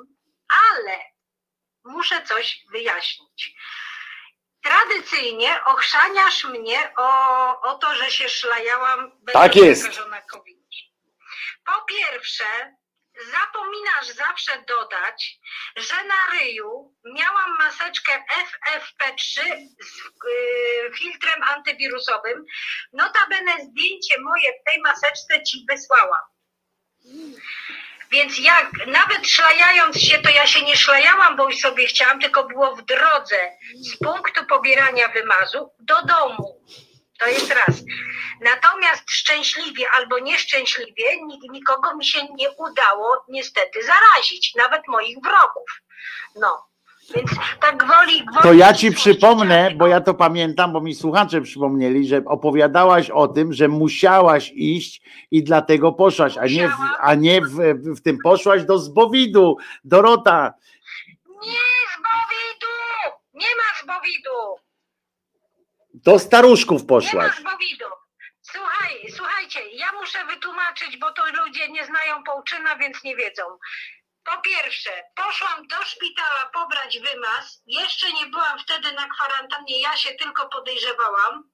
[0.73, 0.99] ale
[1.85, 3.55] muszę coś wyjaśnić.
[4.63, 10.01] Tradycyjnie ochrzaniasz mnie o, o to, że się szlajałam Tak jest.
[11.65, 12.45] Po pierwsze,
[13.33, 15.39] zapominasz zawsze dodać,
[15.77, 19.41] że na ryju miałam maseczkę FFP3
[19.81, 22.45] z y, filtrem antywirusowym.
[22.93, 26.23] Notabene zdjęcie moje w tej maseczce ci wysłałam.
[28.11, 32.45] Więc jak nawet szlajając się, to ja się nie szlajałam, bo już sobie chciałam, tylko
[32.45, 36.61] było w drodze z punktu pobierania wymazu do domu.
[37.21, 37.83] To jest raz.
[38.41, 45.83] Natomiast szczęśliwie albo nieszczęśliwie nik- nikogo mi się nie udało niestety zarazić, nawet moich wrogów.
[46.41, 46.67] No.
[47.15, 47.31] Więc
[47.61, 52.09] tak gwoli, gwoli to ja ci przypomnę, bo ja to pamiętam, bo mi słuchacze przypomnieli,
[52.09, 57.41] że opowiadałaś o tym, że musiałaś iść i dlatego poszłaś, a nie, w, a nie
[57.41, 57.55] w,
[57.97, 59.57] w tym poszłaś do zbowidu.
[59.85, 60.55] Dorota,
[61.43, 61.53] Nie
[61.93, 62.75] z Bowidu!
[63.35, 64.66] Nie ma z Bowidu!
[66.07, 67.37] Do staruszków Nie poszłaś.
[67.37, 67.85] z Bowidu!
[68.43, 73.43] Słuchaj, słuchajcie, ja muszę wytłumaczyć, bo to ludzie nie znają Połczyna, więc nie wiedzą.
[74.27, 77.63] Po pierwsze, poszłam do szpitala pobrać wymaz.
[77.67, 81.51] Jeszcze nie byłam wtedy na kwarantannie, ja się tylko podejrzewałam.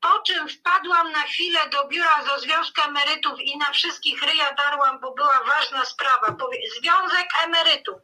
[0.00, 5.00] Po czym wpadłam na chwilę do biura do Związku Emerytów i na wszystkich ryja darłam,
[5.00, 6.36] bo była ważna sprawa.
[6.78, 7.94] Związek Emerytów.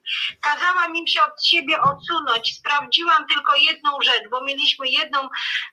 [0.43, 2.57] Kazałam im się od siebie odsunąć.
[2.59, 5.29] Sprawdziłam tylko jedną rzecz, bo mieliśmy jedną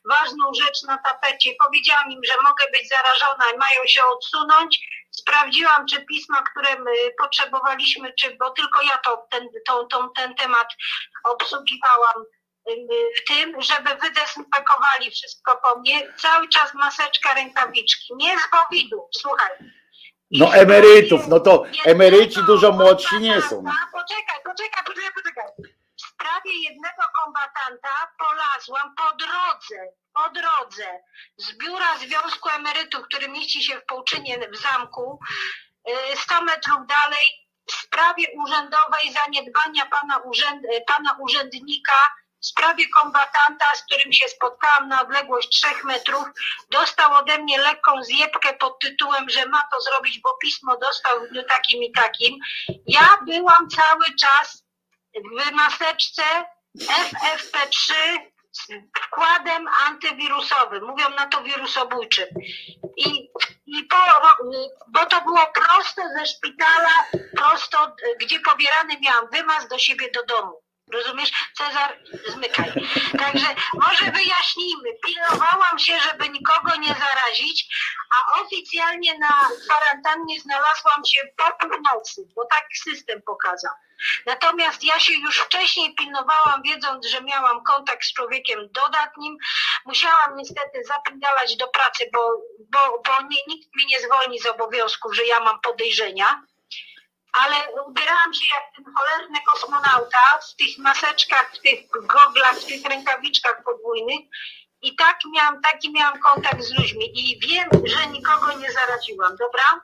[0.10, 1.56] ważną rzecz na tapecie.
[1.60, 4.80] Powiedziałam im, że mogę być zarażona i mają się odsunąć.
[5.20, 10.36] Sprawdziłam, czy pisma, które my potrzebowaliśmy, czy, bo tylko ja to, ten, tą, tą, ten
[10.36, 10.68] temat
[11.24, 12.26] obsługiwałam
[13.18, 16.14] w tym, żeby wydezynfekowali wszystko po mnie.
[16.18, 18.14] Cały czas maseczka, rękawiczki.
[18.16, 19.52] Nie z COVID-u, słuchaj.
[20.32, 23.64] No emerytów, no to emeryci dużo młodsi nie są.
[23.92, 25.75] Poczekaj, poczekaj, poczekaj, poczekaj.
[26.26, 29.76] W sprawie jednego kombatanta polazłam po drodze,
[30.14, 31.00] po drodze
[31.38, 35.20] z biura Związku Emerytów, który mieści się w Połczynie w zamku,
[36.14, 37.26] y, 100 metrów dalej,
[37.70, 44.28] w sprawie urzędowej zaniedbania pana, urzęd, y, pana urzędnika, w sprawie kombatanta, z którym się
[44.28, 46.26] spotkałam na odległość 3 metrów,
[46.70, 51.30] dostał ode mnie lekką zjebkę pod tytułem, że ma to zrobić, bo pismo dostał w
[51.30, 52.36] dniu takim i takim.
[52.88, 54.65] Ja byłam cały czas
[55.16, 56.24] w maseczce
[56.80, 57.94] FFP3
[58.52, 60.84] z wkładem antywirusowym.
[60.86, 62.28] Mówią na to wirusobójczym.
[62.98, 63.30] I
[63.68, 63.98] i po,
[64.88, 67.06] bo to było prosto ze szpitala,
[67.38, 70.65] prosto, gdzie pobierany miałam wymaz do siebie do domu.
[70.94, 71.32] Rozumiesz?
[71.58, 72.74] Cezar, zmykaj.
[73.20, 74.90] Także może wyjaśnijmy.
[75.06, 77.68] Pilnowałam się, żeby nikogo nie zarazić,
[78.12, 83.72] a oficjalnie na kwarantannie znalazłam się po północy, bo tak system pokazał.
[84.26, 89.38] Natomiast ja się już wcześniej pilnowałam, wiedząc, że miałam kontakt z człowiekiem dodatnim.
[89.86, 92.20] Musiałam niestety zapindalać do pracy, bo,
[92.60, 96.42] bo, bo nie, nikt mi nie zwolni z obowiązków, że ja mam podejrzenia
[97.42, 97.56] ale
[97.88, 103.64] ubierałam się jak ten cholerny kosmonauta w tych maseczkach, w tych goglach, w tych rękawiczkach
[103.66, 104.20] podwójnych
[104.82, 109.82] i tak miałam, taki miałam kontakt z ludźmi i wiem, że nikogo nie zaraziłam, dobra?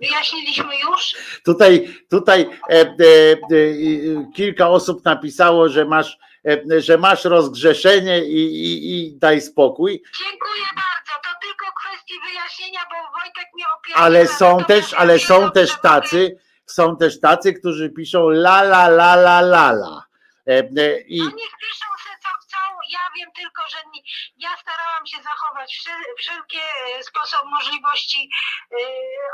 [0.00, 1.14] Wyjaśniliśmy już?
[1.44, 2.40] Tutaj, tutaj
[2.70, 9.18] e, e, e, kilka osób napisało, że masz, e, że masz rozgrzeszenie i, i, i
[9.18, 10.02] daj spokój.
[10.18, 14.04] Dziękuję bardzo, to tylko kwestii wyjaśnienia, bo Wojtek mnie opierał.
[14.04, 16.36] Ale są też, ale są też tacy,
[16.72, 20.12] są też tacy, którzy piszą la la la la la la.
[20.46, 22.58] E, e, I No niech piszą se co chcą,
[22.90, 24.00] ja wiem tylko, że nie,
[24.36, 25.80] ja starałam się zachować
[26.18, 26.62] wszelkie
[26.98, 28.30] e, sposob możliwości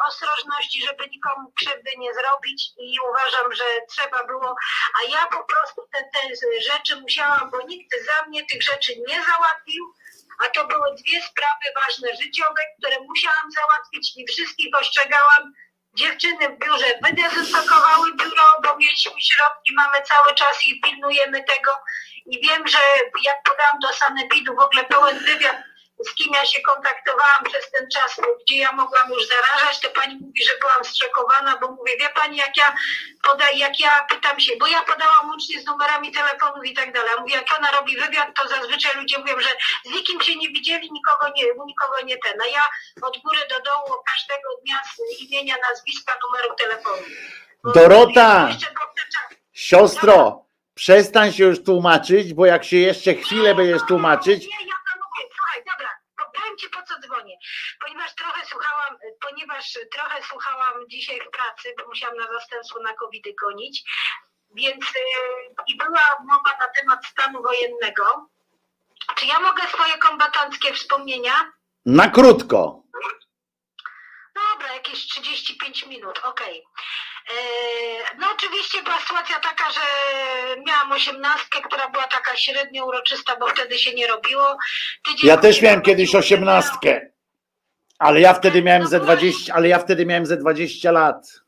[0.09, 4.55] ostrożności, żeby nikomu krzywdy nie zrobić i uważam, że trzeba było,
[4.99, 6.21] a ja po prostu te, te
[6.73, 9.95] rzeczy musiałam, bo nikt za mnie tych rzeczy nie załatwił,
[10.45, 15.53] a to były dwie sprawy ważne życiowe, które musiałam załatwić i wszystkich ostrzegałam.
[15.99, 21.71] Dziewczyny w biurze wydezynfekowały biuro, bo mieliśmy środki, mamy cały czas i pilnujemy tego.
[22.27, 22.79] I wiem, że
[23.25, 25.57] jak podałam do sanepidu w ogóle pełen wywiad,
[26.07, 30.15] z kim ja się kontaktowałam przez ten czas, gdzie ja mogłam już zarażać, to pani
[30.21, 32.75] mówi, że byłam zszokowana, bo mówię, wie pani, jak ja
[33.31, 37.11] podaj, jak ja pytam się, bo ja podałam łącznie z numerami telefonów i tak dalej.
[37.21, 39.49] Mówię, jak ona robi wywiad, to zazwyczaj ludzie mówią, że
[39.85, 42.41] z nikim się nie widzieli, nikogo nie, nikogo nie ten.
[42.41, 42.63] A ja
[43.03, 47.03] od góry do dołu każdego dnia z imienia, nazwiska, numeru telefonu.
[47.65, 48.49] Bo Dorota!
[49.53, 50.45] siostro,
[50.75, 55.35] przestań się już tłumaczyć, bo jak się jeszcze chwilę będziesz tłumaczyć, Nie, ja to mówię,
[55.37, 57.39] słuchaj, dobra, po- powiem ci po co dzwonię.
[57.89, 63.25] Ponieważ trochę słuchałam, ponieważ trochę słuchałam dzisiaj w pracy, bo musiałam na zastępstwo na covid
[63.43, 63.83] gonić,
[64.55, 68.29] więc yy, i była mowa na temat stanu wojennego.
[69.17, 71.33] Czy ja mogę swoje kombatanckie wspomnienia?
[71.87, 72.83] na krótko.
[74.35, 76.65] Dobra, jakieś 35 minut, okej.
[77.31, 79.81] Eee, No oczywiście była sytuacja taka, że
[80.67, 84.57] miałam osiemnastkę, która była taka średnio uroczysta, bo wtedy się nie robiło.
[85.05, 87.01] Tydzień Ja też miałem kiedyś osiemnastkę,
[87.99, 91.41] ale ja wtedy miałem ze 20, ale ja wtedy miałem ze 20 lat.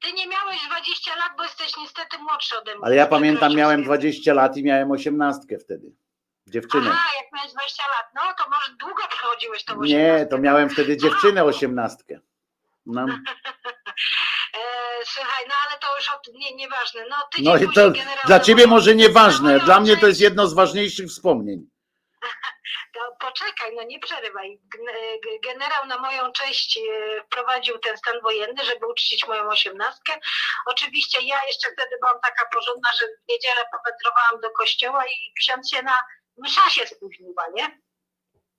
[0.00, 2.84] Ty nie miałeś 20 lat, bo jesteś niestety młodszy ode mnie.
[2.84, 3.86] Ale ja pamiętam, miałem cię.
[3.86, 5.92] 20 lat i miałem osiemnastkę wtedy.
[6.46, 6.90] Dziewczynę.
[6.92, 10.96] Aha, jak miałeś 20 lat, no to może długo przechodziłeś to Nie, to miałem wtedy
[10.96, 12.20] dziewczynę osiemnastkę.
[12.86, 13.06] No,
[14.54, 17.04] E, słuchaj, no ale to już od, nie, nieważne.
[17.10, 17.92] No, no i to
[18.26, 21.66] dla ciebie może nieważne, dla mnie to jest jedno z ważniejszych wspomnień.
[23.20, 24.60] Poczekaj, no nie przerywaj.
[25.44, 26.80] Generał na moją cześć e,
[27.22, 30.12] wprowadził ten stan wojenny, żeby uczcić moją osiemnastkę.
[30.66, 35.70] Oczywiście ja jeszcze wtedy byłam taka porządna, że w niedzielę powędrowałam do kościoła i ksiądz
[35.70, 35.98] się na
[36.36, 37.80] msza się spóźniła, nie?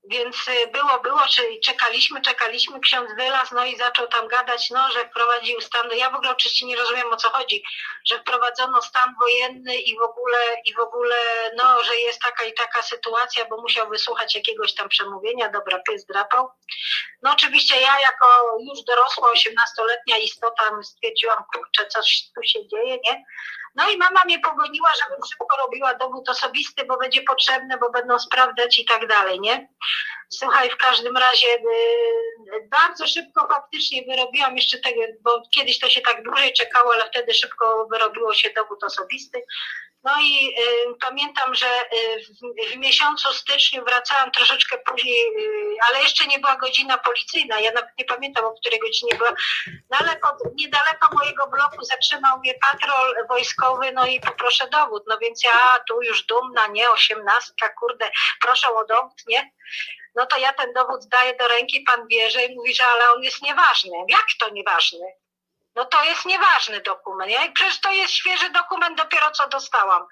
[0.08, 4.92] Więc y, było, było, czyli czekaliśmy, czekaliśmy, ksiądz wylazł, no i zaczął tam gadać, no,
[4.92, 7.64] że wprowadził stan, no ja w ogóle oczywiście nie rozumiem o co chodzi,
[8.06, 11.16] że wprowadzono stan wojenny i w ogóle, i w ogóle,
[11.56, 16.06] no, że jest taka i taka sytuacja, bo musiał wysłuchać jakiegoś tam przemówienia, dobra, pies
[16.06, 16.50] drapał.
[17.22, 23.26] No oczywiście ja jako już dorosła, 18-letnia istota stwierdziłam, kurczę, coś tu się dzieje, nie?
[23.76, 28.20] No i mama mnie pogoniła, żebym szybko robiła dowód osobisty, bo będzie potrzebny, bo będą
[28.20, 29.68] sprawdzać i tak dalej, nie?
[30.40, 36.02] Słuchaj, w każdym razie y, bardzo szybko faktycznie wyrobiłam jeszcze tego, bo kiedyś to się
[36.02, 39.42] tak dłużej czekało, ale wtedy szybko wyrobiło się dowód osobisty.
[40.06, 46.02] No i y, pamiętam, że y, w, w miesiącu styczniu wracałam troszeczkę później, y, ale
[46.02, 47.60] jeszcze nie była godzina policyjna.
[47.60, 49.34] Ja nawet nie pamiętam, o której godzinie była.
[50.00, 55.04] Ale pod, niedaleko mojego bloku zatrzymał mnie patrol wojskowy, no i poproszę dowód.
[55.08, 59.52] No więc ja tu już dumna, nie, osiemnastka, kurde, proszę o dowód, nie?
[60.16, 63.24] No to ja ten dowód daję do ręki, pan bierze i mówi, że ale on
[63.24, 63.92] jest nieważny.
[64.08, 65.06] Jak to nieważny?
[65.76, 67.32] No to jest nieważny dokument.
[67.32, 70.08] Ja, przecież to jest świeży dokument, dopiero co dostałam.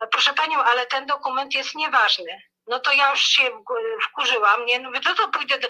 [0.00, 2.42] No proszę panią, ale ten dokument jest nieważny.
[2.66, 3.64] No to ja już się
[4.08, 4.78] wkurzyłam, nie?
[4.78, 5.68] No mówię, to to pójdę, do,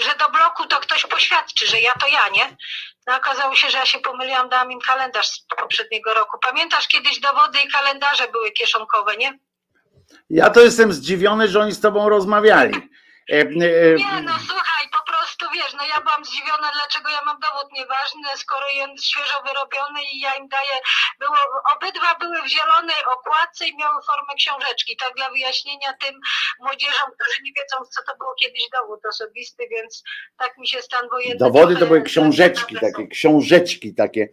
[0.00, 2.56] że do bloku to ktoś poświadczy, że ja to ja, nie?
[3.06, 6.38] No okazało się, że ja się pomyliłam, dałam im kalendarz z poprzedniego roku.
[6.38, 9.38] Pamiętasz, kiedyś dowody i kalendarze były kieszonkowe, nie?
[10.30, 12.74] Ja to jestem zdziwiony, że oni z tobą rozmawiali.
[13.32, 13.44] E, e,
[13.94, 18.28] Nie, no słuchaj, po prostu wiesz, no ja byłam zdziwiona, dlaczego ja mam dowód nieważny,
[18.36, 20.76] skoro jest świeżo wyrobiony i ja im daję,
[21.20, 21.36] było,
[21.76, 26.14] obydwa były w zielonej okładce i miały formę książeczki, tak dla wyjaśnienia tym
[26.60, 30.02] młodzieżom, którzy nie wiedzą, co to było kiedyś dowód osobisty, więc
[30.38, 31.38] tak mi się stan wojenny...
[31.46, 34.28] Dowody to były książeczki takie, książeczki takie.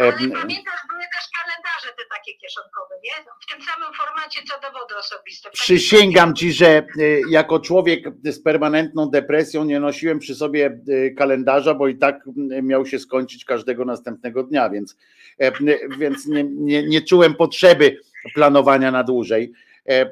[0.00, 3.10] Ale pamiętasz, były też kalendarze te takie kieszonkowe, nie?
[3.42, 5.50] W tym samym formacie, co dowody osobiste.
[5.50, 6.84] Przysięgam ci, że e,
[7.30, 12.20] jako człowiek z permanentną depresją nie nosiłem przy sobie e, kalendarza, bo i tak
[12.62, 14.96] miał się skończyć każdego następnego dnia, więc,
[15.38, 15.52] e,
[15.98, 18.00] więc nie, nie, nie czułem potrzeby
[18.34, 19.52] planowania na dłużej.
[19.88, 20.08] E, e,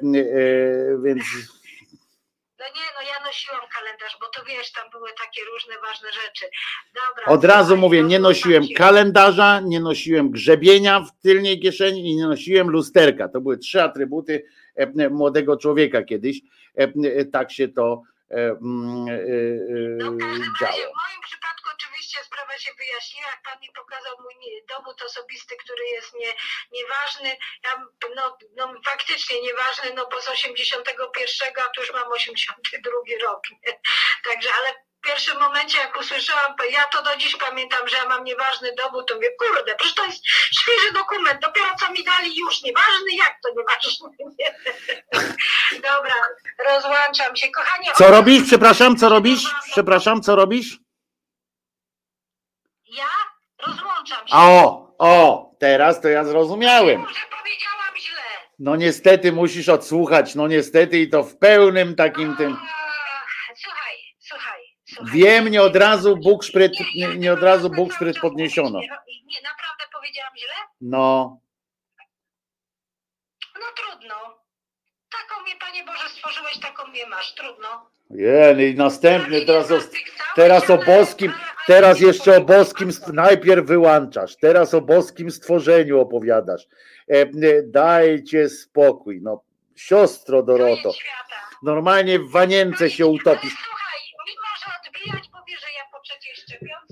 [1.03, 1.23] Więc
[2.63, 6.45] No nie, no ja nosiłam kalendarz, bo to wiesz, tam były takie różne ważne rzeczy.
[6.95, 7.25] Dobra.
[7.33, 12.69] od razu mówię, nie nosiłem kalendarza, nie nosiłem grzebienia w tylnej kieszeni i nie nosiłem
[12.69, 13.27] lusterka.
[13.29, 16.41] To były trzy atrybuty e, młodego człowieka kiedyś.
[16.77, 16.81] E,
[17.19, 18.01] e, Tak się to
[18.31, 19.05] e, mm,
[19.97, 20.73] No w każdym razie, działo.
[20.73, 21.52] w moim przypadku
[22.13, 24.35] oczywiście sprawa się wyjaśniła, jak pan mi pokazał mój
[24.69, 26.33] dowód osobisty, który jest nie,
[26.71, 27.81] nieważny, ja,
[28.15, 32.91] no, no faktycznie nieważny, no bo z 81, a tu już mam 82
[33.27, 33.79] rok, nie?
[34.23, 38.23] także ale w pierwszym momencie jak usłyszałam, ja to do dziś pamiętam, że ja mam
[38.23, 40.27] nieważny dowód, to mówię, kurde, przecież to jest
[40.61, 44.07] świeży dokument, dopiero co mi dali już nieważny, jak to nieważny,
[44.39, 44.55] nie?
[45.79, 46.15] Dobra,
[46.69, 47.87] rozłączam się, kochani.
[47.95, 48.43] Co robisz?
[48.47, 49.41] Przepraszam, co robisz?
[49.71, 50.82] Przepraszam, co robisz?
[52.93, 53.09] Ja
[53.67, 54.33] rozłączam się.
[54.35, 56.99] O, o, teraz to ja zrozumiałem.
[57.01, 58.21] Może powiedziałam źle.
[58.59, 62.57] No niestety musisz odsłuchać, no niestety i to w pełnym takim tym.
[63.55, 64.61] Słuchaj, słuchaj.
[64.85, 65.11] słuchaj.
[65.13, 68.79] Wiem, nie od razu Bóg szpryt, Nie, nie, nie od razu Bóg szpryt podniesiono.
[68.79, 68.87] Nie,
[69.25, 70.53] nie, naprawdę powiedziałam źle?
[70.81, 71.37] No,
[73.59, 74.15] No trudno.
[75.09, 77.33] Taką mnie, Panie Boże, stworzyłeś, taką mnie masz.
[77.33, 77.89] Trudno.
[78.15, 79.79] Je, i następny, teraz o,
[80.35, 81.33] teraz o boskim,
[81.67, 86.67] teraz nie jeszcze o boskim, najpierw wyłączasz, teraz o boskim stworzeniu opowiadasz.
[87.11, 87.27] E, e,
[87.63, 89.43] dajcie spokój, no,
[89.75, 90.91] siostro Doroto,
[91.63, 93.55] normalnie w wanience się utopisz.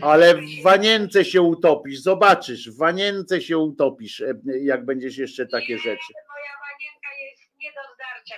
[0.02, 5.74] Ale w wanience się utopisz, zobaczysz, w wanience się utopisz, e, jak będziesz jeszcze takie
[5.74, 6.14] Nie, rzeczy.
[6.30, 8.36] Moja wanienka jest nie do zdarcia,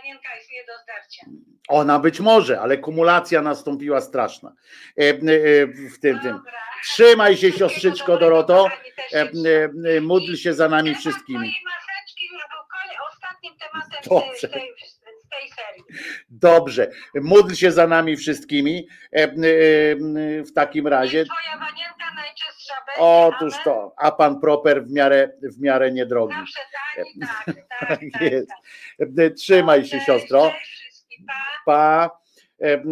[0.00, 1.26] wanienka jest nie do zdarcia.
[1.68, 4.52] Ona być może, ale kumulacja nastąpiła straszna.
[4.98, 5.16] E, e,
[5.66, 6.40] w tym, tym.
[6.84, 8.68] Trzymaj się, siostrzyczko Doroto.
[9.12, 9.30] E,
[9.96, 11.54] e, Módl się za nami wszystkimi.
[13.10, 14.48] ostatnim tematem Dobrze.
[14.48, 14.74] tej,
[15.30, 15.84] tej serii.
[16.30, 16.90] Dobrze.
[17.14, 18.88] Módl się za nami wszystkimi.
[19.12, 19.28] E, e,
[20.44, 21.24] W takim razie.
[21.24, 23.00] Twoja wanienka najczystsza będzie.
[23.02, 26.34] Otóż to, a pan proper w miarę, w miarę niedrogi.
[26.34, 26.60] Zawsze
[26.96, 28.00] tak i tak, tak, Tak
[28.98, 29.08] tak.
[29.18, 30.52] E, Trzymaj się, siostro.
[31.66, 32.19] pa.
[32.60, 32.82] E,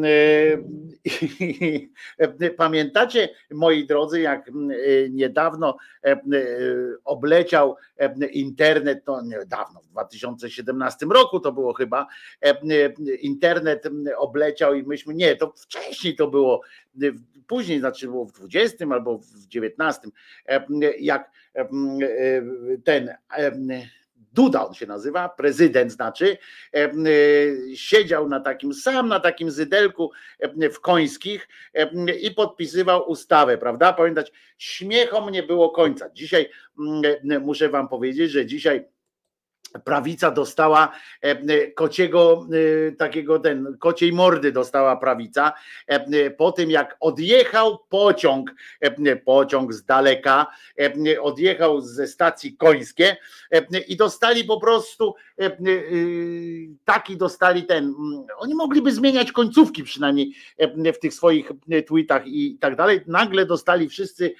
[2.20, 4.52] e, Pamiętacie, moi drodzy, jak e,
[5.10, 5.76] niedawno
[7.04, 7.76] obleciał
[8.32, 12.06] internet, to niedawno, w 2017 roku to było chyba,
[13.20, 16.60] internet obleciał i myśmy, nie, to wcześniej to było,
[17.46, 20.08] później, znaczy było w 20 albo w 19,
[20.48, 20.64] e,
[21.00, 21.30] jak
[22.84, 23.14] ten
[24.32, 26.38] Duda on się nazywa, prezydent znaczy,
[26.74, 26.90] e, e,
[27.74, 31.48] siedział na takim sam, na takim zydelku e, w końskich
[32.22, 33.92] i podpisywał ustawę, prawda?
[33.92, 36.10] Pamiętać, śmiechom nie było końca.
[36.10, 36.50] Dzisiaj
[37.40, 38.88] muszę wam powiedzieć, że dzisiaj
[39.84, 40.92] prawica dostała
[41.24, 42.46] e, e, kociego,
[42.88, 45.52] e, takiego ten, kociej mordy dostała prawica,
[46.36, 48.54] po tym jak odjechał pociąg,
[49.24, 50.46] pociąg z daleka,
[51.20, 53.16] odjechał ze stacji końskie
[53.88, 55.14] i dostali po prostu
[56.84, 60.32] taki dostali ten, mm, oni mogliby zmieniać końcówki przynajmniej
[60.94, 61.52] w tych swoich
[61.86, 64.34] tweetach i tak dalej, nagle dostali wszyscy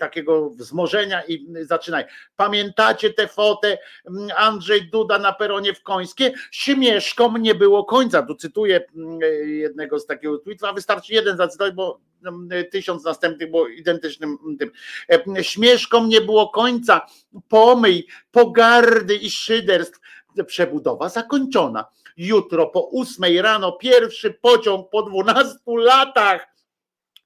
[0.00, 2.06] takiego wzmożenia i zaczynają.
[2.36, 6.32] Pamiętacie tę fotę mm, Andrzej Duda na peronie w Końskie?
[6.50, 8.22] Śmieszkom nie było końca.
[8.22, 13.68] Tu cytuję mm, jednego z takiego tweetów, wystarczy jeden zacytować, bo mm, tysiąc następnych było
[13.68, 14.70] identycznym mm, tym.
[15.38, 17.06] E, Śmieszkom nie było końca.
[17.48, 20.00] Pomyj, pogardy i szyderstw.
[20.46, 21.84] Przebudowa zakończona.
[22.16, 26.50] Jutro po ósmej rano pierwszy pociąg po 12 latach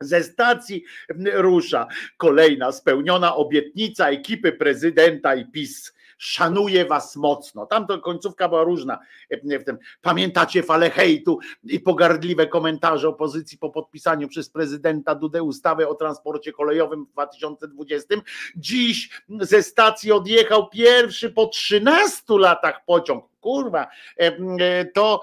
[0.00, 0.84] ze stacji
[1.32, 1.86] rusza.
[2.16, 5.93] Kolejna spełniona obietnica ekipy prezydenta i PiS.
[6.18, 7.66] Szanuję was mocno.
[7.66, 8.98] Tam to końcówka była różna.
[9.30, 9.78] e.
[10.02, 16.52] Pamiętacie falę hejtu i pogardliwe komentarze opozycji po podpisaniu przez prezydenta Dudę ustawy o transporcie
[16.52, 18.14] kolejowym w 2020.
[18.56, 23.24] Dziś ze stacji odjechał pierwszy po 13 latach pociąg.
[23.40, 23.86] Kurwa,
[24.20, 25.20] e, e, to,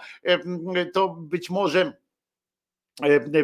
[0.93, 2.00] to być może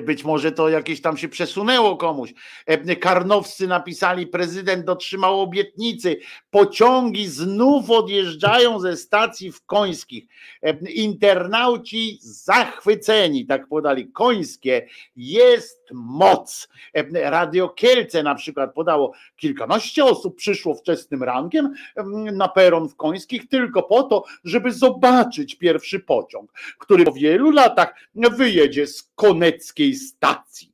[0.05, 2.33] Być może to jakieś tam się przesunęło komuś.
[2.65, 6.19] E, Karnowscy napisali, prezydent dotrzymał obietnicy.
[6.49, 10.25] Pociągi znów odjeżdżają ze stacji w Końskich.
[10.63, 14.11] E, Internauci zachwyceni, tak podali.
[14.11, 16.67] Końskie jest moc.
[17.13, 23.47] Radio Kielce na przykład podało, kilkanaście osób przyszło wczesnym rankiem em, na peron w Końskich
[23.47, 30.73] tylko po to, żeby zobaczyć pierwszy pociąg, który po wielu latach wyjedzie z koneckiej stacji.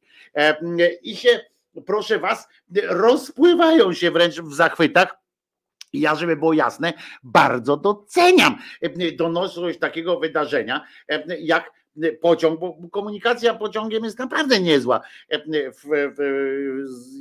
[1.04, 1.40] I się,
[1.86, 2.48] proszę was,
[2.84, 5.18] rozpływają się wręcz w zachwytach.
[5.94, 6.94] Ja, żeby było jasne,
[7.24, 10.86] bardzo doceniam em, donośność takiego wydarzenia,
[11.40, 11.72] jak
[12.22, 15.02] pociąg, bo komunikacja pociągiem jest naprawdę niezła.
[15.32, 16.22] W, w,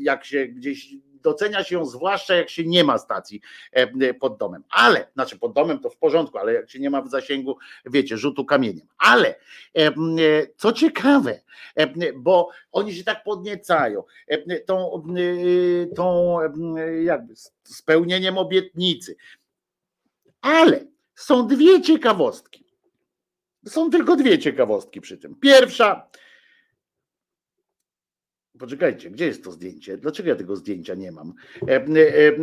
[0.01, 0.89] jak się gdzieś
[1.23, 3.41] docenia się ją, zwłaszcza jak się nie ma stacji
[4.21, 4.65] pod domem.
[4.71, 8.17] Ale, znaczy pod domem to w porządku, ale jak się nie ma w zasięgu, wiecie,
[8.17, 8.87] rzutu kamieniem.
[8.99, 9.35] Ale
[10.57, 11.41] co ciekawe,
[12.17, 14.03] bo oni się tak podniecają
[14.67, 15.03] tą,
[15.97, 16.39] tą
[17.03, 19.17] jakby spełnieniem obietnicy.
[20.41, 22.62] Ale są dwie ciekawostki.
[23.67, 25.35] Są tylko dwie ciekawostki przy tym.
[25.35, 26.09] Pierwsza.
[28.59, 29.99] Poczekajcie, gdzie jest to zdjęcie?
[29.99, 31.35] Dlaczego ja tego zdjęcia nie mam?
[31.69, 31.85] E,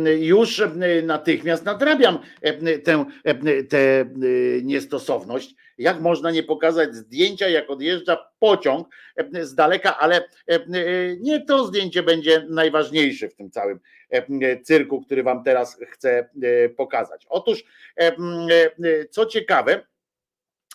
[0.06, 0.68] e, Już e,
[1.02, 2.18] natychmiast nadrabiam
[2.84, 3.04] tę,
[3.68, 4.04] tę
[4.62, 5.54] niestosowność.
[5.78, 8.88] Jak można nie pokazać zdjęcia, jak odjeżdża pociąg
[9.42, 10.28] z daleka, ale
[11.20, 13.80] nie to zdjęcie będzie najważniejsze w tym całym
[14.62, 16.28] cyrku, który Wam teraz chcę
[16.76, 17.26] pokazać.
[17.28, 17.64] Otóż,
[19.10, 19.86] co ciekawe,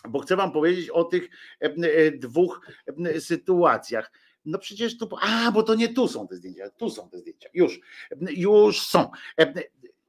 [0.08, 1.28] bo chcę wam powiedzieć o tych
[1.62, 4.12] e, e, dwóch e, sytuacjach.
[4.44, 7.48] No przecież tu, a bo to nie tu są te zdjęcia, tu są te zdjęcia,
[7.54, 7.80] już,
[8.20, 9.10] już są.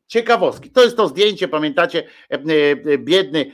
[0.07, 0.69] Ciekawostki.
[0.71, 2.03] To jest to zdjęcie, pamiętacie,
[2.97, 3.51] biedny,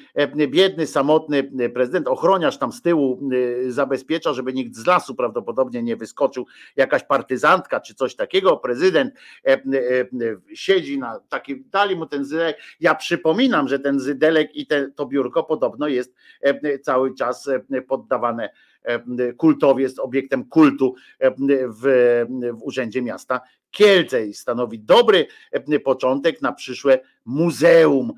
[0.48, 3.30] biedny, samotny prezydent, ochroniarz tam z tyłu
[3.68, 8.58] zabezpiecza, żeby nikt z lasu prawdopodobnie nie wyskoczył, jakaś partyzantka czy coś takiego.
[8.58, 9.14] Prezydent
[10.54, 12.58] siedzi na takim, dali mu ten zydelek.
[12.80, 16.16] Ja przypominam, że ten zydelek i te, to biurko podobno jest
[16.82, 17.50] cały czas
[17.88, 18.50] poddawane
[19.38, 23.42] kultowi, jest obiektem kultu w, w Urzędzie Miasta
[23.74, 25.28] Kielce i stanowi dobry
[25.84, 28.14] początek na przyszłe muzeum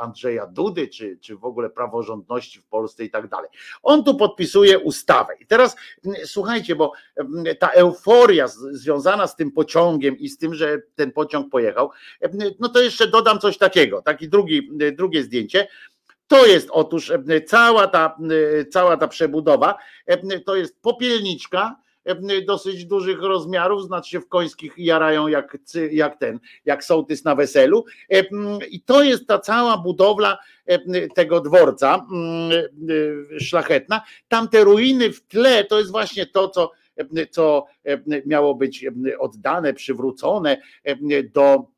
[0.00, 3.50] Andrzeja Dudy, czy, czy w ogóle praworządności w Polsce i tak dalej.
[3.82, 5.34] On tu podpisuje ustawę.
[5.40, 5.76] I teraz
[6.24, 6.92] słuchajcie, bo
[7.58, 11.90] ta euforia związana z tym pociągiem i z tym, że ten pociąg pojechał,
[12.60, 15.68] no to jeszcze dodam coś takiego, taki drugi, drugie zdjęcie.
[16.32, 17.12] To jest otóż
[17.46, 18.16] cała ta,
[18.70, 19.78] cała ta przebudowa,
[20.46, 21.76] to jest popielniczka,
[22.46, 25.56] dosyć dużych rozmiarów, znaczy się w końskich jarają jak,
[25.90, 27.84] jak ten, jak sołtys na weselu.
[28.70, 30.38] I to jest ta cała budowla
[31.14, 32.06] tego dworca
[33.38, 34.02] szlachetna.
[34.28, 36.70] Tamte ruiny w tle to jest właśnie to, co,
[37.30, 37.66] co
[38.26, 38.86] miało być
[39.18, 40.56] oddane, przywrócone
[41.34, 41.72] do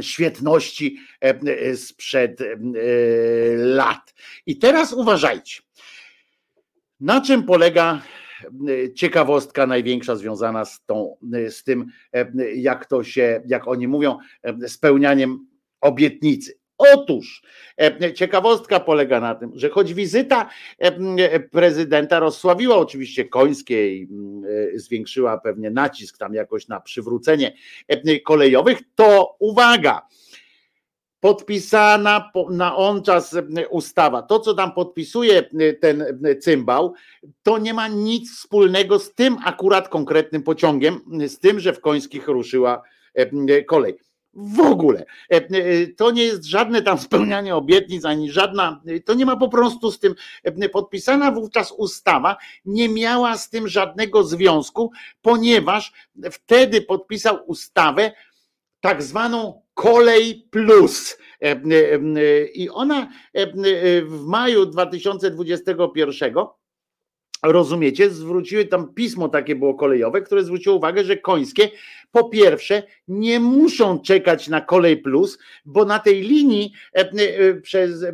[0.00, 0.98] świetności
[1.76, 2.42] sprzed
[3.56, 4.14] lat.
[4.46, 5.62] I teraz uważajcie,
[7.00, 8.02] na czym polega
[8.94, 11.16] ciekawostka największa związana z, tą,
[11.48, 11.86] z tym,
[12.54, 14.18] jak to się, jak oni mówią,
[14.66, 15.46] spełnianiem
[15.80, 16.59] obietnicy.
[16.80, 17.42] Otóż
[18.14, 20.48] ciekawostka polega na tym, że choć wizyta
[21.50, 24.08] prezydenta rozsławiła oczywiście końskie i
[24.74, 27.52] zwiększyła pewnie nacisk tam jakoś na przywrócenie
[28.24, 30.06] kolejowych, to uwaga,
[31.20, 33.36] podpisana na on czas
[33.70, 34.22] ustawa.
[34.22, 35.42] To, co tam podpisuje
[35.80, 36.04] ten
[36.40, 36.94] cymbał,
[37.42, 42.28] to nie ma nic wspólnego z tym akurat konkretnym pociągiem, z tym, że w Końskich
[42.28, 42.82] ruszyła
[43.66, 43.94] kolej.
[44.34, 45.04] W ogóle.
[45.96, 49.98] To nie jest żadne tam spełnianie obietnic, ani żadna, to nie ma po prostu z
[49.98, 50.14] tym.
[50.72, 54.92] Podpisana wówczas ustawa nie miała z tym żadnego związku,
[55.22, 55.92] ponieważ
[56.32, 58.12] wtedy podpisał ustawę
[58.80, 61.18] tak zwaną Kolej Plus.
[62.54, 63.08] I ona
[64.04, 66.34] w maju 2021
[67.42, 71.70] rozumiecie, zwróciły tam pismo takie było kolejowe, które zwróciło uwagę, że końskie
[72.12, 76.72] po pierwsze nie muszą czekać na kolej plus, bo na tej linii
[77.62, 78.04] przez,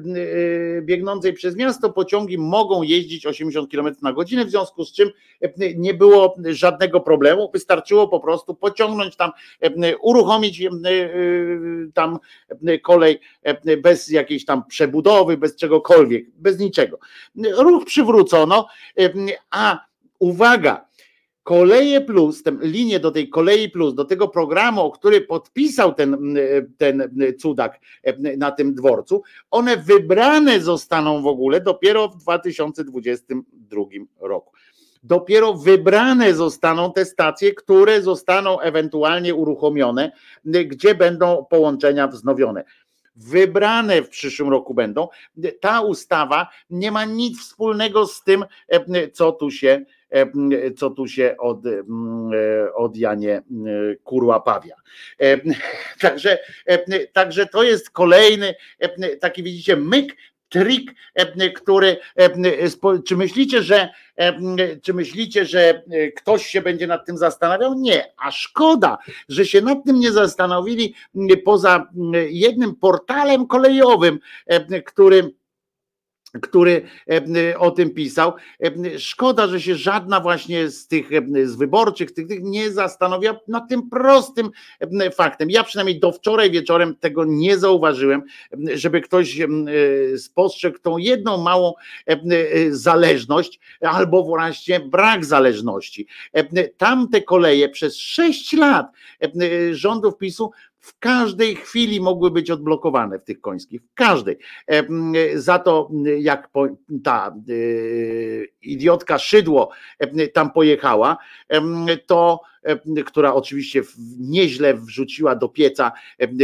[0.83, 5.11] biegnącej przez miasto pociągi mogą jeździć 80 km na godzinę, w związku z czym
[5.77, 9.31] nie było żadnego problemu, wystarczyło po prostu pociągnąć tam,
[10.03, 10.63] uruchomić
[11.95, 12.19] tam
[12.83, 13.21] kolej
[13.83, 16.99] bez jakiejś tam przebudowy, bez czegokolwiek, bez niczego.
[17.59, 18.67] Ruch przywrócono,
[19.51, 19.87] a
[20.19, 20.87] uwaga,
[21.47, 26.37] Koleje Plus, tę linię do tej Kolei Plus, do tego programu, który podpisał ten,
[26.79, 27.81] ten cudak
[28.39, 33.83] na tym dworcu, one wybrane zostaną w ogóle dopiero w 2022
[34.21, 34.53] roku.
[35.03, 40.13] Dopiero wybrane zostaną te stacje, które zostaną ewentualnie uruchomione,
[40.45, 42.65] gdzie będą połączenia wznowione
[43.17, 45.09] wybrane w przyszłym roku będą.
[45.61, 48.45] Ta ustawa nie ma nic wspólnego z tym,
[49.13, 49.85] co tu się,
[50.77, 51.59] co tu się od,
[52.75, 53.43] od Janie
[54.05, 54.75] Kurłapawia.
[56.01, 56.39] Także,
[57.13, 58.55] także to jest kolejny
[59.21, 60.17] taki widzicie myk
[60.49, 60.95] trik,
[61.55, 61.97] który
[63.07, 63.89] czy myślicie, że
[64.83, 65.83] czy myślicie, że
[66.17, 67.75] ktoś się będzie nad tym zastanawiał?
[67.75, 70.95] Nie, a szkoda, że się nad tym nie zastanowili
[71.45, 71.87] poza
[72.29, 74.19] jednym portalem kolejowym,
[74.85, 75.31] który
[76.43, 76.83] który
[77.59, 78.33] o tym pisał.
[78.99, 81.09] Szkoda, że się żadna właśnie z tych
[81.45, 84.51] z wyborczych tych, tych nie zastanawia nad tym prostym
[85.15, 85.51] faktem.
[85.51, 88.23] Ja przynajmniej do wczoraj wieczorem tego nie zauważyłem,
[88.75, 89.39] żeby ktoś
[90.17, 91.73] spostrzegł tą jedną małą
[92.71, 96.07] zależność albo właśnie brak zależności.
[96.77, 98.87] Tamte koleje przez sześć lat
[99.73, 100.51] rządów PiSu
[100.87, 104.39] w każdej chwili mogły być odblokowane w tych końskich, w każdej.
[105.35, 106.51] Za to, jak
[107.05, 107.35] ta
[108.63, 109.71] idiotka Szydło
[110.35, 111.17] tam pojechała,
[112.07, 112.41] to
[113.07, 113.83] która oczywiście
[114.19, 115.93] nieźle wrzuciła do pieca,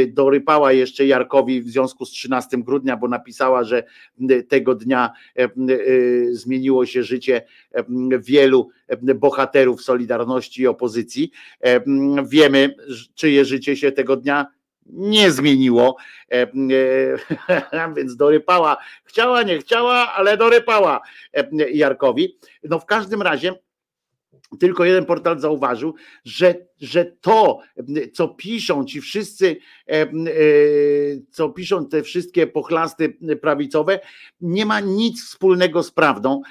[0.08, 3.84] dorypała jeszcze Jarkowi w związku z 13 grudnia, bo napisała, że
[4.48, 5.12] tego dnia
[6.30, 7.42] zmieniło się życie
[8.18, 8.68] wielu
[9.14, 11.30] bohaterów Solidarności i opozycji.
[12.28, 12.74] Wiemy,
[13.14, 14.46] czyje życie się tego dnia
[14.86, 15.96] nie zmieniło,
[17.96, 18.76] więc dorypała.
[19.04, 21.00] Chciała, nie chciała, ale dorypała
[21.72, 22.38] Jarkowi.
[22.64, 23.54] No w każdym razie
[24.60, 25.94] tylko jeden portal zauważył,
[26.24, 27.58] że, że to,
[28.12, 29.56] co piszą ci wszyscy,
[31.30, 34.00] co piszą te wszystkie pochlasty prawicowe,
[34.40, 36.42] nie ma nic wspólnego z prawdą,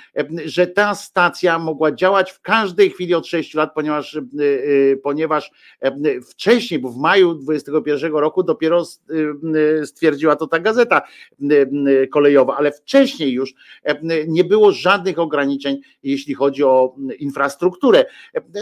[0.46, 4.20] że ta stacja mogła działać w każdej chwili od 6 lat, ponieważ,
[5.04, 5.52] ponieważ
[6.30, 8.86] wcześniej, bo w maju 2021 roku dopiero
[9.86, 11.02] stwierdziła to ta gazeta
[12.12, 13.54] kolejowa, ale wcześniej już
[14.28, 18.06] nie było żadnych ograniczeń, jeśli chodzi o infrastrukturę.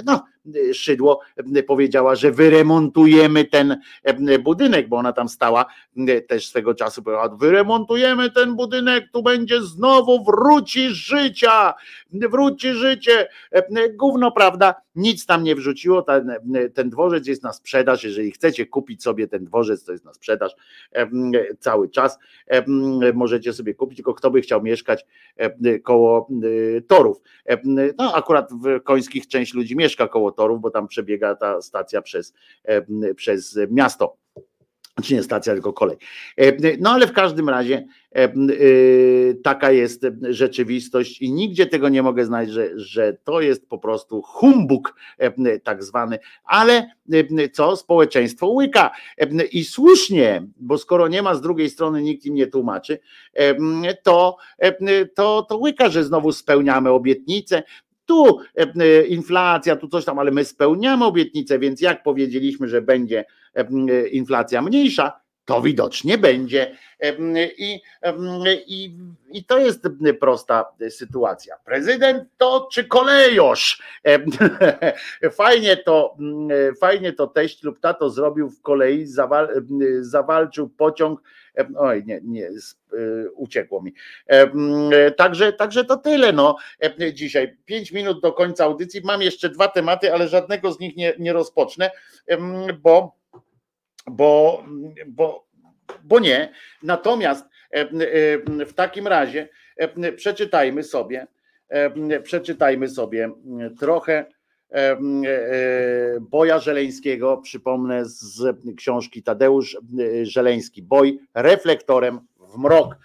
[0.05, 0.25] No,
[0.73, 1.19] Szydło
[1.63, 3.77] powiedziała, że wyremontujemy ten
[4.39, 5.65] budynek, bo ona tam stała
[6.27, 11.73] też swego czasu, powiedziała, wyremontujemy ten budynek, tu będzie znowu wróci życia,
[12.11, 13.29] wróci życie.
[13.93, 14.75] Gówno, prawda?
[14.99, 16.31] Nic tam nie wrzuciło, ten,
[16.73, 20.55] ten dworzec jest na sprzedaż, jeżeli chcecie kupić sobie ten dworzec, to jest na sprzedaż
[21.59, 22.19] cały czas,
[23.13, 25.05] możecie sobie kupić, tylko kto by chciał mieszkać
[25.83, 26.29] koło
[26.87, 27.21] torów.
[27.97, 32.33] No akurat w Końskich część ludzi mieszka koło torów, bo tam przebiega ta stacja przez,
[33.15, 34.17] przez miasto.
[35.03, 35.97] Czy nie stacja, tylko kolej.
[36.79, 37.85] No ale w każdym razie
[39.43, 44.21] taka jest rzeczywistość i nigdzie tego nie mogę znaleźć, że, że to jest po prostu
[44.21, 44.95] humbug
[45.63, 46.91] tak zwany, ale
[47.53, 47.75] co?
[47.75, 48.91] Społeczeństwo łyka.
[49.51, 52.99] I słusznie, bo skoro nie ma z drugiej strony nikt im nie tłumaczy,
[54.03, 54.37] to,
[55.15, 57.63] to, to łyka, że znowu spełniamy obietnice,
[58.05, 58.39] tu
[59.09, 63.25] inflacja, tu coś tam, ale my spełniamy obietnicę, więc jak powiedzieliśmy, że będzie
[64.11, 65.19] inflacja mniejsza,
[65.49, 66.77] to widocznie będzie.
[67.57, 67.81] I,
[68.67, 68.95] i,
[69.31, 69.87] I to jest
[70.19, 71.55] prosta sytuacja.
[71.65, 73.81] Prezydent to czy kolejosz?
[75.31, 76.17] Fajnie to,
[76.79, 79.49] fajnie to teść lub tato zrobił w kolei, zawal,
[80.01, 81.21] zawalczył pociąg.
[81.77, 82.49] Oj, nie, nie,
[83.35, 83.93] uciekło mi.
[85.17, 86.33] Także, także to tyle.
[86.33, 86.55] No,
[87.13, 89.01] dzisiaj pięć minut do końca audycji.
[89.03, 91.91] Mam jeszcze dwa tematy, ale żadnego z nich nie, nie rozpocznę,
[92.81, 93.18] bo
[94.09, 94.63] bo,
[95.07, 95.47] bo,
[96.03, 96.53] bo nie.
[96.83, 97.45] Natomiast
[98.67, 99.49] w takim razie
[100.15, 101.27] przeczytajmy sobie,
[102.23, 103.31] przeczytajmy sobie
[103.79, 104.25] trochę
[106.21, 109.77] Boja Żeleńskiego, przypomnę z książki Tadeusz
[110.23, 112.97] Żeleński, Boj reflektorem w mrok.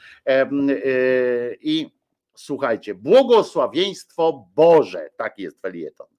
[1.61, 1.91] I
[2.35, 6.14] słuchajcie, błogosławieństwo Boże, taki jest felieton.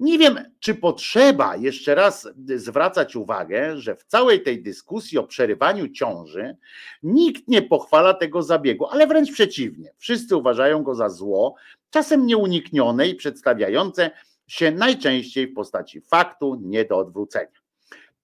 [0.00, 5.88] Nie wiem, czy potrzeba jeszcze raz zwracać uwagę, że w całej tej dyskusji o przerywaniu
[5.88, 6.56] ciąży
[7.02, 9.92] nikt nie pochwala tego zabiegu, ale wręcz przeciwnie.
[9.98, 11.54] Wszyscy uważają go za zło,
[11.90, 14.10] czasem nieuniknione i przedstawiające
[14.46, 17.64] się najczęściej w postaci faktu nie do odwrócenia.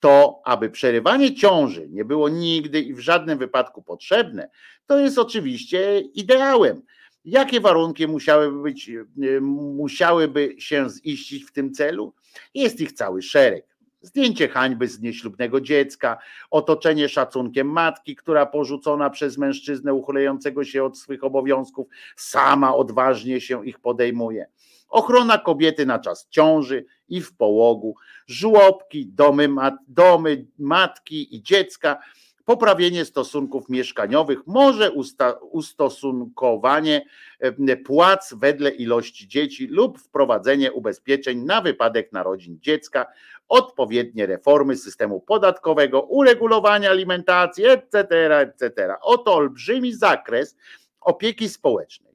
[0.01, 4.51] To, aby przerywanie ciąży nie było nigdy i w żadnym wypadku potrzebne,
[4.87, 6.83] to jest oczywiście ideałem
[7.25, 12.15] Jakie warunki musiałyby, być, e, musiałyby się ziścić w tym celu?
[12.55, 13.71] Jest ich cały szereg.
[14.03, 16.19] Zdjęcie hańby z nieślubnego dziecka,
[16.51, 23.67] otoczenie szacunkiem matki, która porzucona przez mężczyznę uchylającego się od swych obowiązków, sama odważnie się
[23.67, 24.47] ich podejmuje.
[24.89, 27.95] Ochrona kobiety na czas ciąży i w połogu,
[28.27, 29.49] żłobki, domy,
[29.89, 31.99] domy matki i dziecka,
[32.45, 37.05] poprawienie stosunków mieszkaniowych, może usta, ustosunkowanie
[37.39, 43.07] e, płac wedle ilości dzieci lub wprowadzenie ubezpieczeń na wypadek narodzin dziecka,
[43.49, 48.09] odpowiednie reformy systemu podatkowego, uregulowania alimentacji, etc.,
[48.41, 48.95] etc.
[49.01, 50.57] Oto olbrzymi zakres
[51.01, 52.11] opieki społecznej.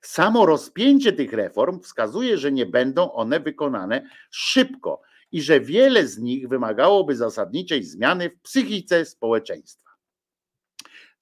[0.00, 5.02] Samo rozpięcie tych reform wskazuje, że nie będą one wykonane szybko
[5.34, 9.90] i że wiele z nich wymagałoby zasadniczej zmiany w psychice społeczeństwa.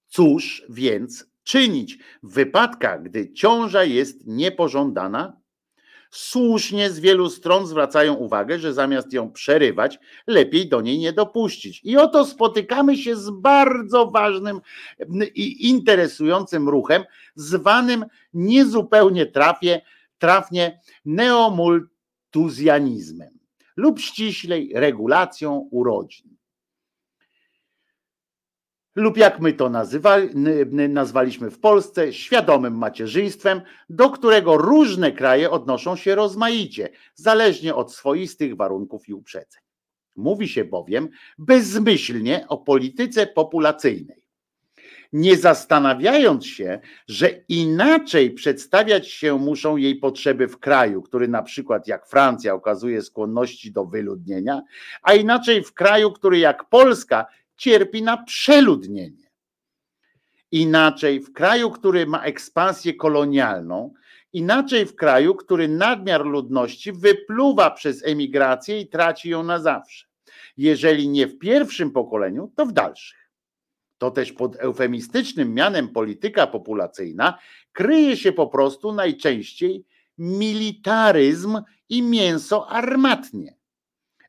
[0.08, 5.40] Cóż więc czynić w wypadkach, gdy ciąża jest niepożądana?
[6.10, 11.80] Słusznie z wielu stron zwracają uwagę, że zamiast ją przerywać, lepiej do niej nie dopuścić.
[11.84, 14.60] I oto spotykamy się z bardzo ważnym
[15.34, 19.80] i interesującym ruchem, zwanym niezupełnie trafie,
[20.18, 23.41] trafnie neomultuzjanizmem
[23.76, 26.36] lub ściślej regulacją urodzin.
[28.94, 30.28] Lub jak my to nazywali,
[30.88, 38.56] nazwaliśmy w Polsce, świadomym macierzyństwem, do którego różne kraje odnoszą się rozmaicie, zależnie od swoistych
[38.56, 39.62] warunków i uprzedzeń.
[40.16, 44.21] Mówi się bowiem bezmyślnie o polityce populacyjnej,
[45.12, 51.88] nie zastanawiając się, że inaczej przedstawiać się muszą jej potrzeby w kraju, który na przykład
[51.88, 54.62] jak Francja okazuje skłonności do wyludnienia,
[55.02, 57.26] a inaczej w kraju, który jak Polska
[57.56, 59.32] cierpi na przeludnienie.
[60.50, 63.92] Inaczej w kraju, który ma ekspansję kolonialną,
[64.32, 70.06] inaczej w kraju, który nadmiar ludności wypluwa przez emigrację i traci ją na zawsze.
[70.56, 73.21] Jeżeli nie w pierwszym pokoleniu, to w dalszych.
[74.02, 77.38] To też pod eufemistycznym mianem polityka populacyjna
[77.72, 79.84] kryje się po prostu najczęściej
[80.18, 83.56] militaryzm i mięso armatnie,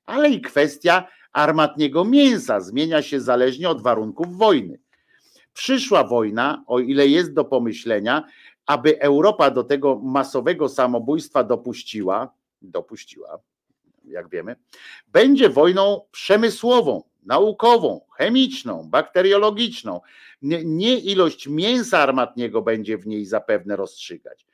[0.06, 4.80] ale i kwestia armatniego mięsa zmienia się zależnie od warunków wojny.
[5.54, 8.24] Przyszła wojna, o ile jest do pomyślenia,
[8.66, 13.40] aby Europa do tego masowego samobójstwa dopuściła, dopuściła,
[14.06, 14.56] jak wiemy,
[15.08, 20.02] będzie wojną przemysłową, naukową, chemiczną, bakteriologiczną.
[20.42, 24.46] Nie, ilość mięsa armatniego będzie w niej zapewne rozstrzygać.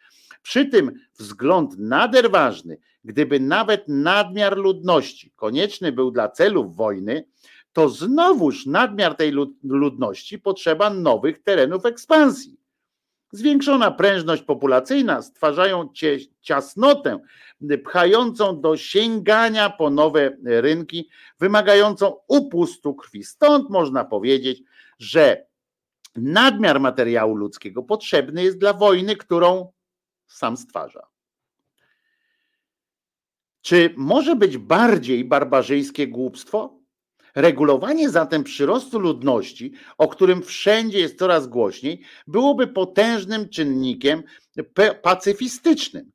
[0.42, 7.26] Przy tym wzgląd nader ważny, gdyby nawet nadmiar ludności konieczny był dla celów wojny,
[7.74, 9.34] to znowuż nadmiar tej
[9.64, 12.59] ludności potrzeba nowych terenów ekspansji.
[13.32, 15.90] Zwiększona prężność populacyjna stwarzają
[16.42, 17.20] ciasnotę
[17.86, 21.10] pchającą do sięgania po nowe rynki,
[21.40, 23.24] wymagającą upustu krwi.
[23.24, 24.64] Stąd można powiedzieć,
[25.00, 25.46] że
[26.16, 29.72] nadmiar materiału ludzkiego potrzebny jest dla wojny, którą
[30.28, 31.08] sam stwarza.
[33.62, 36.79] Czy może być bardziej barbarzyńskie głupstwo?
[37.36, 44.24] Regulowanie zatem przyrostu ludności, o którym wszędzie jest coraz głośniej, byłoby potężnym czynnikiem
[45.02, 46.12] pacyfistycznym.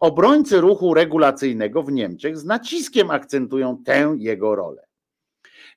[0.00, 4.82] Obrońcy ruchu regulacyjnego w Niemczech z naciskiem akcentują tę jego rolę.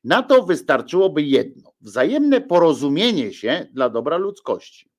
[0.04, 4.90] Na to wystarczyłoby jedno: wzajemne porozumienie się dla dobra ludzkości.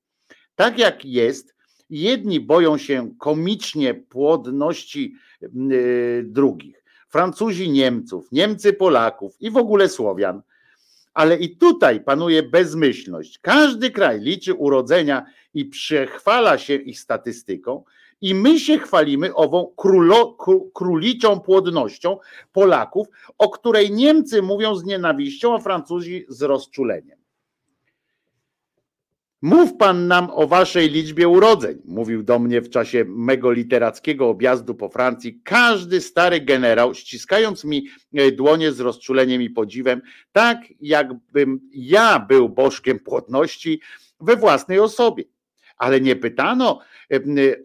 [0.55, 1.53] Tak jak jest
[1.93, 6.82] Jedni boją się komicznie płodności y, drugich.
[7.13, 10.43] Francuzi Niemców, Niemcy Polaków i w ogóle Słowian.
[11.15, 13.39] Ale i tutaj panuje bezmyślność.
[13.39, 17.85] Każdy kraj liczy urodzenia i przechwala się ich statystyką,
[18.21, 20.37] i my się chwalimy ową królo,
[20.75, 22.19] króliczą płodnością
[22.53, 23.07] Polaków,
[23.39, 27.22] o której Niemcy mówią z nienawiścią, a Francuzi z rozczuleniem.
[29.43, 34.75] Mów pan nam o waszej liczbie urodzeń, mówił do mnie w czasie mego literackiego objazdu
[34.75, 41.61] po Francji każdy stary generał, ściskając mi e, dłonie z rozczuleniem i podziwem, tak jakbym
[41.73, 43.81] ja był bożkiem płodności
[44.21, 45.25] we własnej osobie
[45.83, 46.81] ale nie pytano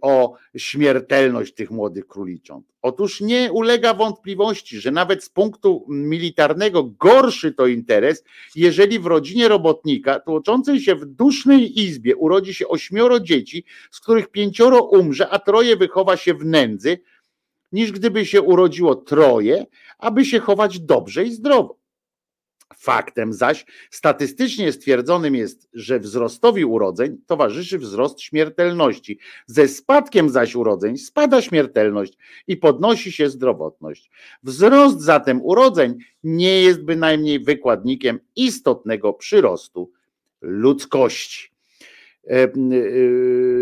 [0.01, 2.65] o śmiertelność tych młodych królicząt.
[2.81, 8.23] Otóż nie ulega wątpliwości, że nawet z punktu militarnego gorszy to interes,
[8.55, 14.27] jeżeli w rodzinie robotnika tłoczącej się w dusznej izbie urodzi się ośmioro dzieci, z których
[14.27, 16.99] pięcioro umrze, a troje wychowa się w nędzy,
[17.71, 19.65] niż gdyby się urodziło troje,
[19.99, 21.77] aby się chować dobrze i zdrowo.
[22.75, 29.19] Faktem zaś statystycznie stwierdzonym jest, że wzrostowi urodzeń towarzyszy wzrost śmiertelności.
[29.45, 32.13] Ze spadkiem zaś urodzeń spada śmiertelność
[32.47, 34.11] i podnosi się zdrowotność.
[34.43, 39.91] Wzrost zatem urodzeń nie jest bynajmniej wykładnikiem istotnego przyrostu
[40.41, 41.51] ludzkości.
[42.29, 42.49] E, e,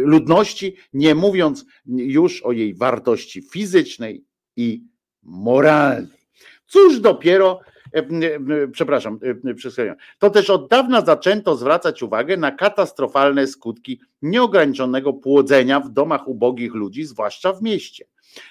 [0.04, 4.24] Ludności, nie mówiąc już o jej wartości fizycznej
[4.56, 4.84] i
[5.24, 6.08] moralnej.
[6.68, 7.60] Cóż dopiero
[8.72, 9.96] przepraszam, e, przestrzegam.
[10.20, 16.74] To też od dawna zaczęto zwracać uwagę na katastrofalne skutki nieograniczonego płodzenia w domach ubogich
[16.74, 18.06] ludzi, zwłaszcza w mieście.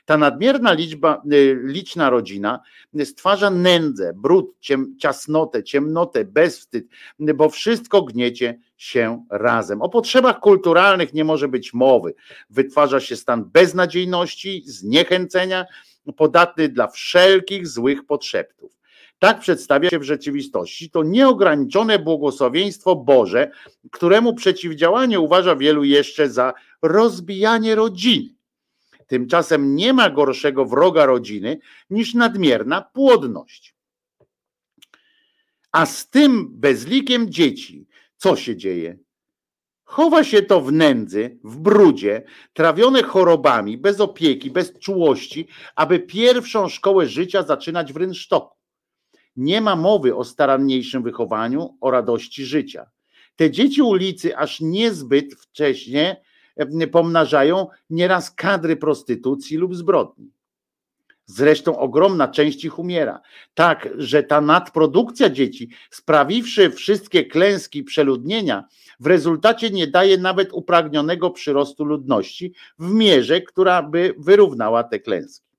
[0.05, 1.23] Ta nadmierna liczba,
[1.65, 2.61] liczna rodzina
[3.05, 6.87] stwarza nędzę, brud, ciem, ciasnotę, ciemnotę, bezwstyd,
[7.19, 9.83] bo wszystko gniecie się razem.
[9.83, 12.15] O potrzebach kulturalnych nie może być mowy.
[12.51, 15.65] Wytwarza się stan beznadziejności, zniechęcenia,
[16.17, 18.74] podatny dla wszelkich złych podszeptów.
[19.19, 20.91] Tak przedstawia się w rzeczywistości.
[20.91, 23.51] To nieograniczone błogosławieństwo Boże,
[23.91, 28.35] któremu przeciwdziałanie uważa wielu jeszcze za rozbijanie rodziny.
[29.07, 31.59] Tymczasem nie ma gorszego wroga rodziny
[31.91, 33.75] niż nadmierna płodność.
[35.73, 37.87] A z tym bezlikiem dzieci,
[38.17, 38.99] co się dzieje?
[39.85, 46.69] Chowa się to w nędzy, w brudzie, trawione chorobami, bez opieki, bez czułości, aby pierwszą
[46.69, 48.54] szkołę życia zaczynać w rynsztoku.
[49.37, 52.87] Nie ma mowy o staranniejszym wychowaniu, o radości życia.
[53.37, 56.23] Te dzieci ulicy aż niezbyt wcześnie
[56.57, 60.31] e, pomnażają nieraz kadry prostytucji lub zbrodni.
[61.27, 63.21] Zresztą ogromna część ich umiera.
[63.55, 68.65] Tak, że ta nadprodukcja dzieci, sprawiwszy wszystkie klęski przeludnienia,
[69.01, 75.54] w rezultacie nie daje nawet upragnionego przyrostu ludności w mierze, która by wyrównała te klęski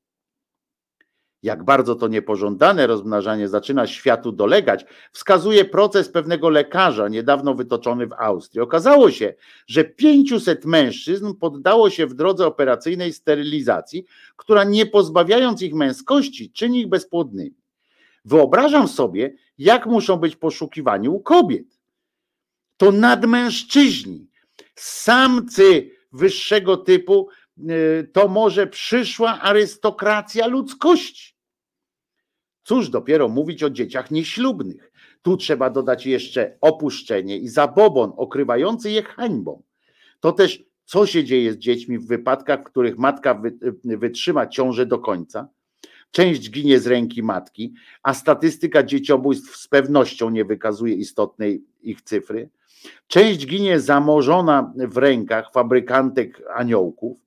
[1.46, 8.14] jak bardzo to niepożądane rozmnażanie zaczyna światu dolegać, wskazuje proces pewnego lekarza niedawno wytoczony w
[8.14, 8.62] Austrii.
[8.62, 9.34] Okazało się,
[9.68, 16.82] że 500 mężczyzn poddało się w drodze operacyjnej sterylizacji, która nie pozbawiając ich męskości, czyni
[16.82, 17.56] ich bezpłodnymi.
[18.26, 21.80] Wyobrażam sobie, jak muszą być poszukiwani u kobiet.
[22.78, 24.28] To nadmężczyźni,
[24.76, 27.30] samcy wyższego typu,
[27.70, 31.35] y, to może przyszła arystokracja ludzkości.
[32.66, 34.92] Cóż dopiero mówić o dzieciach nieślubnych.
[35.22, 39.62] Tu trzeba dodać jeszcze opuszczenie i zabobon okrywający je hańbą.
[40.20, 43.42] To też co się dzieje z dziećmi w wypadkach, w których matka
[43.84, 45.48] wytrzyma ciążę do końca.
[46.12, 52.50] Część ginie z ręki matki, a statystyka dzieciobójstw z pewnością nie wykazuje istotnej ich cyfry.
[53.08, 57.25] Część ginie zamożona w rękach fabrykantek aniołków,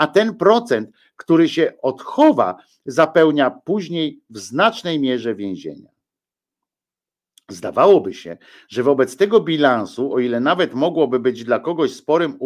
[0.00, 2.56] a ten procent, który się odchowa,
[2.86, 5.88] zapełnia później w znacznej mierze więzienia.
[7.50, 8.36] Zdawałoby się,
[8.68, 12.38] że wobec tego bilansu, o ile nawet mogłoby być dla kogoś sporym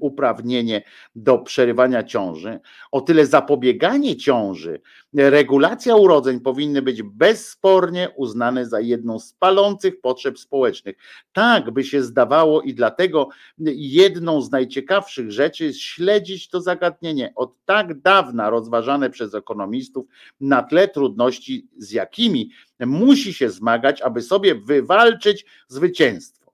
[0.00, 0.82] uprawnienie
[1.14, 2.60] do przerywania ciąży,
[2.92, 4.80] o tyle zapobieganie ciąży,
[5.14, 10.96] regulacja urodzeń powinny być bezspornie uznane za jedną z palących potrzeb społecznych.
[11.32, 13.28] Tak by się zdawało i dlatego
[13.76, 20.06] jedną z najciekawszych rzeczy jest śledzić to zagadnienie od tak dawna rozważane przez ekonomistów
[20.40, 22.50] na tle trudności, z jakimi
[22.86, 26.52] musi się zmagać, aby sobie wywalczyć zwycięstwo.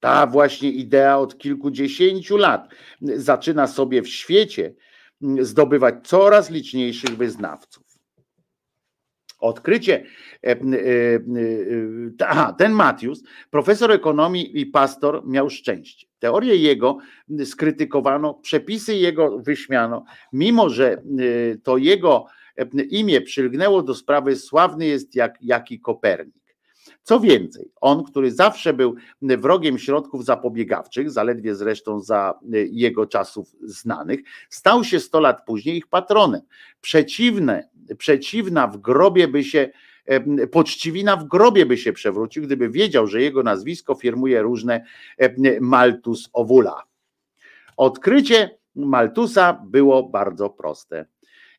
[0.00, 2.68] Ta właśnie idea od kilkudziesięciu lat
[3.00, 4.74] zaczyna sobie w świecie
[5.40, 7.84] zdobywać coraz liczniejszych wyznawców.
[9.38, 10.04] Odkrycie,
[10.42, 10.56] e, e,
[12.18, 16.06] e, ten Matius, profesor ekonomii i pastor, miał szczęście.
[16.18, 16.98] Teorię jego
[17.44, 21.02] skrytykowano, przepisy jego wyśmiano, mimo że
[21.62, 22.26] to jego
[22.90, 26.44] imię przylgnęło do sprawy, sławny jest jak jaki Kopernik.
[27.02, 32.38] Co więcej, on, który zawsze był wrogiem środków zapobiegawczych, zaledwie zresztą za
[32.70, 36.40] jego czasów znanych, stał się 100 lat później ich patronem.
[36.80, 37.68] Przeciwne,
[37.98, 39.70] przeciwna w grobie by się
[40.52, 44.84] poczciwina w grobie by się przewrócił, gdyby wiedział, że jego nazwisko firmuje różne
[45.60, 46.82] Maltus ovula.
[47.76, 51.06] Odkrycie Maltusa było bardzo proste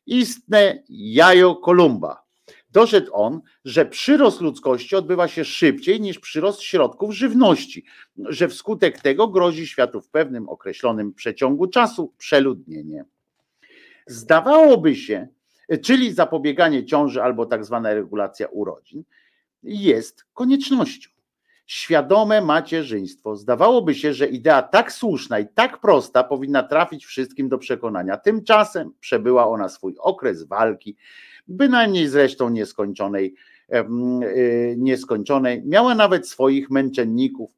[0.06, 2.26] istne jajo Kolumba.
[2.72, 7.84] Doszedł on, że przyrost ludzkości odbywa się szybciej niż przyrost środków żywności,
[8.18, 13.04] że wskutek tego grozi światu w pewnym określonym przeciągu czasu przeludnienie.
[14.06, 15.28] Zdawałoby się,
[15.82, 19.04] czyli zapobieganie ciąży albo tak zwana regulacja urodzin,
[19.62, 21.15] jest koniecznością
[21.66, 23.36] świadome macierzyństwo.
[23.36, 28.16] Zdawałoby się, że idea tak słuszna i tak prosta powinna trafić wszystkim do przekonania.
[28.16, 30.96] Tymczasem przebyła ona swój okres walki,
[31.48, 33.34] bynajmniej zresztą nieskończonej
[33.74, 35.62] y, nieskończonej.
[35.64, 37.50] Miała nawet swoich męczenników.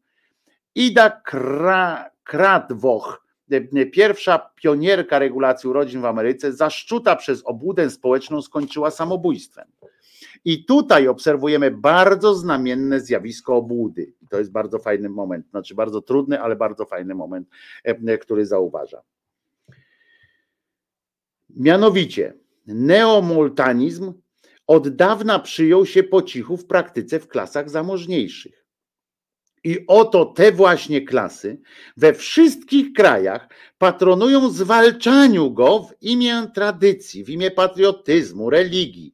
[0.74, 8.90] Ida Kra, Kratwoch, e, pierwsza pionierka regulacji urodzin w Ameryce, zaszczuta przez obłudę społeczną, skończyła
[8.90, 9.68] samobójstwem.
[10.44, 14.12] I tutaj obserwujemy bardzo znamienne zjawisko obłudy.
[14.31, 17.49] To jest bardzo fajny moment, znaczy bardzo trudny, ale bardzo fajny moment,
[17.84, 19.02] e, który zauważa.
[21.57, 22.34] Mianowicie,
[22.67, 24.12] neomultanizm
[24.67, 28.58] od dawna przyjął się po cichu w praktyce w klasach zamożniejszych.
[29.65, 31.60] I oto te właśnie klasy
[31.97, 39.12] we wszystkich krajach patronują zwalczaniu go w imię tradycji, w imię patriotyzmu, religii,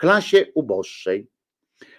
[0.00, 1.26] klasie uboższej.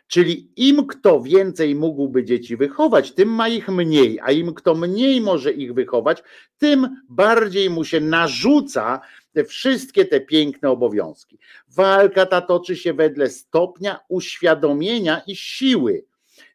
[0.08, 5.22] Czyli im kto więcej mógłby dzieci wychować, tym ma ich mniej, a im kto mniej
[5.22, 6.24] może ich wychować,
[6.58, 9.02] tym bardziej mu się narzuca
[9.34, 11.40] te wszystkie te piękne obowiązki.
[11.68, 16.04] Walka ta toczy się wedle stopnia uświadomienia i siły.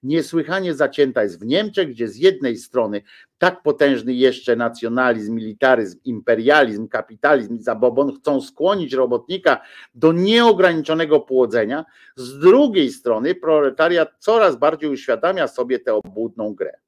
[0.06, 3.02] Niesłychanie zacięta jest w Niemczech, gdzie z jednej strony
[3.38, 9.60] tak potężny jeszcze nacjonalizm, militaryzm, imperializm, kapitalizm i zabobon chcą skłonić robotnika
[9.94, 11.84] do nieograniczonego płodzenia,
[12.16, 16.85] z drugiej strony proletariat coraz bardziej uświadamia sobie tę obłudną grę.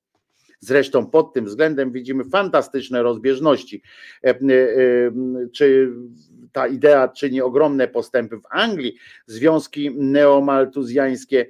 [0.61, 3.83] Zresztą pod tym względem widzimy fantastyczne rozbieżności.
[4.25, 4.39] E, e, e,
[5.53, 5.93] Czy
[6.53, 8.97] ta idea czyni ogromne postępy w Anglii,
[9.27, 11.47] związki neomaltuzjańskie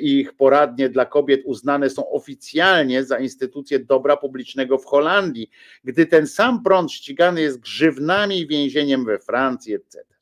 [0.00, 5.50] i ich poradnie dla kobiet uznane są oficjalnie za instytucje dobra publicznego w Holandii,
[5.84, 10.13] gdy ten sam prąd ścigany jest grzywnami i więzieniem we Francji, etc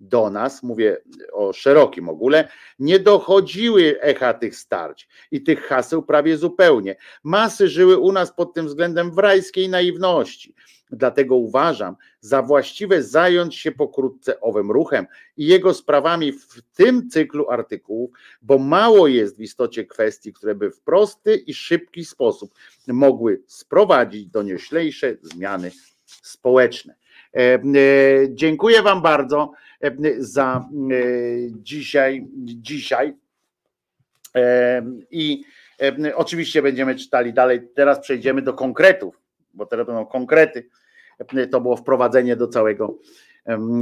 [0.00, 0.96] do nas, mówię
[1.32, 2.48] o szerokim ogóle,
[2.78, 6.96] nie dochodziły echa tych starć i tych haseł prawie zupełnie.
[7.24, 10.54] Masy żyły u nas pod tym względem w rajskiej naiwności.
[10.90, 15.06] Dlatego uważam za właściwe zająć się pokrótce owym ruchem
[15.36, 18.10] i jego sprawami w tym cyklu artykułów,
[18.42, 22.54] bo mało jest w istocie kwestii, które by w prosty i szybki sposób
[22.86, 25.70] mogły sprowadzić do nieślejsze zmiany
[26.06, 26.94] społeczne.
[27.34, 27.60] E, e,
[28.28, 29.52] Dziękuję Wam bardzo
[30.18, 30.96] za e,
[31.50, 32.26] dzisiaj.
[32.36, 33.14] dzisiaj.
[34.36, 35.44] E, I
[35.82, 37.60] e, oczywiście będziemy czytali dalej.
[37.74, 39.20] Teraz przejdziemy do konkretów,
[39.54, 40.68] bo teraz będą konkrety.
[41.50, 42.98] To było wprowadzenie do całego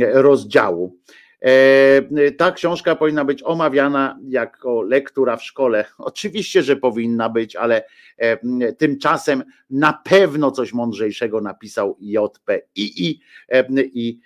[0.00, 0.98] rozdziału.
[2.36, 5.84] Ta książka powinna być omawiana jako lektura w szkole.
[5.98, 7.84] Oczywiście, że powinna być, ale
[8.78, 13.20] tymczasem na pewno coś mądrzejszego napisał JPII
[13.94, 14.20] i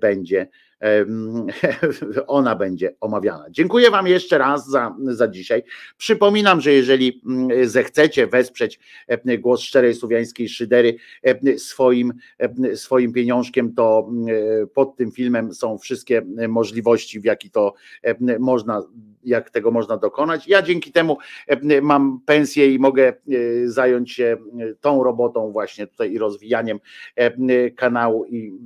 [0.00, 0.48] będzie
[2.26, 3.46] ona będzie omawiana.
[3.50, 5.62] Dziękuję Wam jeszcze raz za, za dzisiaj.
[5.96, 13.12] Przypominam, że jeżeli mm, zechcecie wesprzeć e, głos szczerej słowiańskiej szydery e, swoim, e, swoim
[13.12, 14.10] pieniążkiem, to
[14.62, 17.74] e, pod tym filmem są wszystkie możliwości, w jaki to
[18.38, 18.82] można,
[19.24, 20.48] jak tego można dokonać.
[20.48, 23.14] Ja dzięki temu e, mam pensję i mogę e,
[23.64, 26.80] zająć się e, tą robotą właśnie tutaj i rozwijaniem
[27.76, 28.58] kanału i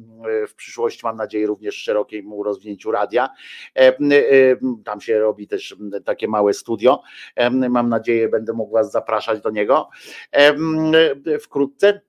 [0.49, 3.28] w przyszłości mam nadzieję również szerokiemu rozwinięciu radia.
[4.85, 7.02] Tam się robi też takie małe studio.
[7.70, 9.89] Mam nadzieję, będę mógł Was zapraszać do niego
[11.41, 12.01] wkrótce.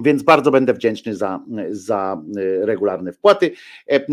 [0.00, 1.40] Więc bardzo będę wdzięczny za,
[1.70, 3.50] za e, regularne wpłaty.
[3.90, 4.04] E, e,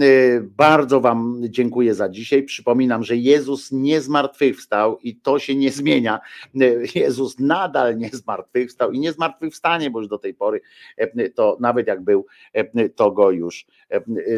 [0.42, 2.44] Bardzo Wam dziękuję za dzisiaj.
[2.44, 6.20] Przypominam, że Jezus nie zmartwychwstał i to się nie zmienia.
[6.62, 10.62] E, Jezus nadal nie zmartwychwstał i nie zmartwychwstanie, bo już do tej pory
[10.98, 13.66] e, to nawet jak był, e, to go już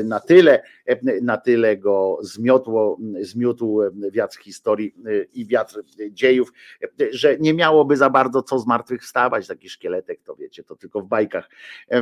[0.04, 0.64] na tyle,
[1.22, 4.96] na tyle go zmiotło, zmiótł wiatr historii
[5.34, 6.54] i wiatr dziejów,
[7.12, 9.48] że nie miałoby za bardzo co zmartwychwstawać.
[9.48, 11.31] Taki szkieletek, to wiecie, to tylko w bajkach.
[11.92, 12.02] E,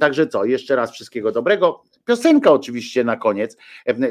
[0.00, 1.82] także co, jeszcze raz wszystkiego dobrego.
[2.04, 3.56] Piosenka oczywiście na koniec,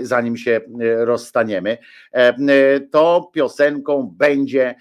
[0.02, 1.78] zanim się e, rozstaniemy,
[2.12, 4.76] e, to piosenką będzie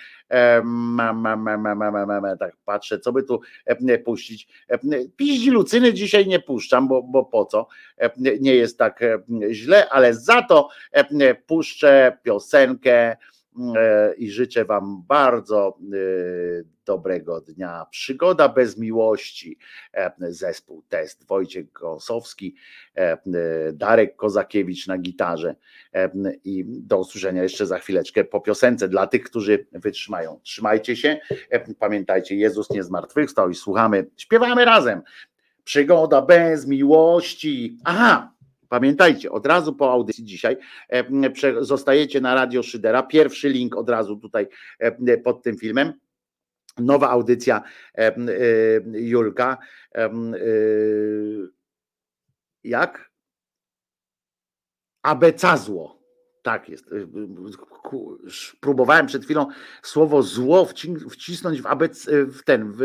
[2.39, 3.41] tak patrzę, co by tu
[4.05, 4.49] puścić.
[5.17, 7.67] Piździ Lucyny dzisiaj nie puszczam, bo, bo po co?
[8.41, 9.01] Nie jest tak
[9.51, 10.69] źle, ale za to
[11.47, 13.17] puszczę piosenkę
[14.19, 17.87] i życzę Wam bardzo e, dobrego dnia.
[17.91, 19.59] Przygoda bez miłości,
[19.93, 22.55] e, zespół Test, Wojciech Gąsowski,
[22.97, 23.19] e, e,
[23.73, 25.57] Darek Kozakiewicz na gitarze
[25.95, 26.11] e,
[26.45, 30.41] i do usłyszenia jeszcze za chwileczkę po piosence dla tych, którzy wytrzymają.
[30.43, 31.19] Trzymajcie się,
[31.51, 35.03] e, pamiętajcie, Jezus nie zmartwychwstał i słuchamy, śpiewamy razem.
[35.65, 37.79] Przygoda bez miłości.
[37.85, 38.36] Aha,
[38.69, 40.57] Pamiętajcie, od razu po audycji dzisiaj
[40.89, 41.05] e,
[41.61, 43.03] zostajecie na Radio Szydera.
[43.03, 45.93] Pierwszy link od razu tutaj e, pod tym filmem.
[46.79, 47.63] Nowa audycja
[47.95, 48.15] e,
[48.93, 49.59] Julka.
[52.65, 53.11] Jak?
[55.03, 55.96] Abecazło.
[56.47, 56.91] Tak jest.
[58.61, 59.47] Próbowałem przed chwilą
[59.83, 60.69] słowo zło
[61.11, 62.79] wcisnąć w, ABC, w ten, w,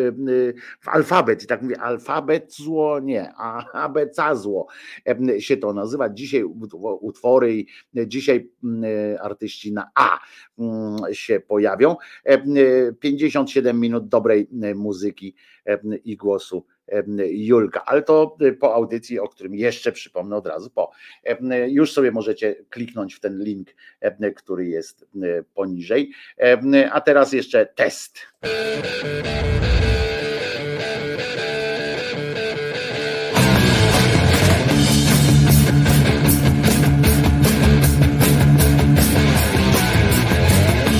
[0.82, 4.68] w, alfabet i tak mówię, alfabet zło, nie, a ABC zło
[5.40, 6.10] się to nazywa.
[6.10, 6.44] Dzisiaj
[7.02, 7.68] utwory i
[8.08, 8.50] dzisiaj
[9.20, 10.20] artyści na A
[11.12, 11.96] się pojawią.
[13.00, 15.36] 57 minut dobrej muzyki
[16.04, 16.66] i głosu
[17.30, 20.92] Julka, ale to po audycji, o którym jeszcze przypomnę od razu po.
[21.68, 23.68] Już sobie możecie kliknąć w ten link,
[24.36, 25.06] który jest
[25.54, 26.12] poniżej.
[26.92, 28.20] A teraz jeszcze test.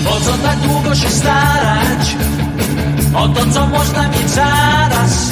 [0.06, 2.16] Po co tak długo się starać
[3.16, 5.32] o to, co można mieć zaraz?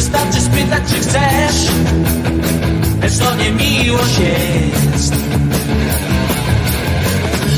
[0.00, 1.70] Wystarczy spytać, czy chcesz,
[3.02, 5.14] lecz to nie miłość jest.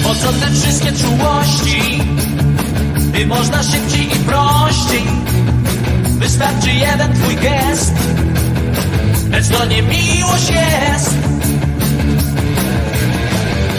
[0.05, 2.03] Po co te wszystkie czułości,
[2.97, 5.03] gdy można szybciej i prościej?
[6.19, 7.95] Wystarczy jeden twój gest,
[9.31, 11.15] lecz to nie miłość jest.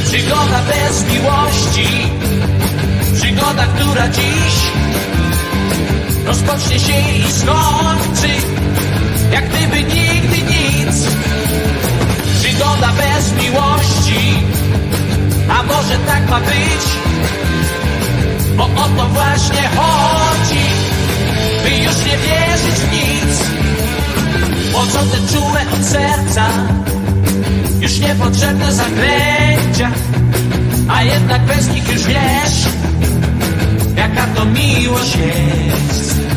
[0.05, 1.87] Przygoda bez miłości,
[3.13, 4.73] przygoda, która dziś
[6.25, 8.33] rozpocznie się i skończy,
[9.31, 11.07] jak gdyby nigdy nic.
[12.39, 14.43] Przygoda bez miłości,
[15.49, 16.85] a może tak ma być,
[18.57, 20.65] bo o to właśnie chodzi,
[21.63, 23.43] by już nie wierzyć w nic.
[24.93, 26.45] Co te czułe od serca,
[27.79, 29.91] już niepotrzebne zaklęcia,
[30.89, 32.67] a jednak bez nich już wiesz,
[34.03, 36.32] jaka to miłość jest.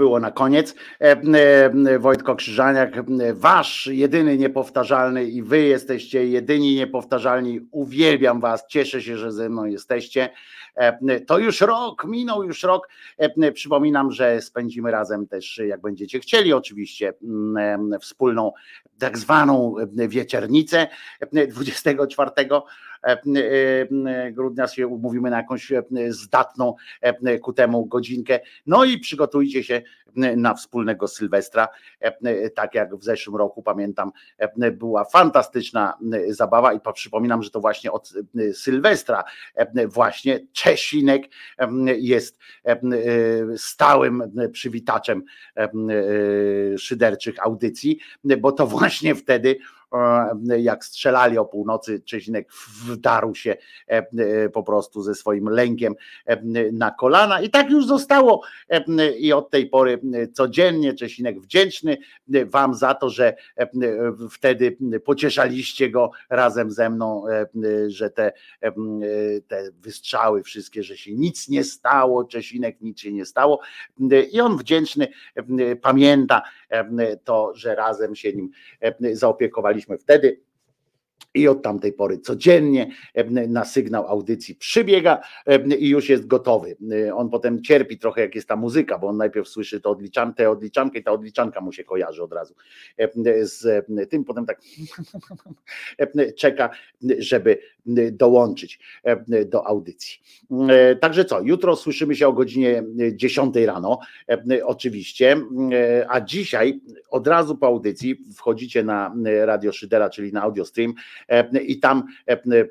[0.00, 0.74] Było na koniec.
[1.00, 1.22] E,
[1.90, 3.02] e, Wojtko Krzyżaniak, e,
[3.34, 7.60] wasz jedyny niepowtarzalny i wy jesteście jedyni niepowtarzalni.
[7.70, 10.30] Uwielbiam was, cieszę się, że ze mną jesteście.
[11.26, 12.88] To już rok, minął już rok.
[13.54, 17.12] Przypominam, że spędzimy razem też, jak będziecie chcieli, oczywiście,
[18.00, 18.52] wspólną
[18.98, 19.74] tak zwaną
[20.08, 20.86] wieczernicę
[21.48, 22.30] 24
[24.32, 25.72] grudnia się umówimy na jakąś
[26.08, 26.74] zdatną
[27.42, 28.40] ku temu godzinkę.
[28.66, 29.82] No i przygotujcie się
[30.36, 31.68] na wspólnego Sylwestra.
[32.54, 34.12] Tak jak w zeszłym roku pamiętam,
[34.72, 35.98] była fantastyczna
[36.28, 38.12] zabawa i przypominam, że to właśnie od
[38.52, 39.24] Sylwestra
[39.86, 41.22] właśnie Czesinek
[41.98, 42.38] jest
[43.56, 45.22] stałym przywitaczem
[46.78, 47.98] szyderczych audycji,
[48.38, 49.56] bo to właśnie wtedy
[50.58, 52.52] jak strzelali o północy, Czesinek
[52.86, 53.56] wdarł się
[54.52, 55.94] po prostu ze swoim lękiem
[56.72, 57.40] na kolana.
[57.40, 58.42] I tak już zostało
[59.18, 60.00] i od tej pory
[60.32, 61.96] codziennie Czesinek wdzięczny
[62.46, 63.34] wam za to, że
[64.30, 67.24] wtedy pocieszaliście go razem ze mną,
[67.86, 68.32] że te,
[69.48, 73.60] te wystrzały wszystkie, że się nic nie stało, Czesinek nic się nie stało.
[74.32, 75.08] I on wdzięczny
[75.82, 76.42] pamięta
[77.24, 78.50] to, że razem się nim
[79.12, 79.98] zaopiekowaliśmy.
[79.98, 80.40] Wtedy
[81.34, 82.90] I od tamtej pory codziennie
[83.48, 85.20] na sygnał audycji przybiega
[85.78, 86.76] i już jest gotowy.
[87.14, 90.50] On potem cierpi trochę, jak jest ta muzyka, bo on najpierw słyszy to odliczan, tę
[90.50, 92.54] odliczankę i ta odliczanka mu się kojarzy od razu
[93.42, 94.60] z tym, potem tak
[96.40, 96.70] czeka,
[97.18, 97.58] żeby
[98.12, 98.80] dołączyć
[99.46, 100.18] do audycji.
[101.00, 103.98] Także co, jutro słyszymy się o godzinie 10 rano,
[104.64, 105.36] oczywiście,
[106.08, 110.94] a dzisiaj od razu po audycji wchodzicie na Radio Szydera, czyli na audio stream
[111.62, 112.06] i tam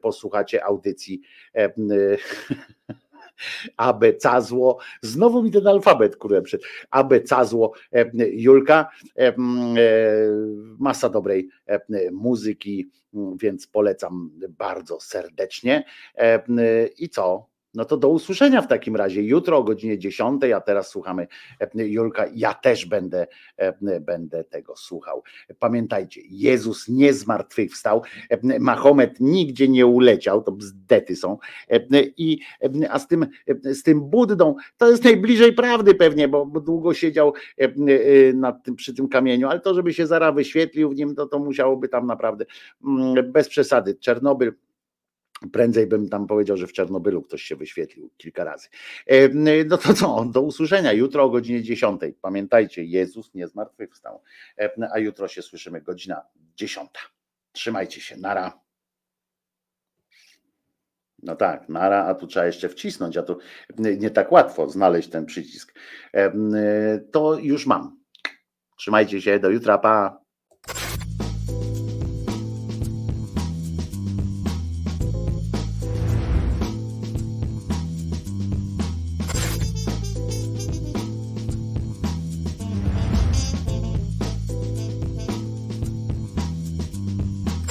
[0.02, 1.22] posłuchacie audycji
[3.78, 6.62] AB Cazło, znowu mi ten alfabet, który przed
[6.92, 7.74] AB Cazło,
[8.32, 8.90] Julka,
[10.80, 11.50] masa dobrej
[12.12, 15.84] muzyki, więc polecam bardzo serdecznie.
[16.98, 17.50] I co?
[17.74, 21.28] No to do usłyszenia w takim razie jutro o godzinie 10, a teraz słuchamy
[21.60, 22.26] e, Julka.
[22.34, 25.24] Ja też będę, e, będę tego słuchał.
[25.60, 31.38] Pamiętajcie, Jezus nie zmartwychwstał, e, Mahomet nigdzie nie uleciał, to bzdety są.
[32.18, 32.40] I,
[32.90, 33.28] a z tym,
[33.64, 37.34] z tym Buddą to jest najbliżej prawdy pewnie, bo, bo długo siedział
[38.34, 41.40] nad tym, przy tym kamieniu, ale to, żeby się zaraz wyświetlił w nim, to, to
[41.40, 42.46] musiałoby tam naprawdę
[42.86, 43.96] mm, bez przesady.
[43.96, 44.54] Czernobyl
[45.54, 48.68] Prędzej bym tam powiedział, że w Czernobylu ktoś się wyświetlił kilka razy.
[49.08, 49.30] E,
[49.66, 52.02] no to co, do usłyszenia jutro o godzinie 10.
[52.22, 54.22] Pamiętajcie, Jezus nie zmartwychwstał.
[54.58, 56.22] E, a jutro się słyszymy godzina
[56.56, 56.90] 10.
[57.52, 58.60] Trzymajcie się, nara.
[61.24, 63.38] No tak, nara, a tu trzeba jeszcze wcisnąć, a tu
[63.80, 65.80] nie tak łatwo znaleźć ten przycisk.
[66.14, 66.32] E,
[67.12, 68.00] to już mam.
[68.78, 70.29] Trzymajcie się, do jutra, pa.